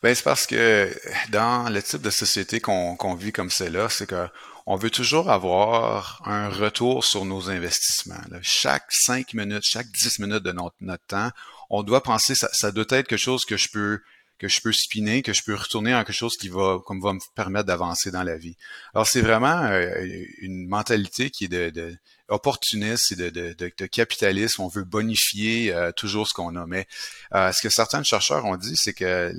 Ben, 0.02 0.16
c'est 0.16 0.24
parce 0.24 0.48
que 0.48 0.94
dans 1.30 1.70
le 1.70 1.84
type 1.84 2.02
de 2.02 2.10
société 2.10 2.62
qu'on 2.62 3.16
vit 3.16 3.34
comme 3.34 3.50
c'est 3.50 3.70
là, 3.70 3.90
c'est 3.90 4.08
que 4.08 4.28
on 4.66 4.76
veut 4.76 4.92
toujours 4.92 5.30
avoir 5.32 6.22
un 6.26 6.48
retour 6.48 7.04
sur 7.04 7.26
nos 7.26 7.50
investissements. 7.50 8.22
Chaque 8.42 8.92
cinq 8.92 9.34
minutes, 9.34 9.64
chaque 9.64 9.88
dix 9.92 10.20
minutes 10.20 10.44
de 10.44 10.52
notre, 10.52 11.06
temps, 11.08 11.32
on 11.70 11.84
doit 11.84 12.04
penser 12.04 12.36
ça, 12.36 12.50
ça 12.54 12.72
doit 12.72 12.86
être 12.90 13.08
quelque 13.08 13.18
chose 13.18 13.46
que 13.46 13.58
je 13.58 13.68
peux 13.70 14.00
que 14.38 14.48
je 14.48 14.62
peux 14.62 14.72
spinner, 14.72 15.22
que 15.22 15.34
je 15.34 15.44
peux 15.44 15.56
retourner 15.56 15.94
en 15.94 16.06
quelque 16.06 16.16
chose 16.16 16.38
qui 16.38 16.48
va, 16.48 16.80
comme 16.86 17.02
va 17.02 17.12
me 17.12 17.20
permettre 17.36 17.66
d'avancer 17.66 18.10
dans 18.10 18.24
la 18.24 18.38
vie. 18.38 18.56
Alors 18.94 19.06
c'est 19.06 19.22
vraiment 19.22 19.66
euh, 19.66 20.02
une 20.42 20.68
mentalité 20.68 21.30
qui 21.30 21.46
est 21.46 21.50
de 21.50 21.98
opportuniste 22.30 23.12
et 23.12 23.16
de, 23.16 23.30
de, 23.30 23.72
de, 23.78 23.86
capitalisme. 23.86 24.62
On 24.62 24.68
veut 24.68 24.84
bonifier 24.84 25.74
euh, 25.74 25.92
toujours 25.92 26.28
ce 26.28 26.34
qu'on 26.34 26.56
a. 26.56 26.66
Mais 26.66 26.88
euh, 27.34 27.52
ce 27.52 27.62
que 27.62 27.70
certains 27.70 28.04
chercheurs 28.04 28.46
ont 28.46 28.58
dit, 28.58 28.76
c'est 28.76 28.94
que 28.94 29.34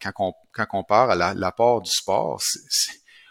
quand 0.00 0.12
on, 0.18 0.34
quand 0.52 0.84
part 0.84 1.10
à 1.10 1.34
l'apport 1.34 1.82
du 1.82 1.90
sport, 1.90 2.42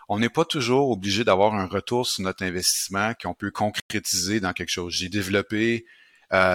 on 0.09 0.19
n'est 0.19 0.29
pas 0.29 0.45
toujours 0.45 0.91
obligé 0.91 1.23
d'avoir 1.23 1.55
un 1.55 1.67
retour 1.67 2.07
sur 2.07 2.23
notre 2.23 2.43
investissement 2.43 3.13
qu'on 3.21 3.33
peut 3.33 3.51
concrétiser 3.51 4.39
dans 4.39 4.53
quelque 4.53 4.71
chose. 4.71 4.93
J'ai 4.93 5.09
développé 5.09 5.85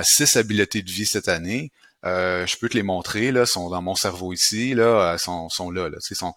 six 0.03 0.37
habiletés 0.37 0.83
de 0.83 0.91
vie 0.91 1.07
cette 1.07 1.29
année. 1.29 1.73
Euh, 2.05 2.47
je 2.47 2.57
peux 2.57 2.69
te 2.69 2.75
les 2.77 2.83
montrer, 2.83 3.31
là, 3.31 3.47
sont 3.47 3.71
dans 3.71 3.83
mon 3.83 3.95
cerveau 3.95 4.33
ici, 4.33 4.75
là, 4.75 5.13
euh, 5.13 5.19
sont, 5.19 5.49
sont 5.49 5.71
là, 5.71 5.89
là. 5.89 5.99
Sont... 6.01 6.35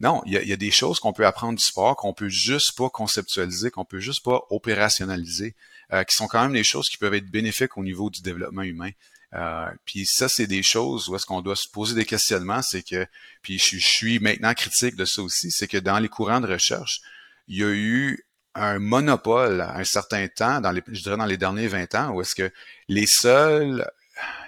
Non, 0.00 0.22
il 0.26 0.32
y 0.32 0.52
a, 0.52 0.56
des 0.56 0.70
choses 0.70 1.00
qu'on 1.00 1.12
peut 1.12 1.26
apprendre 1.26 1.58
du 1.58 1.64
sport, 1.64 1.96
qu'on 1.96 2.14
peut 2.14 2.28
juste 2.28 2.76
pas 2.76 2.88
conceptualiser, 2.88 3.70
qu'on 3.72 3.84
peut 3.84 3.98
juste 3.98 4.24
pas 4.24 4.42
opérationnaliser, 4.50 5.56
euh, 5.92 6.04
qui 6.04 6.14
sont 6.14 6.28
quand 6.28 6.42
même 6.42 6.52
des 6.52 6.62
choses 6.62 6.88
qui 6.88 6.98
peuvent 6.98 7.14
être 7.14 7.30
bénéfiques 7.30 7.76
au 7.76 7.82
niveau 7.82 8.08
du 8.08 8.22
développement 8.22 8.62
humain. 8.62 8.90
Euh, 9.34 9.66
puis 9.84 10.06
ça, 10.06 10.28
c'est 10.28 10.46
des 10.46 10.62
choses 10.62 11.08
où 11.08 11.16
est-ce 11.16 11.26
qu'on 11.26 11.42
doit 11.42 11.56
se 11.56 11.68
poser 11.68 11.96
des 11.96 12.04
questionnements, 12.04 12.62
c'est 12.62 12.82
que, 12.82 13.06
puis 13.42 13.58
je, 13.58 13.76
je, 13.76 13.86
suis 13.86 14.18
maintenant 14.20 14.54
critique 14.54 14.94
de 14.94 15.04
ça 15.04 15.20
aussi, 15.20 15.50
c'est 15.50 15.66
que 15.66 15.76
dans 15.76 15.98
les 15.98 16.08
courants 16.08 16.40
de 16.40 16.46
recherche, 16.46 17.00
il 17.48 17.58
y 17.58 17.64
a 17.64 17.68
eu 17.68 18.24
un 18.54 18.78
monopole 18.78 19.60
à 19.60 19.76
un 19.76 19.84
certain 19.84 20.28
temps, 20.28 20.60
dans 20.60 20.72
les, 20.72 20.82
je 20.86 21.02
dirais 21.02 21.16
dans 21.16 21.26
les 21.26 21.36
derniers 21.36 21.68
20 21.68 21.94
ans, 21.96 22.10
où 22.10 22.20
est-ce 22.20 22.34
que 22.34 22.50
les 22.88 23.06
seuls 23.06 23.88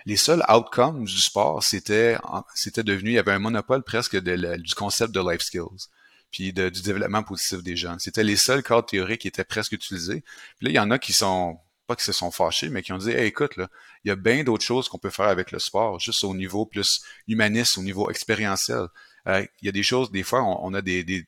les 0.06 0.16
seuls 0.16 0.42
outcomes 0.48 1.04
du 1.04 1.20
sport, 1.20 1.62
c'était 1.62 2.16
c'était 2.54 2.82
devenu, 2.82 3.10
il 3.10 3.14
y 3.14 3.18
avait 3.18 3.32
un 3.32 3.38
monopole 3.38 3.82
presque 3.82 4.16
du 4.16 4.74
concept 4.74 5.12
de 5.14 5.20
life 5.20 5.42
skills 5.42 5.88
puis 6.30 6.52
du 6.52 6.82
développement 6.82 7.22
positif 7.22 7.62
des 7.62 7.76
jeunes. 7.76 7.98
C'était 7.98 8.22
les 8.22 8.36
seuls 8.36 8.62
cadres 8.62 8.86
théoriques 8.86 9.22
qui 9.22 9.28
étaient 9.28 9.44
presque 9.44 9.72
utilisés. 9.72 10.22
Puis 10.58 10.66
là, 10.66 10.70
il 10.70 10.74
y 10.74 10.78
en 10.78 10.90
a 10.90 10.98
qui 10.98 11.12
sont 11.12 11.58
pas 11.88 11.96
qui 11.96 12.04
se 12.04 12.12
sont 12.12 12.30
fâchés, 12.30 12.68
mais 12.68 12.82
qui 12.82 12.92
ont 12.92 12.98
dit 12.98 13.10
écoute, 13.10 13.56
là, 13.56 13.68
il 14.04 14.08
y 14.08 14.10
a 14.12 14.16
bien 14.16 14.44
d'autres 14.44 14.64
choses 14.64 14.88
qu'on 14.88 14.98
peut 14.98 15.10
faire 15.10 15.26
avec 15.26 15.50
le 15.50 15.58
sport, 15.58 15.98
juste 15.98 16.22
au 16.22 16.34
niveau 16.34 16.64
plus 16.64 17.02
humaniste, 17.26 17.78
au 17.78 17.82
niveau 17.82 18.10
expérientiel. 18.10 18.86
Euh, 19.26 19.44
il 19.60 19.66
y 19.66 19.68
a 19.68 19.72
des 19.72 19.82
choses, 19.82 20.12
des 20.12 20.22
fois, 20.22 20.42
on, 20.42 20.72
a 20.72 20.82
des, 20.82 21.26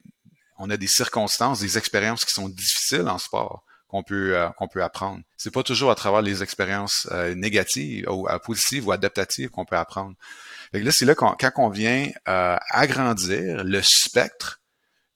on 0.58 0.70
a 0.70 0.76
des 0.76 0.86
circonstances, 0.86 1.60
des 1.60 1.78
expériences 1.78 2.24
qui 2.24 2.32
sont 2.32 2.48
difficiles 2.48 3.08
en 3.08 3.18
sport 3.18 3.64
qu'on 3.92 4.02
peut 4.02 4.36
euh, 4.36 4.48
qu'on 4.56 4.66
peut 4.66 4.82
apprendre. 4.82 5.20
C'est 5.36 5.52
pas 5.52 5.62
toujours 5.62 5.92
à 5.92 5.94
travers 5.94 6.22
les 6.22 6.42
expériences 6.42 7.06
euh, 7.12 7.36
négatives 7.36 8.08
ou 8.10 8.26
positives 8.44 8.88
ou 8.88 8.92
adaptatives 8.92 9.50
qu'on 9.50 9.64
peut 9.64 9.76
apprendre. 9.76 10.16
Fait 10.72 10.80
là, 10.80 10.90
c'est 10.90 11.04
là 11.04 11.14
quand 11.14 11.36
on 11.56 11.68
vient 11.68 12.08
agrandir 12.24 13.62
le 13.62 13.82
spectre 13.82 14.62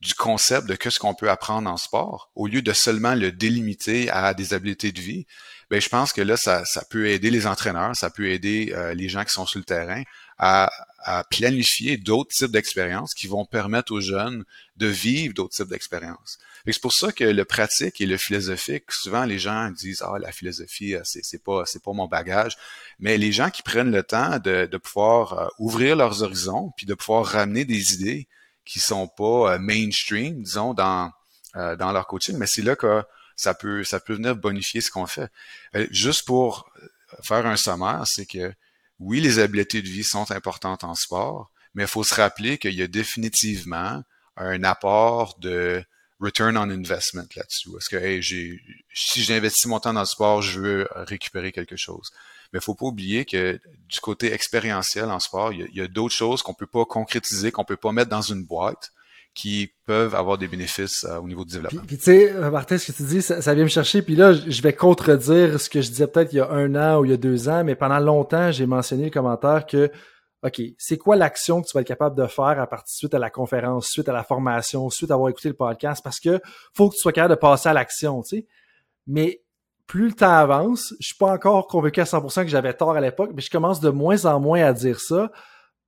du 0.00 0.14
concept 0.14 0.68
de 0.68 0.74
qu'est-ce 0.74 0.98
qu'on 0.98 1.14
peut 1.14 1.30
apprendre 1.30 1.70
en 1.70 1.76
sport, 1.76 2.30
au 2.34 2.46
lieu 2.46 2.62
de 2.62 2.72
seulement 2.72 3.14
le 3.14 3.32
délimiter 3.32 4.10
à 4.10 4.34
des 4.34 4.52
habiletés 4.52 4.92
de 4.92 5.00
vie, 5.00 5.26
ben 5.70 5.80
je 5.80 5.88
pense 5.88 6.12
que 6.12 6.20
là, 6.20 6.36
ça, 6.36 6.64
ça 6.64 6.84
peut 6.88 7.08
aider 7.08 7.30
les 7.30 7.46
entraîneurs, 7.46 7.96
ça 7.96 8.10
peut 8.10 8.28
aider 8.28 8.72
euh, 8.76 8.94
les 8.94 9.08
gens 9.08 9.24
qui 9.24 9.32
sont 9.32 9.46
sur 9.46 9.58
le 9.58 9.64
terrain 9.64 10.02
à, 10.38 10.70
à 11.08 11.22
planifier 11.22 11.98
d'autres 11.98 12.34
types 12.34 12.50
d'expériences 12.50 13.14
qui 13.14 13.28
vont 13.28 13.44
permettre 13.44 13.92
aux 13.92 14.00
jeunes 14.00 14.44
de 14.76 14.88
vivre 14.88 15.34
d'autres 15.34 15.54
types 15.54 15.68
d'expériences. 15.68 16.38
C'est 16.66 16.80
pour 16.80 16.92
ça 16.92 17.12
que 17.12 17.22
le 17.22 17.44
pratique 17.44 18.00
et 18.00 18.06
le 18.06 18.16
philosophique, 18.16 18.90
souvent 18.90 19.24
les 19.24 19.38
gens 19.38 19.70
disent 19.70 20.02
ah 20.04 20.18
la 20.18 20.32
philosophie 20.32 20.96
euh, 20.96 21.02
c'est 21.04 21.42
pas 21.44 21.62
c'est 21.64 21.80
pas 21.80 21.92
mon 21.92 22.08
bagage, 22.08 22.56
mais 22.98 23.18
les 23.18 23.30
gens 23.30 23.50
qui 23.50 23.62
prennent 23.62 23.92
le 23.92 24.02
temps 24.02 24.40
de, 24.40 24.76
pouvoir 24.78 25.38
euh, 25.38 25.48
ouvrir 25.60 25.94
leurs 25.94 26.24
horizons 26.24 26.72
puis 26.76 26.86
de 26.86 26.94
pouvoir 26.94 27.24
ramener 27.24 27.64
des 27.64 27.94
idées 27.94 28.26
qui 28.64 28.80
sont 28.80 29.06
pas 29.06 29.54
euh, 29.54 29.58
mainstream, 29.60 30.42
disons, 30.42 30.74
dans, 30.74 31.12
dans 31.54 31.92
leur 31.92 32.08
coaching, 32.08 32.36
mais 32.36 32.48
c'est 32.48 32.62
là 32.62 32.74
que 32.74 33.04
ça 33.36 33.54
peut, 33.54 33.84
ça 33.84 34.00
peut 34.00 34.14
venir 34.14 34.34
bonifier 34.34 34.80
ce 34.80 34.90
qu'on 34.90 35.06
fait. 35.06 35.30
Juste 35.90 36.26
pour 36.26 36.70
faire 37.22 37.46
un 37.46 37.56
sommaire, 37.56 38.02
c'est 38.06 38.26
que 38.26 38.52
oui, 38.98 39.20
les 39.20 39.38
habiletés 39.38 39.82
de 39.82 39.88
vie 39.88 40.04
sont 40.04 40.30
importantes 40.30 40.84
en 40.84 40.94
sport, 40.94 41.50
mais 41.74 41.84
il 41.84 41.88
faut 41.88 42.04
se 42.04 42.14
rappeler 42.14 42.58
qu'il 42.58 42.74
y 42.74 42.82
a 42.82 42.86
définitivement 42.86 44.02
un 44.36 44.64
apport 44.64 45.38
de 45.38 45.84
return 46.20 46.56
on 46.56 46.70
investment 46.70 47.28
là-dessus. 47.36 47.68
Est-ce 47.76 47.88
que 47.90 47.96
hey, 47.96 48.22
j'ai, 48.22 48.60
si 48.94 49.22
j'investis 49.22 49.66
mon 49.66 49.80
temps 49.80 49.92
dans 49.92 50.00
le 50.00 50.06
sport, 50.06 50.42
je 50.42 50.60
veux 50.60 50.88
récupérer 50.92 51.52
quelque 51.52 51.76
chose. 51.76 52.10
Mais 52.52 52.58
il 52.60 52.62
faut 52.62 52.74
pas 52.74 52.86
oublier 52.86 53.24
que 53.24 53.60
du 53.88 54.00
côté 54.00 54.32
expérientiel 54.32 55.10
en 55.10 55.20
sport, 55.20 55.52
il 55.52 55.68
y 55.74 55.80
a, 55.80 55.88
d'autres 55.88 56.14
choses 56.14 56.42
qu'on 56.42 56.54
peut 56.54 56.66
pas 56.66 56.84
concrétiser, 56.84 57.52
qu'on 57.52 57.64
peut 57.64 57.76
pas 57.76 57.92
mettre 57.92 58.10
dans 58.10 58.22
une 58.22 58.44
boîte 58.44 58.92
qui 59.36 59.70
peuvent 59.84 60.14
avoir 60.14 60.38
des 60.38 60.48
bénéfices 60.48 61.04
euh, 61.04 61.18
au 61.18 61.28
niveau 61.28 61.44
du 61.44 61.52
développement. 61.52 61.82
Puis, 61.86 61.98
tu 61.98 62.04
sais, 62.04 62.32
euh, 62.32 62.50
Martin, 62.50 62.78
ce 62.78 62.90
que 62.90 62.96
tu 62.96 63.02
dis, 63.02 63.20
ça, 63.20 63.54
vient 63.54 63.64
me 63.64 63.68
chercher. 63.68 64.00
Puis 64.00 64.16
là, 64.16 64.32
je 64.32 64.62
vais 64.62 64.72
contredire 64.72 65.60
ce 65.60 65.68
que 65.68 65.82
je 65.82 65.90
disais 65.90 66.06
peut-être 66.06 66.32
il 66.32 66.36
y 66.36 66.40
a 66.40 66.50
un 66.50 66.74
an 66.74 67.00
ou 67.00 67.04
il 67.04 67.10
y 67.10 67.14
a 67.14 67.18
deux 67.18 67.50
ans, 67.50 67.62
mais 67.62 67.74
pendant 67.74 67.98
longtemps, 67.98 68.50
j'ai 68.50 68.64
mentionné 68.64 69.04
le 69.04 69.10
commentaire 69.10 69.66
que, 69.66 69.90
OK, 70.42 70.62
c'est 70.78 70.96
quoi 70.96 71.16
l'action 71.16 71.60
que 71.60 71.68
tu 71.68 71.74
vas 71.74 71.82
être 71.82 71.86
capable 71.86 72.16
de 72.16 72.26
faire 72.26 72.58
à 72.58 72.66
partir 72.66 72.88
suite 72.88 73.12
à 73.12 73.18
la 73.18 73.28
conférence, 73.28 73.88
suite 73.88 74.08
à 74.08 74.14
la 74.14 74.24
formation, 74.24 74.88
suite 74.88 75.10
à 75.10 75.14
avoir 75.14 75.28
écouté 75.28 75.48
le 75.50 75.54
podcast? 75.54 76.02
Parce 76.02 76.18
que 76.18 76.40
faut 76.72 76.88
que 76.88 76.94
tu 76.94 77.00
sois 77.00 77.12
capable 77.12 77.34
de 77.34 77.40
passer 77.40 77.68
à 77.68 77.74
l'action, 77.74 78.22
tu 78.22 78.38
sais. 78.38 78.46
Mais 79.06 79.42
plus 79.86 80.08
le 80.08 80.14
temps 80.14 80.32
avance, 80.32 80.94
je 80.98 81.08
suis 81.08 81.16
pas 81.16 81.30
encore 81.30 81.66
convaincu 81.66 82.00
à 82.00 82.04
100% 82.04 82.42
que 82.42 82.48
j'avais 82.48 82.72
tort 82.72 82.96
à 82.96 83.00
l'époque, 83.02 83.32
mais 83.34 83.42
je 83.42 83.50
commence 83.50 83.80
de 83.80 83.90
moins 83.90 84.24
en 84.24 84.40
moins 84.40 84.62
à 84.62 84.72
dire 84.72 84.98
ça 84.98 85.30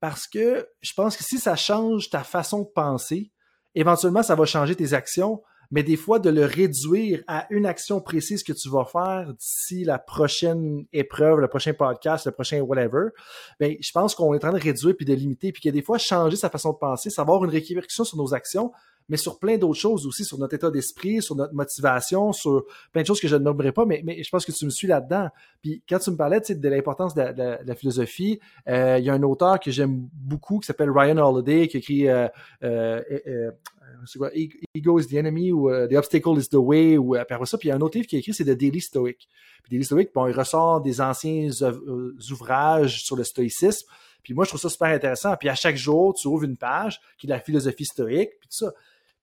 parce 0.00 0.26
que 0.26 0.68
je 0.80 0.92
pense 0.92 1.16
que 1.16 1.24
si 1.24 1.38
ça 1.38 1.56
change 1.56 2.10
ta 2.10 2.22
façon 2.22 2.60
de 2.60 2.68
penser, 2.68 3.32
éventuellement 3.78 4.22
ça 4.22 4.34
va 4.34 4.44
changer 4.44 4.74
tes 4.74 4.92
actions, 4.92 5.40
mais 5.70 5.82
des 5.82 5.96
fois 5.96 6.18
de 6.18 6.30
le 6.30 6.44
réduire 6.44 7.22
à 7.26 7.46
une 7.50 7.66
action 7.66 8.00
précise 8.00 8.42
que 8.42 8.52
tu 8.52 8.68
vas 8.68 8.84
faire 8.84 9.32
d'ici 9.34 9.84
la 9.84 9.98
prochaine 9.98 10.86
épreuve, 10.92 11.38
le 11.40 11.48
prochain 11.48 11.74
podcast, 11.74 12.26
le 12.26 12.32
prochain 12.32 12.60
whatever, 12.60 13.10
ben 13.60 13.76
je 13.80 13.92
pense 13.92 14.14
qu'on 14.14 14.32
est 14.34 14.38
en 14.38 14.50
train 14.50 14.52
de 14.52 14.62
réduire 14.62 14.94
puis 14.96 15.06
de 15.06 15.14
limiter 15.14 15.52
puis 15.52 15.62
que 15.62 15.68
des 15.68 15.82
fois 15.82 15.98
changer 15.98 16.36
sa 16.36 16.50
façon 16.50 16.72
de 16.72 16.78
penser, 16.78 17.10
ça 17.10 17.22
va 17.22 17.34
avoir 17.34 17.44
une 17.44 17.50
répercussion 17.50 18.04
sur 18.04 18.16
nos 18.16 18.34
actions, 18.34 18.72
mais 19.08 19.16
sur 19.16 19.38
plein 19.38 19.56
d'autres 19.56 19.78
choses 19.78 20.06
aussi, 20.06 20.24
sur 20.24 20.38
notre 20.38 20.54
état 20.54 20.70
d'esprit, 20.70 21.22
sur 21.22 21.34
notre 21.34 21.54
motivation, 21.54 22.32
sur 22.32 22.64
plein 22.92 23.02
de 23.02 23.06
choses 23.06 23.20
que 23.20 23.28
je 23.28 23.36
ne 23.36 23.42
nommerai 23.42 23.72
pas, 23.72 23.86
mais, 23.86 24.02
mais 24.04 24.22
je 24.22 24.28
pense 24.30 24.44
que 24.44 24.52
tu 24.52 24.64
me 24.64 24.70
suis 24.70 24.86
là-dedans. 24.86 25.28
Puis 25.62 25.82
quand 25.88 25.98
tu 25.98 26.10
me 26.10 26.16
parlais 26.16 26.40
de 26.40 26.68
l'importance 26.68 27.14
de, 27.14 27.22
la 27.64 27.74
philosophie, 27.74 28.38
euh, 28.68 28.98
il 28.98 29.04
y 29.04 29.10
a 29.10 29.14
un 29.14 29.22
auteur 29.22 29.58
que 29.60 29.70
j'aime 29.70 30.08
beaucoup 30.12 30.58
qui 30.58 30.66
s'appelle 30.66 30.90
Ryan 30.90 31.16
Holiday, 31.18 31.68
qui 31.68 31.78
écrit 31.78 32.08
euh, 32.08 32.28
euh, 32.62 33.02
euh 33.26 33.50
quoi, 34.16 34.30
Ego 34.74 35.00
is 35.00 35.06
the 35.06 35.14
enemy 35.14 35.50
ou 35.50 35.70
The 35.70 35.94
obstacle 35.94 36.38
is 36.38 36.48
the 36.48 36.54
way 36.54 36.98
ou 36.98 37.14
après 37.14 37.46
ça. 37.46 37.56
Puis 37.56 37.68
il 37.68 37.70
y 37.70 37.72
a 37.72 37.76
un 37.76 37.80
autre 37.80 37.96
livre 37.96 38.08
qui 38.08 38.16
a 38.16 38.18
écrit, 38.18 38.34
c'est 38.34 38.44
The 38.44 38.56
Daily 38.56 38.80
Stoic. 38.80 39.28
Puis 39.62 39.70
Daily 39.70 39.84
Stoic, 39.84 40.10
bon, 40.14 40.26
il 40.26 40.32
ressort 40.32 40.82
des 40.82 41.00
anciens 41.00 41.48
ouvrages 42.30 43.02
sur 43.02 43.16
le 43.16 43.24
stoïcisme. 43.24 43.86
Puis 44.22 44.34
moi, 44.34 44.44
je 44.44 44.50
trouve 44.50 44.60
ça 44.60 44.68
super 44.68 44.88
intéressant. 44.88 45.34
Puis 45.36 45.48
à 45.48 45.54
chaque 45.54 45.76
jour, 45.76 46.14
tu 46.14 46.28
ouvres 46.28 46.44
une 46.44 46.56
page 46.56 47.00
qui 47.16 47.26
est 47.26 47.30
la 47.30 47.40
philosophie 47.40 47.86
stoïque, 47.86 48.30
puis 48.40 48.48
tout 48.48 48.66
ça. 48.66 48.72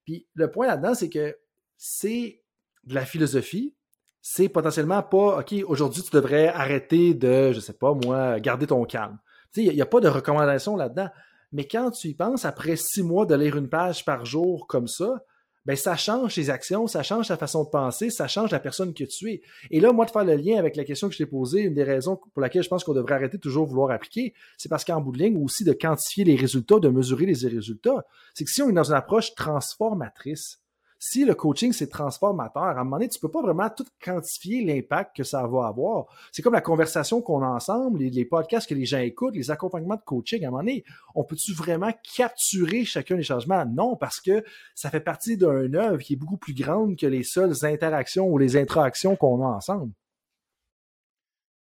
Puis 0.06 0.28
le 0.36 0.50
point 0.50 0.68
là-dedans, 0.68 0.94
c'est 0.94 1.10
que 1.10 1.38
c'est 1.78 2.42
de 2.86 2.94
la 2.94 3.06
philosophie. 3.06 3.76
C'est 4.22 4.50
potentiellement 4.50 5.04
pas, 5.04 5.40
OK, 5.40 5.54
aujourd'hui, 5.68 6.02
tu 6.02 6.12
devrais 6.12 6.48
arrêter 6.48 7.14
de, 7.14 7.52
je 7.52 7.60
sais 7.60 7.74
pas 7.74 7.94
moi, 7.94 8.40
garder 8.40 8.68
ton 8.68 8.84
calme. 8.86 9.20
Tu 9.54 9.62
sais, 9.62 9.68
il 9.68 9.76
n'y 9.76 9.82
a, 9.82 9.86
pas 9.86 10.00
de 10.00 10.08
recommandation 10.08 10.76
là-dedans. 10.76 11.10
Mais 11.52 11.68
quand 11.68 11.92
tu 11.92 12.08
y 12.08 12.16
penses, 12.16 12.44
après 12.46 12.76
six 12.76 13.04
mois 13.04 13.26
de 13.26 13.36
lire 13.36 13.56
une 13.56 13.70
page 13.70 14.04
par 14.04 14.26
jour 14.26 14.68
comme 14.68 14.88
ça, 14.88 15.24
ben 15.66 15.76
ça 15.76 15.96
change 15.96 16.36
tes 16.36 16.50
actions, 16.50 16.88
ça 16.88 17.04
change 17.04 17.28
ta 17.28 17.38
façon 17.38 17.64
de 17.64 17.70
penser, 17.70 18.10
ça 18.10 18.28
change 18.28 18.52
la 18.52 18.60
personne 18.60 18.94
que 18.94 19.04
tu 19.04 19.32
es. 19.32 19.42
Et 19.72 19.80
là, 19.80 19.92
moi, 19.92 20.06
de 20.06 20.12
faire 20.12 20.24
le 20.24 20.36
lien 20.36 20.58
avec 20.58 20.76
la 20.76 20.84
question 20.84 21.08
que 21.08 21.14
je 21.14 21.20
t'ai 21.20 21.26
posée, 21.26 21.62
une 21.62 21.74
des 21.74 21.84
raisons 21.84 22.18
pour 22.18 22.42
laquelle 22.42 22.64
je 22.64 22.70
pense 22.70 22.84
qu'on 22.84 22.94
devrait 22.94 23.16
arrêter 23.16 23.38
de 23.38 23.42
toujours 23.42 23.66
vouloir 23.66 23.92
appliquer, 23.92 24.34
c'est 24.58 24.70
parce 24.70 24.86
qu'en 24.86 25.02
bout 25.02 25.12
de 25.12 25.20
ligne, 25.20 25.44
aussi 25.44 25.64
de 25.64 25.74
quantifier 25.74 26.24
les 26.24 26.36
résultats, 26.36 26.80
de 26.80 26.90
mesurer 26.90 27.26
les 27.26 27.48
résultats. 27.48 28.06
C'est 28.34 28.46
que 28.46 28.52
si 28.52 28.62
on 28.62 28.70
est 28.70 28.74
dans 28.74 28.92
une 28.92 28.98
approche 28.98 29.34
transformatrice, 29.36 30.60
si 31.00 31.26
le 31.26 31.36
coaching 31.36 31.74
c'est 31.74 31.88
transformateur, 31.88 32.64
à 32.64 32.72
un 32.72 32.84
moment 32.84 32.98
donné, 32.98 33.10
tu 33.10 33.20
peux 33.20 33.30
pas 33.30 33.42
vraiment 33.42 33.70
tout 33.70 33.86
quantifier 34.04 34.64
l'impact 34.64 35.16
que 35.16 35.24
ça 35.24 35.46
va 35.46 35.68
avoir. 35.68 36.06
C'est 36.32 36.42
comme 36.42 36.54
la 36.54 36.62
conversation 36.62 37.22
qu'on 37.22 37.44
a 37.44 37.48
ensemble, 37.48 38.00
les, 38.00 38.26
podcasts 38.26 38.68
que 38.68 38.76
les 38.76 38.86
gens 38.86 39.00
écoutent, 39.00 39.36
les 39.36 39.52
accompagnements 39.52 39.96
de 39.96 40.02
coaching. 40.02 40.44
À 40.44 40.48
un 40.48 40.52
moment 40.52 40.64
donné, 40.64 40.84
on 41.14 41.24
peut-tu 41.24 41.54
vraiment 41.54 41.92
capturer 42.16 42.86
chacun 42.86 43.16
des 43.16 43.24
changements? 43.24 43.66
Non, 43.66 43.96
parce 43.96 44.20
que 44.20 44.44
ça 44.74 44.90
fait 44.90 45.00
partie 45.00 45.38
d'une 45.38 45.76
œuvre 45.76 46.00
qui 46.00 46.14
est 46.14 46.18
beaucoup 46.18 46.38
plus 46.38 46.54
grande 46.54 46.98
que 46.98 47.08
les 47.08 47.24
seules 47.24 47.66
interactions 47.66 48.28
ou 48.28 48.38
les 48.38 48.58
interactions 48.58 49.16
qu'on 49.16 49.44
a 49.46 49.48
ensemble. 49.48 49.92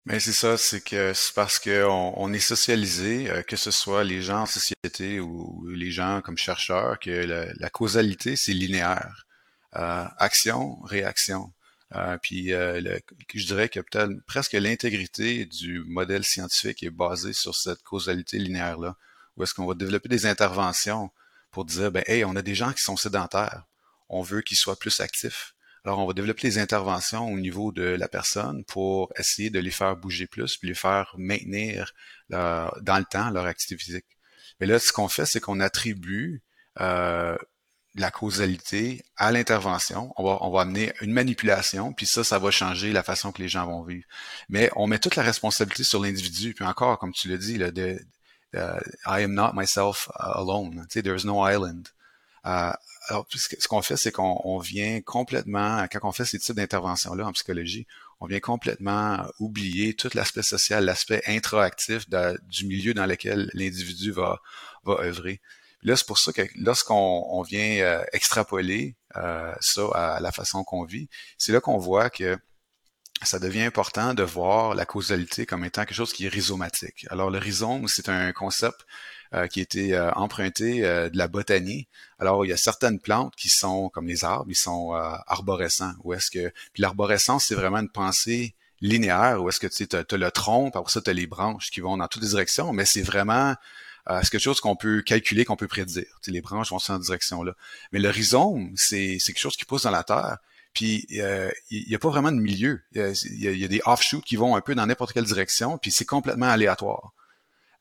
Mais 0.07 0.19
c'est 0.21 0.33
ça, 0.33 0.57
c'est 0.57 0.81
que 0.81 1.13
c'est 1.15 1.35
parce 1.35 1.59
qu'on 1.59 2.15
on 2.17 2.33
est 2.33 2.39
socialisé, 2.39 3.31
euh, 3.31 3.43
que 3.43 3.57
ce 3.57 3.71
soit 3.71 4.03
les 4.05 4.23
gens 4.23 4.43
en 4.43 4.47
société 4.47 5.21
ou 5.21 5.67
les 5.69 5.91
gens 5.91 6.23
comme 6.23 6.39
chercheurs, 6.39 6.99
que 6.99 7.11
la 7.11 7.71
causalité, 7.71 8.37
c'est 8.37 8.53
linéaire. 8.55 9.27
Euh, 9.77 10.05
action, 10.19 10.81
réaction. 10.83 11.53
Euh, 11.95 12.19
puis 12.23 12.53
euh, 12.53 12.81
je 13.35 13.47
dirais 13.47 13.69
que 13.69 13.81
peut-être 13.81 14.13
presque 14.27 14.53
l'intégrité 14.55 15.47
du 15.47 15.85
modèle 15.85 16.25
scientifique 16.25 16.83
est 16.83 16.91
basée 16.91 17.33
sur 17.33 17.55
cette 17.55 17.83
causalité 17.83 18.39
linéaire-là, 18.39 18.97
où 19.37 19.43
est-ce 19.45 19.55
qu'on 19.55 19.67
va 19.67 19.75
développer 19.75 20.09
des 20.09 20.27
interventions 20.27 21.11
pour 21.53 21.65
dire, 21.65 21.93
ben, 21.93 22.03
hey, 22.07 22.25
on 22.25 22.35
a 22.37 22.43
des 22.43 22.55
gens 22.55 22.73
qui 22.73 22.83
sont 22.83 22.97
sédentaires, 22.97 23.65
on 24.09 24.23
veut 24.23 24.43
qu'ils 24.43 24.57
soient 24.57 24.79
plus 24.79 25.01
actifs. 25.01 25.55
Alors, 25.85 25.99
on 25.99 26.07
va 26.07 26.13
développer 26.13 26.43
des 26.43 26.59
interventions 26.59 27.27
au 27.33 27.39
niveau 27.39 27.73
de 27.73 27.83
la 27.83 28.09
personne 28.09 28.65
pour 28.65 29.13
essayer 29.19 29.51
de 29.51 29.59
les 29.59 29.71
faire 29.71 29.97
bouger 29.97 30.27
plus, 30.27 30.57
puis 30.57 30.69
les 30.69 30.75
faire 30.75 31.15
maintenir 31.17 31.93
dans 32.29 32.99
le 32.99 33.05
temps 33.05 33.31
leur 33.31 33.47
activité 33.47 33.83
physique. 33.83 34.07
Mais 34.61 34.67
là, 34.67 34.79
ce 34.79 34.93
qu'on 34.93 35.09
fait, 35.09 35.27
c'est 35.27 35.41
qu'on 35.41 35.61
attribue 35.61 36.43
euh, 36.81 37.37
la 37.95 38.11
causalité 38.11 39.03
à 39.17 39.33
l'intervention. 39.33 40.13
On 40.17 40.25
va, 40.25 40.39
on 40.43 40.51
va 40.51 40.63
amener 40.63 40.93
une 41.01 41.13
manipulation, 41.13 41.93
puis 41.93 42.07
ça, 42.07 42.23
ça 42.25 42.39
va 42.39 42.51
changer 42.51 42.93
la 42.93 43.03
façon 43.03 43.33
que 43.33 43.43
les 43.43 43.49
gens 43.49 43.67
vont 43.67 43.83
vivre. 43.83 44.07
Mais 44.49 44.71
on 44.77 44.87
met 44.87 44.99
toute 44.99 45.17
la 45.17 45.23
responsabilité 45.23 45.83
sur 45.83 46.01
l'individu. 46.01 46.55
Puis 46.55 46.65
encore, 46.65 46.99
comme 46.99 47.13
tu 47.13 47.29
l'as 47.29 47.39
dit, 47.39 47.59
là, 47.59 47.71
de, 47.71 47.99
I 48.55 49.23
am 49.23 49.33
not 49.33 49.53
myself 49.55 50.09
alone. 50.17 50.87
Tu 50.91 51.03
there 51.03 51.17
is 51.17 51.25
no 51.25 51.49
island. 51.49 51.89
Euh, 52.47 52.73
alors, 53.11 53.27
ce 53.31 53.69
qu'on 53.69 53.83
fait, 53.83 53.97
c'est 53.97 54.13
qu'on 54.13 54.59
vient 54.59 55.01
complètement, 55.01 55.85
quand 55.91 56.09
on 56.09 56.13
fait 56.13 56.25
ces 56.25 56.39
types 56.39 56.57
d'interventions-là 56.57 57.27
en 57.27 57.33
psychologie, 57.33 57.87
on 58.21 58.27
vient 58.27 58.41
complètement 58.41 59.27
oublier 59.39 59.95
tout 59.95 60.11
l'aspect 60.15 60.43
social, 60.43 60.85
l'aspect 60.85 61.23
introactif 61.27 62.09
du 62.09 62.67
milieu 62.67 62.95
dans 62.95 63.07
lequel 63.07 63.51
l'individu 63.55 64.13
va, 64.13 64.41
va 64.85 64.95
œuvrer 65.01 65.41
là, 65.83 65.97
c'est 65.97 66.07
pour 66.07 66.19
ça 66.19 66.33
que 66.33 66.43
lorsqu'on 66.57 67.43
vient 67.43 67.81
euh, 67.81 68.05
extrapoler 68.13 68.97
euh, 69.17 69.53
ça 69.61 69.83
à 69.95 70.21
la 70.21 70.33
façon 70.33 70.65
qu'on 70.65 70.85
vit, 70.85 71.09
c'est 71.39 71.53
là 71.53 71.61
qu'on 71.61 71.79
voit 71.79 72.11
que 72.11 72.39
ça 73.23 73.39
devient 73.39 73.63
important 73.63 74.15
de 74.15 74.23
voir 74.23 74.75
la 74.75 74.87
causalité 74.87 75.45
comme 75.47 75.65
étant 75.65 75.85
quelque 75.85 75.97
chose 75.97 76.13
qui 76.13 76.27
est 76.27 76.29
rhizomatique. 76.29 77.07
Alors 77.11 77.31
le 77.31 77.39
rhizome, 77.39 77.87
c'est 77.89 78.09
un 78.09 78.33
concept 78.33 78.81
euh, 79.33 79.47
qui 79.47 79.61
été 79.61 79.95
euh, 79.95 80.11
emprunté 80.15 80.85
euh, 80.85 81.09
de 81.09 81.17
la 81.17 81.29
botanie. 81.29 81.87
Alors 82.19 82.45
il 82.45 82.49
y 82.49 82.53
a 82.53 82.57
certaines 82.57 82.99
plantes 82.99 83.37
qui 83.37 83.49
sont 83.49 83.89
comme 83.89 84.09
les 84.09 84.25
arbres, 84.25 84.51
ils 84.51 84.57
sont 84.57 84.91
arborescents. 85.29 85.93
Ou 86.03 86.15
est-ce 86.15 86.33
que 86.33 86.53
puis 86.73 86.83
l'arborescence, 86.83 87.45
c'est 87.45 87.55
vraiment 87.55 87.79
une 87.79 87.91
pensée 87.91 88.57
linéaire, 88.81 89.41
où 89.41 89.49
est-ce 89.49 89.61
que 89.61 89.69
tu 89.69 89.87
as, 89.95 90.17
le 90.17 90.31
tronc, 90.33 90.73
après 90.75 90.91
ça 90.91 91.01
tu 91.01 91.11
as 91.11 91.13
les 91.13 91.29
branches 91.29 91.71
qui 91.71 91.81
vont 91.81 91.97
dans 91.97 92.09
toutes 92.09 92.23
les 92.23 92.31
directions, 92.31 92.73
mais 92.73 92.85
c'est 92.85 93.03
vraiment 93.03 93.55
quelque 94.09 94.41
chose 94.41 94.61
qu'on 94.61 94.75
peut 94.75 95.01
calculer, 95.03 95.45
qu'on 95.45 95.55
peut 95.55 95.69
prédire. 95.69 96.19
les 96.27 96.41
branches 96.41 96.71
vont 96.71 96.79
dans 96.79 96.81
cette 96.81 97.03
direction-là? 97.03 97.53
Mais 97.93 98.01
le 98.01 98.11
rhizome, 98.11 98.73
c'est 98.75 99.19
quelque 99.25 99.39
chose 99.39 99.57
qui 99.57 99.65
pousse 99.65 99.85
dans 99.85 99.93
la 99.93 100.03
terre. 100.03 100.39
Puis 100.75 101.07
il 101.09 101.55
n'y 101.71 101.95
a 101.95 101.99
pas 102.01 102.09
vraiment 102.09 102.33
de 102.33 102.41
milieu. 102.41 102.83
Il 102.97 103.15
y 103.39 103.65
a, 103.65 103.69
des 103.69 103.81
offshoots 103.85 104.25
qui 104.25 104.35
vont 104.35 104.57
un 104.57 104.61
peu 104.61 104.75
dans 104.75 104.87
n'importe 104.87 105.13
quelle 105.13 105.25
direction, 105.25 105.79
puis 105.79 105.93
c'est 105.93 106.05
complètement 106.05 106.49
aléatoire. 106.49 107.13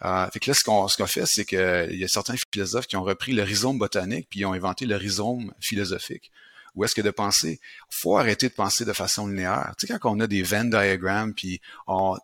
Euh, 0.06 0.28
fait 0.32 0.40
que 0.40 0.50
là, 0.50 0.54
ce 0.54 0.64
qu'on 0.64 0.88
ce 0.88 1.06
fait, 1.06 1.26
c'est 1.26 1.46
qu'il 1.46 1.96
y 1.98 2.04
a 2.04 2.08
certains 2.08 2.36
philosophes 2.52 2.88
qui 2.88 2.96
ont 2.96 3.04
repris 3.04 3.34
le 3.34 3.44
rhizome 3.44 3.78
botanique, 3.78 4.28
puis 4.30 4.42
ils 4.42 4.46
ont 4.46 4.54
inventé 4.54 4.86
le 4.86 4.96
rhizome 4.96 5.54
philosophique. 5.60 6.32
Où 6.76 6.86
est-ce 6.86 6.96
que 6.96 7.02
de 7.02 7.10
penser? 7.10 7.60
faut 7.90 8.18
arrêter 8.18 8.48
de 8.48 8.54
penser 8.54 8.86
de 8.86 8.94
façon 8.94 9.28
linéaire. 9.28 9.74
Tu 9.78 9.88
sais, 9.88 10.00
quand 10.00 10.16
on 10.16 10.20
a 10.20 10.28
des 10.28 10.44
Venn 10.44 10.70
diagrammes, 10.70 11.34
puis 11.34 11.60
on, 11.88 12.18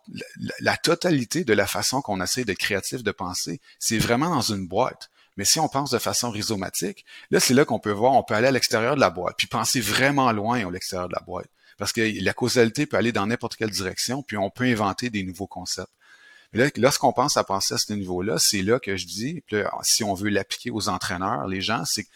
la, 0.60 0.76
totalité 0.76 1.44
de 1.44 1.52
la 1.52 1.66
façon 1.66 2.00
qu'on 2.00 2.20
essaie 2.22 2.44
d'être 2.44 2.58
créatif 2.58 3.02
de 3.02 3.10
penser, 3.10 3.60
c'est 3.78 3.98
vraiment 3.98 4.30
dans 4.30 4.40
une 4.40 4.66
boîte. 4.66 5.10
Mais 5.36 5.44
si 5.44 5.60
on 5.60 5.68
pense 5.68 5.90
de 5.90 5.98
façon 5.98 6.30
rhizomatique, 6.30 7.04
là, 7.30 7.40
c'est 7.40 7.52
là 7.52 7.66
qu'on 7.66 7.78
peut 7.78 7.90
voir, 7.90 8.12
on 8.12 8.22
peut 8.22 8.34
aller 8.34 8.46
à 8.46 8.52
l'extérieur 8.52 8.94
de 8.94 9.00
la 9.00 9.10
boîte, 9.10 9.34
puis 9.36 9.48
penser 9.48 9.80
vraiment 9.80 10.32
loin 10.32 10.66
à 10.66 10.70
l'extérieur 10.70 11.08
de 11.08 11.14
la 11.14 11.22
boîte. 11.26 11.48
Parce 11.76 11.92
que 11.92 12.00
la 12.22 12.32
causalité 12.32 12.86
peut 12.86 12.96
aller 12.96 13.12
dans 13.12 13.26
n'importe 13.26 13.56
quelle 13.56 13.70
direction, 13.70 14.22
puis 14.22 14.38
on 14.38 14.48
peut 14.48 14.64
inventer 14.64 15.10
des 15.10 15.22
nouveaux 15.24 15.46
concepts. 15.46 15.92
Lorsqu'on 16.76 17.12
pense 17.12 17.36
à 17.36 17.44
penser 17.44 17.74
à 17.74 17.78
ce 17.78 17.92
niveau-là, 17.92 18.38
c'est 18.38 18.62
là 18.62 18.78
que 18.78 18.96
je 18.96 19.06
dis, 19.06 19.42
si 19.82 20.04
on 20.04 20.14
veut 20.14 20.30
l'appliquer 20.30 20.70
aux 20.70 20.88
entraîneurs, 20.88 21.46
les 21.46 21.60
gens, 21.60 21.84
c'est 21.84 22.06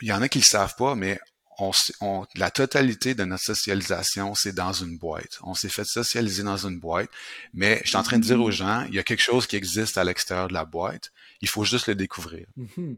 il 0.00 0.08
y 0.08 0.12
en 0.12 0.22
a 0.22 0.28
qui 0.28 0.38
le 0.38 0.44
savent 0.44 0.74
pas, 0.76 0.94
mais 0.94 1.18
on, 1.58 2.26
la 2.34 2.50
totalité 2.50 3.14
de 3.14 3.24
notre 3.24 3.44
socialisation, 3.44 4.34
c'est 4.34 4.54
dans 4.54 4.72
une 4.72 4.98
boîte. 4.98 5.38
On 5.42 5.54
s'est 5.54 5.68
fait 5.68 5.84
socialiser 5.84 6.42
dans 6.42 6.66
une 6.66 6.78
boîte, 6.80 7.08
mais 7.52 7.80
je 7.84 7.90
suis 7.90 7.96
en 7.96 8.02
train 8.02 8.18
de 8.18 8.24
dire 8.24 8.40
aux 8.40 8.50
gens, 8.50 8.84
il 8.88 8.94
y 8.94 8.98
a 8.98 9.02
quelque 9.02 9.22
chose 9.22 9.46
qui 9.46 9.56
existe 9.56 9.96
à 9.96 10.04
l'extérieur 10.04 10.48
de 10.48 10.54
la 10.54 10.64
boîte. 10.64 11.12
Il 11.40 11.48
faut 11.48 11.64
juste 11.64 11.86
le 11.86 11.94
découvrir. 11.94 12.46
Mhm. 12.56 12.96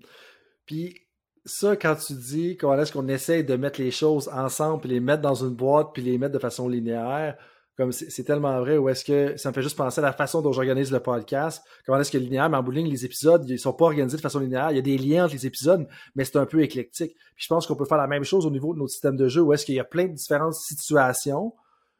Puis 0.64 1.02
ça, 1.44 1.76
quand 1.76 1.96
tu 1.96 2.14
dis 2.14 2.56
comment 2.56 2.80
est-ce 2.80 2.92
qu'on 2.92 3.08
essaye 3.08 3.44
de 3.44 3.56
mettre 3.56 3.80
les 3.80 3.90
choses 3.90 4.28
ensemble, 4.28 4.80
puis 4.80 4.90
les 4.90 5.00
mettre 5.00 5.22
dans 5.22 5.34
une 5.34 5.54
boîte, 5.54 5.88
puis 5.92 6.02
les 6.02 6.18
mettre 6.18 6.34
de 6.34 6.38
façon 6.38 6.68
linéaire, 6.68 7.36
comme 7.76 7.92
c'est 7.92 8.24
tellement 8.24 8.58
vrai, 8.60 8.78
ou 8.78 8.88
est-ce 8.88 9.04
que 9.04 9.36
ça 9.36 9.50
me 9.50 9.54
fait 9.54 9.62
juste 9.62 9.76
penser 9.76 10.00
à 10.00 10.02
la 10.02 10.12
façon 10.12 10.40
dont 10.40 10.52
j'organise 10.52 10.90
le 10.90 11.00
podcast, 11.00 11.62
comment 11.84 11.98
est-ce 11.98 12.10
que 12.10 12.18
linéaire, 12.18 12.48
mais 12.48 12.56
en 12.56 12.62
les 12.66 13.04
épisodes, 13.04 13.44
ils 13.48 13.58
sont 13.58 13.74
pas 13.74 13.84
organisés 13.84 14.16
de 14.16 14.22
façon 14.22 14.40
linéaire, 14.40 14.70
il 14.70 14.76
y 14.76 14.78
a 14.78 14.82
des 14.82 14.96
liens 14.96 15.26
entre 15.26 15.34
les 15.34 15.46
épisodes, 15.46 15.86
mais 16.14 16.24
c'est 16.24 16.36
un 16.36 16.46
peu 16.46 16.62
éclectique. 16.62 17.14
Puis 17.34 17.44
je 17.44 17.48
pense 17.48 17.66
qu'on 17.66 17.76
peut 17.76 17.84
faire 17.84 17.98
la 17.98 18.06
même 18.06 18.24
chose 18.24 18.46
au 18.46 18.50
niveau 18.50 18.72
de 18.72 18.78
notre 18.78 18.92
système 18.92 19.16
de 19.16 19.28
jeu, 19.28 19.42
où 19.42 19.52
est-ce 19.52 19.66
qu'il 19.66 19.74
y 19.74 19.80
a 19.80 19.84
plein 19.84 20.06
de 20.06 20.14
différentes 20.14 20.54
situations, 20.54 21.52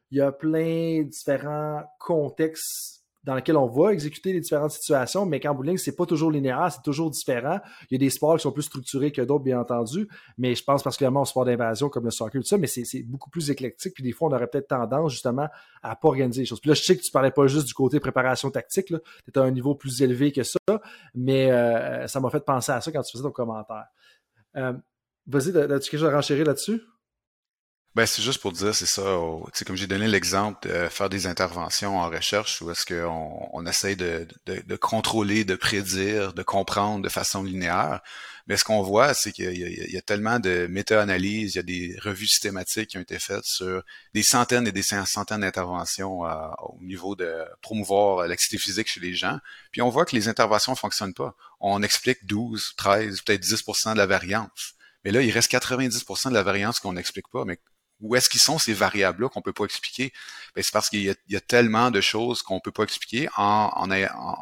il 0.09 0.17
y 0.17 0.21
a 0.21 0.31
plein 0.31 1.03
de 1.03 1.09
différents 1.09 1.83
contextes 1.99 2.96
dans 3.27 3.35
lequel 3.35 3.57
on 3.57 3.67
va 3.67 3.91
exécuter 3.91 4.31
les 4.31 4.39
différentes 4.39 4.71
situations, 4.71 5.25
mais 5.25 5.41
qu'en 5.41 5.53
bowling, 5.53 5.77
c'est 5.77 5.97
pas 5.97 6.05
toujours 6.05 6.31
linéaire, 6.31 6.69
c'est 6.71 6.81
toujours 6.81 7.11
différent. 7.11 7.59
Il 7.91 7.95
y 7.95 7.95
a 7.95 7.99
des 7.99 8.09
sports 8.09 8.37
qui 8.37 8.43
sont 8.43 8.53
plus 8.53 8.63
structurés 8.63 9.11
que 9.11 9.21
d'autres, 9.21 9.43
bien 9.43 9.59
entendu, 9.59 10.07
mais 10.37 10.55
je 10.55 10.63
pense 10.63 10.81
particulièrement 10.81 11.23
au 11.23 11.25
sport 11.25 11.43
d'invasion 11.43 11.89
comme 11.89 12.05
le 12.05 12.11
soccer, 12.11 12.41
tout 12.41 12.47
ça, 12.47 12.57
mais 12.57 12.67
c'est 12.67 13.03
beaucoup 13.03 13.29
plus 13.29 13.51
éclectique, 13.51 13.93
puis 13.93 14.01
des 14.01 14.13
fois, 14.13 14.29
on 14.29 14.31
aurait 14.31 14.47
peut-être 14.47 14.69
tendance, 14.69 15.11
justement, 15.11 15.49
à 15.83 15.97
pas 15.97 16.07
organiser 16.07 16.43
les 16.43 16.45
choses. 16.45 16.61
Puis 16.61 16.69
là, 16.69 16.73
je 16.73 16.83
sais 16.83 16.95
que 16.95 17.01
tu 17.01 17.11
parlais 17.11 17.31
pas 17.31 17.47
juste 17.47 17.67
du 17.67 17.73
côté 17.73 17.99
préparation 17.99 18.49
tactique, 18.49 18.85
tu 18.85 18.95
étais 19.27 19.39
à 19.39 19.43
un 19.43 19.51
niveau 19.51 19.75
plus 19.75 20.01
élevé 20.01 20.31
que 20.31 20.43
ça, 20.43 20.57
mais 21.13 21.51
euh, 21.51 22.07
ça 22.07 22.21
m'a 22.21 22.29
fait 22.29 22.45
penser 22.45 22.71
à 22.71 22.79
ça 22.79 22.93
quand 22.93 23.01
tu 23.01 23.11
faisais 23.11 23.23
ton 23.23 23.31
commentaire. 23.31 23.87
Euh, 24.55 24.71
vas-y, 25.25 25.49
as-tu 25.49 25.89
quelque 25.89 25.99
chose 25.99 26.05
à 26.05 26.15
renchérir 26.15 26.45
là-dessus? 26.45 26.81
Ben, 27.97 28.05
c'est 28.05 28.21
juste 28.21 28.41
pour 28.41 28.51
dire, 28.51 28.75
c'est 28.75 28.85
ça. 28.85 29.01
sais 29.53 29.65
comme 29.65 29.75
j'ai 29.75 29.87
donné 29.87 30.07
l'exemple 30.07 30.69
de 30.69 30.87
faire 30.87 31.09
des 31.09 31.25
interventions 31.25 31.97
en 31.97 32.07
recherche 32.11 32.61
où 32.61 32.69
est-ce 32.69 32.85
qu'on 32.85 33.49
on 33.51 33.65
essaye 33.65 33.95
de, 33.95 34.27
de, 34.45 34.61
de, 34.63 34.75
contrôler, 34.75 35.45
de 35.45 35.55
prédire, 35.55 36.33
de 36.33 36.43
comprendre 36.43 37.03
de 37.03 37.09
façon 37.09 37.41
linéaire. 37.41 38.01
Mais 38.45 38.55
ce 38.55 38.63
qu'on 38.63 38.83
voit, 38.83 39.15
c'est 39.15 39.31
qu'il 39.31 39.51
y, 39.51 39.93
y, 39.93 39.97
a 39.97 40.01
tellement 40.03 40.37
de 40.39 40.67
méta-analyses, 40.69 41.55
il 41.55 41.57
y 41.57 41.59
a 41.59 41.63
des 41.63 41.97
revues 42.03 42.27
systématiques 42.27 42.89
qui 42.91 42.99
ont 42.99 43.01
été 43.01 43.17
faites 43.17 43.45
sur 43.45 43.81
des 44.13 44.21
centaines 44.21 44.67
et 44.67 44.71
des 44.71 44.83
centaines 44.83 45.41
d'interventions 45.41 46.23
euh, 46.23 46.49
au 46.59 46.77
niveau 46.83 47.15
de 47.15 47.33
promouvoir 47.63 48.27
l'activité 48.27 48.59
physique 48.59 48.89
chez 48.89 48.99
les 48.99 49.15
gens. 49.15 49.39
Puis 49.71 49.81
on 49.81 49.89
voit 49.89 50.05
que 50.05 50.15
les 50.15 50.27
interventions 50.27 50.73
ne 50.73 50.77
fonctionnent 50.77 51.15
pas. 51.15 51.35
On 51.59 51.81
explique 51.81 52.27
12, 52.27 52.75
13, 52.77 53.21
peut-être 53.21 53.41
10% 53.43 53.93
de 53.93 53.97
la 53.97 54.05
variance. 54.05 54.75
Mais 55.03 55.09
là, 55.11 55.23
il 55.23 55.31
reste 55.31 55.51
90% 55.51 56.29
de 56.29 56.33
la 56.35 56.43
variance 56.43 56.79
qu'on 56.79 56.93
n'explique 56.93 57.29
pas. 57.29 57.43
Mais 57.43 57.57
où 58.01 58.15
est-ce 58.15 58.29
qu'ils 58.29 58.41
sont 58.41 58.59
ces 58.59 58.73
variables-là 58.73 59.29
qu'on 59.29 59.41
peut 59.41 59.53
pas 59.53 59.65
expliquer? 59.65 60.13
Ben, 60.55 60.63
c'est 60.63 60.71
parce 60.71 60.89
qu'il 60.89 61.15
y, 61.27 61.35
a 61.35 61.41
tellement 61.41 61.91
de 61.91 62.01
choses 62.01 62.41
qu'on 62.41 62.59
peut 62.59 62.71
pas 62.71 62.83
expliquer 62.83 63.27
en, 63.37 63.87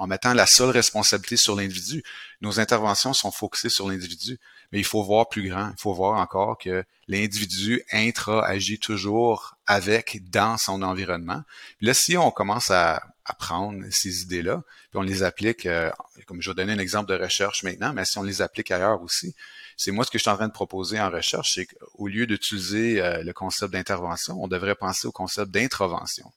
mettant 0.07 0.33
la 0.33 0.45
seule 0.45 0.69
responsabilité 0.69 1.37
sur 1.37 1.55
l'individu. 1.55 2.03
Nos 2.41 2.59
interventions 2.59 3.13
sont 3.13 3.31
focusées 3.31 3.69
sur 3.69 3.87
l'individu, 3.87 4.37
mais 4.71 4.79
il 4.79 4.85
faut 4.85 5.03
voir 5.03 5.29
plus 5.29 5.49
grand. 5.49 5.71
Il 5.77 5.81
faut 5.81 5.93
voir 5.93 6.19
encore 6.19 6.57
que 6.57 6.83
l'individu 7.07 7.81
intra-agit 7.91 8.79
toujours 8.79 9.55
avec, 9.67 10.29
dans 10.29 10.57
son 10.57 10.81
environnement. 10.81 11.43
Là, 11.81 11.93
si 11.93 12.17
on 12.17 12.31
commence 12.31 12.71
à, 12.71 13.03
à 13.25 13.33
prendre 13.33 13.83
ces 13.89 14.21
idées-là, 14.21 14.63
puis 14.89 14.99
on 14.99 15.01
les 15.01 15.23
applique, 15.23 15.65
euh, 15.65 15.89
comme 16.27 16.41
je 16.41 16.51
vais 16.51 16.55
donner 16.55 16.73
un 16.73 16.79
exemple 16.79 17.09
de 17.09 17.21
recherche 17.21 17.63
maintenant, 17.63 17.91
mais 17.93 18.05
si 18.05 18.17
on 18.17 18.23
les 18.23 18.41
applique 18.41 18.71
ailleurs 18.71 19.01
aussi, 19.01 19.35
c'est 19.77 19.91
moi 19.91 20.05
ce 20.05 20.11
que 20.11 20.17
je 20.17 20.23
suis 20.23 20.31
en 20.31 20.35
train 20.35 20.47
de 20.47 20.53
proposer 20.53 20.99
en 20.99 21.09
recherche, 21.09 21.53
c'est 21.55 21.65
qu'au 21.65 22.07
lieu 22.07 22.25
d'utiliser 22.25 23.01
euh, 23.01 23.23
le 23.23 23.33
concept 23.33 23.73
d'intervention, 23.73 24.41
on 24.41 24.47
devrait 24.47 24.75
penser 24.75 25.07
au 25.07 25.11
concept 25.11 25.51
d'introvention. 25.51 26.31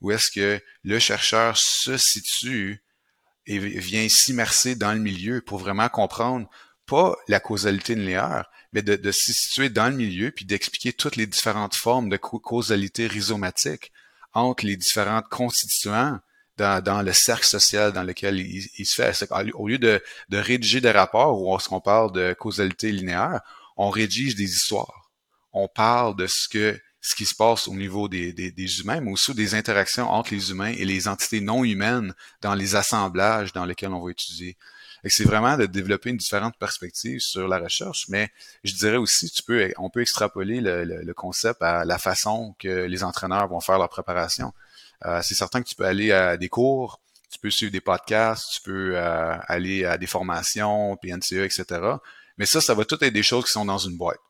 Où 0.00 0.10
est-ce 0.10 0.30
que 0.30 0.60
le 0.82 0.98
chercheur 0.98 1.56
se 1.56 1.96
situe 1.96 2.82
et 3.46 3.58
vient 3.58 4.08
s'immerser 4.08 4.74
dans 4.74 4.92
le 4.92 5.00
milieu 5.00 5.40
pour 5.40 5.58
vraiment 5.58 5.88
comprendre 5.88 6.48
pas 6.86 7.16
la 7.28 7.40
causalité 7.40 7.94
linéaire, 7.94 8.50
mais 8.72 8.82
de, 8.82 8.96
de 8.96 9.12
se 9.12 9.32
situer 9.32 9.68
dans 9.68 9.88
le 9.88 9.96
milieu 9.96 10.30
puis 10.30 10.44
d'expliquer 10.44 10.92
toutes 10.92 11.16
les 11.16 11.26
différentes 11.26 11.74
formes 11.74 12.08
de 12.08 12.16
causalité 12.16 13.06
rhizomatique 13.06 13.92
entre 14.32 14.64
les 14.64 14.76
différentes 14.76 15.28
constituants 15.28 16.18
dans, 16.62 17.02
le 17.02 17.12
cercle 17.12 17.46
social 17.46 17.92
dans 17.92 18.02
lequel 18.04 18.38
il, 18.38 18.86
se 18.86 18.94
fait. 18.94 19.32
Au 19.54 19.68
lieu 19.68 19.78
de, 19.78 20.00
rédiger 20.32 20.80
des 20.80 20.90
rapports 20.90 21.40
où 21.40 21.56
on, 21.70 21.80
parle 21.80 22.12
de 22.12 22.34
causalité 22.34 22.92
linéaire, 22.92 23.40
on 23.76 23.90
rédige 23.90 24.36
des 24.36 24.44
histoires. 24.44 25.10
On 25.52 25.68
parle 25.68 26.16
de 26.16 26.26
ce 26.26 26.48
que 26.48 26.80
ce 27.04 27.16
qui 27.16 27.26
se 27.26 27.34
passe 27.34 27.66
au 27.66 27.74
niveau 27.74 28.08
des, 28.08 28.80
humains, 28.80 29.00
mais 29.00 29.10
aussi 29.10 29.34
des 29.34 29.56
interactions 29.56 30.08
entre 30.08 30.32
les 30.32 30.50
humains 30.52 30.72
et 30.72 30.84
les 30.84 31.08
entités 31.08 31.40
non 31.40 31.64
humaines 31.64 32.14
dans 32.40 32.54
les 32.54 32.76
assemblages 32.76 33.52
dans 33.52 33.64
lesquels 33.64 33.90
on 33.90 34.04
va 34.04 34.12
étudier. 34.12 34.56
C'est 35.06 35.24
vraiment 35.24 35.56
de 35.56 35.66
développer 35.66 36.10
une 36.10 36.16
différente 36.16 36.56
perspective 36.56 37.18
sur 37.18 37.48
la 37.48 37.58
recherche, 37.58 38.06
mais 38.08 38.30
je 38.62 38.72
dirais 38.72 38.98
aussi, 38.98 39.32
on 39.78 39.90
peut 39.90 40.00
extrapoler 40.00 40.60
le, 40.60 40.84
le 40.84 41.14
concept 41.14 41.60
à 41.60 41.84
la 41.84 41.98
façon 41.98 42.54
que 42.60 42.84
les 42.84 43.02
entraîneurs 43.02 43.48
vont 43.48 43.58
faire 43.58 43.78
leur 43.78 43.88
préparation. 43.88 44.52
Euh, 45.04 45.20
c'est 45.22 45.34
certain 45.34 45.62
que 45.62 45.68
tu 45.68 45.74
peux 45.74 45.84
aller 45.84 46.12
à 46.12 46.36
des 46.36 46.48
cours, 46.48 47.00
tu 47.30 47.38
peux 47.38 47.50
suivre 47.50 47.72
des 47.72 47.80
podcasts, 47.80 48.44
tu 48.54 48.62
peux 48.62 48.96
euh, 48.96 49.34
aller 49.48 49.84
à 49.84 49.98
des 49.98 50.06
formations, 50.06 50.96
PNCE, 50.96 51.44
etc. 51.44 51.64
Mais 52.38 52.46
ça, 52.46 52.60
ça 52.60 52.74
va 52.74 52.84
tout 52.84 53.02
être 53.02 53.12
des 53.12 53.22
choses 53.22 53.46
qui 53.46 53.52
sont 53.52 53.64
dans 53.64 53.78
une 53.78 53.96
boîte. 53.96 54.20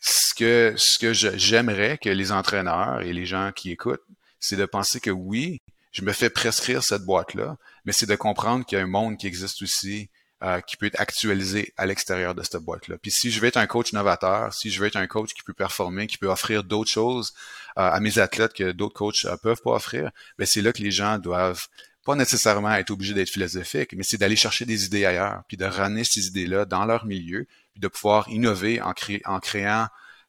Ce 0.00 0.34
que, 0.34 0.74
ce 0.76 0.98
que 0.98 1.12
j'aimerais 1.12 1.98
que 1.98 2.08
les 2.08 2.32
entraîneurs 2.32 3.02
et 3.02 3.12
les 3.12 3.26
gens 3.26 3.52
qui 3.54 3.70
écoutent, 3.70 4.04
c'est 4.38 4.56
de 4.56 4.64
penser 4.64 5.00
que 5.00 5.10
oui, 5.10 5.60
je 5.92 6.02
me 6.02 6.12
fais 6.12 6.30
prescrire 6.30 6.82
cette 6.82 7.02
boîte-là, 7.02 7.56
mais 7.84 7.92
c'est 7.92 8.06
de 8.06 8.16
comprendre 8.16 8.64
qu'il 8.64 8.78
y 8.78 8.80
a 8.80 8.84
un 8.84 8.88
monde 8.88 9.18
qui 9.18 9.26
existe 9.26 9.62
aussi, 9.62 10.08
euh, 10.42 10.62
qui 10.62 10.78
peut 10.78 10.86
être 10.86 10.98
actualisé 10.98 11.74
à 11.76 11.84
l'extérieur 11.84 12.34
de 12.34 12.42
cette 12.42 12.62
boîte-là. 12.62 12.96
Puis 12.96 13.10
si 13.10 13.30
je 13.30 13.40
veux 13.42 13.46
être 13.46 13.58
un 13.58 13.66
coach 13.66 13.92
novateur, 13.92 14.54
si 14.54 14.70
je 14.70 14.80
veux 14.80 14.86
être 14.86 14.96
un 14.96 15.06
coach 15.06 15.34
qui 15.34 15.42
peut 15.42 15.52
performer, 15.52 16.06
qui 16.06 16.16
peut 16.16 16.28
offrir 16.28 16.64
d'autres 16.64 16.90
choses 16.90 17.34
euh, 17.76 17.82
à 17.82 18.00
mes 18.00 18.18
athlètes 18.18 18.54
que 18.54 18.72
d'autres 18.72 18.94
coachs 18.94 19.26
euh, 19.26 19.36
peuvent 19.36 19.60
pas 19.62 19.72
offrir, 19.72 20.10
ben 20.38 20.46
c'est 20.46 20.62
là 20.62 20.72
que 20.72 20.82
les 20.82 20.92
gens 20.92 21.18
doivent 21.18 21.66
pas 22.06 22.14
nécessairement 22.14 22.72
être 22.72 22.90
obligés 22.90 23.12
d'être 23.12 23.28
philosophiques, 23.28 23.92
mais 23.92 24.02
c'est 24.02 24.16
d'aller 24.16 24.34
chercher 24.34 24.64
des 24.64 24.86
idées 24.86 25.04
ailleurs, 25.04 25.42
puis 25.46 25.58
de 25.58 25.66
ramener 25.66 26.04
ces 26.04 26.28
idées-là 26.28 26.64
dans 26.64 26.86
leur 26.86 27.04
milieu, 27.04 27.46
puis 27.72 27.80
de 27.80 27.88
pouvoir 27.88 28.26
innover 28.30 28.80
en, 28.80 28.94
créant 29.40 29.88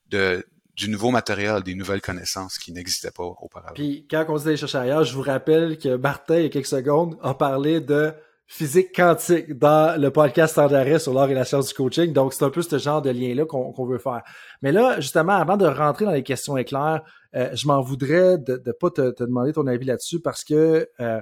de, 0.10 0.46
du 0.76 0.90
nouveau 0.90 1.12
matériel, 1.12 1.64
des 1.64 1.76
nouvelles 1.76 2.02
connaissances 2.02 2.58
qui 2.58 2.74
n'existaient 2.74 3.12
pas 3.12 3.24
auparavant. 3.24 3.76
Puis 3.76 4.06
quand 4.12 4.26
on 4.28 4.36
dit 4.36 4.44
d'aller 4.44 4.58
chercher 4.58 4.80
ailleurs, 4.80 5.06
je 5.06 5.14
vous 5.14 5.22
rappelle 5.22 5.78
que 5.78 5.96
Martin, 5.96 6.36
il 6.36 6.44
y 6.44 6.46
a 6.48 6.50
quelques 6.50 6.66
secondes, 6.66 7.18
a 7.22 7.34
parlé 7.34 7.80
de 7.80 8.14
physique 8.52 8.94
quantique 8.94 9.58
dans 9.58 9.98
le 9.98 10.12
podcast 10.12 10.58
en 10.58 10.66
arrêt 10.74 11.00
sur 11.00 11.14
l'art 11.14 11.32
et 11.32 11.34
la 11.34 11.46
science 11.46 11.70
du 11.70 11.74
coaching. 11.74 12.12
Donc, 12.12 12.34
c'est 12.34 12.44
un 12.44 12.50
peu 12.50 12.62
ce 12.62 12.78
genre 12.78 13.02
de 13.02 13.10
lien-là 13.10 13.46
qu'on 13.46 13.86
veut 13.86 13.98
faire. 13.98 14.24
Mais 14.62 14.74
là, 14.74 15.00
justement, 15.00 15.32
avant 15.32 15.56
de 15.56 15.66
rentrer 15.66 16.04
dans 16.04 16.12
les 16.12 16.22
questions 16.22 16.58
éclairs, 16.58 17.02
euh, 17.34 17.50
je 17.54 17.66
m'en 17.66 17.80
voudrais 17.80 18.38
de 18.38 18.62
ne 18.66 18.72
pas 18.74 18.90
te, 18.90 19.24
demander 19.24 19.54
ton 19.54 19.68
avis 19.68 19.86
là-dessus 19.86 20.20
parce 20.20 20.44
que, 20.44 20.86
euh, 21.00 21.22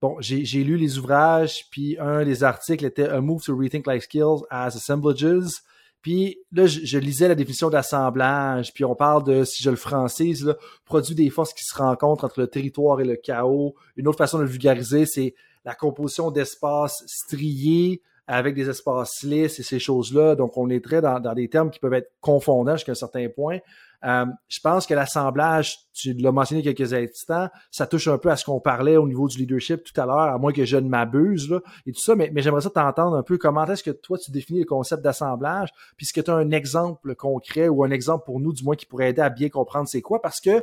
bon, 0.00 0.16
j'ai 0.20 0.64
lu 0.64 0.78
les 0.78 0.96
ouvrages, 0.96 1.66
puis 1.70 1.98
un 2.00 2.24
des 2.24 2.42
articles 2.42 2.86
était 2.86 3.06
A 3.06 3.20
Move 3.20 3.42
to 3.42 3.54
Rethink 3.54 3.86
Life 3.86 4.04
Skills 4.04 4.40
as 4.48 4.74
Assemblages. 4.74 5.60
Puis 6.00 6.38
là, 6.52 6.64
je, 6.64 6.96
lisais 6.96 7.28
la 7.28 7.34
définition 7.34 7.68
d'assemblage, 7.68 8.72
puis 8.72 8.86
on 8.86 8.94
parle 8.94 9.24
de, 9.24 9.44
si 9.44 9.62
je 9.62 9.68
le 9.68 9.76
francise, 9.76 10.46
là, 10.46 10.56
produit 10.86 11.14
des 11.14 11.28
forces 11.28 11.52
qui 11.52 11.66
se 11.66 11.76
rencontrent 11.76 12.24
entre 12.24 12.40
le 12.40 12.46
territoire 12.46 12.98
et 13.02 13.04
le 13.04 13.16
chaos. 13.16 13.74
Une 13.96 14.08
autre 14.08 14.16
façon 14.16 14.38
de 14.38 14.44
le 14.44 14.48
vulgariser, 14.48 15.04
c'est 15.04 15.34
la 15.64 15.74
composition 15.74 16.30
d'espaces 16.30 17.02
striés 17.06 18.02
avec 18.26 18.54
des 18.54 18.68
espaces 18.68 19.22
lisses 19.24 19.58
et 19.58 19.64
ces 19.64 19.80
choses-là. 19.80 20.36
Donc, 20.36 20.56
on 20.56 20.70
est 20.70 20.84
très 20.84 21.00
dans, 21.00 21.34
des 21.34 21.48
termes 21.48 21.70
qui 21.70 21.80
peuvent 21.80 21.94
être 21.94 22.12
confondants 22.20 22.76
jusqu'à 22.76 22.92
un 22.92 22.94
certain 22.94 23.28
point. 23.28 23.58
Euh, 24.04 24.24
je 24.48 24.60
pense 24.60 24.86
que 24.86 24.94
l'assemblage, 24.94 25.76
tu 25.92 26.14
l'as 26.14 26.32
mentionné 26.32 26.62
quelques 26.62 26.94
instants, 26.94 27.48
ça 27.70 27.86
touche 27.86 28.08
un 28.08 28.16
peu 28.16 28.30
à 28.30 28.36
ce 28.36 28.44
qu'on 28.44 28.60
parlait 28.60 28.96
au 28.96 29.06
niveau 29.06 29.28
du 29.28 29.36
leadership 29.36 29.82
tout 29.84 30.00
à 30.00 30.06
l'heure, 30.06 30.20
à 30.20 30.38
moins 30.38 30.52
que 30.52 30.64
je 30.64 30.78
ne 30.78 30.88
m'abuse, 30.88 31.50
là, 31.50 31.60
et 31.86 31.92
tout 31.92 32.00
ça, 32.00 32.14
mais, 32.14 32.30
mais 32.32 32.40
j'aimerais 32.40 32.62
ça 32.62 32.70
t'entendre 32.70 33.16
un 33.16 33.22
peu 33.22 33.36
comment 33.36 33.66
est-ce 33.66 33.82
que 33.82 33.90
toi 33.90 34.16
tu 34.16 34.30
définis 34.30 34.60
le 34.60 34.64
concept 34.64 35.02
d'assemblage, 35.02 35.68
puis 35.98 36.06
est-ce 36.06 36.14
que 36.14 36.22
tu 36.22 36.30
as 36.30 36.34
un 36.34 36.50
exemple 36.50 37.14
concret 37.14 37.68
ou 37.68 37.84
un 37.84 37.90
exemple 37.90 38.24
pour 38.24 38.40
nous, 38.40 38.54
du 38.54 38.64
moins, 38.64 38.74
qui 38.74 38.86
pourrait 38.86 39.10
aider 39.10 39.20
à 39.20 39.28
bien 39.28 39.50
comprendre 39.50 39.86
c'est 39.86 40.00
quoi, 40.00 40.22
parce 40.22 40.40
que 40.40 40.62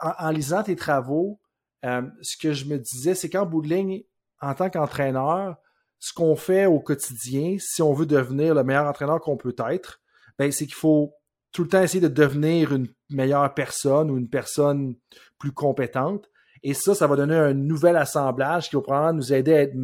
en, 0.00 0.30
lisant 0.30 0.62
tes 0.62 0.76
travaux, 0.76 1.38
euh, 1.84 2.02
ce 2.22 2.36
que 2.36 2.52
je 2.52 2.66
me 2.66 2.78
disais, 2.78 3.14
c'est 3.14 3.30
qu'en 3.30 3.46
bout 3.46 3.62
de 3.62 3.68
ligne, 3.68 4.02
en 4.40 4.54
tant 4.54 4.70
qu'entraîneur, 4.70 5.56
ce 5.98 6.12
qu'on 6.12 6.36
fait 6.36 6.66
au 6.66 6.80
quotidien, 6.80 7.56
si 7.58 7.82
on 7.82 7.92
veut 7.92 8.06
devenir 8.06 8.54
le 8.54 8.64
meilleur 8.64 8.86
entraîneur 8.86 9.20
qu'on 9.20 9.36
peut 9.36 9.54
être, 9.70 10.00
ben, 10.38 10.50
c'est 10.52 10.66
qu'il 10.66 10.74
faut 10.74 11.12
tout 11.52 11.62
le 11.62 11.68
temps 11.68 11.82
essayer 11.82 12.00
de 12.00 12.08
devenir 12.08 12.72
une 12.72 12.88
meilleure 13.10 13.52
personne 13.54 14.10
ou 14.10 14.18
une 14.18 14.28
personne 14.28 14.94
plus 15.38 15.52
compétente. 15.52 16.28
Et 16.62 16.74
ça, 16.74 16.94
ça 16.94 17.06
va 17.06 17.16
donner 17.16 17.36
un 17.36 17.54
nouvel 17.54 17.96
assemblage 17.96 18.68
qui 18.68 18.76
va 18.76 18.82
probablement 18.82 19.14
nous 19.14 19.32
aider 19.32 19.54
à 19.54 19.62
être 19.62 19.74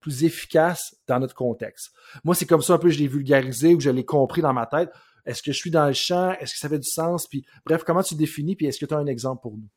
plus 0.00 0.24
efficace 0.24 0.96
dans 1.06 1.20
notre 1.20 1.34
contexte. 1.34 1.90
Moi, 2.24 2.34
c'est 2.34 2.46
comme 2.46 2.62
ça 2.62 2.74
un 2.74 2.78
peu 2.78 2.90
je 2.90 2.98
l'ai 2.98 3.08
vulgarisé 3.08 3.74
ou 3.74 3.80
je 3.80 3.90
l'ai 3.90 4.04
compris 4.04 4.42
dans 4.42 4.52
ma 4.52 4.66
tête. 4.66 4.90
Est-ce 5.24 5.42
que 5.42 5.52
je 5.52 5.58
suis 5.58 5.70
dans 5.70 5.86
le 5.86 5.92
champ? 5.92 6.32
Est-ce 6.40 6.54
que 6.54 6.58
ça 6.58 6.68
fait 6.68 6.78
du 6.78 6.88
sens? 6.88 7.28
Puis, 7.28 7.44
bref, 7.64 7.84
comment 7.84 8.02
tu 8.02 8.16
définis? 8.16 8.56
Puis, 8.56 8.66
est-ce 8.66 8.80
que 8.80 8.86
tu 8.86 8.94
as 8.94 8.98
un 8.98 9.06
exemple 9.06 9.42
pour 9.42 9.56
nous? 9.56 9.68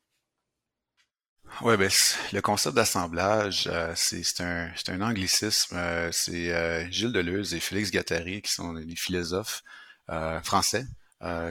Oui, 1.62 1.76
ben, 1.78 1.90
le 2.32 2.40
concept 2.40 2.76
d'assemblage, 2.76 3.66
euh, 3.72 3.90
c'est 3.96 4.40
un, 4.42 4.70
un, 4.88 5.00
anglicisme. 5.00 5.74
Euh, 5.76 6.10
c'est 6.12 6.52
euh, 6.52 6.86
Gilles 6.90 7.12
Deleuze 7.12 7.54
et 7.54 7.60
Félix 7.60 7.90
Gattari, 7.90 8.42
qui 8.42 8.52
sont 8.52 8.74
des 8.74 8.96
philosophes 8.96 9.62
français, 10.44 10.84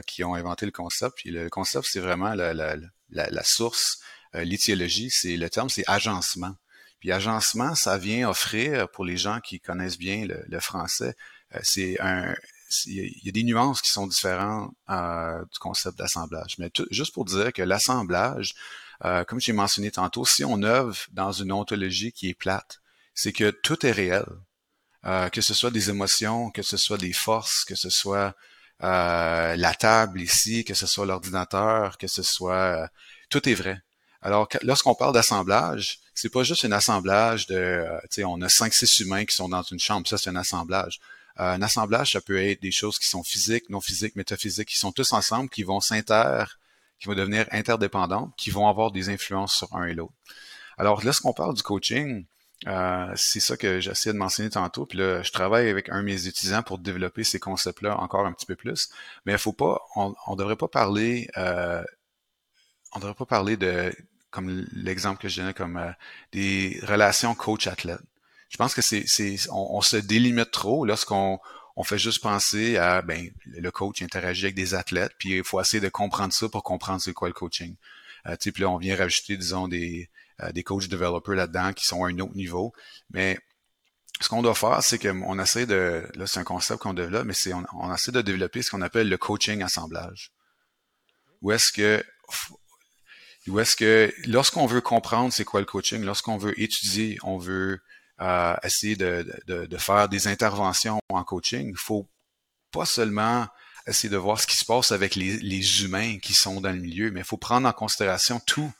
qui 0.06 0.24
ont 0.24 0.34
inventé 0.34 0.64
le 0.64 0.72
concept. 0.72 1.16
Puis 1.16 1.30
le 1.30 1.50
concept, 1.50 1.86
c'est 1.90 2.00
vraiment 2.00 2.34
la, 2.34 3.42
source, 3.42 3.98
l'étiologie, 4.32 5.10
c'est 5.10 5.36
le 5.36 5.50
terme, 5.50 5.68
c'est 5.68 5.84
agencement. 5.86 6.54
Puis 7.00 7.12
agencement, 7.12 7.74
ça 7.74 7.98
vient 7.98 8.30
offrir, 8.30 8.88
pour 8.88 9.04
les 9.04 9.18
gens 9.18 9.40
qui 9.40 9.60
connaissent 9.60 9.98
bien 9.98 10.26
le, 10.26 10.60
français, 10.60 11.14
c'est 11.62 12.00
un, 12.00 12.34
il 12.86 13.20
y 13.24 13.28
a 13.28 13.32
des 13.32 13.42
nuances 13.42 13.82
qui 13.82 13.90
sont 13.90 14.06
différentes 14.06 14.74
du 14.88 15.58
concept 15.58 15.98
d'assemblage. 15.98 16.56
Mais 16.58 16.70
juste 16.90 17.12
pour 17.12 17.26
dire 17.26 17.52
que 17.52 17.62
l'assemblage, 17.62 18.54
euh, 19.04 19.24
comme 19.24 19.40
j'ai 19.40 19.52
mentionné 19.52 19.90
tantôt, 19.90 20.24
si 20.24 20.44
on 20.44 20.62
œuvre 20.62 20.96
dans 21.12 21.32
une 21.32 21.52
ontologie 21.52 22.12
qui 22.12 22.28
est 22.28 22.34
plate, 22.34 22.80
c'est 23.14 23.32
que 23.32 23.50
tout 23.50 23.84
est 23.86 23.92
réel. 23.92 24.26
Euh, 25.04 25.28
que 25.28 25.40
ce 25.40 25.54
soit 25.54 25.70
des 25.70 25.88
émotions, 25.88 26.50
que 26.50 26.62
ce 26.62 26.76
soit 26.76 26.98
des 26.98 27.12
forces, 27.12 27.64
que 27.64 27.76
ce 27.76 27.90
soit 27.90 28.34
euh, 28.82 29.54
la 29.56 29.74
table 29.74 30.20
ici, 30.20 30.64
que 30.64 30.74
ce 30.74 30.86
soit 30.86 31.06
l'ordinateur, 31.06 31.96
que 31.98 32.08
ce 32.08 32.22
soit 32.24 32.90
tout 33.30 33.48
est 33.48 33.54
vrai. 33.54 33.80
Alors 34.22 34.48
lorsqu'on 34.62 34.94
parle 34.96 35.14
d'assemblage, 35.14 36.00
c'est 36.14 36.32
pas 36.32 36.42
juste 36.42 36.64
un 36.64 36.72
assemblage 36.72 37.46
de, 37.46 37.86
tu 38.04 38.06
sais, 38.10 38.24
on 38.24 38.40
a 38.40 38.48
cinq 38.48 38.74
six 38.74 38.98
humains 39.00 39.24
qui 39.24 39.36
sont 39.36 39.48
dans 39.48 39.62
une 39.62 39.78
chambre, 39.78 40.08
ça 40.08 40.18
c'est 40.18 40.30
un 40.30 40.36
assemblage. 40.36 40.98
un 41.36 41.62
assemblage, 41.62 42.12
ça 42.12 42.20
peut 42.20 42.42
être 42.42 42.60
des 42.62 42.72
choses 42.72 42.98
qui 42.98 43.06
sont 43.06 43.22
physiques, 43.22 43.70
non 43.70 43.80
physiques, 43.80 44.16
métaphysiques, 44.16 44.68
qui 44.68 44.78
sont 44.78 44.92
tous 44.92 45.12
ensemble, 45.12 45.50
qui 45.50 45.62
vont 45.62 45.80
s'inter 45.80 46.44
qui 46.98 47.08
vont 47.08 47.14
devenir 47.14 47.46
interdépendantes, 47.52 48.34
qui 48.36 48.50
vont 48.50 48.68
avoir 48.68 48.90
des 48.90 49.08
influences 49.08 49.54
sur 49.54 49.74
un 49.74 49.84
et 49.86 49.94
l'autre. 49.94 50.14
Alors, 50.78 51.04
lorsqu'on 51.04 51.32
parle 51.32 51.54
du 51.54 51.62
coaching, 51.62 52.26
euh, 52.66 53.12
c'est 53.16 53.40
ça 53.40 53.56
que 53.56 53.80
j'essaie 53.80 54.12
de 54.12 54.18
mentionner 54.18 54.50
tantôt. 54.50 54.86
Puis 54.86 54.98
là, 54.98 55.22
je 55.22 55.30
travaille 55.30 55.68
avec 55.68 55.88
un 55.90 56.00
de 56.00 56.06
mes 56.06 56.26
étudiants 56.26 56.62
pour 56.62 56.78
développer 56.78 57.24
ces 57.24 57.38
concepts-là 57.38 57.98
encore 57.98 58.26
un 58.26 58.32
petit 58.32 58.46
peu 58.46 58.56
plus. 58.56 58.88
Mais 59.24 59.32
il 59.32 59.38
faut 59.38 59.52
pas, 59.52 59.80
on, 59.94 60.14
on 60.26 60.36
devrait 60.36 60.56
pas 60.56 60.68
parler, 60.68 61.28
euh, 61.36 61.84
on 62.92 62.98
devrait 62.98 63.14
pas 63.14 63.26
parler 63.26 63.56
de, 63.56 63.94
comme 64.30 64.66
l'exemple 64.72 65.20
que 65.20 65.28
je 65.28 65.40
donnais, 65.40 65.54
comme 65.54 65.76
euh, 65.76 65.90
des 66.32 66.80
relations 66.82 67.34
coach-athlète. 67.34 68.00
Je 68.48 68.56
pense 68.58 68.74
que 68.74 68.82
c'est, 68.82 69.04
on, 69.50 69.80
se 69.80 69.96
délimite 69.96 70.50
trop 70.50 70.84
lorsqu'on 70.84 71.40
on 71.76 71.84
fait 71.84 71.98
juste 71.98 72.22
penser 72.22 72.78
à 72.78 73.02
ben 73.02 73.30
le 73.44 73.70
coach 73.70 74.02
interagit 74.02 74.46
avec 74.46 74.54
des 74.54 74.74
athlètes, 74.74 75.12
puis 75.18 75.36
il 75.36 75.44
faut 75.44 75.60
essayer 75.60 75.80
de 75.80 75.90
comprendre 75.90 76.32
ça 76.32 76.48
pour 76.48 76.62
comprendre 76.62 77.00
c'est 77.00 77.12
quoi 77.12 77.28
le 77.28 77.34
coaching. 77.34 77.76
Euh, 78.26 78.36
puis 78.36 78.62
là, 78.62 78.70
on 78.70 78.78
vient 78.78 78.96
rajouter, 78.96 79.36
disons, 79.36 79.68
des, 79.68 80.10
euh, 80.42 80.50
des 80.52 80.62
coach 80.62 80.88
développeurs 80.88 81.34
là-dedans 81.34 81.72
qui 81.74 81.84
sont 81.84 82.04
à 82.04 82.08
un 82.08 82.18
autre 82.18 82.34
niveau. 82.34 82.72
Mais 83.10 83.38
ce 84.20 84.28
qu'on 84.28 84.42
doit 84.42 84.54
faire, 84.54 84.82
c'est 84.82 84.98
qu'on 84.98 85.38
essaie 85.38 85.66
de. 85.66 86.08
Là, 86.14 86.26
c'est 86.26 86.40
un 86.40 86.44
concept 86.44 86.80
qu'on 86.80 86.94
développe, 86.94 87.26
mais 87.26 87.34
c'est 87.34 87.52
on, 87.52 87.64
on, 87.74 87.94
essaie 87.94 88.12
de 88.12 88.22
développer 88.22 88.62
ce 88.62 88.70
qu'on 88.70 88.82
appelle 88.82 89.08
le 89.08 89.18
coaching 89.18 89.62
assemblage. 89.62 90.32
Où 91.42 91.52
est-ce 91.52 91.70
que 91.72 92.02
où 93.46 93.60
est-ce 93.60 93.76
que 93.76 94.12
lorsqu'on 94.26 94.66
veut 94.66 94.80
comprendre 94.80 95.32
c'est 95.32 95.44
quoi 95.44 95.60
le 95.60 95.66
coaching, 95.66 96.02
lorsqu'on 96.02 96.38
veut 96.38 96.58
étudier, 96.60 97.18
on 97.22 97.38
veut 97.38 97.80
à 98.18 98.58
essayer 98.62 98.96
de, 98.96 99.26
de, 99.46 99.66
de, 99.66 99.76
faire 99.76 100.08
des 100.08 100.26
interventions 100.26 100.98
en 101.10 101.24
coaching, 101.24 101.68
il 101.70 101.78
faut 101.78 102.08
pas 102.70 102.86
seulement 102.86 103.46
essayer 103.86 104.08
de 104.08 104.16
voir 104.16 104.40
ce 104.40 104.46
qui 104.46 104.56
se 104.56 104.64
passe 104.64 104.90
avec 104.90 105.14
les, 105.14 105.36
les 105.38 105.84
humains 105.84 106.18
qui 106.18 106.34
sont 106.34 106.60
dans 106.60 106.72
le 106.72 106.78
milieu, 106.78 107.10
mais 107.10 107.20
il 107.20 107.26
faut 107.26 107.36
prendre 107.36 107.68
en 107.68 107.72
considération 107.72 108.40
tout 108.46 108.72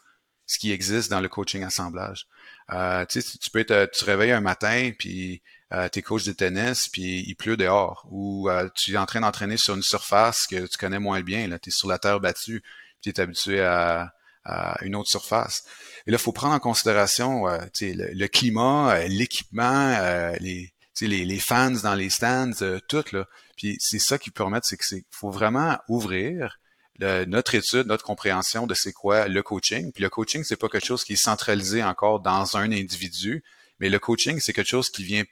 ce 0.46 0.58
qui 0.58 0.72
existe 0.72 1.10
dans 1.10 1.20
le 1.20 1.28
coaching 1.28 1.64
assemblage. 1.64 2.26
Euh, 2.72 3.04
tu, 3.06 3.20
sais, 3.20 3.38
tu 3.38 3.50
peux 3.50 3.60
être, 3.60 3.90
tu 3.92 4.00
te 4.00 4.04
réveilles 4.04 4.32
un 4.32 4.40
matin, 4.40 4.92
puis 4.98 5.42
euh, 5.72 5.88
tu 5.88 5.98
es 5.98 6.02
coach 6.02 6.24
de 6.24 6.32
tennis, 6.32 6.88
puis 6.88 7.24
il 7.26 7.34
pleut 7.34 7.56
dehors, 7.56 8.06
ou 8.10 8.48
euh, 8.48 8.68
tu 8.74 8.94
es 8.94 8.96
en 8.96 9.06
train 9.06 9.20
d'entraîner 9.20 9.56
sur 9.56 9.74
une 9.74 9.82
surface 9.82 10.46
que 10.46 10.66
tu 10.66 10.78
connais 10.78 10.98
moins 10.98 11.20
bien, 11.20 11.48
tu 11.58 11.68
es 11.68 11.72
sur 11.72 11.88
la 11.88 11.98
terre 11.98 12.20
battue, 12.20 12.62
puis 13.02 13.12
tu 13.12 13.20
es 13.20 13.20
habitué 13.20 13.60
à, 13.60 14.12
à 14.46 14.82
une 14.84 14.94
autre 14.94 15.10
surface. 15.10 15.64
Et 16.06 16.10
là, 16.10 16.18
il 16.18 16.22
faut 16.22 16.32
prendre 16.32 16.54
en 16.54 16.60
considération 16.60 17.48
euh, 17.48 17.58
le, 17.80 18.14
le, 18.14 18.28
climat, 18.28 18.92
euh, 18.92 19.08
l'équipement, 19.08 19.94
euh, 19.98 20.34
les, 20.40 20.72
les, 21.00 21.24
les, 21.24 21.38
fans 21.40 21.72
dans 21.82 21.94
les 21.94 22.10
stands, 22.10 22.78
tout. 22.88 23.04
Là. 23.12 23.26
Puis 23.56 23.76
c'est 23.80 23.98
ça 23.98 24.18
qui 24.18 24.30
peut 24.30 24.44
permettre, 24.44 24.66
c'est 24.66 24.78
qu'il 24.78 25.02
faut 25.10 25.30
vraiment 25.30 25.78
ouvrir 25.88 26.58
notre 26.98 27.54
étude, 27.54 27.86
notre 27.88 28.04
compréhension 28.04 28.66
de 28.66 28.72
c'est 28.72 28.92
quoi 28.92 29.28
le 29.28 29.42
coaching. 29.42 29.92
Puis 29.92 30.02
le 30.02 30.08
coaching, 30.08 30.44
c'est 30.44 30.56
pas 30.56 30.68
quelque 30.68 30.86
chose 30.86 31.04
qui 31.04 31.12
est 31.12 31.16
centralisé 31.16 31.84
encore 31.84 32.20
dans 32.20 32.56
un 32.56 32.72
individu, 32.72 33.44
mais 33.80 33.90
le 33.90 33.98
coaching, 33.98 34.40
c'est 34.40 34.54
quelque 34.54 34.70
chose 34.70 34.88
qui 34.88 35.04
vient, 35.04 35.24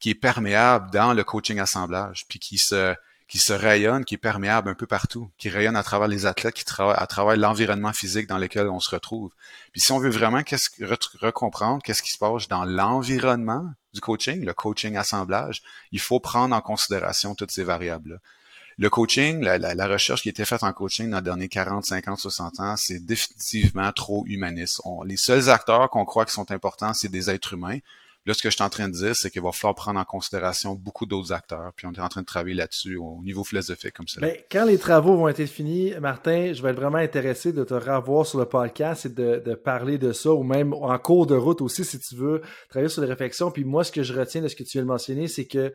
qui 0.00 0.10
est 0.10 0.16
perméable 0.16 0.90
dans 0.90 1.12
le 1.12 1.22
coaching 1.22 1.60
assemblage, 1.60 2.24
puis 2.28 2.40
qui 2.40 2.58
se 2.58 2.96
qui 3.32 3.38
se 3.38 3.54
rayonne, 3.54 4.04
qui 4.04 4.16
est 4.16 4.18
perméable 4.18 4.68
un 4.68 4.74
peu 4.74 4.86
partout, 4.86 5.30
qui 5.38 5.48
rayonne 5.48 5.74
à 5.74 5.82
travers 5.82 6.06
les 6.06 6.26
athlètes, 6.26 6.52
qui 6.52 6.66
travaille 6.66 6.98
à 6.98 7.06
travers 7.06 7.34
l'environnement 7.34 7.94
physique 7.94 8.26
dans 8.26 8.36
lequel 8.36 8.68
on 8.68 8.78
se 8.78 8.90
retrouve. 8.90 9.30
Puis 9.72 9.80
si 9.80 9.90
on 9.90 9.98
veut 9.98 10.10
vraiment 10.10 10.42
qu'est-ce 10.42 10.68
recomprendre 11.18 11.82
qu'est-ce 11.82 12.02
qui 12.02 12.10
se 12.10 12.18
passe 12.18 12.46
dans 12.48 12.66
l'environnement 12.66 13.70
du 13.94 14.02
coaching, 14.02 14.44
le 14.44 14.52
coaching 14.52 14.96
assemblage, 14.96 15.62
il 15.92 15.98
faut 15.98 16.20
prendre 16.20 16.54
en 16.54 16.60
considération 16.60 17.34
toutes 17.34 17.52
ces 17.52 17.64
variables-là. 17.64 18.16
Le 18.76 18.90
coaching, 18.90 19.40
la, 19.40 19.56
la, 19.56 19.86
recherche 19.86 20.20
qui 20.20 20.28
a 20.28 20.32
été 20.32 20.44
faite 20.44 20.62
en 20.62 20.72
coaching 20.74 21.08
dans 21.08 21.16
les 21.16 21.22
derniers 21.22 21.48
40, 21.48 21.86
50, 21.86 22.18
60 22.18 22.60
ans, 22.60 22.76
c'est 22.76 22.98
définitivement 22.98 23.92
trop 23.92 24.24
humaniste. 24.26 24.82
les 25.06 25.16
seuls 25.16 25.48
acteurs 25.48 25.88
qu'on 25.88 26.04
croit 26.04 26.26
qui 26.26 26.34
sont 26.34 26.50
importants, 26.50 26.92
c'est 26.92 27.08
des 27.08 27.30
êtres 27.30 27.54
humains. 27.54 27.78
Là, 28.24 28.34
ce 28.34 28.42
que 28.42 28.50
je 28.50 28.54
suis 28.54 28.62
en 28.62 28.68
train 28.68 28.88
de 28.88 28.94
dire, 28.94 29.16
c'est 29.16 29.30
qu'il 29.30 29.42
va 29.42 29.50
falloir 29.50 29.74
prendre 29.74 29.98
en 29.98 30.04
considération 30.04 30.76
beaucoup 30.76 31.06
d'autres 31.06 31.32
acteurs. 31.32 31.72
Puis 31.74 31.88
on 31.88 31.92
est 31.92 32.00
en 32.00 32.08
train 32.08 32.20
de 32.20 32.26
travailler 32.26 32.54
là-dessus 32.54 32.96
au 32.96 33.20
niveau 33.24 33.42
philosophique 33.42 33.94
comme 33.94 34.06
ça. 34.06 34.20
Ben, 34.20 34.36
quand 34.48 34.64
les 34.64 34.78
travaux 34.78 35.16
vont 35.16 35.26
être 35.26 35.44
finis, 35.46 35.92
Martin, 36.00 36.52
je 36.52 36.62
vais 36.62 36.70
être 36.70 36.76
vraiment 36.76 36.98
intéressé 36.98 37.52
de 37.52 37.64
te 37.64 37.74
revoir 37.74 38.24
sur 38.24 38.38
le 38.38 38.44
podcast 38.44 39.06
et 39.06 39.08
de, 39.08 39.54
parler 39.54 39.98
de 39.98 40.12
ça, 40.12 40.32
ou 40.32 40.44
même 40.44 40.72
en 40.72 40.96
cours 40.98 41.26
de 41.26 41.34
route 41.34 41.60
aussi, 41.60 41.84
si 41.84 41.98
tu 41.98 42.14
veux, 42.14 42.42
travailler 42.68 42.88
sur 42.88 43.02
les 43.02 43.08
réflexions. 43.08 43.50
Puis 43.50 43.64
moi, 43.64 43.82
ce 43.82 43.90
que 43.90 44.04
je 44.04 44.12
retiens 44.12 44.40
de 44.40 44.48
ce 44.48 44.54
que 44.54 44.62
tu 44.62 44.78
viens 44.78 44.82
de 44.82 44.88
mentionner, 44.88 45.26
c'est 45.26 45.46
que 45.46 45.72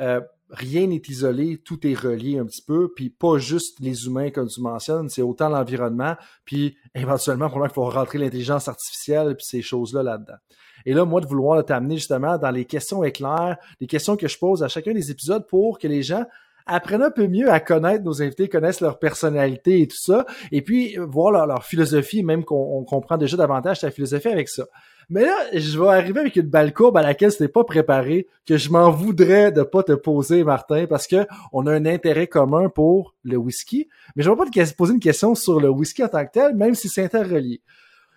euh, 0.00 0.20
rien 0.50 0.88
n'est 0.88 1.02
isolé, 1.06 1.62
tout 1.64 1.86
est 1.86 1.94
relié 1.94 2.38
un 2.38 2.46
petit 2.46 2.62
peu, 2.62 2.92
puis 2.92 3.10
pas 3.10 3.38
juste 3.38 3.78
les 3.78 4.06
humains 4.06 4.30
comme 4.30 4.48
tu 4.48 4.60
mentionnes, 4.60 5.08
c'est 5.08 5.22
autant 5.22 5.48
l'environnement, 5.48 6.16
puis 6.44 6.76
éventuellement, 6.96 7.48
pour 7.48 7.64
il 7.64 7.72
faut 7.72 7.88
rentrer 7.88 8.18
l'intelligence 8.18 8.66
artificielle, 8.66 9.36
puis 9.36 9.46
ces 9.46 9.62
choses-là 9.62 10.02
là-dedans. 10.02 10.38
Et 10.86 10.92
là, 10.92 11.04
moi, 11.04 11.20
de 11.20 11.26
vouloir 11.26 11.64
t'amener 11.64 11.96
justement 11.96 12.38
dans 12.38 12.50
les 12.50 12.64
questions 12.64 13.04
éclairs, 13.04 13.56
les 13.80 13.86
questions 13.86 14.16
que 14.16 14.28
je 14.28 14.38
pose 14.38 14.62
à 14.62 14.68
chacun 14.68 14.92
des 14.92 15.10
épisodes 15.10 15.46
pour 15.46 15.78
que 15.78 15.88
les 15.88 16.02
gens 16.02 16.24
apprennent 16.66 17.02
un 17.02 17.10
peu 17.10 17.26
mieux 17.26 17.50
à 17.50 17.60
connaître 17.60 18.04
nos 18.04 18.22
invités, 18.22 18.48
connaissent 18.48 18.80
leur 18.80 18.98
personnalité 18.98 19.82
et 19.82 19.88
tout 19.88 19.98
ça, 19.98 20.24
et 20.50 20.62
puis 20.62 20.96
voir 20.96 21.46
leur, 21.46 21.64
philosophie, 21.64 22.22
même 22.22 22.44
qu'on 22.44 22.84
comprend 22.84 23.16
déjà 23.16 23.36
davantage 23.36 23.80
ta 23.80 23.90
philosophie 23.90 24.28
avec 24.28 24.48
ça. 24.48 24.64
Mais 25.10 25.24
là, 25.26 25.36
je 25.52 25.78
vais 25.78 25.88
arriver 25.88 26.20
avec 26.20 26.36
une 26.36 26.48
balle 26.48 26.72
courbe 26.72 26.96
à 26.96 27.02
laquelle 27.02 27.34
tu 27.34 27.42
n'es 27.42 27.48
pas 27.48 27.64
préparé, 27.64 28.26
que 28.46 28.56
je 28.56 28.70
m'en 28.70 28.90
voudrais 28.90 29.52
de 29.52 29.62
pas 29.62 29.82
te 29.82 29.92
poser, 29.92 30.44
Martin, 30.44 30.86
parce 30.86 31.06
que 31.06 31.26
on 31.52 31.66
a 31.66 31.72
un 31.72 31.84
intérêt 31.84 32.26
commun 32.26 32.70
pour 32.70 33.14
le 33.22 33.36
whisky. 33.36 33.88
Mais 34.16 34.22
je 34.22 34.30
vais 34.30 34.36
pas 34.36 34.46
te 34.46 34.74
poser 34.74 34.94
une 34.94 35.00
question 35.00 35.34
sur 35.34 35.60
le 35.60 35.68
whisky 35.68 36.02
en 36.02 36.08
tant 36.08 36.24
que 36.24 36.32
tel, 36.32 36.54
même 36.54 36.74
si 36.74 36.88
c'est 36.88 37.04
interrelié. 37.04 37.60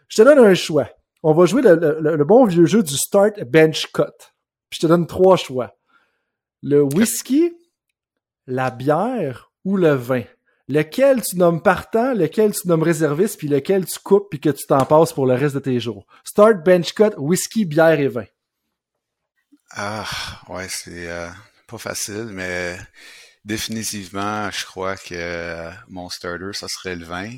Je 0.08 0.18
te 0.18 0.22
donne 0.22 0.40
un 0.40 0.54
choix. 0.54 0.88
On 1.24 1.34
va 1.34 1.46
jouer 1.46 1.62
le, 1.64 2.24
bon 2.24 2.46
vieux 2.46 2.66
jeu 2.66 2.84
du 2.84 2.96
start 2.96 3.40
bench 3.44 3.88
cut. 3.92 4.04
Puis 4.70 4.80
je 4.80 4.80
te 4.82 4.88
donne 4.88 5.08
trois 5.08 5.38
choix. 5.38 5.76
Le 6.62 6.82
whisky, 6.84 7.54
la 8.46 8.72
bière 8.72 9.52
ou 9.66 9.78
le 9.78 9.94
vin 9.94 10.24
lequel 10.68 11.22
tu 11.22 11.38
nommes 11.38 11.62
partant, 11.62 12.14
lequel 12.14 12.54
tu 12.54 12.68
nommes 12.68 12.84
réserviste, 12.84 13.38
puis 13.38 13.48
lequel 13.48 13.86
tu 13.86 14.00
coupes 14.00 14.30
puis 14.30 14.40
que 14.40 14.50
tu 14.50 14.66
t'en 14.66 14.86
passes 14.86 15.14
pour 15.14 15.26
le 15.26 15.34
reste 15.34 15.56
de 15.56 15.60
tes 15.60 15.80
jours. 15.80 16.06
Start, 16.24 16.64
bench 16.64 16.94
cut, 16.94 17.16
whisky, 17.18 17.66
bière 17.66 18.00
et 18.00 18.08
vin. 18.08 18.26
Ah, 19.72 20.06
ouais, 20.50 20.68
c'est 20.70 21.10
euh, 21.10 21.30
pas 21.68 21.78
facile, 21.78 22.30
mais 22.32 22.78
définitivement, 23.44 24.50
je 24.52 24.66
crois 24.66 24.96
que 24.96 25.70
mon 25.88 26.10
starter, 26.10 26.54
ça 26.54 26.68
serait 26.68 26.96
le 26.96 27.06
vin. 27.06 27.32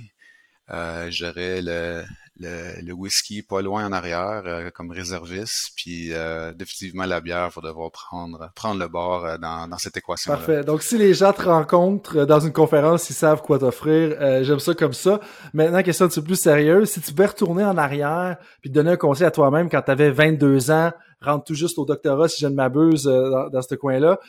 Euh, 0.71 1.09
J'aurais 1.09 1.61
le, 1.61 2.03
le, 2.39 2.91
whisky 2.93 3.41
pas 3.41 3.61
loin 3.61 3.85
en 3.85 3.91
arrière 3.91 4.43
euh, 4.45 4.69
comme 4.71 4.91
réserviste, 4.91 5.71
puis 5.75 6.13
euh, 6.13 6.53
définitivement 6.53 7.05
la 7.05 7.21
bière 7.21 7.49
va 7.49 7.61
devoir 7.61 7.91
prendre 7.91 8.51
prendre 8.55 8.79
le 8.79 8.87
bord 8.87 9.25
euh, 9.25 9.37
dans, 9.37 9.67
dans 9.67 9.77
cette 9.77 9.97
équation. 9.97 10.31
-là. 10.31 10.35
Parfait. 10.37 10.63
Donc 10.63 10.81
si 10.81 10.97
les 10.97 11.13
gens 11.13 11.33
te 11.33 11.43
rencontrent 11.43 12.25
dans 12.25 12.39
une 12.39 12.53
conférence, 12.53 13.09
ils 13.09 13.13
savent 13.13 13.41
quoi 13.41 13.59
t'offrir. 13.59 14.43
J'aime 14.43 14.59
ça 14.59 14.73
comme 14.73 14.93
ça. 14.93 15.19
Maintenant, 15.53 15.83
question 15.83 16.05
un 16.05 16.09
petit 16.09 16.19
peu 16.21 16.27
plus 16.27 16.39
sérieuse. 16.39 16.89
Si 16.89 17.01
tu 17.01 17.13
veux 17.13 17.25
retourner 17.25 17.65
en 17.65 17.77
arrière 17.77 18.37
puis 18.61 18.69
te 18.69 18.75
donner 18.75 18.91
un 18.91 18.97
conseil 18.97 19.27
à 19.27 19.31
toi-même 19.31 19.69
quand 19.69 19.81
tu 19.81 19.91
avais 19.91 20.11
22 20.11 20.71
ans, 20.71 20.91
rentre 21.21 21.45
tout 21.45 21.55
juste 21.55 21.77
au 21.77 21.85
doctorat 21.85 22.27
si 22.29 22.41
je 22.41 22.47
ne 22.47 22.55
m'abuse 22.55 23.03
dans, 23.03 23.49
dans, 23.49 23.61
ce 23.61 23.75
coin-là, 23.75 24.19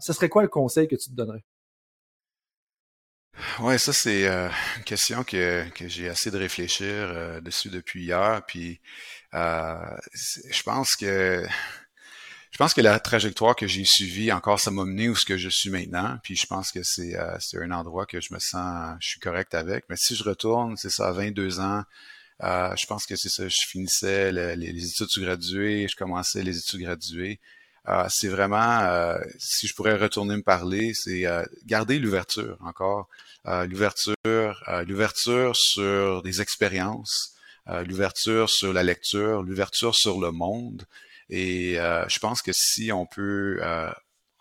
ce 0.00 0.12
serait 0.12 0.28
quoi 0.28 0.42
le 0.42 0.48
conseil 0.48 0.86
que 0.88 0.96
tu 0.96 1.10
te 1.10 1.14
donnerais? 1.14 1.44
Ouais, 3.60 3.78
ça 3.78 3.92
c'est 3.92 4.26
euh, 4.28 4.48
une 4.78 4.84
question 4.84 5.24
que, 5.24 5.68
que 5.70 5.88
j'ai 5.88 6.08
assez 6.08 6.30
de 6.30 6.38
réfléchir 6.38 6.86
euh, 6.88 7.40
dessus 7.40 7.68
depuis 7.70 8.04
hier. 8.04 8.42
Puis 8.46 8.80
euh, 9.34 9.76
je 10.50 10.62
pense 10.62 10.96
que 10.96 11.46
je 12.50 12.58
pense 12.58 12.74
que 12.74 12.80
la 12.80 12.98
trajectoire 13.00 13.56
que 13.56 13.66
j'ai 13.66 13.84
suivie 13.84 14.32
encore, 14.32 14.60
ça 14.60 14.70
m'a 14.70 14.84
mené 14.84 15.08
où 15.08 15.16
ce 15.16 15.24
que 15.24 15.36
je 15.36 15.48
suis 15.48 15.70
maintenant. 15.70 16.18
Puis 16.22 16.36
je 16.36 16.46
pense 16.46 16.72
que 16.72 16.82
c'est 16.82 17.16
c'est 17.38 17.58
un 17.62 17.70
endroit 17.70 18.06
que 18.06 18.20
je 18.20 18.34
me 18.34 18.38
sens, 18.38 18.96
je 19.00 19.08
suis 19.08 19.20
correct 19.20 19.54
avec. 19.54 19.84
Mais 19.88 19.96
si 19.96 20.16
je 20.16 20.24
retourne, 20.24 20.76
c'est 20.76 20.90
ça, 20.90 21.08
à 21.08 21.12
22 21.12 21.60
ans. 21.60 21.84
je 22.40 22.86
pense 22.86 23.06
que 23.06 23.16
c'est 23.16 23.28
ça, 23.28 23.48
je 23.48 23.60
finissais 23.66 24.32
les, 24.32 24.56
les, 24.56 24.86
études 25.02 25.22
graduées, 25.22 25.86
je 25.88 25.96
commençais 25.96 26.42
les 26.42 26.58
études 26.58 26.80
graduées. 26.80 27.40
c'est 28.08 28.28
vraiment, 28.28 29.16
si 29.38 29.66
je 29.68 29.74
pourrais 29.74 29.96
retourner 29.96 30.36
me 30.36 30.42
parler, 30.42 30.92
c'est 30.94 31.24
garder 31.66 31.98
l'ouverture 31.98 32.58
encore. 32.60 33.08
Euh, 33.46 33.66
l'ouverture, 33.66 34.14
euh, 34.26 34.84
l'ouverture 34.84 35.56
sur 35.56 36.22
des 36.22 36.42
expériences, 36.42 37.34
euh, 37.68 37.84
l'ouverture 37.84 38.50
sur 38.50 38.72
la 38.72 38.82
lecture, 38.82 39.42
l'ouverture 39.42 39.94
sur 39.94 40.20
le 40.20 40.30
monde. 40.30 40.84
Et 41.30 41.74
je 42.08 42.18
pense 42.18 42.42
que 42.42 42.50
si 42.52 42.90
on 42.90 43.06
peut 43.06 43.60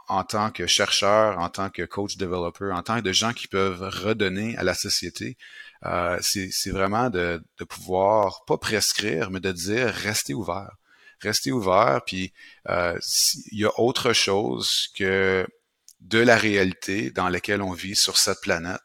en 0.08 0.24
tant 0.24 0.50
que 0.50 0.66
chercheur, 0.66 1.38
en 1.38 1.50
tant 1.50 1.70
que 1.70 1.84
coach 1.84 2.18
développeur, 2.18 2.76
en 2.76 2.82
tant 2.82 2.96
que 2.98 3.04
de 3.04 3.12
gens 3.12 3.32
qui 3.32 3.48
peuvent 3.48 3.84
redonner 3.84 4.58
à 4.58 4.64
la 4.64 4.74
société, 4.74 5.38
euh, 5.86 6.18
c'est 6.22 6.72
vraiment 6.72 7.12
de, 7.12 7.44
pouvoir 7.70 8.44
pas 8.48 8.58
prescrire, 8.58 9.30
mais 9.30 9.40
de 9.40 9.52
dire 9.52 9.94
restez 9.94 10.34
ouvert, 10.34 10.78
restez 11.20 11.52
ouvert. 11.52 12.02
Puis 12.08 12.34
il 12.68 13.60
y 13.60 13.66
a 13.66 13.80
autre 13.80 14.12
chose 14.14 14.88
que 14.98 15.46
de 16.00 16.20
la 16.20 16.38
réalité 16.38 17.12
dans 17.12 17.30
laquelle 17.30 17.62
on 17.62 17.74
vit 17.74 17.96
sur 17.96 18.18
cette 18.18 18.42
planète 18.42 18.82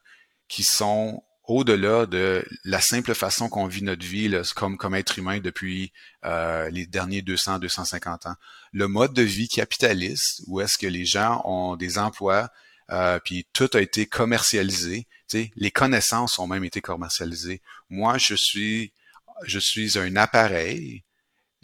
qui 0.55 0.63
sont 0.63 1.21
au-delà 1.49 2.07
de 2.07 2.47
la 2.63 2.81
simple 2.81 3.13
façon 3.13 3.49
qu'on 3.49 3.67
vit 3.67 3.83
notre 3.83 4.07
vie 4.07 4.29
là, 4.29 4.43
comme, 4.55 4.77
comme 4.79 4.95
être 4.95 5.19
humain 5.19 5.41
depuis 5.41 5.93
euh, 6.25 6.71
les 6.71 6.87
derniers 6.87 7.23
200, 7.23 7.59
250 7.59 8.27
ans. 8.27 8.37
Le 8.73 8.87
mode 8.87 9.15
de 9.15 9.23
vie 9.23 9.49
capitaliste, 9.49 10.43
où 10.47 10.61
est-ce 10.61 10.79
que 10.79 10.87
les 10.87 11.05
gens 11.05 11.43
ont 11.45 11.75
des 11.75 11.99
emplois, 11.99 12.51
euh, 12.93 13.19
puis 13.19 13.49
tout 13.53 13.69
a 13.75 13.81
été 13.81 14.07
commercialisé. 14.07 15.09
les 15.33 15.73
connaissances 15.73 16.39
ont 16.39 16.47
même 16.47 16.63
été 16.63 16.81
commercialisées. 16.81 17.61
Moi, 17.91 18.17
je 18.19 18.37
suis, 18.37 18.93
je 19.43 19.59
suis 19.59 19.99
un 19.99 20.15
appareil 20.15 21.03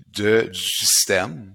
de, 0.09 0.51
du 0.53 0.59
système. 0.61 1.55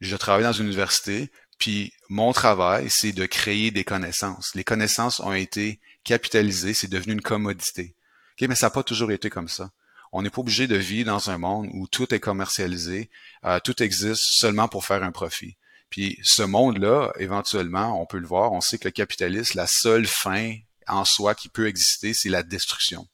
Je 0.00 0.14
travaille 0.14 0.44
dans 0.44 0.52
une 0.52 0.66
université, 0.66 1.32
puis 1.58 1.92
mon 2.08 2.32
travail, 2.32 2.86
c'est 2.90 3.12
de 3.12 3.26
créer 3.26 3.72
des 3.72 3.82
connaissances. 3.82 4.54
Les 4.54 4.62
connaissances 4.62 5.18
ont 5.18 5.32
été 5.32 5.80
capitalisées, 6.04 6.74
c'est 6.74 6.90
devenu 6.90 7.12
une 7.14 7.20
commodité. 7.20 7.94
mais 8.40 8.54
ça 8.54 8.66
n'a 8.66 8.70
pas 8.70 8.82
toujours 8.82 9.12
été 9.12 9.30
comme 9.30 9.48
ça. 9.48 9.70
On 10.12 10.22
n'est 10.22 10.30
pas 10.30 10.40
obligé 10.40 10.66
de 10.66 10.76
vivre 10.76 11.06
dans 11.06 11.30
un 11.30 11.38
monde 11.38 11.68
où 11.72 11.86
tout 11.86 12.12
est 12.14 12.20
commercialisé, 12.20 13.10
euh, 13.44 13.60
tout 13.60 13.82
existe 13.82 14.22
seulement 14.22 14.66
pour 14.66 14.84
faire 14.84 15.04
un 15.04 15.12
profit. 15.12 15.56
Puis 15.88 16.18
ce 16.22 16.42
monde-là, 16.42 17.12
éventuellement, 17.18 18.00
on 18.00 18.06
peut 18.06 18.18
le 18.18 18.26
voir, 18.26 18.52
on 18.52 18.60
sait 18.60 18.78
que 18.78 18.88
le 18.88 18.92
capitalisme, 18.92 19.56
la 19.56 19.66
seule 19.66 20.06
fin 20.06 20.56
en 20.88 21.04
soi 21.04 21.34
qui 21.34 21.48
peut 21.48 21.68
exister, 21.68 22.14
c'est 22.14 22.28
la 22.28 22.42
destruction 22.42 23.06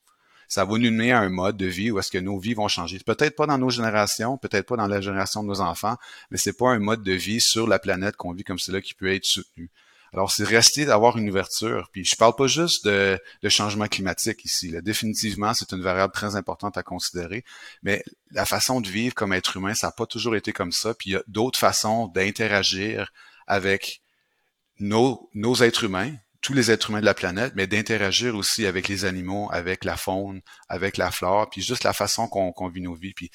ça 0.48 0.64
va 0.64 0.78
nous 0.78 0.90
mener 0.90 1.12
à 1.12 1.20
un 1.20 1.28
mode 1.28 1.56
de 1.56 1.66
vie 1.66 1.90
où 1.90 1.98
est-ce 1.98 2.10
que 2.10 2.18
nos 2.18 2.38
vies 2.38 2.54
vont 2.54 2.68
changer. 2.68 2.98
Peut-être 3.04 3.36
pas 3.36 3.46
dans 3.46 3.58
nos 3.58 3.70
générations, 3.70 4.38
peut-être 4.38 4.66
pas 4.66 4.76
dans 4.76 4.86
la 4.86 5.00
génération 5.00 5.42
de 5.42 5.48
nos 5.48 5.60
enfants, 5.60 5.96
mais 6.30 6.38
c'est 6.38 6.56
pas 6.56 6.70
un 6.70 6.78
mode 6.78 7.02
de 7.02 7.12
vie 7.12 7.40
sur 7.40 7.66
la 7.66 7.78
planète 7.78 8.16
qu'on 8.16 8.32
vit 8.32 8.44
comme 8.44 8.58
cela 8.58 8.80
qui 8.80 8.94
peut 8.94 9.12
être 9.12 9.24
soutenu. 9.24 9.70
Alors, 10.12 10.30
c'est 10.30 10.44
rester 10.44 10.84
d'avoir 10.84 11.18
une 11.18 11.28
ouverture. 11.28 11.88
Puis, 11.92 12.04
je 12.04 12.16
parle 12.16 12.34
pas 12.34 12.46
juste 12.46 12.86
de, 12.86 13.18
de 13.42 13.48
changement 13.48 13.86
climatique 13.86 14.44
ici. 14.44 14.70
Là. 14.70 14.80
Définitivement, 14.80 15.52
c'est 15.54 15.72
une 15.72 15.82
variable 15.82 16.12
très 16.12 16.36
importante 16.36 16.76
à 16.76 16.82
considérer. 16.82 17.44
Mais 17.82 18.02
la 18.30 18.46
façon 18.46 18.80
de 18.80 18.88
vivre 18.88 19.14
comme 19.14 19.32
être 19.32 19.56
humain, 19.56 19.74
ça 19.74 19.88
n'a 19.88 19.92
pas 19.92 20.06
toujours 20.06 20.36
été 20.36 20.52
comme 20.52 20.72
ça. 20.72 20.94
Puis, 20.94 21.10
il 21.10 21.12
y 21.14 21.16
a 21.16 21.22
d'autres 21.26 21.58
façons 21.58 22.06
d'interagir 22.08 23.12
avec 23.46 24.02
nos, 24.78 25.30
nos 25.34 25.54
êtres 25.56 25.84
humains, 25.84 26.14
tous 26.46 26.52
les 26.52 26.70
êtres 26.70 26.90
humains 26.90 27.00
de 27.00 27.06
la 27.06 27.14
planète, 27.14 27.54
mais 27.56 27.66
d'interagir 27.66 28.36
aussi 28.36 28.66
avec 28.66 28.86
les 28.88 29.04
animaux, 29.04 29.48
avec 29.50 29.84
la 29.84 29.96
faune, 29.96 30.42
avec 30.68 30.96
la 30.96 31.10
flore, 31.10 31.50
puis 31.50 31.60
juste 31.60 31.82
la 31.82 31.92
façon 31.92 32.28
qu'on 32.28 32.68
vit 32.68 32.82
nos 32.82 32.94
vies. 32.94 33.14
Puis 33.14 33.30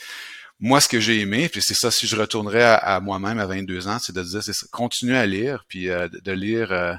moi, 0.61 0.79
ce 0.79 0.88
que 0.88 0.99
j'ai 0.99 1.19
aimé, 1.19 1.49
puis 1.49 1.61
c'est 1.61 1.73
ça, 1.73 1.89
si 1.89 2.05
je 2.05 2.15
retournerais 2.15 2.63
à, 2.63 2.99
moi-même 2.99 3.39
à 3.39 3.47
22 3.47 3.88
ans, 3.88 3.97
c'est 3.99 4.15
de 4.15 4.21
dire, 4.21 4.43
c'est 4.43 4.69
continuer 4.69 5.17
à 5.17 5.25
lire, 5.25 5.65
puis 5.67 5.89
euh, 5.89 6.07
de, 6.07 6.31
lire 6.31 6.71
euh, 6.71 6.93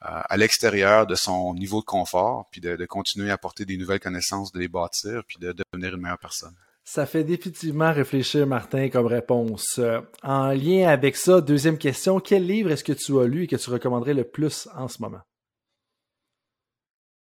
à 0.00 0.36
l'extérieur 0.36 1.04
de 1.04 1.16
son 1.16 1.52
niveau 1.54 1.80
de 1.80 1.84
confort, 1.84 2.48
puis 2.52 2.60
de, 2.60 2.86
continuer 2.86 3.30
à 3.30 3.34
apporter 3.34 3.64
des 3.64 3.76
nouvelles 3.76 3.98
connaissances, 3.98 4.52
de 4.52 4.60
les 4.60 4.68
bâtir, 4.68 5.22
puis 5.26 5.36
de 5.40 5.52
devenir 5.52 5.96
une 5.96 6.02
meilleure 6.02 6.18
personne. 6.18 6.54
Ça 6.84 7.06
fait 7.06 7.24
définitivement 7.24 7.92
réfléchir, 7.92 8.46
Martin, 8.46 8.88
comme 8.88 9.06
réponse. 9.06 9.78
Euh, 9.78 10.00
en 10.22 10.52
lien 10.52 10.88
avec 10.88 11.16
ça, 11.16 11.40
deuxième 11.40 11.76
question, 11.76 12.20
quel 12.20 12.46
livre 12.46 12.70
est-ce 12.70 12.84
que 12.84 12.92
tu 12.92 13.18
as 13.18 13.26
lu 13.26 13.42
et 13.42 13.46
que 13.48 13.56
tu 13.56 13.68
recommanderais 13.68 14.14
le 14.14 14.24
plus 14.24 14.68
en 14.74 14.86
ce 14.86 15.02
moment? 15.02 15.20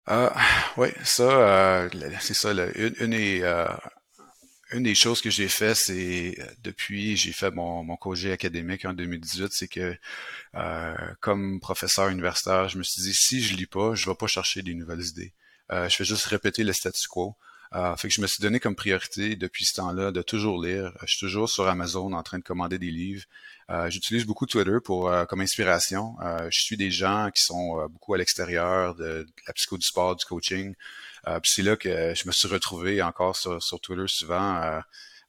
Euh, 0.09 0.29
oui, 0.77 0.89
ça, 1.03 1.23
euh, 1.23 1.89
c'est 2.19 2.35
ça. 2.35 2.51
une, 2.51 3.09
des, 3.09 3.41
euh, 3.41 3.65
une 4.71 4.83
des 4.83 4.95
choses 4.95 5.21
que 5.21 5.29
j'ai 5.29 5.47
fait, 5.47 5.75
c'est 5.75 6.37
depuis 6.63 7.17
j'ai 7.17 7.31
fait 7.31 7.51
mon, 7.51 7.83
mon 7.83 7.97
congé 7.97 8.31
académique 8.31 8.85
en 8.85 8.93
2018, 8.93 9.53
c'est 9.53 9.67
que 9.67 9.95
comme 11.21 11.59
professeur 11.59 12.09
universitaire, 12.09 12.69
je 12.69 12.77
me 12.77 12.83
suis 12.83 13.01
dit 13.01 13.13
si 13.13 13.41
je 13.41 13.55
lis 13.55 13.67
pas, 13.67 13.95
je 13.95 14.09
vais 14.09 14.15
pas 14.15 14.27
chercher 14.27 14.61
des 14.61 14.73
nouvelles 14.73 15.05
idées. 15.05 15.33
je 15.69 15.97
vais 15.97 16.05
juste 16.05 16.25
répéter 16.25 16.63
le 16.63 16.73
statu 16.73 17.07
quo. 17.07 17.35
Euh, 17.73 17.95
fait 17.97 18.07
que 18.07 18.13
je 18.13 18.21
me 18.21 18.27
suis 18.27 18.41
donné 18.41 18.59
comme 18.59 18.75
priorité 18.75 19.35
depuis 19.35 19.65
ce 19.65 19.73
temps-là 19.75 20.11
de 20.11 20.21
toujours 20.21 20.63
lire. 20.63 20.93
Je 21.01 21.07
suis 21.07 21.19
toujours 21.19 21.49
sur 21.49 21.67
Amazon 21.67 22.13
en 22.13 22.23
train 22.23 22.37
de 22.37 22.43
commander 22.43 22.79
des 22.79 22.91
livres. 22.91 23.25
Euh, 23.69 23.89
j'utilise 23.89 24.25
beaucoup 24.25 24.45
Twitter 24.45 24.77
pour 24.83 25.09
euh, 25.09 25.25
comme 25.25 25.41
inspiration. 25.41 26.15
je 26.49 26.61
suis 26.61 26.77
des 26.77 26.91
gens 26.91 27.31
qui 27.33 27.43
sont 27.43 27.87
beaucoup 27.89 28.13
à 28.13 28.17
l'extérieur 28.17 28.95
de, 28.95 29.25
la 29.47 29.53
psycho 29.53 29.77
du 29.77 29.85
sport, 29.85 30.15
du 30.15 30.25
coaching. 30.25 30.75
Puis 31.41 31.51
c'est 31.51 31.63
là 31.63 31.75
que 31.75 32.13
je 32.15 32.27
me 32.27 32.31
suis 32.31 32.47
retrouvé 32.47 33.01
encore 33.01 33.35
sur, 33.35 33.61
sur 33.61 33.79
Twitter 33.79 34.05
souvent. 34.07 34.81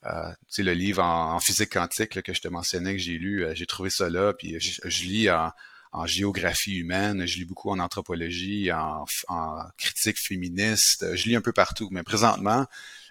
tu 0.02 0.10
sais, 0.48 0.62
le 0.62 0.72
livre 0.72 1.02
en, 1.02 1.40
physique 1.40 1.72
quantique 1.72 2.22
que 2.22 2.34
je 2.34 2.40
te 2.40 2.48
mentionnais 2.48 2.92
que 2.92 3.02
j'ai 3.02 3.18
lu, 3.18 3.46
j'ai 3.54 3.66
trouvé 3.66 3.90
ça 3.90 4.08
là. 4.10 4.32
Puis 4.32 4.60
je, 4.60 5.04
lis 5.04 5.30
en, 5.30 5.50
en 5.92 6.06
géographie 6.06 6.76
humaine, 6.76 7.26
je 7.26 7.38
lis 7.38 7.44
beaucoup 7.44 7.70
en 7.70 7.78
anthropologie, 7.78 8.70
en, 8.72 9.04
en 9.28 9.62
critique 9.78 10.18
féministe, 10.18 11.14
je 11.14 11.28
lis 11.28 11.36
un 11.36 11.40
peu 11.40 11.52
partout. 11.52 11.88
Mais 11.90 12.02
présentement, 12.02 12.66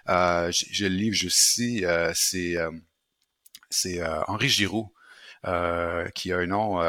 euh, 0.08 0.50
j'ai 0.52 0.88
le 0.88 0.94
livre 0.94 1.16
juste 1.16 1.38
ici, 1.38 1.84
euh, 1.84 2.12
c'est 2.14 2.56
euh, 2.56 2.70
c'est 3.70 4.00
Henri 4.28 4.48
Giroux. 5.46 6.10
qui 6.14 6.32
a 6.32 6.38
un 6.38 6.46
nom 6.46 6.80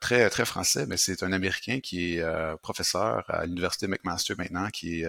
très 0.00 0.30
très 0.30 0.44
français, 0.44 0.86
mais 0.86 0.96
c'est 0.96 1.22
un 1.22 1.32
Américain 1.32 1.80
qui 1.80 2.16
est 2.16 2.24
professeur 2.62 3.24
à 3.28 3.44
l'université 3.46 3.86
McMaster 3.86 4.34
maintenant, 4.38 4.70
qui 4.70 5.02
est 5.02 5.06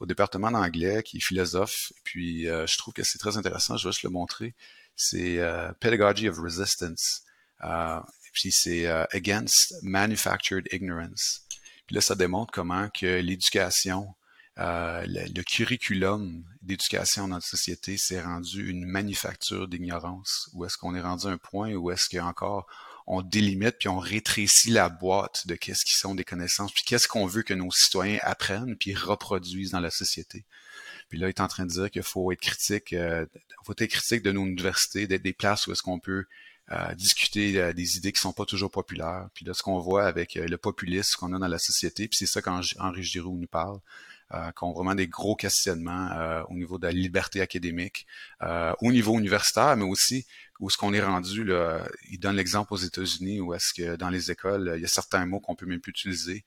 au 0.00 0.06
département 0.06 0.50
d'anglais, 0.50 1.02
qui 1.02 1.16
est 1.16 1.20
philosophe. 1.20 1.92
Puis 2.04 2.44
je 2.44 2.78
trouve 2.78 2.94
que 2.94 3.02
c'est 3.02 3.18
très 3.18 3.36
intéressant. 3.36 3.76
Je 3.76 3.88
vais 3.88 3.92
juste 3.92 4.02
le 4.04 4.10
montrer. 4.10 4.54
C'est 4.96 5.38
Pedagogy 5.80 6.28
of 6.28 6.38
Resistance. 6.38 7.22
puis 8.32 8.52
c'est 8.52 8.86
Against 9.12 9.74
Manufactured 9.82 10.68
Ignorance. 10.72 11.42
Puis 11.86 11.94
là, 11.94 12.00
ça 12.00 12.14
démontre 12.14 12.52
comment 12.52 12.88
que 12.90 13.20
l'éducation 13.20 14.14
euh, 14.58 15.04
le, 15.06 15.42
curriculum 15.42 16.42
d'éducation 16.62 17.28
dans 17.28 17.36
notre 17.36 17.46
société 17.46 17.96
s'est 17.96 18.20
rendu 18.20 18.68
une 18.68 18.84
manufacture 18.84 19.68
d'ignorance? 19.68 20.50
Ou 20.52 20.64
est-ce 20.64 20.76
qu'on 20.76 20.94
est 20.94 21.00
rendu 21.00 21.26
à 21.26 21.30
un 21.30 21.38
point 21.38 21.74
où 21.74 21.90
est-ce 21.90 22.08
qu'encore 22.08 22.66
on 23.06 23.22
délimite 23.22 23.76
puis 23.78 23.88
on 23.88 23.98
rétrécit 23.98 24.70
la 24.70 24.90
boîte 24.90 25.46
de 25.46 25.54
qu'est-ce 25.54 25.84
qui 25.84 25.94
sont 25.94 26.14
des 26.14 26.24
connaissances, 26.24 26.72
puis 26.72 26.82
qu'est-ce 26.84 27.08
qu'on 27.08 27.24
veut 27.24 27.42
que 27.42 27.54
nos 27.54 27.70
citoyens 27.70 28.18
apprennent 28.22 28.76
puis 28.76 28.94
reproduisent 28.94 29.70
dans 29.70 29.80
la 29.80 29.90
société? 29.90 30.44
Puis 31.08 31.18
là, 31.18 31.28
il 31.28 31.30
est 31.30 31.40
en 31.40 31.48
train 31.48 31.64
de 31.64 31.70
dire 31.70 31.90
qu'il 31.90 32.02
faut 32.02 32.30
être 32.32 32.40
critique, 32.40 32.92
euh, 32.92 33.24
faut 33.64 33.72
être 33.78 33.86
critique 33.86 34.22
de 34.22 34.32
nos 34.32 34.44
universités, 34.44 35.06
d'être 35.06 35.22
des 35.22 35.32
places 35.32 35.66
où 35.66 35.72
est-ce 35.72 35.82
qu'on 35.82 36.00
peut 36.00 36.26
euh, 36.70 36.94
discuter 36.96 37.72
des 37.72 37.96
idées 37.96 38.12
qui 38.12 38.20
sont 38.20 38.34
pas 38.34 38.44
toujours 38.44 38.70
populaires. 38.70 39.28
Puis 39.32 39.46
là, 39.46 39.54
ce 39.54 39.62
qu'on 39.62 39.78
voit 39.78 40.04
avec 40.04 40.34
le 40.34 40.58
populisme 40.58 41.16
qu'on 41.18 41.32
a 41.32 41.38
dans 41.38 41.48
la 41.48 41.58
société, 41.58 42.08
puis 42.08 42.18
c'est 42.18 42.26
ça 42.26 42.42
qu'Henri 42.42 43.02
Giroux 43.02 43.38
nous 43.38 43.46
parle, 43.46 43.76
euh, 43.76 43.80
qui 44.30 44.64
ont 44.64 44.72
vraiment 44.72 44.94
des 44.94 45.08
gros 45.08 45.36
questionnements 45.36 46.10
euh, 46.12 46.42
au 46.48 46.54
niveau 46.54 46.78
de 46.78 46.86
la 46.86 46.92
liberté 46.92 47.40
académique, 47.40 48.06
euh, 48.42 48.74
au 48.80 48.92
niveau 48.92 49.18
universitaire, 49.18 49.76
mais 49.76 49.84
aussi 49.84 50.26
où 50.60 50.68
ce 50.70 50.76
qu'on 50.76 50.92
est 50.92 51.02
rendu. 51.02 51.44
Là, 51.44 51.88
il 52.10 52.18
donne 52.18 52.36
l'exemple 52.36 52.74
aux 52.74 52.78
États-Unis 52.78 53.40
où 53.40 53.54
est-ce 53.54 53.72
que 53.72 53.96
dans 53.96 54.10
les 54.10 54.30
écoles, 54.30 54.72
il 54.76 54.82
y 54.82 54.84
a 54.84 54.88
certains 54.88 55.24
mots 55.24 55.40
qu'on 55.40 55.54
peut 55.54 55.66
même 55.66 55.80
plus 55.80 55.90
utiliser, 55.90 56.44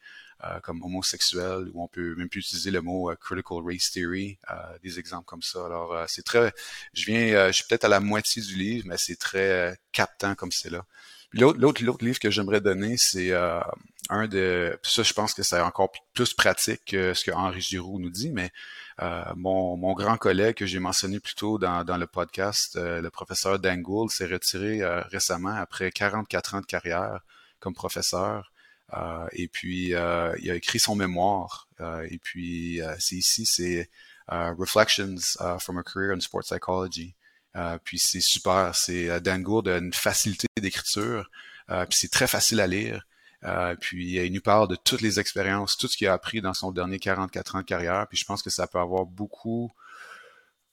comme 0.64 0.84
homosexuel, 0.84 1.70
ou 1.74 1.84
on 1.84 1.88
peut 1.88 2.16
même 2.16 2.28
plus 2.28 2.42
utiliser 2.42 2.72
le 2.72 2.82
mot 2.82 3.12
critical 3.22 3.60
race 3.64 3.92
theory, 3.92 4.38
des 4.84 5.00
exemples 5.00 5.26
comme 5.26 5.42
ça. 5.42 5.66
Alors, 5.66 6.04
c'est 6.10 6.24
très, 6.24 6.52
je 6.94 7.06
viens, 7.06 7.48
je 7.48 7.54
suis 7.54 7.64
peut-être 7.70 7.86
à 7.86 7.90
la 7.90 8.02
moitié 8.02 8.42
du 8.42 8.56
livre, 8.56 8.86
mais 8.88 8.98
c'est 8.98 9.16
très 9.16 9.78
captant 9.94 10.36
comme 10.36 10.52
c'est 10.52 10.72
là. 10.72 10.86
L'autre, 11.34 11.84
l'autre 11.84 12.04
livre 12.04 12.20
que 12.20 12.30
j'aimerais 12.30 12.62
donner, 12.62 12.98
c'est 12.98 13.32
un 14.12 14.28
de 14.28 14.78
ça 14.84 15.04
je 15.04 15.14
pense 15.14 15.34
que 15.34 15.42
c'est 15.42 15.60
encore 15.60 15.92
plus 16.14 16.34
pratique 16.34 16.84
que 16.86 17.14
ce 17.14 17.24
que 17.24 17.32
Henri 17.32 17.62
Giroux 17.62 18.00
nous 18.00 18.10
dit 18.10 18.30
mais 18.30 18.52
euh, 19.02 19.24
mon, 19.36 19.78
mon, 19.78 19.94
grand 19.94 20.18
collègue 20.18 20.56
que 20.56 20.66
j'ai 20.66 20.80
mentionné 20.80 21.20
plus 21.22 21.34
tôt 21.34 21.58
dans, 21.58 21.86
dans 21.86 21.98
le 21.98 22.08
podcast 22.08 22.76
euh, 22.76 23.02
le 23.02 23.10
professeur 23.10 23.58
Dan 23.58 23.82
Gould 23.82 24.12
s'est 24.12 24.26
retiré 24.26 24.82
euh, 24.82 25.02
récemment 25.04 25.56
après 25.56 25.92
44 25.92 26.56
ans 26.56 26.62
de 26.62 26.66
carrière 26.66 27.22
comme 27.60 27.74
professeur. 27.74 28.52
Et 29.32 29.48
puis 29.48 29.92
il 29.92 29.96
a 29.96 30.56
écrit 30.56 30.80
son 30.80 30.96
mémoire 30.96 31.70
et 31.80 32.18
puis 32.18 32.82
c'est 33.00 33.16
ici 33.16 33.46
c'est 33.46 33.90
Reflections 34.28 35.16
from 35.60 35.78
a 35.78 35.84
Career 35.84 36.12
in 36.12 36.20
Sports 36.20 36.44
Psychology 36.44 37.16
puis 37.84 38.00
c'est 38.00 38.22
super 38.22 38.76
c'est 38.76 39.20
Dan 39.22 39.44
Gould 39.44 39.68
a 39.68 39.78
une 39.78 39.94
facilité 39.94 40.48
d'écriture 40.60 41.30
puis 41.68 41.98
c'est 41.98 42.12
très 42.12 42.28
facile 42.28 42.60
à 42.60 42.68
lire 42.68 43.06
euh, 43.44 43.76
puis 43.80 44.18
il 44.18 44.34
nous 44.34 44.42
parle 44.42 44.68
de 44.68 44.76
toutes 44.76 45.02
les 45.02 45.20
expériences, 45.20 45.78
tout 45.78 45.88
ce 45.88 45.98
qu'il 45.98 46.08
a 46.08 46.14
appris 46.14 46.42
dans 46.42 46.54
son 46.54 46.72
dernier 46.72 47.00
44 47.00 47.56
ans 47.56 47.60
de 47.60 47.64
carrière. 47.64 48.08
Puis 48.08 48.18
je 48.18 48.26
pense 48.26 48.44
que 48.44 48.50
ça 48.50 48.68
peut 48.68 48.80
avoir 48.80 49.06
beaucoup, 49.06 49.72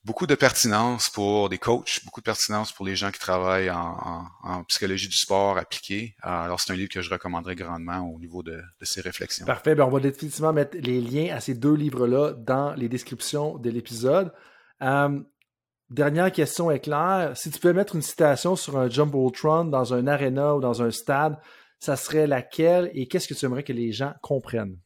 beaucoup 0.05 0.27
de 0.27 0.35
pertinence 0.35 1.09
pour 1.09 1.49
des 1.49 1.59
coachs, 1.59 2.05
beaucoup 2.05 2.21
de 2.21 2.27
pertinence 2.27 2.73
pour 2.73 2.85
les 2.85 2.95
gens 2.95 3.11
qui 3.11 3.19
travaillent 3.19 3.71
en, 3.71 4.27
en, 4.43 4.65
psychologie 4.65 5.09
du 5.09 5.17
sport 5.17 5.57
appliqué. 5.57 6.15
Euh, 6.25 6.29
alors 6.29 6.61
c'est 6.61 6.73
un 6.73 6.77
livre 6.77 6.91
que 6.91 7.01
je 7.01 7.11
recommanderais 7.11 7.57
grandement 7.57 8.01
au 8.01 8.19
niveau 8.19 8.43
de, 8.43 8.61
de 8.81 8.85
ces 8.85 9.01
réflexions. 9.01 9.47
Parfait. 9.47 9.75
Bien, 9.75 9.87
on 9.87 9.91
va 9.91 10.01
définitivement 10.01 10.53
mettre 10.53 10.77
les 10.77 11.01
liens 11.01 11.35
à 11.35 11.41
ces 11.41 11.55
deux 11.55 11.75
livres-là 11.75 12.35
dans 12.35 12.75
les 12.75 12.89
descriptions 12.91 13.57
de 13.57 13.71
l'épisode. 13.71 14.33
Euh, 14.83 15.21
dernière 15.91 16.33
question 16.33 16.71
est 16.71 16.81
claire. 16.81 17.37
Si 17.37 17.51
tu 17.51 17.59
peux 17.59 17.73
mettre 17.73 17.95
une 17.95 18.03
citation 18.03 18.57
sur 18.57 18.79
un 18.79 18.89
Jumbotron 18.89 19.65
dans 19.67 19.95
un 19.95 20.07
arena 20.07 20.55
ou 20.55 20.61
dans 20.61 20.83
un 20.83 20.91
stade, 20.91 21.39
ça 21.79 21.97
serait 21.97 22.27
laquelle 22.27 22.91
et 22.95 23.07
qu'est-ce 23.07 23.29
que 23.29 23.35
tu 23.35 23.45
aimerais 23.47 23.63
que 23.63 23.73
les 23.73 23.93
gens 23.93 24.15
comprennent? 24.23 24.79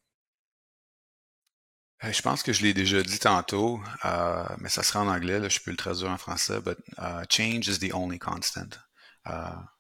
Euh, 2.04 2.12
je 2.12 2.22
pense 2.22 2.42
que 2.42 2.52
je 2.52 2.62
l'ai 2.62 2.74
déjà 2.74 3.02
dit 3.02 3.18
tantôt, 3.18 3.80
euh, 4.04 4.44
mais 4.58 4.68
ça 4.68 4.82
sera 4.82 5.00
en 5.00 5.08
anglais, 5.08 5.38
là, 5.38 5.48
je 5.48 5.60
peux 5.60 5.70
le 5.70 5.76
traduire 5.76 6.10
en 6.10 6.18
français, 6.18 6.60
but 6.60 6.78
uh, 6.98 7.24
change 7.28 7.68
is 7.68 7.78
the 7.78 7.94
only 7.94 8.18
constant. 8.18 8.76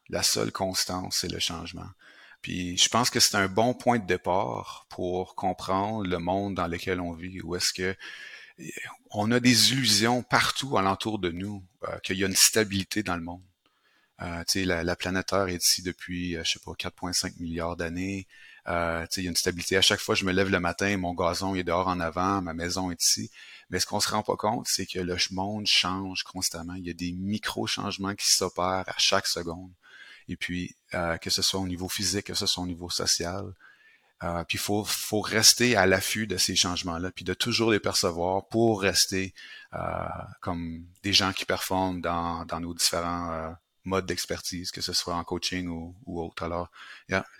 La 0.08 0.22
seule 0.22 0.52
constance, 0.52 1.18
c'est 1.20 1.32
le 1.32 1.38
changement. 1.38 1.88
Puis 2.42 2.76
je 2.76 2.88
pense 2.88 3.08
que 3.08 3.18
c'est 3.18 3.36
un 3.36 3.48
bon 3.48 3.72
point 3.72 3.98
de 3.98 4.06
départ 4.06 4.86
pour 4.90 5.34
comprendre 5.36 6.04
le 6.04 6.18
monde 6.18 6.54
dans 6.54 6.66
lequel 6.66 7.00
on 7.00 7.12
vit, 7.12 7.40
où 7.40 7.56
est-ce 7.56 7.72
que 7.72 7.96
on 9.10 9.30
a 9.30 9.40
des 9.40 9.72
illusions 9.72 10.22
partout 10.22 10.76
alentour 10.78 11.18
de 11.18 11.30
nous, 11.30 11.64
euh, 11.84 11.98
qu'il 12.00 12.18
y 12.18 12.24
a 12.24 12.26
une 12.26 12.36
stabilité 12.36 13.02
dans 13.02 13.16
le 13.16 13.22
monde. 13.22 13.42
Euh, 14.20 14.44
la, 14.54 14.84
la, 14.84 14.96
planète 14.96 15.26
Terre 15.26 15.48
est 15.48 15.64
ici 15.64 15.82
depuis, 15.82 16.36
euh, 16.36 16.44
je 16.44 16.52
sais 16.52 16.60
pas, 16.64 16.72
4,5 16.72 17.40
milliards 17.40 17.76
d'années. 17.76 18.28
Euh, 18.68 19.04
il 19.16 19.24
y 19.24 19.26
a 19.26 19.30
une 19.30 19.36
stabilité. 19.36 19.76
À 19.76 19.82
chaque 19.82 20.00
fois 20.00 20.14
je 20.14 20.24
me 20.24 20.32
lève 20.32 20.48
le 20.48 20.60
matin, 20.60 20.96
mon 20.96 21.14
gazon 21.14 21.54
est 21.56 21.64
dehors 21.64 21.88
en 21.88 21.98
avant, 21.98 22.40
ma 22.42 22.54
maison 22.54 22.90
est 22.90 23.02
ici. 23.02 23.30
Mais 23.70 23.80
ce 23.80 23.86
qu'on 23.86 24.00
se 24.00 24.08
rend 24.10 24.22
pas 24.22 24.36
compte, 24.36 24.68
c'est 24.68 24.86
que 24.86 25.00
le 25.00 25.16
monde 25.32 25.66
change 25.66 26.22
constamment. 26.22 26.74
Il 26.74 26.86
y 26.86 26.90
a 26.90 26.94
des 26.94 27.12
micro-changements 27.12 28.14
qui 28.14 28.30
s'opèrent 28.30 28.84
à 28.86 28.94
chaque 28.98 29.26
seconde. 29.26 29.72
Et 30.28 30.36
puis, 30.36 30.76
euh, 30.94 31.16
que 31.18 31.30
ce 31.30 31.42
soit 31.42 31.60
au 31.60 31.66
niveau 31.66 31.88
physique, 31.88 32.26
que 32.26 32.34
ce 32.34 32.46
soit 32.46 32.62
au 32.62 32.66
niveau 32.66 32.90
social. 32.90 33.52
Euh, 34.22 34.44
puis 34.44 34.56
il 34.56 34.60
faut, 34.60 34.84
faut 34.84 35.20
rester 35.20 35.76
à 35.76 35.86
l'affût 35.86 36.26
de 36.26 36.36
ces 36.36 36.54
changements-là, 36.54 37.10
puis 37.10 37.24
de 37.24 37.34
toujours 37.34 37.72
les 37.72 37.80
percevoir 37.80 38.46
pour 38.46 38.82
rester 38.82 39.34
euh, 39.74 39.78
comme 40.40 40.84
des 41.02 41.12
gens 41.12 41.32
qui 41.32 41.44
performent 41.44 42.00
dans, 42.00 42.44
dans 42.44 42.60
nos 42.60 42.74
différents 42.74 43.54
mode 43.84 44.06
d'expertise, 44.06 44.70
que 44.70 44.80
ce 44.80 44.92
soit 44.92 45.14
en 45.14 45.24
coaching 45.24 45.68
ou, 45.68 45.94
ou 46.06 46.22
autre. 46.22 46.42
Alors, 46.42 46.70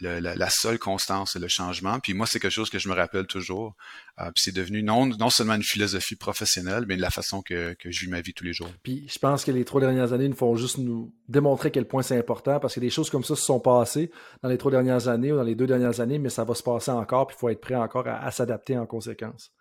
la, 0.00 0.50
seule 0.50 0.78
constance, 0.78 1.32
c'est 1.32 1.38
le 1.38 1.48
changement. 1.48 2.00
Puis 2.00 2.14
moi, 2.14 2.26
c'est 2.26 2.40
quelque 2.40 2.52
chose 2.52 2.70
que 2.70 2.78
je 2.78 2.88
me 2.88 2.94
rappelle 2.94 3.26
toujours. 3.26 3.74
Euh, 4.20 4.30
puis 4.34 4.42
c'est 4.44 4.52
devenu 4.52 4.82
non, 4.82 5.06
non 5.06 5.30
seulement 5.30 5.54
une 5.54 5.62
philosophie 5.62 6.16
professionnelle, 6.16 6.84
mais 6.86 6.96
de 6.96 7.00
la 7.00 7.10
façon 7.10 7.42
que, 7.42 7.74
que 7.74 7.90
je 7.90 8.00
vis 8.00 8.10
ma 8.10 8.20
vie 8.20 8.34
tous 8.34 8.44
les 8.44 8.52
jours. 8.52 8.70
Puis 8.82 9.06
je 9.08 9.18
pense 9.18 9.44
que 9.44 9.50
les 9.50 9.64
trois 9.64 9.80
dernières 9.80 10.12
années 10.12 10.28
nous 10.28 10.36
font 10.36 10.56
juste 10.56 10.78
nous 10.78 11.14
démontrer 11.28 11.70
quel 11.70 11.86
point 11.86 12.02
c'est 12.02 12.18
important, 12.18 12.60
parce 12.60 12.74
que 12.74 12.80
des 12.80 12.90
choses 12.90 13.08
comme 13.08 13.24
ça 13.24 13.36
se 13.36 13.42
sont 13.42 13.60
passées 13.60 14.10
dans 14.42 14.48
les 14.48 14.58
trois 14.58 14.70
dernières 14.70 15.08
années 15.08 15.32
ou 15.32 15.36
dans 15.36 15.42
les 15.42 15.54
deux 15.54 15.66
dernières 15.66 16.00
années, 16.00 16.18
mais 16.18 16.28
ça 16.28 16.44
va 16.44 16.54
se 16.54 16.62
passer 16.62 16.90
encore, 16.90 17.28
puis 17.28 17.36
il 17.36 17.40
faut 17.40 17.48
être 17.48 17.60
prêt 17.60 17.74
encore 17.74 18.06
à 18.08 18.30
s'adapter 18.30 18.76
en 18.76 18.86
conséquence. 18.86 19.52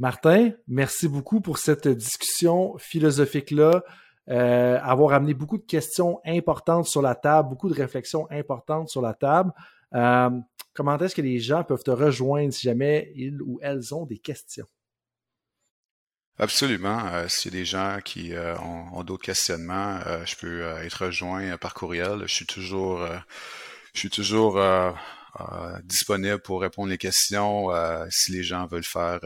Martin, 0.00 0.52
merci 0.66 1.08
beaucoup 1.08 1.42
pour 1.42 1.58
cette 1.58 1.86
discussion 1.86 2.74
philosophique-là. 2.78 3.84
Euh, 4.30 4.78
avoir 4.82 5.12
amené 5.12 5.34
beaucoup 5.34 5.58
de 5.58 5.66
questions 5.66 6.20
importantes 6.24 6.86
sur 6.86 7.02
la 7.02 7.16
table, 7.16 7.48
beaucoup 7.48 7.68
de 7.68 7.74
réflexions 7.74 8.30
importantes 8.30 8.88
sur 8.88 9.02
la 9.02 9.12
table. 9.12 9.52
Euh, 9.94 10.30
comment 10.72 10.96
est-ce 10.98 11.16
que 11.16 11.22
les 11.22 11.40
gens 11.40 11.64
peuvent 11.64 11.82
te 11.82 11.90
rejoindre 11.90 12.52
si 12.52 12.62
jamais 12.62 13.10
ils 13.16 13.42
ou 13.42 13.58
elles 13.60 13.92
ont 13.92 14.06
des 14.06 14.18
questions? 14.18 14.66
Absolument. 16.38 17.06
Euh, 17.06 17.26
S'il 17.26 17.52
y 17.52 17.56
a 17.56 17.60
des 17.60 17.64
gens 17.64 17.98
qui 18.04 18.32
ont, 18.62 19.02
d'autres 19.02 19.24
questionnements, 19.24 19.98
je 20.24 20.36
peux 20.36 20.62
être 20.84 21.06
rejoint 21.06 21.56
par 21.58 21.74
courriel. 21.74 22.22
Je 22.26 22.32
suis 22.32 22.46
toujours, 22.46 23.04
je 23.94 23.98
suis 23.98 24.10
toujours 24.10 24.60
disponible 25.82 26.38
pour 26.38 26.60
répondre 26.60 26.88
les 26.88 26.98
questions. 26.98 27.70
si 28.10 28.30
les 28.30 28.44
gens 28.44 28.66
veulent 28.66 28.84
faire 28.84 29.18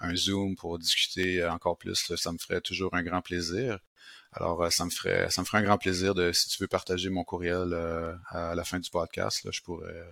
un 0.00 0.16
Zoom 0.16 0.56
pour 0.56 0.76
discuter 0.80 1.46
encore 1.46 1.78
plus, 1.78 2.12
ça 2.16 2.32
me 2.32 2.38
ferait 2.38 2.60
toujours 2.60 2.92
un 2.94 3.04
grand 3.04 3.22
plaisir. 3.22 3.78
Alors, 4.32 4.62
euh, 4.62 4.70
ça 4.70 4.84
me 4.84 4.90
ferait 4.90 5.30
ça 5.30 5.42
me 5.42 5.46
ferait 5.46 5.58
un 5.58 5.62
grand 5.62 5.78
plaisir 5.78 6.14
de 6.14 6.32
si 6.32 6.48
tu 6.48 6.62
veux 6.62 6.68
partager 6.68 7.10
mon 7.10 7.24
courriel 7.24 7.72
euh, 7.72 8.14
à 8.28 8.54
la 8.54 8.64
fin 8.64 8.78
du 8.78 8.90
podcast, 8.90 9.44
là, 9.44 9.50
je 9.52 9.60
pourrais 9.62 10.04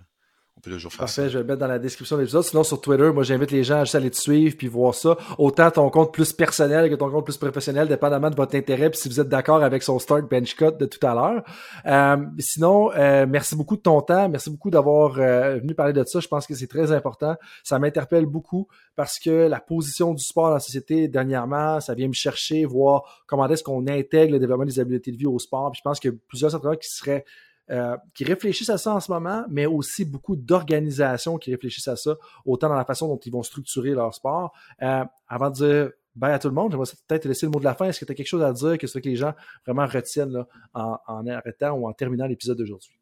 on 0.59 0.61
peut 0.61 0.71
toujours 0.73 0.93
faire 0.93 1.01
Parfait, 1.01 1.29
je 1.29 1.39
vais 1.39 1.45
le 1.45 1.47
mettre 1.47 1.61
dans 1.61 1.69
la 1.69 1.79
description 1.79 2.17
de 2.17 2.23
l'épisode. 2.23 2.43
Sinon, 2.43 2.65
sur 2.65 2.81
Twitter, 2.81 3.11
moi, 3.13 3.23
j'invite 3.23 3.53
les 3.53 3.63
gens 3.63 3.77
à 3.77 3.85
juste 3.85 3.95
aller 3.95 4.11
te 4.11 4.17
suivre 4.17 4.57
puis 4.57 4.67
voir 4.67 4.93
ça. 4.95 5.17
Autant 5.39 5.71
ton 5.71 5.89
compte 5.89 6.13
plus 6.13 6.33
personnel 6.33 6.91
que 6.91 6.97
ton 6.97 7.11
compte 7.11 7.25
plus 7.25 7.37
professionnel, 7.37 7.87
dépendamment 7.87 8.29
de 8.29 8.35
votre 8.35 8.57
intérêt 8.57 8.91
puis 8.91 8.99
si 8.99 9.09
vous 9.09 9.21
êtes 9.21 9.29
d'accord 9.29 9.63
avec 9.63 9.83
son 9.85 9.99
start 9.99 10.29
bench 10.29 10.57
cut 10.57 10.73
de 10.79 10.87
tout 10.87 11.05
à 11.07 11.15
l'heure. 11.15 11.45
Euh, 11.87 12.27
sinon, 12.41 12.91
euh, 12.93 13.27
merci 13.29 13.55
beaucoup 13.55 13.77
de 13.77 13.83
ton 13.83 14.01
temps. 14.01 14.29
Merci 14.29 14.51
beaucoup 14.51 14.71
d'avoir 14.71 15.19
euh, 15.19 15.59
venu 15.59 15.75
parler 15.75 15.93
de 15.93 16.03
ça. 16.05 16.19
Je 16.19 16.29
pense 16.29 16.47
que 16.47 16.55
c'est 16.55 16.67
très 16.67 16.91
important. 16.91 17.37
Ça 17.63 17.79
m'interpelle 17.79 18.27
beaucoup 18.27 18.67
parce 18.97 19.19
que 19.21 19.47
la 19.47 19.61
position 19.61 20.13
du 20.13 20.25
sport 20.25 20.49
dans 20.49 20.55
la 20.55 20.61
société 20.61 21.07
dernièrement, 21.07 21.81
ça 21.81 21.95
vient 21.95 22.09
me 22.09 22.15
chercher, 22.15 22.65
voir 22.65 23.23
comment 23.29 23.49
est-ce 23.49 23.63
qu'on 23.63 23.87
intègre 23.87 24.33
le 24.33 24.41
développement 24.41 24.67
des 24.67 24.81
habiletés 24.81 25.13
de 25.13 25.17
vie 25.17 25.27
au 25.27 25.39
sport. 25.39 25.71
Puis 25.71 25.79
je 25.79 25.89
pense 25.89 26.01
que 26.01 26.09
plusieurs 26.09 26.53
entrepreneurs 26.55 26.81
qui 26.81 26.89
seraient 26.89 27.25
euh, 27.71 27.97
qui 28.15 28.25
réfléchissent 28.25 28.71
à 28.71 28.79
ça 28.79 28.95
en 28.95 29.01
ce 29.01 29.13
moment, 29.13 29.45
mais 29.51 29.67
aussi 29.67 30.07
beaucoup 30.07 30.37
d'organisations 30.37 31.37
qui 31.37 31.51
réfléchissent 31.51 31.89
à 31.89 31.97
ça, 31.97 32.17
autant 32.47 32.71
dans 32.71 32.75
la 32.75 32.87
façon 32.87 33.09
dont 33.09 33.19
ils 33.19 33.33
vont 33.33 33.43
structurer 33.43 33.91
leur 33.91 34.15
sport. 34.15 34.55
Euh, 34.81 35.05
avant 35.29 35.51
de 35.51 35.55
dire 35.55 35.91
bye 36.17 36.33
à 36.33 36.39
tout 36.39 36.49
le 36.49 36.55
monde, 36.55 36.73
j'aimerais 36.73 36.87
peut-être 37.07 37.27
laisser 37.27 37.45
le 37.45 37.53
mot 37.53 37.59
de 37.59 37.65
la 37.65 37.75
fin. 37.75 37.85
Est-ce 37.85 38.01
que 38.01 38.07
tu 38.07 38.13
as 38.13 38.15
quelque 38.15 38.27
chose 38.27 38.43
à 38.43 38.55
dire 38.55 38.79
que 38.79 38.87
ce 38.87 38.99
que 38.99 39.07
les 39.07 39.17
gens 39.17 39.35
vraiment 39.67 39.87
retiennent 39.87 40.45
en, 40.73 40.99
en 41.07 41.27
arrêtant 41.27 41.73
ou 41.73 41.87
en 41.87 41.93
terminant 41.93 42.27
l'épisode 42.27 42.57
d'aujourd'hui? 42.57 42.95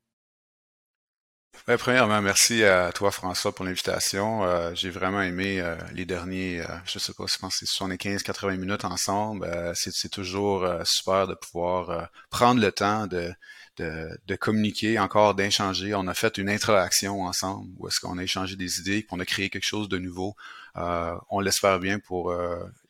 premièrement, 1.78 2.20
merci 2.20 2.64
à 2.64 2.93
toi, 2.93 3.10
François, 3.10 3.55
pour 3.55 3.64
l'invitation. 3.64 4.44
Euh, 4.44 4.72
j'ai 4.74 4.90
vraiment 4.90 5.22
aimé 5.22 5.64
les 5.94 6.05
derniers, 6.05 6.60
euh, 6.60 6.66
je 6.84 6.98
sais 6.98 7.14
pas, 7.14 7.24
je 7.26 7.38
pense 7.38 7.60
que 7.60 7.66
c'est 7.66 7.84
75-80 7.84 8.56
minutes 8.59 8.84
ensemble. 8.84 9.48
c'est 9.74 10.10
toujours 10.10 10.68
super 10.84 11.26
de 11.26 11.34
pouvoir 11.34 12.10
prendre 12.30 12.60
le 12.60 12.70
temps 12.72 13.06
de, 13.06 13.32
de, 13.76 14.36
communiquer, 14.36 14.98
encore 14.98 15.34
d'échanger. 15.34 15.94
On 15.94 16.06
a 16.06 16.14
fait 16.14 16.38
une 16.38 16.48
interaction 16.48 17.22
ensemble 17.22 17.70
où 17.78 17.88
est-ce 17.88 18.00
qu'on 18.00 18.18
a 18.18 18.22
échangé 18.22 18.56
des 18.56 18.80
idées, 18.80 19.02
qu'on 19.02 19.20
a 19.20 19.24
créé 19.24 19.50
quelque 19.50 19.66
chose 19.66 19.88
de 19.88 19.98
nouveau. 19.98 20.34
on 20.74 21.40
l'espère 21.40 21.78
bien 21.78 21.98
pour 21.98 22.34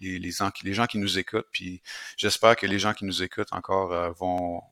les, 0.00 0.18
les, 0.18 0.30
gens, 0.30 0.50
les 0.62 0.74
gens 0.74 0.86
qui 0.86 0.98
nous 0.98 1.18
écoutent. 1.18 1.48
Puis 1.52 1.82
j'espère 2.16 2.56
que 2.56 2.66
les 2.66 2.78
gens 2.78 2.94
qui 2.94 3.04
nous 3.04 3.22
écoutent 3.22 3.52
encore 3.52 4.14
vont 4.14 4.62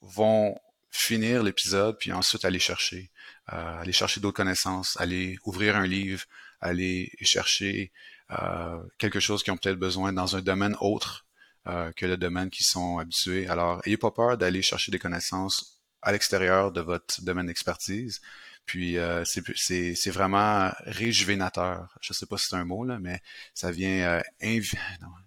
vont 0.00 0.56
finir 0.90 1.42
l'épisode, 1.42 1.96
puis 1.98 2.12
ensuite 2.12 2.44
aller 2.44 2.58
chercher, 2.58 3.10
euh, 3.52 3.80
aller 3.80 3.92
chercher 3.92 4.20
d'autres 4.20 4.36
connaissances, 4.36 4.96
aller 5.00 5.38
ouvrir 5.44 5.76
un 5.76 5.86
livre, 5.86 6.24
aller 6.60 7.10
chercher 7.22 7.92
euh, 8.30 8.82
quelque 8.98 9.20
chose 9.20 9.42
qu'ils 9.42 9.52
ont 9.52 9.56
peut-être 9.56 9.78
besoin 9.78 10.12
dans 10.12 10.36
un 10.36 10.40
domaine 10.40 10.76
autre 10.80 11.26
euh, 11.68 11.92
que 11.92 12.06
le 12.06 12.16
domaine 12.16 12.50
qu'ils 12.50 12.66
sont 12.66 12.98
habitués. 12.98 13.48
Alors, 13.48 13.80
ayez 13.86 13.96
pas 13.96 14.10
peur 14.10 14.38
d'aller 14.38 14.62
chercher 14.62 14.90
des 14.92 14.98
connaissances 14.98 15.80
à 16.02 16.12
l'extérieur 16.12 16.72
de 16.72 16.80
votre 16.80 17.22
domaine 17.22 17.46
d'expertise. 17.46 18.20
Puis 18.68 18.98
euh, 18.98 19.24
c'est 19.24 20.10
vraiment 20.10 20.70
réjuvénateur. 20.84 21.88
Je 22.02 22.12
sais 22.12 22.26
pas 22.26 22.36
si 22.36 22.48
c'est 22.48 22.56
un 22.56 22.66
mot 22.66 22.84
là, 22.84 22.98
mais 23.00 23.20
ça 23.54 23.70
vient 23.70 24.20
euh, 24.20 24.22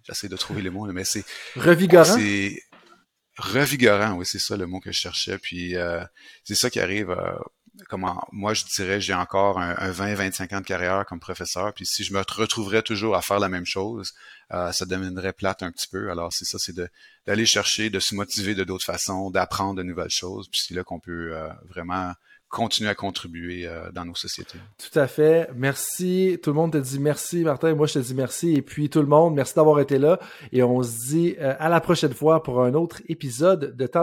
j'essaie 0.04 0.28
de 0.28 0.36
trouver 0.36 0.62
les 0.62 0.70
mots 0.70 0.86
là, 0.86 0.92
mais 0.92 1.04
c'est 1.04 1.24
revigorant? 1.56 2.16
revigorant, 3.36 4.12
oui, 4.14 4.26
c'est 4.26 4.38
ça 4.38 4.56
le 4.56 4.66
mot 4.66 4.78
que 4.78 4.92
je 4.92 4.98
cherchais. 4.98 5.38
Puis 5.38 5.76
euh, 5.76 6.04
c'est 6.44 6.54
ça 6.54 6.70
qui 6.70 6.78
arrive. 6.78 7.10
Euh, 7.10 7.34
comment 7.88 8.22
moi 8.32 8.52
je 8.54 8.64
dirais 8.66 9.00
j'ai 9.00 9.14
encore 9.14 9.58
un, 9.58 9.90
20-25 9.90 10.54
ans 10.54 10.60
de 10.60 10.64
carrière 10.64 11.04
comme 11.06 11.18
professeur. 11.18 11.74
Puis 11.74 11.84
si 11.84 12.04
je 12.04 12.12
me 12.12 12.20
retrouverais 12.20 12.82
toujours 12.82 13.16
à 13.16 13.22
faire 13.22 13.40
la 13.40 13.48
même 13.48 13.66
chose, 13.66 14.14
euh, 14.52 14.72
ça 14.72 14.84
deviendrait 14.84 15.32
plate 15.32 15.62
un 15.62 15.70
petit 15.70 15.88
peu. 15.90 16.10
Alors 16.10 16.32
c'est 16.32 16.44
ça, 16.44 16.58
c'est 16.58 16.74
d'aller 17.26 17.46
chercher, 17.46 17.90
de 17.90 18.00
se 18.00 18.14
motiver 18.14 18.54
de 18.54 18.64
d'autres 18.64 18.84
façons, 18.84 19.30
d'apprendre 19.30 19.76
de 19.76 19.82
nouvelles 19.82 20.10
choses. 20.10 20.48
Puis 20.48 20.64
c'est 20.66 20.74
là 20.74 20.84
qu'on 20.84 21.00
peut 21.00 21.32
vraiment 21.68 22.12
continuer 22.52 22.90
à 22.90 22.94
contribuer 22.94 23.66
euh, 23.66 23.90
dans 23.92 24.04
nos 24.04 24.14
sociétés. 24.14 24.58
Tout 24.78 24.96
à 24.98 25.08
fait. 25.08 25.48
Merci. 25.56 26.38
Tout 26.42 26.50
le 26.50 26.56
monde 26.56 26.72
te 26.72 26.78
dit 26.78 27.00
merci, 27.00 27.42
Martin. 27.42 27.74
Moi, 27.74 27.86
je 27.86 27.94
te 27.94 27.98
dis 27.98 28.14
merci. 28.14 28.52
Et 28.52 28.62
puis, 28.62 28.90
tout 28.90 29.00
le 29.00 29.06
monde, 29.06 29.34
merci 29.34 29.54
d'avoir 29.54 29.80
été 29.80 29.98
là. 29.98 30.20
Et 30.52 30.62
on 30.62 30.82
se 30.82 31.08
dit 31.08 31.34
euh, 31.40 31.54
à 31.58 31.68
la 31.68 31.80
prochaine 31.80 32.12
fois 32.12 32.42
pour 32.42 32.62
un 32.62 32.74
autre 32.74 33.00
épisode 33.08 33.74
de 33.74 33.86
Temps. 33.86 34.02